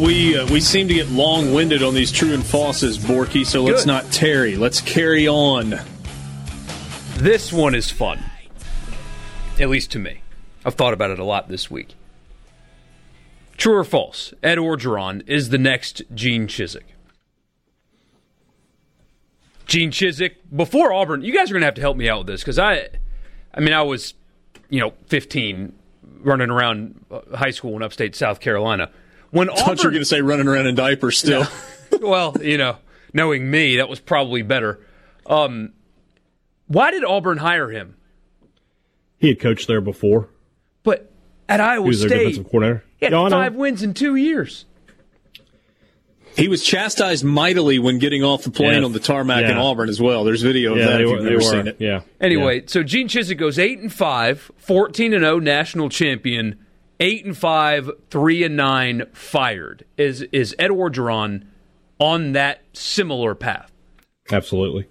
We 0.00 0.38
uh, 0.38 0.46
we 0.50 0.60
seem 0.60 0.88
to 0.88 0.94
get 0.94 1.10
long 1.10 1.52
winded 1.52 1.82
on 1.82 1.92
these 1.92 2.10
true 2.10 2.32
and 2.32 2.42
falses, 2.42 2.96
Borky. 2.96 3.44
So 3.44 3.62
let's 3.62 3.82
Good. 3.82 3.88
not 3.88 4.10
tarry. 4.10 4.56
Let's 4.56 4.80
carry 4.80 5.28
on. 5.28 5.78
This 7.16 7.52
one 7.52 7.74
is 7.74 7.90
fun, 7.90 8.18
at 9.58 9.68
least 9.68 9.90
to 9.92 9.98
me. 9.98 10.22
I've 10.64 10.74
thought 10.74 10.94
about 10.94 11.10
it 11.10 11.18
a 11.18 11.24
lot 11.24 11.48
this 11.48 11.70
week. 11.70 11.96
True 13.58 13.76
or 13.76 13.84
false? 13.84 14.32
Ed 14.42 14.56
Orgeron 14.56 15.22
is 15.26 15.50
the 15.50 15.58
next 15.58 16.00
Gene 16.14 16.46
Chizik. 16.46 16.84
Gene 19.66 19.90
Chizik 19.90 20.36
before 20.54 20.94
Auburn. 20.94 21.20
You 21.20 21.34
guys 21.34 21.50
are 21.50 21.54
going 21.54 21.60
to 21.60 21.66
have 21.66 21.74
to 21.74 21.82
help 21.82 21.98
me 21.98 22.08
out 22.08 22.20
with 22.20 22.26
this 22.26 22.40
because 22.40 22.58
I, 22.58 22.88
I 23.52 23.60
mean, 23.60 23.74
I 23.74 23.82
was, 23.82 24.14
you 24.70 24.80
know, 24.80 24.94
15, 25.08 25.74
running 26.22 26.48
around 26.48 27.04
uh, 27.10 27.36
high 27.36 27.50
school 27.50 27.76
in 27.76 27.82
upstate 27.82 28.16
South 28.16 28.40
Carolina. 28.40 28.90
When 29.30 29.48
I 29.50 29.54
thought 29.54 29.78
you 29.82 29.88
were 29.88 29.92
going 29.92 30.02
to 30.02 30.04
say 30.06 30.20
running 30.20 30.48
around 30.48 30.66
in 30.66 30.74
diapers 30.74 31.18
still. 31.18 31.46
well, 32.00 32.36
you 32.40 32.58
know, 32.58 32.76
knowing 33.12 33.50
me, 33.50 33.76
that 33.76 33.88
was 33.88 34.00
probably 34.00 34.42
better. 34.42 34.80
Um, 35.26 35.72
why 36.66 36.90
did 36.90 37.04
Auburn 37.04 37.38
hire 37.38 37.70
him? 37.70 37.96
He 39.18 39.28
had 39.28 39.38
coached 39.40 39.68
there 39.68 39.80
before. 39.80 40.28
But 40.82 41.10
at 41.48 41.60
Iowa 41.60 41.84
He 41.84 41.88
was 41.88 42.00
their 42.00 42.08
State, 42.08 42.18
defensive 42.18 42.44
coordinator. 42.50 42.84
he 42.98 43.06
had 43.06 43.12
Yeah, 43.12 43.28
five 43.28 43.54
wins 43.54 43.82
in 43.82 43.94
two 43.94 44.16
years. 44.16 44.64
He 46.36 46.46
was 46.48 46.64
chastised 46.64 47.24
mightily 47.24 47.78
when 47.80 47.98
getting 47.98 48.22
off 48.22 48.44
the 48.44 48.50
plane 48.50 48.74
Yes. 48.74 48.84
on 48.84 48.92
the 48.92 49.00
tarmac 49.00 49.44
in 49.44 49.56
Auburn 49.56 49.88
as 49.88 50.00
well. 50.00 50.22
There's 50.24 50.42
video 50.42 50.72
of 50.72 50.78
Yeah, 50.78 50.86
that 50.86 50.96
they 50.98 51.02
if 51.04 51.10
you've 51.10 51.18
They 51.18 51.24
never 51.24 51.34
were. 51.36 51.40
seen 51.42 51.66
it. 51.66 51.76
Yeah. 51.80 52.00
Anyway, 52.20 52.62
so 52.66 52.82
Gene 52.84 53.08
Chizik 53.08 53.36
goes 53.36 53.58
eight 53.58 53.78
and 53.80 53.92
five, 53.92 54.50
14 54.56 55.12
and 55.12 55.22
zero, 55.22 55.38
national 55.40 55.88
champion. 55.88 56.56
Eight 57.02 57.24
and 57.24 57.36
five, 57.36 57.90
three 58.10 58.44
and 58.44 58.56
nine, 58.56 59.06
fired. 59.12 59.86
Is 59.96 60.22
is 60.32 60.54
Ed 60.58 60.70
Orgeron 60.70 61.46
on 61.98 62.32
that 62.32 62.62
similar 62.74 63.34
path? 63.34 63.72
Absolutely. 64.30 64.86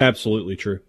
Absolutely 0.00 0.56
true. 0.56 0.80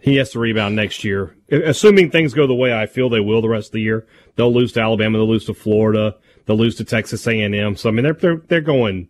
He 0.00 0.16
has 0.16 0.30
to 0.32 0.40
rebound 0.40 0.74
next 0.74 1.04
year, 1.04 1.36
assuming 1.48 2.10
things 2.10 2.34
go 2.34 2.46
the 2.46 2.54
way 2.54 2.76
I 2.76 2.86
feel 2.86 3.08
they 3.08 3.20
will 3.20 3.40
the 3.40 3.48
rest 3.48 3.68
of 3.68 3.72
the 3.72 3.82
year. 3.82 4.04
They'll 4.34 4.52
lose 4.52 4.72
to 4.72 4.80
Alabama. 4.80 5.18
They'll 5.18 5.28
lose 5.28 5.44
to 5.46 5.54
Florida. 5.54 6.16
They'll 6.44 6.56
lose 6.56 6.74
to 6.76 6.84
Texas 6.84 7.26
A 7.26 7.40
and 7.40 7.54
M. 7.54 7.76
So 7.76 7.88
I 7.88 7.92
mean, 7.92 8.02
they're 8.02 8.12
they're 8.12 8.42
they're 8.48 8.60
going 8.60 9.08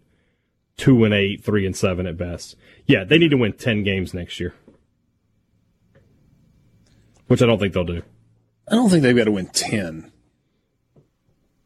two 0.77 1.05
and 1.05 1.15
eight, 1.15 1.43
three 1.43 1.65
and 1.65 1.77
seven 1.77 2.07
at 2.07 2.19
best. 2.19 2.57
Yeah, 2.87 3.05
they 3.05 3.19
need 3.19 3.31
to 3.31 3.37
win 3.39 3.55
ten 3.55 3.83
games 3.83 4.13
next 4.13 4.39
year, 4.39 4.55
which 7.33 7.41
I 7.41 7.47
don't 7.47 7.59
think 7.59 7.73
they'll 7.73 7.85
do. 7.85 8.03
I 8.71 8.75
don't 8.75 8.91
think 8.91 9.03
they've 9.03 9.17
got 9.17 9.25
to 9.25 9.33
win 9.33 9.47
10. 9.47 10.13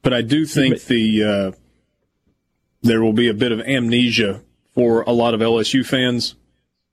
But 0.01 0.15
I 0.15 0.23
do 0.23 0.47
think 0.47 0.85
the 0.85 1.25
uh, 1.25 1.53
there 2.83 3.03
will 3.03 3.13
be 3.13 3.27
a 3.27 3.35
bit 3.35 3.51
of 3.51 3.59
amnesia 3.59 4.43
for 4.77 5.03
a 5.03 5.11
lot 5.11 5.35
of 5.35 5.41
LSU 5.41 5.85
fans, 5.85 6.37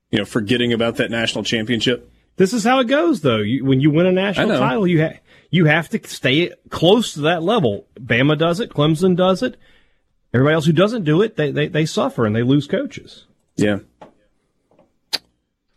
you 0.10 0.18
know, 0.18 0.26
forgetting 0.26 0.74
about 0.74 0.96
that 0.96 1.12
national 1.12 1.44
championship. 1.44 2.12
This 2.38 2.52
is 2.52 2.64
how 2.64 2.80
it 2.80 2.86
goes, 2.86 3.22
though. 3.22 3.38
You, 3.38 3.64
when 3.64 3.80
you 3.80 3.92
win 3.92 4.08
a 4.08 4.12
national 4.12 4.58
title, 4.58 4.88
you 4.88 5.04
ha- 5.04 5.20
you 5.52 5.66
have 5.66 5.90
to 5.90 6.00
stay 6.08 6.52
close 6.72 7.14
to 7.14 7.22
that 7.22 7.44
level. 7.44 7.86
Bama 8.00 8.40
does 8.40 8.60
it, 8.60 8.72
Clemson 8.72 9.16
does 9.16 9.44
it. 9.44 9.56
Everybody 10.34 10.56
else 10.56 10.66
who 10.66 10.74
doesn't 10.74 11.04
do 11.04 11.22
it, 11.22 11.36
they 11.36 11.52
they, 11.52 11.68
they 11.68 11.86
suffer 11.86 12.26
and 12.26 12.36
they 12.36 12.42
lose 12.42 12.66
coaches. 12.66 13.28
Yeah. 13.56 13.82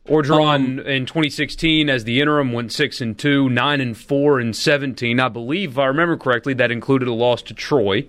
Orgeron 0.07 0.85
in 0.85 1.07
2016 1.07 1.89
as 1.89 2.05
the 2.05 2.21
interim 2.21 2.53
went 2.53 2.73
six 2.73 3.01
and 3.01 3.19
two, 3.19 3.49
nine 3.49 3.81
and 3.81 3.97
four 3.97 4.39
and 4.39 4.55
17. 4.55 5.21
I 5.21 5.29
believe, 5.29 5.73
if 5.73 5.79
I 5.79 5.87
remember 5.87 6.17
correctly, 6.17 6.55
that 6.55 6.71
included 6.71 7.09
a 7.09 7.13
loss 7.13 7.43
to 7.43 7.55
Troy. 7.55 8.09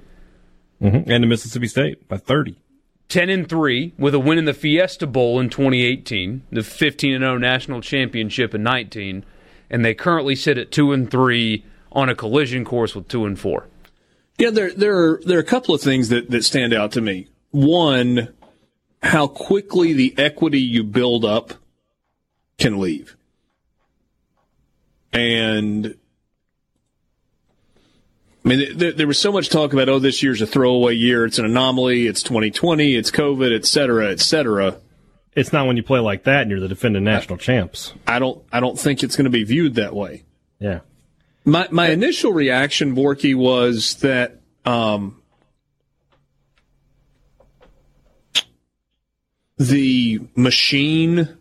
Mm-hmm. 0.82 1.10
And 1.10 1.24
to 1.24 1.28
Mississippi 1.28 1.68
State 1.68 2.08
by 2.08 2.18
thirty. 2.18 2.58
10 3.10 3.30
and 3.30 3.48
3 3.48 3.94
with 3.98 4.14
a 4.14 4.20
win 4.20 4.38
in 4.38 4.46
the 4.46 4.54
Fiesta 4.54 5.08
Bowl 5.08 5.40
in 5.40 5.50
2018, 5.50 6.44
the 6.52 6.62
15 6.62 7.14
and 7.14 7.22
0 7.22 7.38
national 7.38 7.82
championship 7.82 8.54
in 8.54 8.64
19, 8.64 9.24
and 9.70 9.86
they 9.86 9.94
currently 9.94 10.36
sit 10.36 10.58
at 10.58 10.72
2 10.72 10.92
and 10.92 11.10
3 11.10 11.66
on 11.94 12.10
a 12.10 12.16
collision 12.16 12.66
course 12.66 12.96
with 12.96 13.08
2 13.08 13.26
and 13.26 13.40
4. 13.40 13.66
Yeah, 14.38 14.52
there 14.52 14.72
there 14.72 14.98
are 14.98 15.22
there 15.26 15.38
are 15.38 15.42
a 15.42 15.46
couple 15.46 15.74
of 15.74 15.82
things 15.82 16.10
that, 16.10 16.30
that 16.30 16.44
stand 16.44 16.74
out 16.74 16.92
to 16.92 17.02
me. 17.02 17.28
One, 17.52 18.34
how 19.02 19.28
quickly 19.28 19.94
the 19.94 20.14
equity 20.18 20.60
you 20.62 20.84
build 20.84 21.26
up 21.26 21.54
can 22.58 22.80
leave. 22.80 23.16
And 25.14 25.96
I 28.44 28.48
mean, 28.48 28.78
there, 28.78 28.94
there 28.94 29.08
was 29.08 29.20
so 29.20 29.32
much 29.32 29.50
talk 29.50 29.74
about, 29.74 29.90
oh, 29.90 30.00
this 30.00 30.24
year's 30.24 30.42
a 30.42 30.48
throwaway 30.48 30.96
year. 30.96 31.26
It's 31.26 31.38
an 31.38 31.46
anomaly. 31.46 32.08
It's 32.08 32.24
2020. 32.24 32.96
It's 32.96 33.12
COVID, 33.12 33.54
et 33.54 33.66
cetera, 33.66 34.12
et 34.12 34.20
cetera. 34.20 34.78
It's 35.36 35.52
not 35.52 35.68
when 35.68 35.78
you 35.78 35.84
play 35.84 36.00
like 36.00 36.24
that 36.24 36.44
and 36.44 36.52
you're 36.52 36.60
the 36.60 36.68
defending 36.68 37.04
national 37.04 37.38
champs. 37.38 37.94
I 38.08 38.20
don't, 38.20 38.44
I 38.52 38.60
don't 38.60 38.80
think 38.80 39.04
it's 39.04 39.16
going 39.16 39.26
to 39.26 39.32
be 39.32 39.44
viewed 39.44 39.76
that 39.76 39.94
way. 39.94 40.24
Yeah. 40.60 40.80
My 41.48 41.68
my 41.72 41.90
initial 41.92 42.34
reaction, 42.34 42.94
Borky, 42.94 43.34
was 43.34 43.96
that 44.02 44.42
um, 44.66 45.22
the 49.58 50.20
machine 50.36 51.37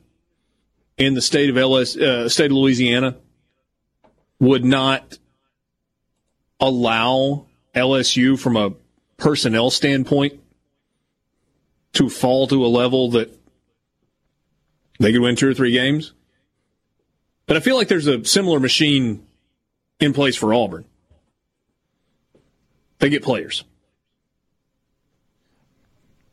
in 0.98 1.14
the 1.14 1.22
state 1.22 1.50
of 1.50 1.56
LS, 1.56 1.96
uh, 1.96 2.28
state 2.28 2.46
of 2.46 2.56
Louisiana 2.56 3.16
would 4.38 4.64
not 4.64 5.18
allow 6.60 7.46
LSU 7.74 8.38
from 8.38 8.56
a 8.56 8.72
personnel 9.16 9.70
standpoint 9.70 10.40
to 11.92 12.08
fall 12.08 12.46
to 12.48 12.64
a 12.64 12.68
level 12.68 13.10
that 13.10 13.30
they 14.98 15.12
could 15.12 15.20
win 15.20 15.36
two 15.36 15.48
or 15.48 15.54
three 15.54 15.72
games. 15.72 16.12
But 17.46 17.56
I 17.56 17.60
feel 17.60 17.76
like 17.76 17.88
there's 17.88 18.06
a 18.06 18.24
similar 18.24 18.58
machine 18.58 19.26
in 20.00 20.12
place 20.12 20.36
for 20.36 20.52
Auburn. 20.52 20.84
They 22.98 23.10
get 23.10 23.22
players. 23.22 23.64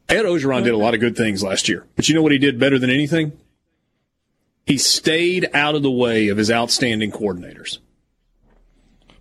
Ed 0.10 0.24
Orgeron 0.24 0.64
did 0.64 0.74
a 0.74 0.78
lot 0.78 0.94
of 0.94 1.00
good 1.00 1.16
things 1.16 1.44
last 1.44 1.70
year, 1.70 1.86
but 1.96 2.08
you 2.08 2.16
know 2.16 2.22
what 2.22 2.32
he 2.32 2.38
did 2.38 2.60
better 2.60 2.78
than 2.78 2.90
anything? 2.90 3.32
He 4.66 4.78
stayed 4.78 5.50
out 5.54 5.76
of 5.76 5.84
the 5.84 5.92
way 5.92 6.30
of 6.30 6.38
his 6.38 6.50
outstanding 6.50 7.12
coordinators, 7.12 7.80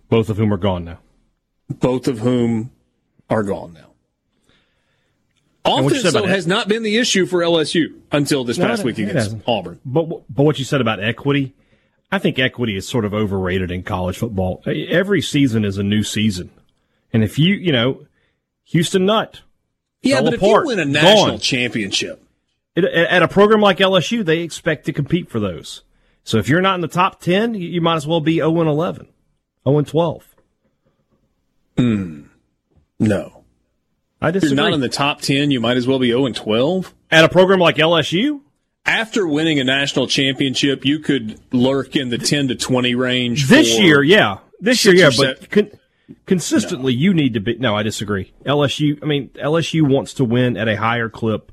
Both 0.09 0.29
of 0.29 0.37
whom 0.37 0.53
are 0.53 0.57
gone 0.57 0.85
now. 0.85 0.99
both 1.69 2.07
of 2.07 2.19
whom 2.19 2.71
are 3.29 3.43
gone 3.43 3.73
now. 3.73 3.87
And 5.65 5.85
what 5.85 5.93
you 5.93 5.99
Offense, 6.01 6.13
though, 6.13 6.25
has 6.27 6.45
not 6.45 6.67
been 6.67 6.83
the 6.83 6.97
issue 6.97 7.25
for 7.25 7.39
LSU 7.39 7.93
until 8.11 8.43
this 8.43 8.57
No, 8.57 8.67
past 8.67 8.83
week 8.83 8.97
against. 8.97 9.35
Auburn. 9.47 9.79
But 9.85 10.03
but 10.29 10.43
what 10.43 10.59
you 10.59 10.65
said 10.65 10.81
about 10.81 11.01
equity, 11.01 11.53
I 12.11 12.19
think 12.19 12.37
equity 12.37 12.75
is 12.75 12.87
sort 12.87 13.05
of 13.05 13.13
overrated 13.13 13.71
in 13.71 13.83
college 13.83 14.17
football. 14.17 14.61
Every 14.65 15.21
season 15.21 15.63
is 15.63 15.77
a 15.77 15.83
new 15.83 16.03
season, 16.03 16.51
and 17.13 17.23
if 17.23 17.39
you 17.39 17.55
you 17.55 17.71
know, 17.71 18.05
Houston 18.65 19.05
Nutt, 19.05 19.41
Yeah, 20.01 20.21
but 20.21 20.33
apart, 20.33 20.63
if 20.65 20.69
you 20.71 20.75
win 20.75 20.79
a 20.79 20.85
national 20.85 21.27
gone. 21.31 21.39
championship, 21.39 22.22
At, 22.75 22.85
at 22.85 23.23
a 23.23 23.27
program 23.27 23.61
like 23.61 23.77
LSU, 23.77 24.25
they 24.25 24.39
expect 24.39 24.85
to 24.85 24.93
compete 24.93 25.29
for 25.29 25.39
those. 25.39 25.83
So 26.23 26.37
if 26.37 26.47
you're 26.47 26.61
not 26.61 26.75
in 26.75 26.81
the 26.81 26.87
top 26.87 27.19
ten, 27.19 27.53
you, 27.53 27.67
you 27.67 27.81
might 27.81 27.95
as 27.95 28.07
well 28.07 28.21
be 28.21 28.35
0 28.35 28.59
and 28.61 28.69
11, 28.69 29.07
0 29.67 29.77
and 29.77 29.87
12. 29.87 30.35
Hmm. 31.77 32.21
no. 32.99 33.43
I 34.21 34.31
disagree. 34.31 34.53
If 34.53 34.57
you're 34.57 34.63
not 34.63 34.73
in 34.73 34.79
the 34.79 34.89
top 34.89 35.21
10, 35.21 35.51
you 35.51 35.59
might 35.59 35.75
as 35.75 35.85
well 35.85 35.99
be 35.99 36.09
0 36.09 36.27
and 36.27 36.35
12. 36.35 36.93
at 37.11 37.25
a 37.25 37.29
program 37.29 37.59
like 37.59 37.75
LSU, 37.75 38.41
after 38.85 39.27
winning 39.27 39.59
a 39.59 39.63
national 39.63 40.07
championship, 40.07 40.85
you 40.85 40.99
could 40.99 41.39
lurk 41.51 41.95
in 41.95 42.09
the 42.09 42.17
10 42.17 42.49
to 42.49 42.55
20 42.55 42.95
range. 42.95 43.47
this 43.47 43.77
year, 43.77 44.03
yeah, 44.03 44.37
this 44.59 44.85
year, 44.85 44.95
yeah, 44.95 45.09
but 45.15 45.49
con- 45.49 45.71
consistently, 46.25 46.93
you 46.93 47.13
need 47.13 47.33
to 47.33 47.39
be. 47.39 47.55
No, 47.55 47.75
I 47.75 47.83
disagree. 47.83 48.33
LSU, 48.45 48.99
I 49.01 49.05
mean, 49.05 49.29
LSU 49.29 49.81
wants 49.89 50.13
to 50.15 50.25
win 50.25 50.57
at 50.57 50.67
a 50.67 50.75
higher 50.75 51.09
clip 51.09 51.51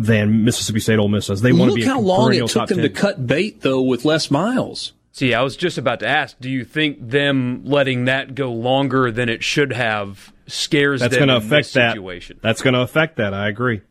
than 0.00 0.44
Mississippi 0.44 0.80
State 0.80 0.98
Ole 0.98 1.08
Miss 1.08 1.26
does. 1.26 1.42
They 1.42 1.52
want 1.52 1.70
to 1.72 1.74
be 1.76 1.82
a 1.82 1.86
how 1.86 2.00
long 2.00 2.32
it 2.34 2.46
took 2.48 2.68
them 2.68 2.78
10. 2.78 2.82
to 2.82 2.88
cut 2.90 3.26
bait, 3.26 3.60
though, 3.60 3.82
with 3.82 4.04
Les 4.04 4.30
Miles. 4.30 4.92
See, 5.12 5.34
I 5.34 5.42
was 5.42 5.56
just 5.56 5.76
about 5.76 6.00
to 6.00 6.08
ask, 6.08 6.38
do 6.40 6.48
you 6.48 6.64
think 6.64 6.98
them 7.00 7.62
letting 7.64 8.06
that 8.06 8.34
go 8.34 8.52
longer 8.52 9.10
than 9.10 9.28
it 9.28 9.42
should 9.42 9.72
have 9.72 10.32
scares 10.46 11.00
That's 11.00 11.12
them 11.14 11.26
going 11.26 11.28
to 11.28 11.36
in 11.36 11.52
affect 11.52 11.66
this 11.66 11.72
that. 11.74 11.92
situation? 11.92 12.38
That's 12.42 12.62
going 12.62 12.74
to 12.74 12.80
affect 12.80 13.16
that. 13.16 13.34
I 13.34 13.48
agree. 13.48 13.82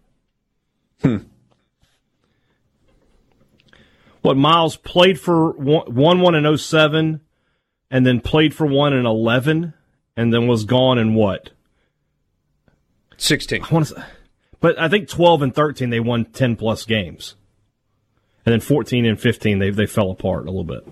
Hmm. 1.01 1.17
What 4.21 4.35
Miles 4.37 4.75
played 4.75 5.19
for 5.19 5.51
one 5.53 5.93
one, 5.93 6.21
one 6.21 6.35
in 6.35 6.57
07 6.57 7.21
and 7.91 8.05
then 8.05 8.19
played 8.19 8.53
for 8.53 8.65
one 8.65 8.93
in 8.93 9.05
11 9.05 9.73
and 10.17 10.33
then 10.33 10.47
was 10.47 10.65
gone 10.65 10.97
in 10.97 11.15
what? 11.15 11.51
16. 13.17 13.63
I 13.63 13.73
want 13.73 13.87
to 13.87 13.95
say, 13.95 14.03
but 14.59 14.79
I 14.79 14.89
think 14.89 15.07
12 15.09 15.41
and 15.41 15.55
13 15.55 15.89
they 15.89 15.99
won 15.99 16.25
10 16.25 16.55
plus 16.55 16.85
games. 16.85 17.35
And 18.45 18.53
then 18.53 18.59
14 18.61 19.05
and 19.05 19.19
15 19.19 19.59
they 19.59 19.69
they 19.69 19.85
fell 19.85 20.11
apart 20.11 20.43
a 20.43 20.51
little 20.51 20.63
bit. 20.63 20.85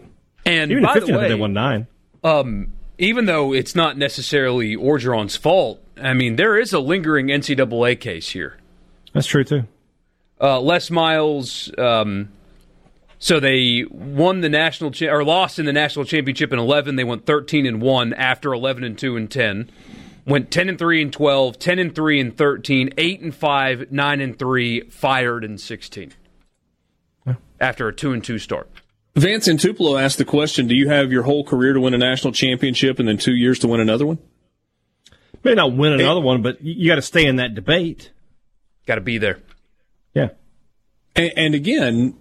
And 0.46 0.72
Even 0.72 0.84
by 0.84 0.94
15 0.96 1.14
the 1.14 1.20
way, 1.20 1.28
they 1.28 1.36
won 1.36 1.54
9. 1.54 1.88
um, 2.24 2.74
even 3.00 3.26
though 3.26 3.54
it's 3.54 3.76
not 3.76 3.98
necessarily 3.98 4.76
Orgeron's 4.76 5.36
fault, 5.36 5.80
I 6.02 6.14
mean, 6.14 6.36
there 6.36 6.58
is 6.58 6.74
a 6.74 6.80
lingering 6.80 7.28
NCAA 7.28 8.00
case 8.00 8.30
here. 8.30 8.58
That's 9.14 9.28
true 9.28 9.44
too. 9.44 9.64
Uh, 10.42 10.60
Les 10.62 10.90
Miles. 10.90 11.72
Um, 11.78 12.30
so 13.20 13.40
they 13.40 13.84
won 13.90 14.42
the 14.42 14.50
national 14.50 14.92
cha- 14.92 15.12
or 15.12 15.24
lost 15.24 15.58
in 15.60 15.66
the 15.66 15.74
national 15.74 16.06
championship 16.06 16.54
in 16.54 16.60
11. 16.60 16.96
They 16.96 17.04
went 17.04 17.26
13 17.26 17.66
and 17.66 17.82
one 17.82 18.14
after 18.14 18.54
11 18.54 18.84
and 18.84 18.98
two 18.98 19.16
and 19.18 19.30
10. 19.30 19.70
Went 20.28 20.52
10 20.52 20.68
and 20.68 20.78
3 20.78 21.02
and 21.04 21.14
12, 21.14 21.58
10 21.58 21.80
and 21.80 21.96
3 21.96 22.20
and 22.20 22.38
13, 22.38 22.90
8 22.98 23.22
and 23.22 23.34
5, 23.34 23.92
9 23.92 24.22
and 24.22 24.38
3, 24.38 24.82
fired 24.90 25.44
in 25.46 25.58
16. 25.58 26.14
After 27.60 27.88
a 27.88 27.96
2 27.96 28.12
and 28.12 28.24
2 28.24 28.38
start. 28.38 28.70
Vance 29.16 29.48
and 29.48 29.60
Tupelo 29.60 29.98
asked 29.98 30.20
the 30.20 30.26
question: 30.26 30.68
Do 30.68 30.76
you 30.76 30.90
have 30.90 31.12
your 31.12 31.24
whole 31.24 31.44
career 31.44 31.74
to 31.74 31.80
win 31.80 31.96
a 31.96 31.98
national 31.98 32.34
championship 32.34 33.00
and 33.00 33.08
then 33.08 33.18
two 33.18 33.34
years 33.34 33.58
to 33.60 33.68
win 33.68 33.80
another 33.80 34.06
one? 34.06 34.20
May 35.44 35.56
not 35.56 35.76
win 35.76 35.94
another 35.94 36.22
one, 36.22 36.44
but 36.44 36.62
you, 36.62 36.74
you 36.74 36.88
got 36.88 36.96
to 36.96 37.02
stay 37.02 37.26
in 37.26 37.38
that 37.38 37.56
debate. 37.56 38.12
Got 38.86 38.96
to 38.96 39.02
be 39.02 39.18
there. 39.18 39.40
Yeah. 40.14 40.30
And, 41.16 41.32
and 41.36 41.56
again, 41.56 42.16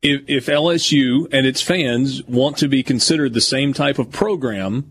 if, 0.00 0.22
if 0.26 0.46
LSU 0.46 1.28
and 1.32 1.46
its 1.46 1.60
fans 1.60 2.22
want 2.24 2.56
to 2.58 2.68
be 2.68 2.82
considered 2.82 3.34
the 3.34 3.40
same 3.42 3.74
type 3.74 3.98
of 3.98 4.10
program 4.10 4.90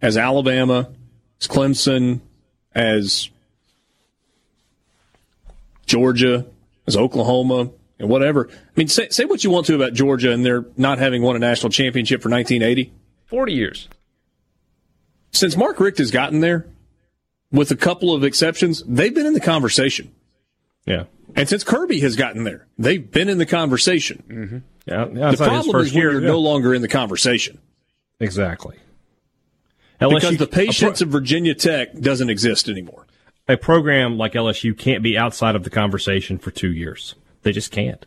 as 0.00 0.16
Alabama, 0.16 0.92
as 1.40 1.48
Clemson, 1.48 2.20
as 2.74 3.30
Georgia, 5.86 6.46
as 6.86 6.96
Oklahoma, 6.96 7.70
and 7.98 8.08
whatever. 8.08 8.48
I 8.50 8.70
mean, 8.76 8.88
say, 8.88 9.08
say 9.08 9.24
what 9.24 9.44
you 9.44 9.50
want 9.50 9.66
to 9.66 9.74
about 9.74 9.92
Georgia 9.92 10.32
and 10.32 10.44
they're 10.44 10.64
not 10.76 10.98
having 10.98 11.22
won 11.22 11.36
a 11.36 11.38
national 11.38 11.70
championship 11.70 12.22
for 12.22 12.30
1980. 12.30 12.92
40 13.26 13.52
years. 13.52 13.88
Since 15.32 15.56
Mark 15.56 15.78
Richt 15.80 15.98
has 15.98 16.10
gotten 16.10 16.40
there, 16.40 16.66
with 17.50 17.70
a 17.70 17.76
couple 17.76 18.14
of 18.14 18.24
exceptions, 18.24 18.82
they've 18.86 19.14
been 19.14 19.26
in 19.26 19.34
the 19.34 19.40
conversation. 19.40 20.12
Yeah. 20.86 21.04
And 21.34 21.48
since 21.48 21.64
Kirby 21.64 22.00
has 22.00 22.16
gotten 22.16 22.44
there, 22.44 22.66
they've 22.78 23.10
been 23.10 23.28
in 23.28 23.38
the 23.38 23.46
conversation. 23.46 24.22
Mm-hmm. 24.28 24.58
Yeah. 24.86 25.30
The 25.30 25.36
problem 25.36 25.76
is 25.82 25.92
when 25.92 26.00
year, 26.00 26.12
you're 26.12 26.22
yeah. 26.22 26.28
no 26.28 26.38
longer 26.38 26.74
in 26.74 26.82
the 26.82 26.88
conversation. 26.88 27.58
Exactly. 28.20 28.76
Because 29.98 30.36
the 30.36 30.46
patience 30.46 31.00
of 31.00 31.08
Virginia 31.08 31.54
Tech 31.54 31.98
doesn't 31.98 32.30
exist 32.30 32.68
anymore. 32.68 33.06
a 33.48 33.56
program 33.56 34.16
like 34.18 34.34
LSU 34.34 34.76
can't 34.76 35.02
be 35.02 35.16
outside 35.18 35.56
of 35.56 35.64
the 35.64 35.70
conversation 35.70 36.38
for 36.38 36.50
two 36.50 36.70
years. 36.72 37.14
They 37.42 37.52
just 37.52 37.72
can't. 37.72 38.04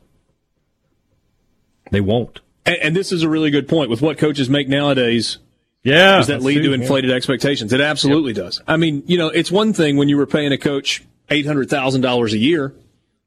They 1.91 2.01
won't. 2.01 2.39
And, 2.65 2.77
and 2.77 2.95
this 2.95 3.11
is 3.11 3.23
a 3.23 3.30
really 3.30 3.49
good 3.49 3.68
point. 3.68 3.89
With 3.89 4.01
what 4.01 4.18
coaches 4.18 4.49
make 4.49 4.68
nowadays, 4.69 5.39
Yeah. 5.84 6.18
does 6.18 6.27
that 6.27 6.41
lead 6.41 6.61
to 6.61 6.69
yeah. 6.69 6.76
inflated 6.76 7.11
expectations? 7.11 7.73
It 7.73 7.81
absolutely 7.81 8.34
does. 8.34 8.61
I 8.68 8.77
mean, 8.77 9.03
you 9.07 9.18
know, 9.18 9.27
it's 9.27 9.51
one 9.51 9.73
thing 9.73 9.97
when 9.97 10.07
you 10.09 10.18
were 10.18 10.27
paying 10.27 10.51
a 10.53 10.57
coach 10.57 11.03
$800,000 11.30 12.31
a 12.31 12.38
year 12.38 12.73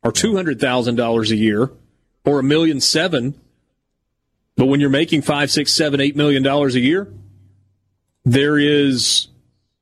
or 0.02 0.12
$200,000 0.12 1.30
a 1.30 1.36
year 1.36 1.70
or 2.24 2.38
a 2.38 2.42
million 2.42 2.80
seven. 2.80 3.34
But 4.56 4.66
when 4.66 4.78
you're 4.80 4.88
making 4.90 5.22
five, 5.22 5.50
six, 5.50 5.72
seven, 5.72 6.00
eight 6.00 6.14
million 6.16 6.42
dollars 6.42 6.74
a 6.76 6.80
year, 6.80 7.08
there 8.24 8.58
is 8.58 9.28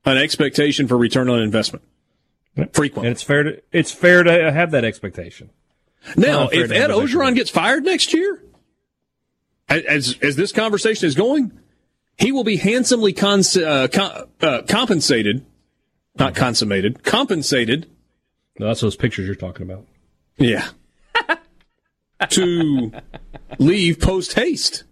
an 0.05 0.17
expectation 0.17 0.87
for 0.87 0.97
return 0.97 1.29
on 1.29 1.39
investment. 1.39 1.83
Frequently. 2.73 3.07
And 3.07 3.15
it's 3.15 3.23
fair 3.23 3.43
to 3.43 3.63
it's 3.71 3.91
fair 3.91 4.21
to 4.23 4.51
have 4.51 4.71
that 4.71 4.85
expectation. 4.85 5.49
Now, 6.15 6.49
if 6.51 6.69
Ed 6.69 6.89
Orgeron 6.89 7.33
gets 7.33 7.49
fired 7.49 7.83
next 7.83 8.13
year, 8.13 8.43
as 9.67 10.17
as 10.21 10.35
this 10.35 10.51
conversation 10.51 11.07
is 11.07 11.15
going, 11.15 11.51
he 12.17 12.31
will 12.31 12.43
be 12.43 12.57
handsomely 12.57 13.13
cons- 13.13 13.57
uh, 13.57 13.87
com- 13.91 14.25
uh, 14.41 14.61
compensated, 14.67 15.45
not 16.15 16.35
consummated, 16.35 17.03
compensated. 17.03 17.89
No, 18.59 18.67
that's 18.67 18.81
those 18.81 18.95
pictures 18.95 19.25
you're 19.25 19.35
talking 19.35 19.63
about. 19.63 19.87
Yeah. 20.37 20.67
to 22.29 22.91
leave 23.57 23.99
post 23.99 24.33
haste. 24.33 24.83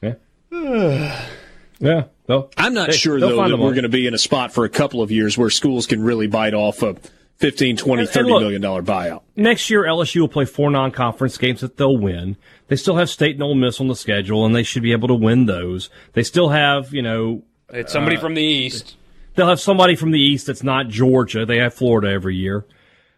Yeah. 0.00 1.28
yeah. 1.82 2.04
Well, 2.28 2.50
I'm 2.56 2.72
not 2.72 2.90
hey, 2.90 2.96
sure 2.96 3.20
though 3.20 3.36
that 3.48 3.58
we're 3.58 3.72
going 3.72 3.82
to 3.82 3.88
be 3.90 4.06
in 4.06 4.14
a 4.14 4.18
spot 4.18 4.52
for 4.54 4.64
a 4.64 4.68
couple 4.70 5.02
of 5.02 5.10
years 5.10 5.36
where 5.36 5.50
schools 5.50 5.86
can 5.86 6.02
really 6.02 6.26
bite 6.28 6.54
off 6.54 6.82
a 6.82 6.96
15, 7.38 7.76
20, 7.76 8.00
And- 8.00 8.06
and 8.08 8.14
30 8.14 8.30
look- 8.30 8.40
million 8.42 8.62
dollar 8.62 8.82
buyout. 8.82 9.22
Next 9.36 9.68
year, 9.68 9.84
LSU 9.84 10.20
will 10.20 10.28
play 10.28 10.44
four 10.44 10.70
non-conference 10.70 11.36
games 11.36 11.60
that 11.60 11.76
they'll 11.76 11.96
win. 11.98 12.36
They 12.68 12.76
still 12.76 12.96
have 12.96 13.10
State 13.10 13.34
and 13.34 13.42
Ole 13.42 13.54
Miss 13.56 13.80
on 13.80 13.88
the 13.88 13.96
schedule, 13.96 14.46
and 14.46 14.54
they 14.54 14.62
should 14.62 14.82
be 14.82 14.92
able 14.92 15.08
to 15.08 15.14
win 15.14 15.46
those. 15.46 15.90
They 16.14 16.22
still 16.22 16.50
have, 16.50 16.94
you 16.94 17.02
know, 17.02 17.42
It's 17.72 17.92
somebody 17.92 18.16
Uh, 18.16 18.20
from 18.20 18.34
the 18.34 18.42
East. 18.42 18.94
they'll 19.34 19.48
have 19.48 19.60
somebody 19.60 19.96
from 19.96 20.12
the 20.12 20.20
East 20.20 20.46
that's 20.46 20.62
not 20.62 20.88
Georgia. 20.88 21.44
They 21.44 21.58
have 21.58 21.74
Florida 21.74 22.08
every 22.10 22.36
year. 22.36 22.64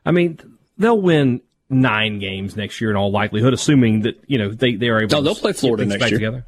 I 0.06 0.10
mean, 0.12 0.38
they'll 0.78 1.00
win 1.00 1.40
nine 1.68 2.18
games 2.18 2.56
next 2.56 2.80
year 2.80 2.90
in 2.90 2.96
all 2.96 3.10
likelihood, 3.10 3.52
assuming 3.52 4.02
that 4.02 4.20
you 4.26 4.38
know 4.38 4.50
they 4.50 4.74
they 4.76 4.88
are 4.88 4.98
able. 5.02 5.10
No, 5.10 5.18
to 5.18 5.22
they'll 5.24 5.34
play 5.34 5.52
Florida 5.52 5.84
next 5.86 6.02
year. 6.10 6.18
Together. 6.18 6.46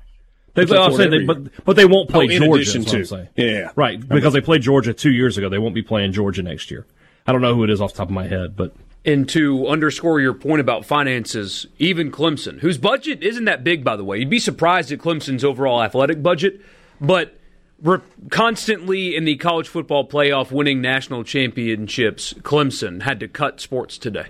They, 0.57 0.65
They 0.65 0.77
I'll 0.77 0.91
say 0.97 1.07
they, 1.09 1.25
but 1.25 1.65
but 1.65 1.77
they 1.77 1.85
won't 1.85 2.09
play 2.11 2.27
Oh, 2.27 2.31
in 2.31 2.43
Georgia. 2.43 2.63
addition 2.63 2.81
is 2.83 2.87
what 2.87 2.95
I'm 2.95 3.01
to. 3.03 3.07
saying. 3.07 3.29
Yeah. 3.37 3.71
right 3.77 4.09
because 4.09 4.33
they 4.33 4.41
played 4.41 4.63
Georgia 4.63 4.93
two 4.93 5.13
years 5.13 5.39
ago. 5.39 5.49
They 5.49 5.59
won't 5.59 5.75
be 5.75 5.83
playing 5.83 6.13
Georgia 6.13 6.43
next 6.43 6.71
year. 6.71 6.85
I 7.27 7.33
don't 7.33 7.41
know 7.43 7.55
who 7.55 7.63
it 7.63 7.71
is 7.71 7.81
off 7.81 7.93
the 7.93 7.99
top 7.99 8.09
of 8.09 8.15
my 8.15 8.27
head, 8.27 8.57
but 8.57 8.75
And 9.05 9.29
to 9.29 9.69
underscore 9.69 10.21
your 10.21 10.35
point 10.35 10.61
about 10.61 10.85
finances, 10.85 11.67
even 11.79 12.11
Clemson, 12.11 12.59
whose 12.61 12.79
budget 12.79 13.23
isn't 13.23 13.45
that 13.45 13.63
big, 13.63 13.85
by 13.85 13.95
the 13.97 14.05
way, 14.05 14.19
you'd 14.19 14.31
be 14.31 14.39
surprised 14.41 14.91
at 14.91 14.99
Clemson's 14.99 15.45
overall 15.45 15.83
athletic 15.83 16.23
budget, 16.23 16.61
but 17.01 17.37
re- 17.83 17.99
constantly 18.31 19.15
in 19.15 19.25
the 19.25 19.37
college 19.37 19.69
football 19.69 20.09
playoff 20.09 20.51
winning 20.51 20.81
national 20.81 21.23
championships, 21.25 22.33
Clemson 22.43 23.03
had 23.03 23.21
to 23.21 23.29
cut 23.29 23.61
sports 23.61 23.99
today. 23.99 24.27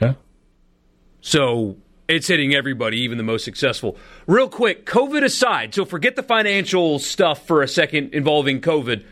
yeah. 0.00 0.14
So 1.20 1.76
it's 2.10 2.26
hitting 2.26 2.54
everybody, 2.54 2.98
even 3.00 3.18
the 3.18 3.24
most 3.24 3.44
successful. 3.44 3.96
Real 4.26 4.48
quick, 4.48 4.84
COVID 4.86 5.22
aside, 5.24 5.74
so 5.74 5.84
forget 5.84 6.16
the 6.16 6.22
financial 6.22 6.98
stuff 6.98 7.46
for 7.46 7.62
a 7.62 7.68
second 7.68 8.12
involving 8.14 8.60
COVID. 8.60 9.04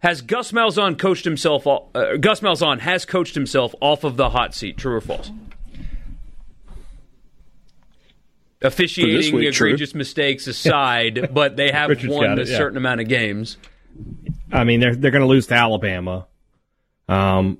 Has 0.00 0.20
Gus 0.20 0.52
Malzahn 0.52 0.98
coached 0.98 1.24
himself? 1.24 1.66
Uh, 1.66 2.16
Gus 2.20 2.40
Malzahn 2.40 2.80
has 2.80 3.04
coached 3.04 3.34
himself 3.34 3.74
off 3.80 4.04
of 4.04 4.16
the 4.16 4.30
hot 4.30 4.54
seat. 4.54 4.76
True 4.76 4.94
or 4.96 5.00
false? 5.00 5.30
Officiating 8.62 9.34
week, 9.34 9.52
true. 9.52 9.68
egregious 9.68 9.94
mistakes 9.94 10.46
aside, 10.46 11.30
but 11.34 11.56
they 11.56 11.70
have 11.70 11.90
Richard's 11.90 12.12
won 12.14 12.24
got 12.24 12.38
a 12.38 12.42
it, 12.42 12.48
yeah. 12.48 12.56
certain 12.56 12.76
amount 12.76 13.00
of 13.00 13.08
games. 13.08 13.58
I 14.52 14.64
mean, 14.64 14.80
they're 14.80 14.94
they're 14.94 15.10
going 15.10 15.22
to 15.22 15.28
lose 15.28 15.46
to 15.48 15.54
Alabama. 15.54 16.26
Um, 17.08 17.58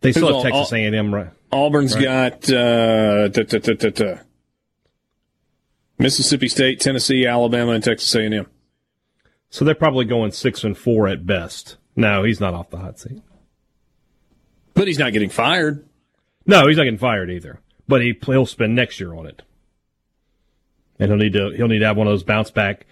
they 0.00 0.12
still 0.12 0.34
Who's 0.34 0.44
have 0.44 0.52
all- 0.52 0.60
Texas 0.62 0.72
A 0.72 0.84
and 0.84 0.94
M, 0.96 1.14
right? 1.14 1.30
Auburn's 1.52 1.94
got 1.94 2.50
uh, 2.50 3.28
da, 3.28 3.42
da, 3.42 3.90
da. 3.90 4.14
Mississippi 5.98 6.48
State, 6.48 6.80
Tennessee, 6.80 7.26
Alabama, 7.26 7.72
and 7.72 7.84
Texas 7.84 8.14
A&M. 8.14 8.46
So 9.50 9.64
they're 9.64 9.74
probably 9.74 10.06
going 10.06 10.32
six 10.32 10.64
and 10.64 10.76
four 10.76 11.06
at 11.06 11.26
best. 11.26 11.76
No, 11.94 12.24
he's 12.24 12.40
not 12.40 12.54
off 12.54 12.70
the 12.70 12.78
hot 12.78 12.98
seat. 12.98 13.22
But 14.74 14.88
he's 14.88 14.98
not 14.98 15.12
getting 15.12 15.28
fired. 15.28 15.86
No, 16.46 16.66
he's 16.66 16.78
not 16.78 16.84
getting 16.84 16.98
fired 16.98 17.30
either. 17.30 17.60
But 17.86 18.00
he 18.00 18.18
he'll 18.24 18.46
spend 18.46 18.74
next 18.74 18.98
year 18.98 19.14
on 19.14 19.26
it, 19.26 19.42
and 20.98 21.10
he'll 21.10 21.18
need 21.18 21.34
to 21.34 21.50
he'll 21.50 21.68
need 21.68 21.80
to 21.80 21.86
have 21.86 21.96
one 21.96 22.06
of 22.06 22.12
those 22.12 22.22
bounce 22.22 22.50
back 22.50 22.86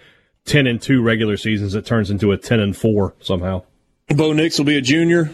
ten 0.44 0.66
and 0.66 0.80
two 0.80 1.02
regular 1.02 1.36
seasons 1.36 1.72
that 1.72 1.86
turns 1.86 2.10
into 2.10 2.32
a 2.32 2.36
ten 2.36 2.60
and 2.60 2.76
four 2.76 3.14
somehow. 3.20 3.62
Bo 4.08 4.32
Nix 4.32 4.58
will 4.58 4.66
be 4.66 4.76
a 4.76 4.82
junior. 4.82 5.30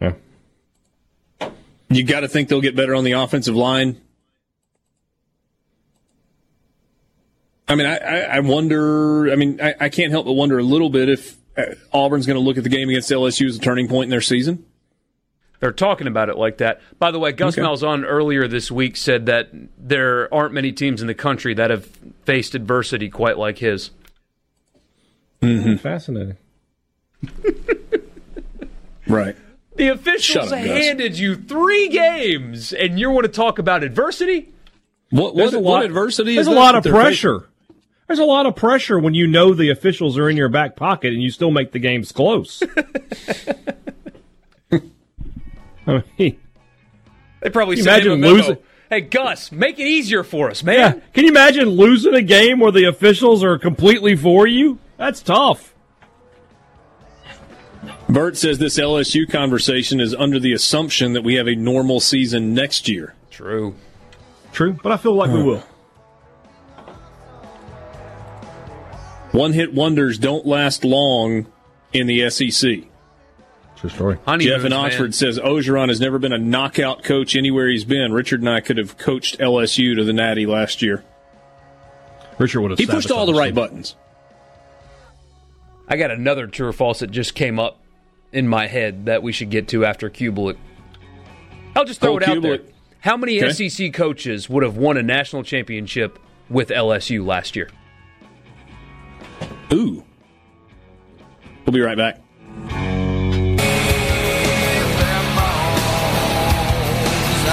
Yeah. 0.00 0.12
You 1.90 2.04
got 2.04 2.20
to 2.20 2.28
think 2.28 2.48
they'll 2.48 2.60
get 2.60 2.76
better 2.76 2.94
on 2.94 3.04
the 3.04 3.12
offensive 3.12 3.56
line. 3.56 4.00
I 7.66 7.74
mean, 7.74 7.86
I, 7.86 7.96
I, 7.96 8.18
I 8.36 8.40
wonder. 8.40 9.30
I 9.30 9.36
mean, 9.36 9.60
I, 9.60 9.74
I 9.80 9.88
can't 9.88 10.10
help 10.10 10.26
but 10.26 10.32
wonder 10.32 10.58
a 10.58 10.62
little 10.62 10.90
bit 10.90 11.08
if 11.08 11.36
uh, 11.56 11.74
Auburn's 11.92 12.26
going 12.26 12.36
to 12.38 12.42
look 12.42 12.56
at 12.56 12.62
the 12.64 12.70
game 12.70 12.88
against 12.88 13.10
LSU 13.10 13.46
as 13.48 13.56
a 13.56 13.60
turning 13.60 13.88
point 13.88 14.04
in 14.04 14.10
their 14.10 14.20
season. 14.20 14.64
They're 15.60 15.72
talking 15.72 16.06
about 16.06 16.28
it 16.28 16.38
like 16.38 16.58
that. 16.58 16.80
By 16.98 17.10
the 17.10 17.18
way, 17.18 17.32
Gus 17.32 17.58
Okay. 17.58 17.66
Malzahn 17.66 18.04
earlier 18.06 18.46
this 18.46 18.70
week 18.70 18.96
said 18.96 19.26
that 19.26 19.48
there 19.76 20.32
aren't 20.32 20.54
many 20.54 20.70
teams 20.72 21.00
in 21.00 21.08
the 21.08 21.14
country 21.14 21.52
that 21.54 21.70
have 21.70 21.84
faced 22.24 22.54
adversity 22.54 23.10
quite 23.10 23.36
like 23.36 23.58
his. 23.58 23.90
Mm-hmm. 25.42 25.76
Fascinating. 25.76 26.36
Right. 29.08 29.36
The 29.78 29.88
officials 29.88 30.52
up, 30.52 30.58
Gus. 30.58 30.84
handed 30.84 31.18
you 31.18 31.36
three 31.36 31.88
games, 31.88 32.72
and 32.72 32.98
you 32.98 33.10
want 33.10 33.24
to 33.26 33.32
talk 33.32 33.58
about 33.58 33.82
adversity? 33.84 34.52
What, 35.10 35.34
what, 35.34 35.52
what 35.54 35.62
lot. 35.62 35.84
adversity 35.86 36.34
There's 36.34 36.46
is 36.48 36.52
a 36.52 36.56
lot 36.56 36.74
of 36.74 36.84
pressure. 36.84 37.48
There's 38.06 38.18
a 38.18 38.24
lot 38.24 38.46
of 38.46 38.56
pressure 38.56 38.98
when 38.98 39.14
you 39.14 39.26
know 39.26 39.54
the 39.54 39.70
officials 39.70 40.18
are 40.18 40.28
in 40.28 40.36
your 40.36 40.48
back 40.48 40.76
pocket 40.76 41.12
and 41.12 41.22
you 41.22 41.30
still 41.30 41.50
make 41.50 41.72
the 41.72 41.78
games 41.78 42.10
close. 42.12 42.62
I 45.86 46.02
mean, 46.18 46.38
They 47.40 47.50
probably 47.50 47.76
sent 47.76 48.04
imagine 48.06 48.20
losing- 48.20 48.58
Hey, 48.90 49.02
Gus, 49.02 49.52
make 49.52 49.78
it 49.78 49.86
easier 49.86 50.24
for 50.24 50.50
us, 50.50 50.62
man. 50.62 50.76
yeah. 50.78 50.92
Can 51.12 51.24
you 51.24 51.30
imagine 51.30 51.68
losing 51.68 52.14
a 52.14 52.22
game 52.22 52.58
where 52.58 52.72
the 52.72 52.84
officials 52.84 53.44
are 53.44 53.58
completely 53.58 54.16
for 54.16 54.46
you? 54.46 54.78
That's 54.96 55.20
tough. 55.22 55.74
Bert 58.08 58.36
says 58.36 58.58
this 58.58 58.78
LSU 58.78 59.30
conversation 59.30 60.00
is 60.00 60.14
under 60.14 60.38
the 60.38 60.52
assumption 60.52 61.12
that 61.12 61.22
we 61.22 61.34
have 61.34 61.46
a 61.46 61.54
normal 61.54 62.00
season 62.00 62.54
next 62.54 62.88
year. 62.88 63.14
True. 63.30 63.74
True, 64.52 64.78
but 64.82 64.92
I 64.92 64.96
feel 64.96 65.14
like 65.14 65.30
we 65.30 65.42
will. 65.42 65.62
One 69.32 69.52
hit 69.52 69.74
wonders 69.74 70.18
don't 70.18 70.46
last 70.46 70.84
long 70.84 71.46
in 71.92 72.06
the 72.06 72.28
SEC. 72.30 72.88
True 73.76 73.90
story. 73.90 74.18
Honeymoons, 74.24 74.50
Jeff 74.50 74.64
in 74.64 74.70
man. 74.70 74.86
Oxford 74.86 75.14
says 75.14 75.38
Orgeron 75.38 75.88
has 75.88 76.00
never 76.00 76.18
been 76.18 76.32
a 76.32 76.38
knockout 76.38 77.04
coach 77.04 77.36
anywhere 77.36 77.68
he's 77.68 77.84
been. 77.84 78.12
Richard 78.12 78.40
and 78.40 78.48
I 78.48 78.60
could 78.60 78.78
have 78.78 78.98
coached 78.98 79.38
LSU 79.38 79.94
to 79.96 80.02
the 80.02 80.12
Natty 80.12 80.46
last 80.46 80.82
year. 80.82 81.04
Richard 82.38 82.62
would 82.62 82.70
have. 82.72 82.78
He 82.78 82.86
pushed 82.86 83.10
all 83.10 83.26
the 83.26 83.34
right 83.34 83.50
sabotaged 83.50 83.54
buttons. 83.54 83.96
I 85.88 85.96
got 85.96 86.10
another 86.10 86.46
true 86.46 86.68
or 86.68 86.72
false 86.72 87.00
that 87.00 87.10
just 87.10 87.34
came 87.34 87.58
up 87.58 87.80
in 88.32 88.46
my 88.46 88.66
head 88.66 89.06
that 89.06 89.22
we 89.22 89.32
should 89.32 89.50
get 89.50 89.68
to 89.68 89.84
after 89.84 90.10
Cubelic. 90.10 90.56
I'll 91.74 91.84
just 91.84 92.00
throw 92.00 92.14
Oh, 92.14 92.16
it 92.18 92.28
out 92.28 92.42
there. 92.42 92.60
How 93.00 93.16
many 93.16 93.42
Okay. 93.42 93.68
SEC 93.68 93.92
coaches 93.94 94.48
would 94.50 94.62
have 94.64 94.76
won 94.76 94.96
a 94.96 95.02
national 95.02 95.44
championship 95.44 96.18
with 96.50 96.68
LSU 96.68 97.24
last 97.24 97.56
year? 97.56 97.70
Ooh. 99.72 100.04
We'll 101.64 101.72
be 101.72 101.80
right 101.80 101.96
back. 101.96 102.20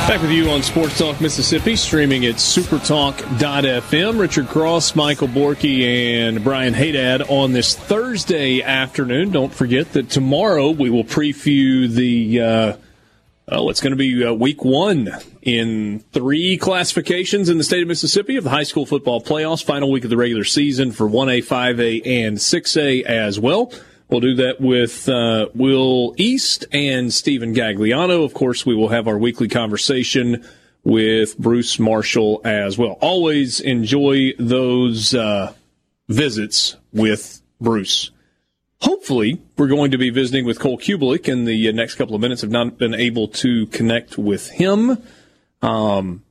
Back 0.07 0.21
with 0.21 0.29
you 0.29 0.51
on 0.51 0.61
Sports 0.61 0.99
Talk 0.99 1.19
Mississippi, 1.19 1.75
streaming 1.75 2.27
at 2.27 2.35
supertalk.fm. 2.35 4.19
Richard 4.19 4.47
Cross, 4.47 4.95
Michael 4.95 5.27
Borky, 5.27 5.81
and 5.83 6.43
Brian 6.43 6.75
Haydad 6.75 7.27
on 7.27 7.53
this 7.53 7.75
Thursday 7.75 8.61
afternoon. 8.61 9.31
Don't 9.31 9.51
forget 9.51 9.93
that 9.93 10.11
tomorrow 10.11 10.69
we 10.69 10.91
will 10.91 11.05
preview 11.05 11.89
the, 11.89 12.39
uh, 12.39 12.77
oh, 13.47 13.71
it's 13.71 13.81
going 13.81 13.93
to 13.93 13.97
be 13.97 14.23
uh, 14.23 14.31
week 14.31 14.63
one 14.63 15.09
in 15.41 16.01
three 16.11 16.59
classifications 16.59 17.49
in 17.49 17.57
the 17.57 17.63
state 17.63 17.81
of 17.81 17.87
Mississippi 17.87 18.37
of 18.37 18.43
the 18.43 18.51
high 18.51 18.61
school 18.61 18.85
football 18.85 19.23
playoffs, 19.23 19.63
final 19.63 19.91
week 19.91 20.03
of 20.03 20.11
the 20.11 20.17
regular 20.17 20.43
season 20.43 20.91
for 20.91 21.09
1A, 21.09 21.39
5A, 21.43 22.05
and 22.05 22.37
6A 22.37 23.01
as 23.05 23.39
well. 23.39 23.71
We'll 24.09 24.19
do 24.19 24.35
that 24.35 24.61
with 24.61 25.09
uh, 25.09 25.47
Will 25.55 26.13
East 26.17 26.65
and 26.71 27.11
Stephen 27.11 27.55
Gagliano. 27.55 28.23
Of 28.23 28.33
course, 28.33 28.65
we 28.65 28.75
will 28.75 28.89
have 28.89 29.07
our 29.07 29.17
weekly 29.17 29.47
conversation 29.47 30.45
with 30.83 31.37
Bruce 31.39 31.79
Marshall 31.79 32.39
as 32.45 32.77
well. 32.77 32.97
Always 33.01 33.59
enjoy 33.59 34.33
those 34.37 35.15
uh, 35.15 35.53
visits 36.07 36.77
with 36.93 37.41
Bruce. 37.59 38.11
Hopefully, 38.81 39.41
we're 39.57 39.67
going 39.67 39.89
to 39.91 39.97
be 39.97 40.11
visiting 40.11 40.45
with 40.45 40.59
Cole 40.59 40.77
Cubelic 40.77 41.27
in 41.27 41.45
the 41.45 41.67
uh, 41.67 41.71
next 41.71 41.95
couple 41.95 42.13
of 42.13 42.21
minutes. 42.21 42.43
Have 42.43 42.51
not 42.51 42.77
been 42.77 42.93
able 42.93 43.27
to 43.29 43.65
connect 43.67 44.19
with 44.19 44.51
him. 44.51 45.01
Um, 45.63 46.23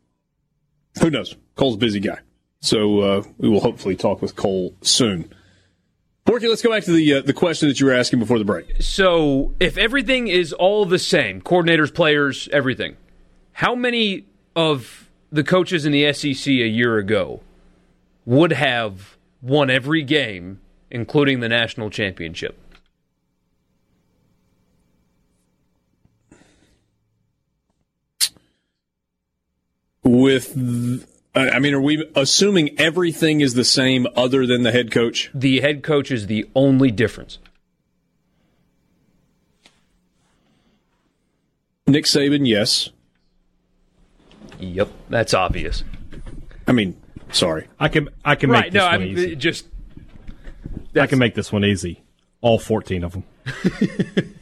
who 1.01 1.11
knows? 1.11 1.35
Cole's 1.57 1.77
busy 1.77 1.99
guy, 1.99 2.21
so 2.61 3.01
uh, 3.01 3.23
we 3.39 3.49
will 3.49 3.61
hopefully 3.61 3.97
talk 3.97 4.23
with 4.23 4.37
Cole 4.37 4.77
soon. 4.83 5.33
Borky, 6.27 6.49
let's 6.49 6.63
go 6.63 6.71
back 6.71 6.85
to 6.85 6.93
the 6.93 7.15
uh, 7.15 7.21
the 7.21 7.35
question 7.35 7.69
that 7.69 7.79
you 7.81 7.87
were 7.87 7.93
asking 7.93 8.19
before 8.19 8.39
the 8.39 8.47
break. 8.47 8.81
So, 8.81 9.53
if 9.61 9.77
everything 9.77 10.29
is 10.29 10.55
all 10.55 10.87
the 10.87 10.99
same, 10.99 11.43
coordinators, 11.43 11.95
players, 11.95 12.49
everything, 12.51 12.97
how 13.53 13.75
many 13.75 14.25
of 14.57 15.11
the 15.31 15.45
coaches 15.45 15.85
in 15.85 15.93
the 15.93 16.11
SEC 16.15 16.47
a 16.47 16.67
year 16.67 16.97
ago 16.97 17.43
would 18.25 18.53
have 18.53 19.19
won 19.43 19.69
every 19.69 20.03
game, 20.03 20.61
including 20.91 21.41
the 21.41 21.49
national 21.49 21.91
championship? 21.91 22.59
With, 30.03 30.55
th- 30.55 31.07
I 31.35 31.51
I 31.51 31.59
mean, 31.59 31.75
are 31.75 31.81
we 31.81 32.09
assuming 32.15 32.79
everything 32.79 33.41
is 33.41 33.55
the 33.55 33.65
same 33.65 34.07
other 34.17 34.47
than 34.47 34.63
the 34.63 34.73
head 34.73 34.91
coach? 34.91 35.31
The 35.35 35.61
head 35.61 35.83
coach 35.83 36.11
is 36.11 36.27
the 36.27 36.49
only 36.55 36.91
difference. 36.91 37.39
Nick 41.87 42.05
Saban, 42.05 42.47
yes. 42.49 42.91
Yep, 44.59 44.89
that's 45.11 45.35
obvious. 45.35 45.85
I 46.67 46.73
mean, 46.73 46.97
sorry. 47.31 47.67
I 47.79 47.89
can 47.89 48.09
I 48.25 48.35
can 48.37 48.51
Right? 48.51 48.65
make 48.65 48.73
this 48.73 48.81
No, 48.81 48.87
one 48.87 48.95
I'm 48.95 49.03
easy. 49.03 49.37
just 49.37 49.67
I 50.99 51.07
can 51.07 51.19
make 51.19 51.35
this 51.35 51.53
one 51.53 51.65
easy. 51.65 52.01
All 52.41 52.59
fourteen 52.59 53.05
of 53.05 53.13
them. 53.13 53.25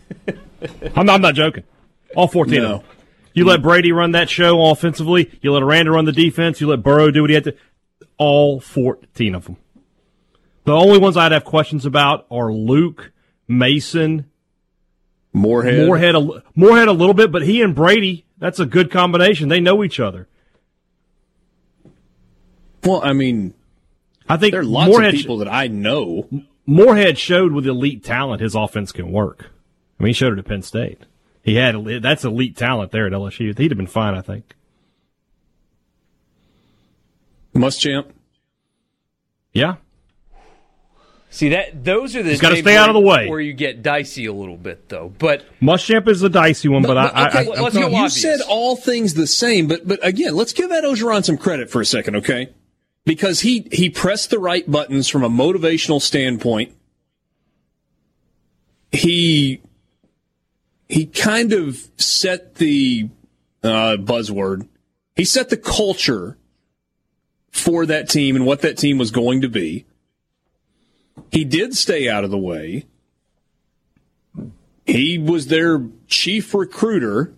I'm, 0.94 1.06
not, 1.06 1.14
I'm 1.16 1.20
not 1.22 1.34
joking. 1.34 1.64
All 2.14 2.28
fourteen 2.28 2.62
No. 2.62 2.74
of 2.76 2.80
them. 2.82 2.90
You 3.34 3.44
let 3.44 3.60
mm. 3.60 3.64
Brady 3.64 3.92
run 3.92 4.12
that 4.12 4.28
show 4.28 4.70
offensively. 4.70 5.30
You 5.40 5.52
let 5.52 5.62
Aranda 5.62 5.90
run 5.90 6.04
the 6.04 6.12
defense. 6.12 6.60
You 6.60 6.68
let 6.68 6.82
Burrow 6.82 7.10
do 7.10 7.22
what 7.22 7.30
he 7.30 7.34
had 7.34 7.44
to. 7.44 7.56
All 8.18 8.60
fourteen 8.60 9.34
of 9.34 9.46
them. 9.46 9.56
The 10.64 10.72
only 10.72 10.98
ones 10.98 11.16
I'd 11.16 11.32
have 11.32 11.44
questions 11.44 11.84
about 11.84 12.26
are 12.30 12.52
Luke, 12.52 13.12
Mason, 13.48 14.30
Moorhead. 15.32 15.86
Moorhead, 15.86 16.14
a, 16.14 16.42
Moorhead 16.54 16.88
a 16.88 16.92
little 16.92 17.14
bit, 17.14 17.32
but 17.32 17.42
he 17.42 17.62
and 17.62 17.74
Brady, 17.74 18.26
that's 18.38 18.60
a 18.60 18.66
good 18.66 18.90
combination. 18.90 19.48
They 19.48 19.60
know 19.60 19.82
each 19.82 19.98
other. 19.98 20.28
Well, 22.84 23.00
I 23.02 23.12
mean, 23.12 23.54
I 24.28 24.36
think 24.36 24.52
there 24.52 24.60
are 24.60 24.64
lots 24.64 24.90
Moorhead, 24.90 25.14
of 25.14 25.20
people 25.20 25.38
that 25.38 25.48
I 25.48 25.66
know. 25.66 26.28
Moorhead 26.66 27.18
showed 27.18 27.52
with 27.52 27.66
elite 27.66 28.04
talent 28.04 28.40
his 28.40 28.54
offense 28.54 28.92
can 28.92 29.10
work. 29.10 29.50
I 29.98 30.02
mean, 30.02 30.08
he 30.08 30.12
showed 30.12 30.34
it 30.34 30.38
at 30.38 30.44
Penn 30.44 30.62
State. 30.62 31.00
He 31.42 31.56
had 31.56 31.84
that's 32.02 32.24
elite 32.24 32.56
talent 32.56 32.92
there 32.92 33.06
at 33.06 33.12
LSU. 33.12 33.56
He'd 33.58 33.70
have 33.70 33.78
been 33.78 33.86
fine, 33.86 34.14
I 34.14 34.20
think. 34.20 34.54
Muschamp. 37.54 38.10
Yeah, 39.52 39.76
see 41.32 41.48
that 41.48 41.84
those 41.84 42.14
are 42.14 42.22
the. 42.22 42.30
He's 42.30 42.40
gotta 42.40 42.56
stay 42.56 42.76
out 42.76 42.88
of 42.88 42.94
the 42.94 43.00
way. 43.00 43.28
where 43.28 43.40
you 43.40 43.52
get 43.52 43.82
dicey 43.82 44.26
a 44.26 44.32
little 44.32 44.56
bit, 44.56 44.88
though. 44.88 45.12
But 45.18 45.44
Muschamp 45.60 46.06
is 46.06 46.22
a 46.22 46.28
dicey 46.28 46.68
one, 46.68 46.82
but, 46.82 46.96
I, 46.96 47.06
I, 47.06 47.28
okay, 47.28 47.38
I, 47.38 47.60
let's 47.60 47.74
no, 47.74 47.80
go 47.82 47.88
you 47.88 47.96
obvious. 47.96 48.22
said 48.22 48.40
all 48.48 48.76
things 48.76 49.14
the 49.14 49.26
same, 49.26 49.66
but 49.66 49.86
but 49.86 49.98
again, 50.06 50.36
let's 50.36 50.52
give 50.52 50.70
Ed 50.70 50.84
Orgeron 50.84 51.24
some 51.24 51.36
credit 51.36 51.70
for 51.70 51.80
a 51.80 51.86
second, 51.86 52.16
okay? 52.16 52.50
Because 53.04 53.40
he 53.40 53.66
he 53.72 53.90
pressed 53.90 54.30
the 54.30 54.38
right 54.38 54.70
buttons 54.70 55.08
from 55.08 55.24
a 55.24 55.30
motivational 55.30 56.00
standpoint. 56.00 56.72
He 58.92 59.62
he 60.88 61.06
kind 61.06 61.52
of 61.52 61.88
set 61.96 62.56
the 62.56 63.08
uh, 63.62 63.96
buzzword. 63.98 64.68
He 65.16 65.24
set 65.24 65.48
the 65.48 65.56
culture 65.56 66.36
for 67.50 67.86
that 67.86 68.08
team 68.08 68.36
and 68.36 68.46
what 68.46 68.62
that 68.62 68.78
team 68.78 68.98
was 68.98 69.10
going 69.10 69.42
to 69.42 69.48
be. 69.48 69.86
He 71.30 71.44
did 71.44 71.74
stay 71.74 72.08
out 72.08 72.24
of 72.24 72.30
the 72.30 72.38
way. 72.38 72.86
He 74.86 75.18
was 75.18 75.46
their 75.46 75.86
chief 76.06 76.54
recruiter. 76.54 77.32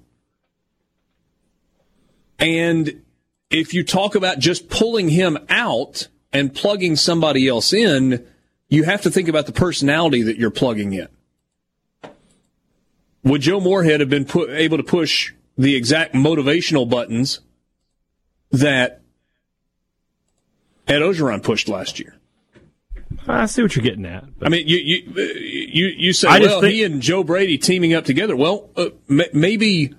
And 2.38 3.02
if 3.50 3.74
you 3.74 3.84
talk 3.84 4.14
about 4.14 4.38
just 4.38 4.68
pulling 4.68 5.08
him 5.08 5.38
out 5.48 6.08
and 6.32 6.54
plugging 6.54 6.96
somebody 6.96 7.46
else 7.46 7.72
in, 7.72 8.26
you 8.68 8.84
have 8.84 9.02
to 9.02 9.10
think 9.10 9.28
about 9.28 9.46
the 9.46 9.52
personality 9.52 10.22
that 10.22 10.36
you're 10.36 10.50
plugging 10.50 10.92
in. 10.92 11.08
Would 13.24 13.40
Joe 13.42 13.60
Moorhead 13.60 14.00
have 14.00 14.10
been 14.10 14.24
put, 14.24 14.50
able 14.50 14.76
to 14.76 14.82
push 14.82 15.32
the 15.56 15.74
exact 15.74 16.14
motivational 16.14 16.88
buttons 16.88 17.40
that 18.50 19.00
Ed 20.86 21.00
Orgeron 21.00 21.42
pushed 21.42 21.68
last 21.68 21.98
year? 21.98 22.16
I 23.26 23.46
see 23.46 23.62
what 23.62 23.74
you're 23.74 23.82
getting 23.84 24.04
at. 24.04 24.24
I 24.42 24.48
mean, 24.48 24.68
you 24.68 24.76
you 24.76 25.12
uh, 25.16 25.20
you 25.38 25.86
you 25.86 26.12
say, 26.12 26.28
I 26.28 26.40
well, 26.40 26.60
think- 26.60 26.74
he 26.74 26.84
and 26.84 27.00
Joe 27.00 27.24
Brady 27.24 27.56
teaming 27.56 27.94
up 27.94 28.04
together. 28.04 28.36
Well, 28.36 28.68
uh, 28.76 28.88
m- 29.08 29.22
maybe 29.32 29.94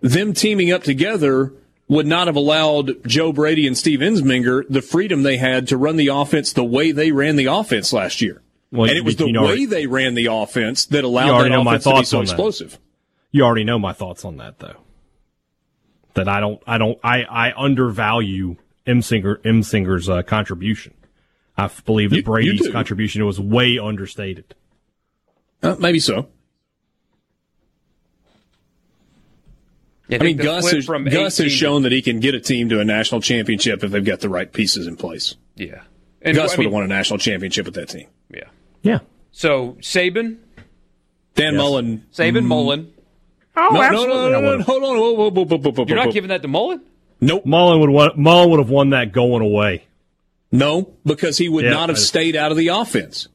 them 0.00 0.32
teaming 0.32 0.72
up 0.72 0.82
together 0.82 1.52
would 1.88 2.06
not 2.06 2.28
have 2.28 2.36
allowed 2.36 3.06
Joe 3.06 3.32
Brady 3.32 3.66
and 3.66 3.76
Steve 3.76 4.00
Ensminger 4.00 4.64
the 4.70 4.80
freedom 4.80 5.22
they 5.22 5.36
had 5.36 5.68
to 5.68 5.76
run 5.76 5.96
the 5.96 6.08
offense 6.08 6.52
the 6.52 6.64
way 6.64 6.92
they 6.92 7.12
ran 7.12 7.36
the 7.36 7.46
offense 7.46 7.92
last 7.92 8.22
year. 8.22 8.40
Well, 8.72 8.88
and 8.88 8.96
it 8.98 9.04
was 9.04 9.20
you 9.20 9.26
the 9.26 9.32
know- 9.32 9.44
way 9.46 9.66
they 9.66 9.86
ran 9.86 10.14
the 10.14 10.26
offense 10.26 10.86
that 10.86 11.04
allowed 11.04 11.28
already 11.30 11.50
that 11.50 11.56
know 11.56 11.64
my 11.64 11.72
offense 11.76 11.84
to 11.84 11.90
be 11.90 11.94
thoughts 11.96 12.08
so 12.08 12.18
on 12.18 12.24
that. 12.24 12.30
explosive. 12.32 12.78
you 13.30 13.44
already 13.44 13.64
know 13.64 13.78
my 13.78 13.92
thoughts 13.92 14.24
on 14.24 14.38
that, 14.38 14.58
though. 14.60 14.76
That 16.14 16.28
I 16.28 16.40
don't, 16.40 16.62
I 16.66 16.78
don't, 16.78 16.98
I, 17.04 17.22
I 17.24 17.52
undervalue 17.56 18.56
Ensminger, 18.86 19.44
M. 19.46 19.60
Singer's 19.62 20.08
uh, 20.08 20.22
contribution. 20.22 20.94
I 21.56 21.70
believe 21.84 22.10
that 22.10 22.16
You- 22.16 22.20
you 22.20 22.24
Brady's 22.24 22.60
do. 22.62 22.72
contribution 22.72 23.24
was 23.26 23.38
way 23.38 23.78
understated. 23.78 24.54
Uh, 25.62 25.76
maybe 25.78 26.00
so. 26.00 26.28
I, 30.10 30.16
I 30.16 30.18
mean, 30.18 30.36
Gus 30.36 30.64
flip 30.64 30.74
has, 30.76 30.84
from 30.86 31.04
Gus 31.04 31.38
has 31.38 31.52
shown 31.52 31.82
that 31.82 31.92
he 31.92 32.02
can 32.02 32.20
get 32.20 32.34
a 32.34 32.40
team 32.40 32.68
to 32.70 32.80
a 32.80 32.84
national 32.84 33.20
championship 33.20 33.82
if 33.84 33.90
they've 33.90 34.04
got 34.04 34.20
the 34.20 34.28
right 34.28 34.52
pieces 34.52 34.86
in 34.86 34.96
place. 34.96 35.36
yeah, 35.56 35.82
and 36.20 36.36
Gus 36.36 36.52
I 36.52 36.56
would 36.56 36.64
have 36.66 36.72
won 36.72 36.82
a 36.84 36.88
national 36.88 37.18
championship 37.18 37.64
with 37.66 37.74
that 37.76 37.88
team. 37.88 38.08
Yeah. 38.30 38.44
Yeah. 38.82 38.98
So 39.30 39.76
Saban, 39.80 40.38
Dan 41.34 41.56
Mullen. 41.56 42.04
Saban, 42.12 42.42
mm. 42.42 42.46
Mullen. 42.46 42.92
Oh, 43.56 43.68
No, 43.72 43.76
no, 43.80 43.82
absolutely. 43.82 44.14
no, 44.14 44.24
I 44.24 44.30
no, 44.30 44.40
no, 44.40 44.50
would've- 44.50 44.64
Hold 44.66 44.82
on. 44.84 44.96
Whoa, 44.98 45.12
whoa, 45.12 45.30
whoa, 45.30 45.44
whoa, 45.44 45.58
whoa, 45.58 45.72
whoa, 45.72 45.84
You're 45.86 45.96
not 45.96 46.12
giving 46.12 46.28
that 46.28 46.42
to 46.42 46.48
Mullen. 46.48 46.80
Nope. 47.20 47.46
Mullen 47.46 47.80
would 47.80 47.90
won, 47.90 48.10
Mullen 48.16 48.50
would 48.50 48.58
have 48.60 48.70
won 48.70 48.90
that 48.90 49.12
going 49.12 49.42
away. 49.42 49.84
No, 50.50 50.92
because 51.06 51.38
he 51.38 51.48
would 51.48 51.64
Yeah, 51.64 51.70
not 51.70 51.88
have 51.88 51.96
I- 51.98 52.00
stayed 52.00 52.34
out 52.36 52.50
of 52.50 52.56
the 52.58 52.68
offense. 52.68 53.28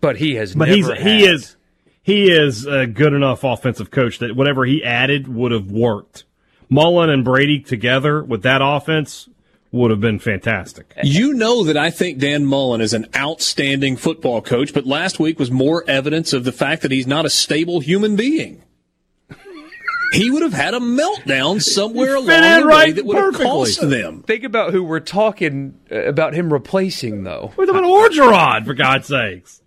But 0.00 0.16
he 0.18 0.34
has 0.34 0.54
But 0.54 0.66
never 0.68 0.76
he's 0.76 0.86
had- 0.88 0.98
he 0.98 1.24
is 1.24 1.56
he 2.02 2.30
is 2.30 2.66
a 2.66 2.86
good 2.86 3.12
enough 3.12 3.42
offensive 3.42 3.90
coach 3.90 4.18
that 4.20 4.36
whatever 4.36 4.64
he 4.64 4.84
added 4.84 5.26
would 5.26 5.50
have 5.50 5.70
worked. 5.70 6.24
Mullen 6.68 7.10
and 7.10 7.24
Brady 7.24 7.58
together 7.60 8.22
with 8.22 8.42
that 8.42 8.60
offense 8.62 9.28
would 9.72 9.90
have 9.90 10.00
been 10.00 10.18
fantastic. 10.18 10.92
You 11.02 11.34
know 11.34 11.64
that 11.64 11.76
I 11.76 11.90
think 11.90 12.18
Dan 12.18 12.46
Mullen 12.46 12.80
is 12.80 12.92
an 12.92 13.06
outstanding 13.14 13.96
football 13.96 14.40
coach, 14.40 14.72
but 14.72 14.86
last 14.86 15.18
week 15.18 15.38
was 15.38 15.50
more 15.50 15.84
evidence 15.88 16.32
of 16.32 16.44
the 16.44 16.52
fact 16.52 16.82
that 16.82 16.90
he's 16.90 17.06
not 17.06 17.26
a 17.26 17.30
stable 17.30 17.80
human 17.80 18.16
being. 18.16 18.62
He 20.12 20.30
would 20.30 20.42
have 20.42 20.52
had 20.52 20.72
a 20.72 20.78
meltdown 20.78 21.60
somewhere 21.60 22.14
along 22.14 22.28
fit 22.28 22.44
in 22.44 22.60
the 22.62 22.68
way 22.68 22.92
that 22.92 23.04
would 23.04 23.16
have 23.16 23.34
cost 23.34 23.80
them. 23.80 24.22
Think 24.22 24.44
about 24.44 24.72
who 24.72 24.84
we're 24.84 25.00
talking 25.00 25.78
uh, 25.90 26.04
about 26.04 26.32
him 26.32 26.52
replacing, 26.52 27.24
though. 27.24 27.52
We're 27.56 27.66
talking 27.66 27.84
about 27.84 28.10
Orgeron, 28.12 28.64
for 28.64 28.74
God's 28.74 29.08
sakes. 29.08 29.62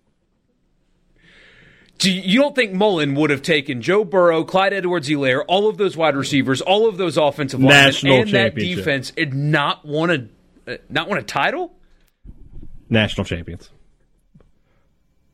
Do 2.00 2.10
you, 2.10 2.22
you 2.22 2.40
don't 2.40 2.54
think 2.54 2.72
Mullen 2.72 3.14
would 3.14 3.28
have 3.28 3.42
taken 3.42 3.82
Joe 3.82 4.04
Burrow, 4.04 4.42
Clyde 4.42 4.72
Edwards-Helaire, 4.72 5.44
all 5.46 5.68
of 5.68 5.76
those 5.76 5.98
wide 5.98 6.16
receivers, 6.16 6.62
all 6.62 6.88
of 6.88 6.96
those 6.96 7.18
offensive 7.18 7.60
linemen, 7.60 7.84
National 7.84 8.20
and 8.22 8.30
that 8.30 8.54
defense, 8.54 9.12
and 9.18 9.52
not 9.52 9.84
won 9.84 10.10
a 10.10 10.72
uh, 10.72 10.76
not 10.88 11.08
won 11.08 11.18
a 11.18 11.22
title? 11.22 11.74
National 12.88 13.26
champions. 13.26 13.68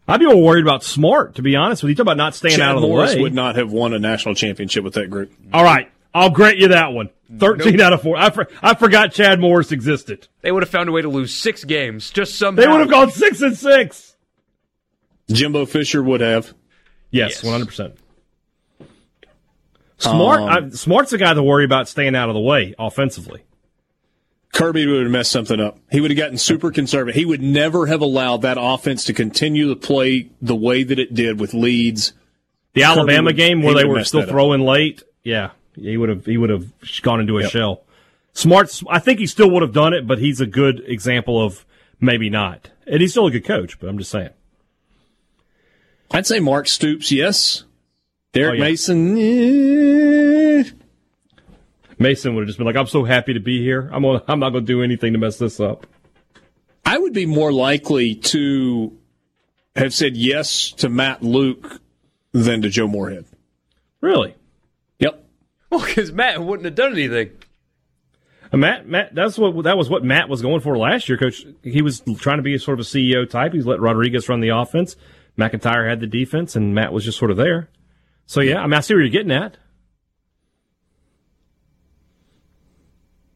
I'd 0.08 0.18
be 0.18 0.26
more 0.26 0.42
worried 0.42 0.62
about 0.62 0.82
Smart, 0.82 1.36
to 1.36 1.42
be 1.42 1.54
honest 1.54 1.84
with 1.84 1.90
you. 1.90 1.94
Talk 1.94 2.02
about 2.02 2.16
not 2.16 2.34
staying 2.34 2.56
Chad 2.56 2.68
out 2.68 2.76
of 2.76 2.82
the 2.82 2.88
Morris 2.88 3.14
way. 3.14 3.22
would 3.22 3.34
not 3.34 3.54
have 3.54 3.70
won 3.70 3.92
a 3.92 4.00
national 4.00 4.34
championship 4.34 4.82
with 4.82 4.94
that 4.94 5.08
group. 5.08 5.32
All 5.52 5.62
right, 5.62 5.88
I'll 6.12 6.30
grant 6.30 6.58
you 6.58 6.68
that 6.68 6.92
one. 6.92 7.10
Thirteen 7.38 7.80
out 7.80 7.92
of 7.92 8.02
four. 8.02 8.16
I, 8.16 8.30
for, 8.30 8.48
I 8.60 8.74
forgot 8.74 9.12
Chad 9.12 9.38
Morris 9.38 9.70
existed. 9.70 10.26
They 10.42 10.50
would 10.50 10.64
have 10.64 10.70
found 10.70 10.88
a 10.88 10.92
way 10.92 11.02
to 11.02 11.08
lose 11.08 11.32
six 11.32 11.62
games 11.62 12.10
just 12.10 12.34
somehow. 12.36 12.60
They 12.60 12.68
would 12.68 12.80
have 12.80 12.90
gone 12.90 13.12
six 13.12 13.40
and 13.40 13.56
six. 13.56 14.15
Jimbo 15.30 15.66
Fisher 15.66 16.02
would 16.02 16.20
have. 16.20 16.54
Yes, 17.10 17.30
Yes. 17.36 17.42
one 17.44 17.52
hundred 17.52 17.66
percent. 17.66 17.94
Smart. 19.98 20.40
Um, 20.40 20.48
I, 20.48 20.68
Smart's 20.70 21.10
the 21.10 21.18
guy 21.18 21.32
to 21.32 21.42
worry 21.42 21.64
about 21.64 21.88
staying 21.88 22.14
out 22.14 22.28
of 22.28 22.34
the 22.34 22.40
way 22.40 22.74
offensively. 22.78 23.42
Kirby 24.52 24.86
would 24.86 25.02
have 25.02 25.10
messed 25.10 25.32
something 25.32 25.60
up. 25.60 25.78
He 25.90 26.00
would 26.00 26.10
have 26.10 26.18
gotten 26.18 26.38
super 26.38 26.70
conservative. 26.70 27.14
He 27.14 27.24
would 27.24 27.42
never 27.42 27.86
have 27.86 28.00
allowed 28.00 28.42
that 28.42 28.56
offense 28.60 29.04
to 29.04 29.12
continue 29.12 29.68
to 29.68 29.76
play 29.76 30.30
the 30.40 30.54
way 30.54 30.82
that 30.82 30.98
it 30.98 31.14
did 31.14 31.40
with 31.40 31.52
leads. 31.54 32.12
The 32.74 32.82
Alabama 32.84 33.26
would- 33.28 33.36
game 33.36 33.62
where 33.62 33.74
they 33.74 33.84
were 33.84 34.04
still 34.04 34.20
that 34.20 34.28
up. 34.28 34.32
throwing 34.32 34.60
late. 34.62 35.02
Yeah, 35.24 35.50
he 35.74 35.96
would 35.96 36.08
have. 36.08 36.24
He 36.26 36.36
would 36.36 36.50
have 36.50 36.66
gone 37.02 37.20
into 37.20 37.38
a 37.38 37.42
Yep. 37.42 37.50
shell. 37.50 37.82
Smart's. 38.32 38.82
I 38.88 38.98
think 38.98 39.18
he 39.18 39.26
still 39.26 39.50
would 39.50 39.62
have 39.62 39.72
done 39.72 39.92
it, 39.94 40.06
but 40.06 40.18
he's 40.18 40.40
a 40.40 40.46
good 40.46 40.82
example 40.86 41.42
of 41.42 41.64
maybe 42.00 42.28
not. 42.30 42.70
And 42.86 43.00
he's 43.00 43.10
still 43.12 43.26
a 43.26 43.30
good 43.30 43.44
coach, 43.44 43.78
but 43.80 43.88
I'm 43.88 43.98
just 43.98 44.10
saying. 44.10 44.30
I'd 46.10 46.26
say 46.26 46.40
Mark 46.40 46.68
Stoops, 46.68 47.10
yes. 47.12 47.64
Derek 48.32 48.52
Oh, 48.52 48.54
yeah. 48.54 48.64
Mason, 48.64 49.18
eh. 49.18 50.64
Mason 51.98 52.34
would 52.34 52.42
have 52.42 52.46
just 52.48 52.58
been 52.58 52.66
like, 52.66 52.76
"I'm 52.76 52.86
so 52.86 53.04
happy 53.04 53.32
to 53.34 53.40
be 53.40 53.60
here. 53.62 53.88
I'm. 53.92 54.02
Gonna, 54.02 54.22
I'm 54.28 54.38
not 54.38 54.50
going 54.50 54.66
to 54.66 54.72
do 54.72 54.82
anything 54.82 55.14
to 55.14 55.18
mess 55.18 55.38
this 55.38 55.58
up." 55.60 55.86
I 56.84 56.98
would 56.98 57.14
be 57.14 57.26
more 57.26 57.52
likely 57.52 58.14
to 58.16 58.96
have 59.74 59.92
said 59.94 60.16
yes 60.16 60.72
to 60.72 60.88
Matt 60.88 61.22
Luke 61.22 61.80
than 62.32 62.62
to 62.62 62.68
Joe 62.68 62.86
Moorhead. 62.86 63.24
Really. 64.00 64.34
Yep. 64.98 65.24
Well, 65.70 65.84
because 65.84 66.12
Matt 66.12 66.42
wouldn't 66.42 66.66
have 66.66 66.74
done 66.74 66.92
anything. 66.92 67.30
And 68.52 68.60
Matt, 68.60 68.86
Matt, 68.86 69.14
that's 69.14 69.38
what 69.38 69.64
that 69.64 69.76
was 69.78 69.88
what 69.88 70.04
Matt 70.04 70.28
was 70.28 70.42
going 70.42 70.60
for 70.60 70.76
last 70.78 71.08
year, 71.08 71.18
Coach. 71.18 71.46
He 71.62 71.80
was 71.82 72.02
trying 72.18 72.36
to 72.36 72.42
be 72.42 72.54
a 72.54 72.58
sort 72.58 72.78
of 72.78 72.86
a 72.86 72.88
CEO 72.88 73.28
type. 73.28 73.54
He's 73.54 73.66
let 73.66 73.80
Rodriguez 73.80 74.28
run 74.28 74.40
the 74.40 74.50
offense. 74.50 74.96
MacIntyre 75.36 75.88
had 75.88 76.00
the 76.00 76.06
defense, 76.06 76.56
and 76.56 76.74
Matt 76.74 76.92
was 76.92 77.04
just 77.04 77.18
sort 77.18 77.30
of 77.30 77.36
there. 77.36 77.68
So 78.26 78.40
yeah, 78.40 78.60
I 78.60 78.62
mean, 78.62 78.74
I 78.74 78.80
see 78.80 78.94
where 78.94 79.02
you're 79.02 79.10
getting 79.10 79.32
at. 79.32 79.56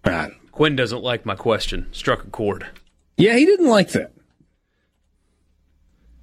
Right. 0.05 0.32
Quinn 0.51 0.77
doesn't 0.77 1.02
like 1.02 1.24
my 1.24 1.35
question. 1.35 1.86
Struck 1.93 2.24
a 2.24 2.31
chord. 2.31 2.66
Yeah, 3.16 3.36
he 3.36 3.44
didn't 3.44 3.68
like 3.68 3.90
that. 3.90 4.12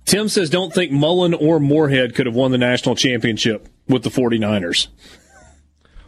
Tim 0.05 0.29
says, 0.29 0.49
don't 0.49 0.73
think 0.73 0.91
Mullen 0.91 1.33
or 1.33 1.59
Moorhead 1.59 2.15
could 2.15 2.25
have 2.27 2.35
won 2.35 2.51
the 2.51 2.57
national 2.57 2.95
championship 2.95 3.67
with 3.87 4.03
the 4.03 4.09
49ers. 4.09 4.87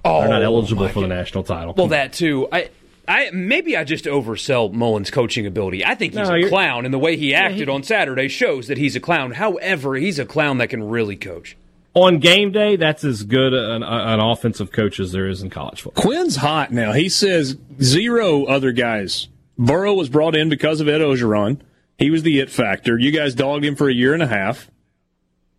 Oh, 0.06 0.22
They're 0.22 0.30
not 0.30 0.42
oh 0.42 0.46
eligible 0.46 0.88
for 0.88 1.02
the 1.02 1.08
national 1.08 1.44
title. 1.44 1.74
Well, 1.76 1.88
that 1.88 2.14
too. 2.14 2.48
I, 2.52 2.70
I 3.10 3.32
maybe 3.34 3.76
I 3.76 3.84
just 3.84 4.06
oversell 4.06 4.72
Mullen's 4.72 5.10
coaching 5.10 5.48
ability. 5.48 5.84
I 5.84 5.96
think 5.96 6.14
he's 6.14 6.30
No, 6.30 6.36
a 6.36 6.48
clown, 6.48 6.86
and 6.86 6.94
the 6.94 7.00
way 7.00 7.18
he 7.18 7.34
acted 7.34 7.68
on 7.68 7.82
Saturday 7.82 8.28
shows 8.28 8.68
that 8.68 8.78
he's 8.78 8.96
a 8.96 9.00
clown. 9.00 9.32
However, 9.32 9.96
he's 9.96 10.20
a 10.20 10.26
clown 10.26 10.60
that 10.60 10.70
can 10.70 10.88
really 10.88 11.16
coach. 11.16 11.58
on 11.96 12.20
game 12.20 12.52
day, 12.52 12.76
that's 12.76 13.04
as 13.04 13.24
good 13.24 13.52
an, 13.54 13.82
an 13.82 14.20
offensive 14.20 14.72
coach 14.72 15.00
as 15.00 15.12
there 15.12 15.28
is 15.28 15.42
in 15.42 15.50
college 15.50 15.82
football. 15.82 16.04
Quinn's 16.04 16.36
hot 16.36 16.72
now. 16.72 16.94
He 16.94 17.10
says 17.10 17.58
zero 17.82 18.46
other 18.46 18.72
guys. 18.72 19.28
Burrow 19.58 19.96
was 19.96 20.08
brought 20.08 20.36
in 20.36 20.48
because 20.48 20.80
of 20.80 20.88
Ed 20.88 21.02
Orgeron. 21.02 21.60
He 21.98 22.12
was 22.12 22.22
the 22.24 22.40
it 22.40 22.52
factor. 22.52 22.98
You 22.98 23.12
guys 23.12 23.34
dogged 23.34 23.66
him 23.66 23.76
for 23.76 23.90
a 23.90 23.94
year 23.94 24.14
and 24.14 24.24
a 24.24 24.28
half. 24.28 24.70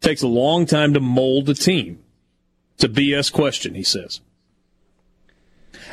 Takes 0.01 0.23
a 0.23 0.29
long 0.29 0.67
time 0.67 0.95
to 0.95 1.01
mold 1.01 1.49
a 1.51 1.55
team. 1.55 1.99
It's 2.77 2.85
a 2.85 2.89
BS 2.89 3.31
question, 3.31 3.75
he 3.75 3.83
says. 3.83 4.21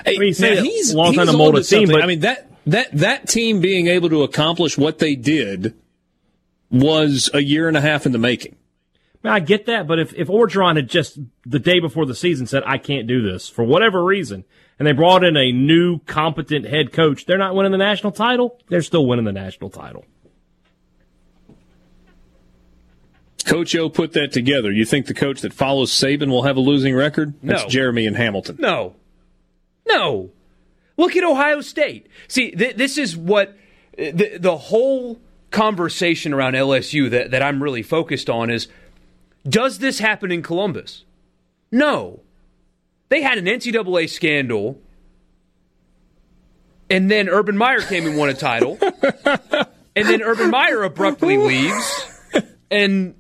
Hey, 0.05 0.17
mean, 0.17 0.33
now 0.39 0.55
he's, 0.61 0.93
long 0.93 1.13
time 1.13 1.27
to 1.27 1.33
mold 1.33 1.57
a 1.57 1.63
team, 1.63 1.89
but- 1.89 2.03
I 2.03 2.07
mean 2.07 2.21
that 2.21 2.49
that 2.67 2.91
that 2.93 3.27
team 3.29 3.61
being 3.61 3.87
able 3.87 4.09
to 4.09 4.23
accomplish 4.23 4.77
what 4.77 4.99
they 4.99 5.15
did 5.15 5.73
was 6.69 7.29
a 7.33 7.39
year 7.41 7.67
and 7.67 7.77
a 7.77 7.81
half 7.81 8.05
in 8.05 8.11
the 8.11 8.17
making. 8.17 8.55
I, 9.23 9.27
mean, 9.27 9.33
I 9.33 9.39
get 9.39 9.65
that, 9.67 9.87
but 9.87 9.99
if 9.99 10.13
if 10.13 10.27
Orgeron 10.27 10.75
had 10.75 10.89
just 10.89 11.19
the 11.45 11.59
day 11.59 11.79
before 11.79 12.05
the 12.05 12.15
season 12.15 12.45
said 12.45 12.63
I 12.65 12.77
can't 12.77 13.07
do 13.07 13.21
this 13.21 13.49
for 13.49 13.63
whatever 13.63 14.03
reason, 14.03 14.43
and 14.77 14.87
they 14.87 14.91
brought 14.91 15.23
in 15.23 15.35
a 15.37 15.51
new 15.51 15.99
competent 15.99 16.65
head 16.65 16.91
coach, 16.91 17.25
they're 17.25 17.37
not 17.37 17.55
winning 17.55 17.71
the 17.71 17.77
national 17.77 18.11
title. 18.11 18.59
They're 18.69 18.81
still 18.81 19.05
winning 19.05 19.25
the 19.25 19.31
national 19.31 19.69
title. 19.69 20.05
Coach 23.45 23.73
O 23.75 23.89
put 23.89 24.11
that 24.13 24.33
together. 24.33 24.71
You 24.71 24.83
think 24.83 25.05
the 25.05 25.13
coach 25.13 25.41
that 25.41 25.53
follows 25.53 25.91
Saban 25.91 26.29
will 26.29 26.43
have 26.43 26.57
a 26.57 26.59
losing 26.59 26.93
record? 26.93 27.33
That's 27.41 27.63
No. 27.63 27.69
Jeremy 27.69 28.05
and 28.05 28.17
Hamilton. 28.17 28.57
No. 28.59 28.95
No. 29.87 30.31
Look 30.97 31.15
at 31.15 31.23
Ohio 31.23 31.61
State. 31.61 32.07
See, 32.27 32.51
th- 32.51 32.75
this 32.75 32.97
is 32.97 33.15
what 33.15 33.55
the, 33.97 34.37
the 34.39 34.57
whole 34.57 35.19
conversation 35.51 36.33
around 36.33 36.53
LSU 36.53 37.09
that, 37.09 37.31
that 37.31 37.41
I'm 37.41 37.61
really 37.61 37.83
focused 37.83 38.29
on 38.29 38.49
is 38.49 38.67
does 39.47 39.79
this 39.79 39.99
happen 39.99 40.31
in 40.31 40.41
Columbus? 40.41 41.05
No. 41.71 42.21
They 43.09 43.21
had 43.21 43.37
an 43.37 43.45
NCAA 43.45 44.09
scandal, 44.09 44.81
and 46.89 47.09
then 47.09 47.29
Urban 47.29 47.55
Meyer 47.55 47.79
came 47.79 48.05
and 48.05 48.17
won 48.17 48.27
a 48.27 48.33
title, 48.33 48.77
and 48.81 50.09
then 50.09 50.21
Urban 50.21 50.49
Meyer 50.49 50.83
abruptly 50.83 51.37
leaves, 51.37 52.21
and 52.69 53.15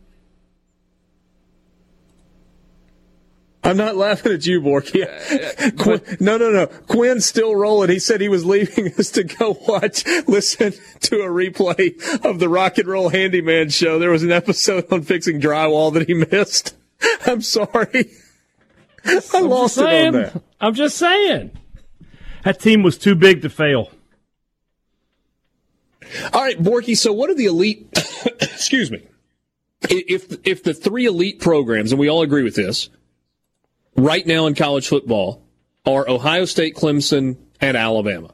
I'm 3.67 3.75
not 3.75 3.97
laughing 3.97 4.31
at 4.31 4.45
you, 4.45 4.61
Bork. 4.61 4.93
Yeah. 4.93 5.71
Quinn, 5.77 6.01
no, 6.21 6.37
no, 6.37 6.51
no. 6.51 6.67
Quinn's 6.67 7.25
still 7.25 7.53
rolling. 7.53 7.89
He 7.89 7.99
said 7.99 8.21
he 8.21 8.29
was 8.29 8.45
leaving 8.45 8.93
us 8.97 9.11
to 9.11 9.25
go 9.25 9.57
watch, 9.67 10.05
listen 10.25 10.71
to 11.01 11.17
a 11.17 11.27
replay 11.27 12.25
of 12.25 12.39
the 12.39 12.47
Rock 12.47 12.77
and 12.77 12.87
Roll 12.87 13.09
Handyman 13.09 13.67
show. 13.67 13.99
There 13.99 14.09
was 14.09 14.23
an 14.23 14.31
episode 14.31 14.89
on 14.89 15.01
fixing 15.01 15.41
drywall 15.41 15.93
that 15.95 16.07
he 16.07 16.13
missed. 16.13 16.77
I'm 17.25 17.41
sorry. 17.41 18.09
I 19.03 19.41
lost 19.41 19.77
it 19.77 19.81
on 19.81 19.87
saying, 19.89 20.11
that. 20.13 20.41
I'm 20.61 20.73
just 20.73 20.97
saying. 20.97 21.51
That 22.45 22.61
team 22.61 22.83
was 22.83 22.97
too 22.97 23.15
big 23.15 23.41
to 23.41 23.49
fail. 23.49 23.91
All 26.31 26.41
right, 26.41 26.57
Borky. 26.57 26.95
So, 26.95 27.11
what 27.11 27.29
are 27.29 27.35
the 27.35 27.47
elite? 27.47 27.85
excuse 28.39 28.89
me. 28.91 29.05
If 29.89 30.47
if 30.47 30.63
the 30.63 30.73
three 30.73 31.05
elite 31.05 31.41
programs, 31.41 31.91
and 31.91 31.99
we 31.99 32.07
all 32.07 32.21
agree 32.21 32.43
with 32.43 32.55
this, 32.55 32.89
right 33.97 34.25
now 34.25 34.47
in 34.47 34.55
college 34.55 34.87
football 34.87 35.43
are 35.85 36.07
Ohio 36.09 36.45
State, 36.45 36.75
Clemson, 36.75 37.37
and 37.59 37.75
Alabama. 37.75 38.31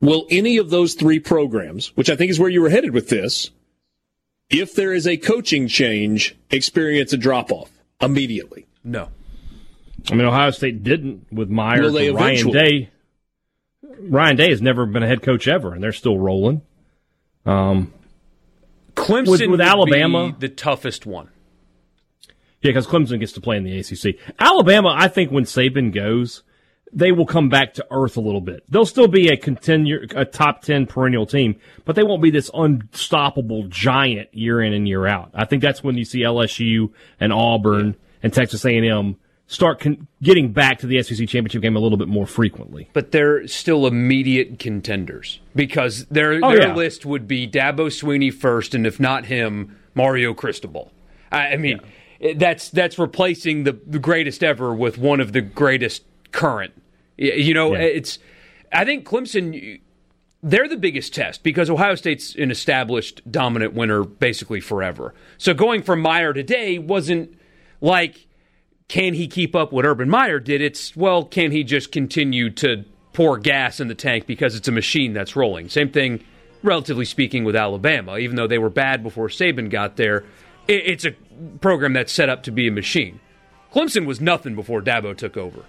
Will 0.00 0.26
any 0.30 0.56
of 0.56 0.70
those 0.70 0.94
three 0.94 1.18
programs, 1.18 1.88
which 1.96 2.08
I 2.08 2.16
think 2.16 2.30
is 2.30 2.38
where 2.40 2.48
you 2.48 2.62
were 2.62 2.70
headed 2.70 2.92
with 2.94 3.08
this, 3.08 3.50
if 4.48 4.74
there 4.74 4.92
is 4.92 5.06
a 5.06 5.16
coaching 5.16 5.68
change, 5.68 6.36
experience 6.50 7.12
a 7.12 7.16
drop 7.16 7.50
off 7.52 7.70
immediately? 8.00 8.66
no. 8.84 9.08
I 10.10 10.14
mean, 10.14 10.24
Ohio 10.26 10.50
State 10.50 10.82
didn't 10.82 11.26
with 11.30 11.50
Myers. 11.50 11.82
Will 11.82 11.92
they 11.92 12.08
and 12.08 12.16
Ryan 12.16 12.32
eventually? 12.38 12.52
Day. 12.58 12.90
Ryan 14.00 14.36
Day 14.36 14.48
has 14.48 14.62
never 14.62 14.86
been 14.86 15.02
a 15.02 15.06
head 15.06 15.20
coach 15.20 15.46
ever, 15.46 15.74
and 15.74 15.82
they're 15.82 15.92
still 15.92 16.16
rolling. 16.18 16.62
Um, 17.44 17.92
Clemson 18.94 19.28
With- 19.28 19.40
with 19.42 19.50
would 19.50 19.60
Alabama? 19.60 20.32
be 20.32 20.48
the 20.48 20.54
toughest 20.54 21.04
one. 21.04 21.28
Yeah, 22.62 22.70
because 22.70 22.86
Clemson 22.86 23.18
gets 23.20 23.32
to 23.32 23.40
play 23.40 23.56
in 23.56 23.64
the 23.64 23.78
ACC. 23.78 24.16
Alabama, 24.38 24.94
I 24.96 25.08
think 25.08 25.30
when 25.30 25.44
Saban 25.44 25.94
goes, 25.94 26.42
they 26.92 27.12
will 27.12 27.24
come 27.26 27.48
back 27.48 27.74
to 27.74 27.86
earth 27.90 28.16
a 28.16 28.20
little 28.20 28.40
bit. 28.40 28.64
They'll 28.68 28.84
still 28.84 29.06
be 29.08 29.28
a 29.28 29.36
continue, 29.36 30.06
a 30.14 30.24
top 30.24 30.62
10 30.62 30.86
perennial 30.86 31.24
team, 31.24 31.58
but 31.84 31.96
they 31.96 32.02
won't 32.02 32.22
be 32.22 32.30
this 32.30 32.50
unstoppable 32.52 33.64
giant 33.68 34.34
year 34.34 34.60
in 34.60 34.72
and 34.72 34.86
year 34.88 35.06
out. 35.06 35.30
I 35.34 35.44
think 35.44 35.62
that's 35.62 35.82
when 35.82 35.96
you 35.96 36.04
see 36.04 36.20
LSU 36.20 36.92
and 37.18 37.32
Auburn 37.32 37.96
and 38.22 38.32
Texas 38.32 38.64
A&M 38.64 39.16
start 39.46 39.80
con- 39.80 40.06
getting 40.22 40.52
back 40.52 40.78
to 40.80 40.86
the 40.86 41.02
SEC 41.02 41.26
championship 41.28 41.62
game 41.62 41.76
a 41.76 41.80
little 41.80 41.98
bit 41.98 42.08
more 42.08 42.26
frequently. 42.26 42.88
But 42.92 43.10
they're 43.12 43.46
still 43.48 43.86
immediate 43.86 44.58
contenders 44.58 45.40
because 45.54 46.06
their 46.06 46.32
Oh, 46.42 46.50
their 46.50 46.68
yeah. 46.68 46.74
list 46.74 47.06
would 47.06 47.26
be 47.26 47.48
Dabo 47.48 47.86
Swinney 47.86 48.32
first, 48.32 48.74
and 48.74 48.86
if 48.86 49.00
not 49.00 49.26
him, 49.26 49.76
Mario 49.94 50.34
Cristobal. 50.34 50.92
I, 51.32 51.52
I 51.52 51.56
mean, 51.56 51.80
Eh, 52.20 52.34
that's 52.36 52.68
that's 52.70 52.98
replacing 52.98 53.64
the, 53.64 53.78
the 53.86 53.98
greatest 53.98 54.42
ever 54.42 54.74
with 54.74 54.98
one 54.98 55.20
of 55.20 55.32
the 55.32 55.40
greatest 55.40 56.04
current. 56.32 56.72
You 57.16 57.54
know, 57.54 57.72
Yeah. 57.74 57.80
it's. 57.80 58.18
I 58.72 58.84
think 58.84 59.06
Clemson. 59.06 59.80
They're 60.42 60.68
the 60.68 60.78
biggest 60.78 61.12
test 61.12 61.42
because 61.42 61.68
Ohio 61.68 61.94
State's 61.96 62.34
an 62.34 62.50
established 62.50 63.20
dominant 63.30 63.74
winner 63.74 64.04
basically 64.04 64.60
forever. 64.60 65.12
So 65.36 65.52
going 65.52 65.82
from 65.82 66.00
Meyer 66.00 66.32
today 66.32 66.78
wasn't 66.78 67.38
like 67.82 68.26
can 68.88 69.14
he 69.14 69.28
keep 69.28 69.54
up 69.54 69.70
what 69.70 69.84
Urban 69.84 70.08
Meyer 70.08 70.40
did? 70.40 70.60
It's, 70.60 70.96
well, 70.96 71.24
can 71.24 71.52
he 71.52 71.62
just 71.62 71.92
continue 71.92 72.50
to 72.54 72.84
pour 73.12 73.38
gas 73.38 73.78
in 73.78 73.86
the 73.86 73.94
tank 73.94 74.26
because 74.26 74.56
it's 74.56 74.66
a 74.66 74.72
machine 74.72 75.12
that's 75.12 75.36
rolling? 75.36 75.68
Same 75.68 75.90
thing, 75.92 76.24
relatively 76.64 77.04
speaking, 77.04 77.44
with 77.44 77.54
Alabama. 77.54 78.18
Even 78.18 78.34
though 78.34 78.48
they 78.48 78.58
were 78.58 78.68
bad 78.68 79.04
before 79.04 79.28
Saban 79.28 79.70
got 79.70 79.94
there, 79.96 80.24
it's 80.66 81.04
a 81.04 81.12
program 81.60 81.92
that's 81.92 82.12
set 82.12 82.28
up 82.28 82.42
to 82.44 82.50
be 82.50 82.68
a 82.68 82.72
machine. 82.72 83.20
Clemson 83.72 84.06
was 84.06 84.20
nothing 84.20 84.54
before 84.54 84.82
Dabo 84.82 85.16
took 85.16 85.36
over. 85.36 85.64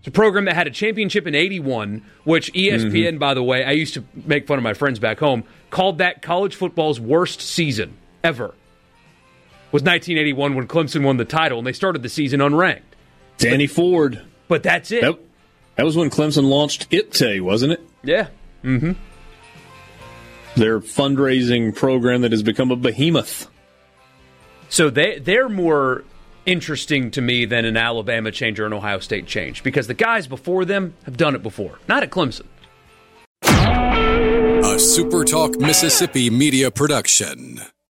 It's 0.00 0.08
a 0.08 0.10
program 0.10 0.46
that 0.46 0.54
had 0.54 0.66
a 0.66 0.70
championship 0.70 1.26
in 1.26 1.34
81, 1.34 2.02
which 2.24 2.50
ESPN, 2.54 3.18
by 3.18 3.34
the 3.34 3.42
way, 3.42 3.64
I 3.64 3.72
used 3.72 3.92
to 3.94 4.04
make 4.14 4.46
fun 4.46 4.56
of 4.56 4.64
my 4.64 4.72
friends 4.72 4.98
back 4.98 5.18
home, 5.18 5.44
called 5.68 5.98
that 5.98 6.22
college 6.22 6.54
football's 6.54 6.98
worst 6.98 7.42
season 7.42 7.98
ever. 8.24 8.54
Was 9.72 9.82
1981 9.82 10.54
when 10.54 10.66
Clemson 10.66 11.04
won 11.04 11.18
the 11.18 11.26
title 11.26 11.58
and 11.58 11.66
they 11.66 11.74
started 11.74 12.02
the 12.02 12.08
season 12.08 12.40
unranked. 12.40 12.80
Danny 13.36 13.66
Ford. 13.66 14.22
But 14.48 14.62
that's 14.62 14.90
it. 14.90 15.02
That, 15.02 15.18
that 15.76 15.84
was 15.84 15.98
when 15.98 16.08
Clemson 16.08 16.48
launched 16.48 16.90
IPTAY, 16.90 17.42
wasn't 17.42 17.72
it? 17.72 17.80
Yeah. 18.02 18.28
Mm 18.64 18.80
hmm. 18.80 18.92
Their 20.56 20.80
fundraising 20.80 21.76
program 21.76 22.22
that 22.22 22.32
has 22.32 22.42
become 22.42 22.70
a 22.70 22.76
behemoth. 22.76 23.49
So 24.70 24.88
they 24.88 25.18
they're 25.18 25.48
more 25.48 26.04
interesting 26.46 27.10
to 27.10 27.20
me 27.20 27.44
than 27.44 27.64
an 27.64 27.76
Alabama 27.76 28.30
change 28.30 28.58
or 28.58 28.66
an 28.66 28.72
Ohio 28.72 29.00
State 29.00 29.26
change 29.26 29.62
because 29.62 29.86
the 29.86 29.94
guys 29.94 30.26
before 30.26 30.64
them 30.64 30.94
have 31.04 31.16
done 31.16 31.34
it 31.34 31.42
before. 31.42 31.78
Not 31.88 32.02
at 32.02 32.10
Clemson. 32.10 32.46
A 33.42 34.76
SuperTalk 34.76 35.60
Mississippi 35.60 36.30
media 36.30 36.70
production. 36.70 37.60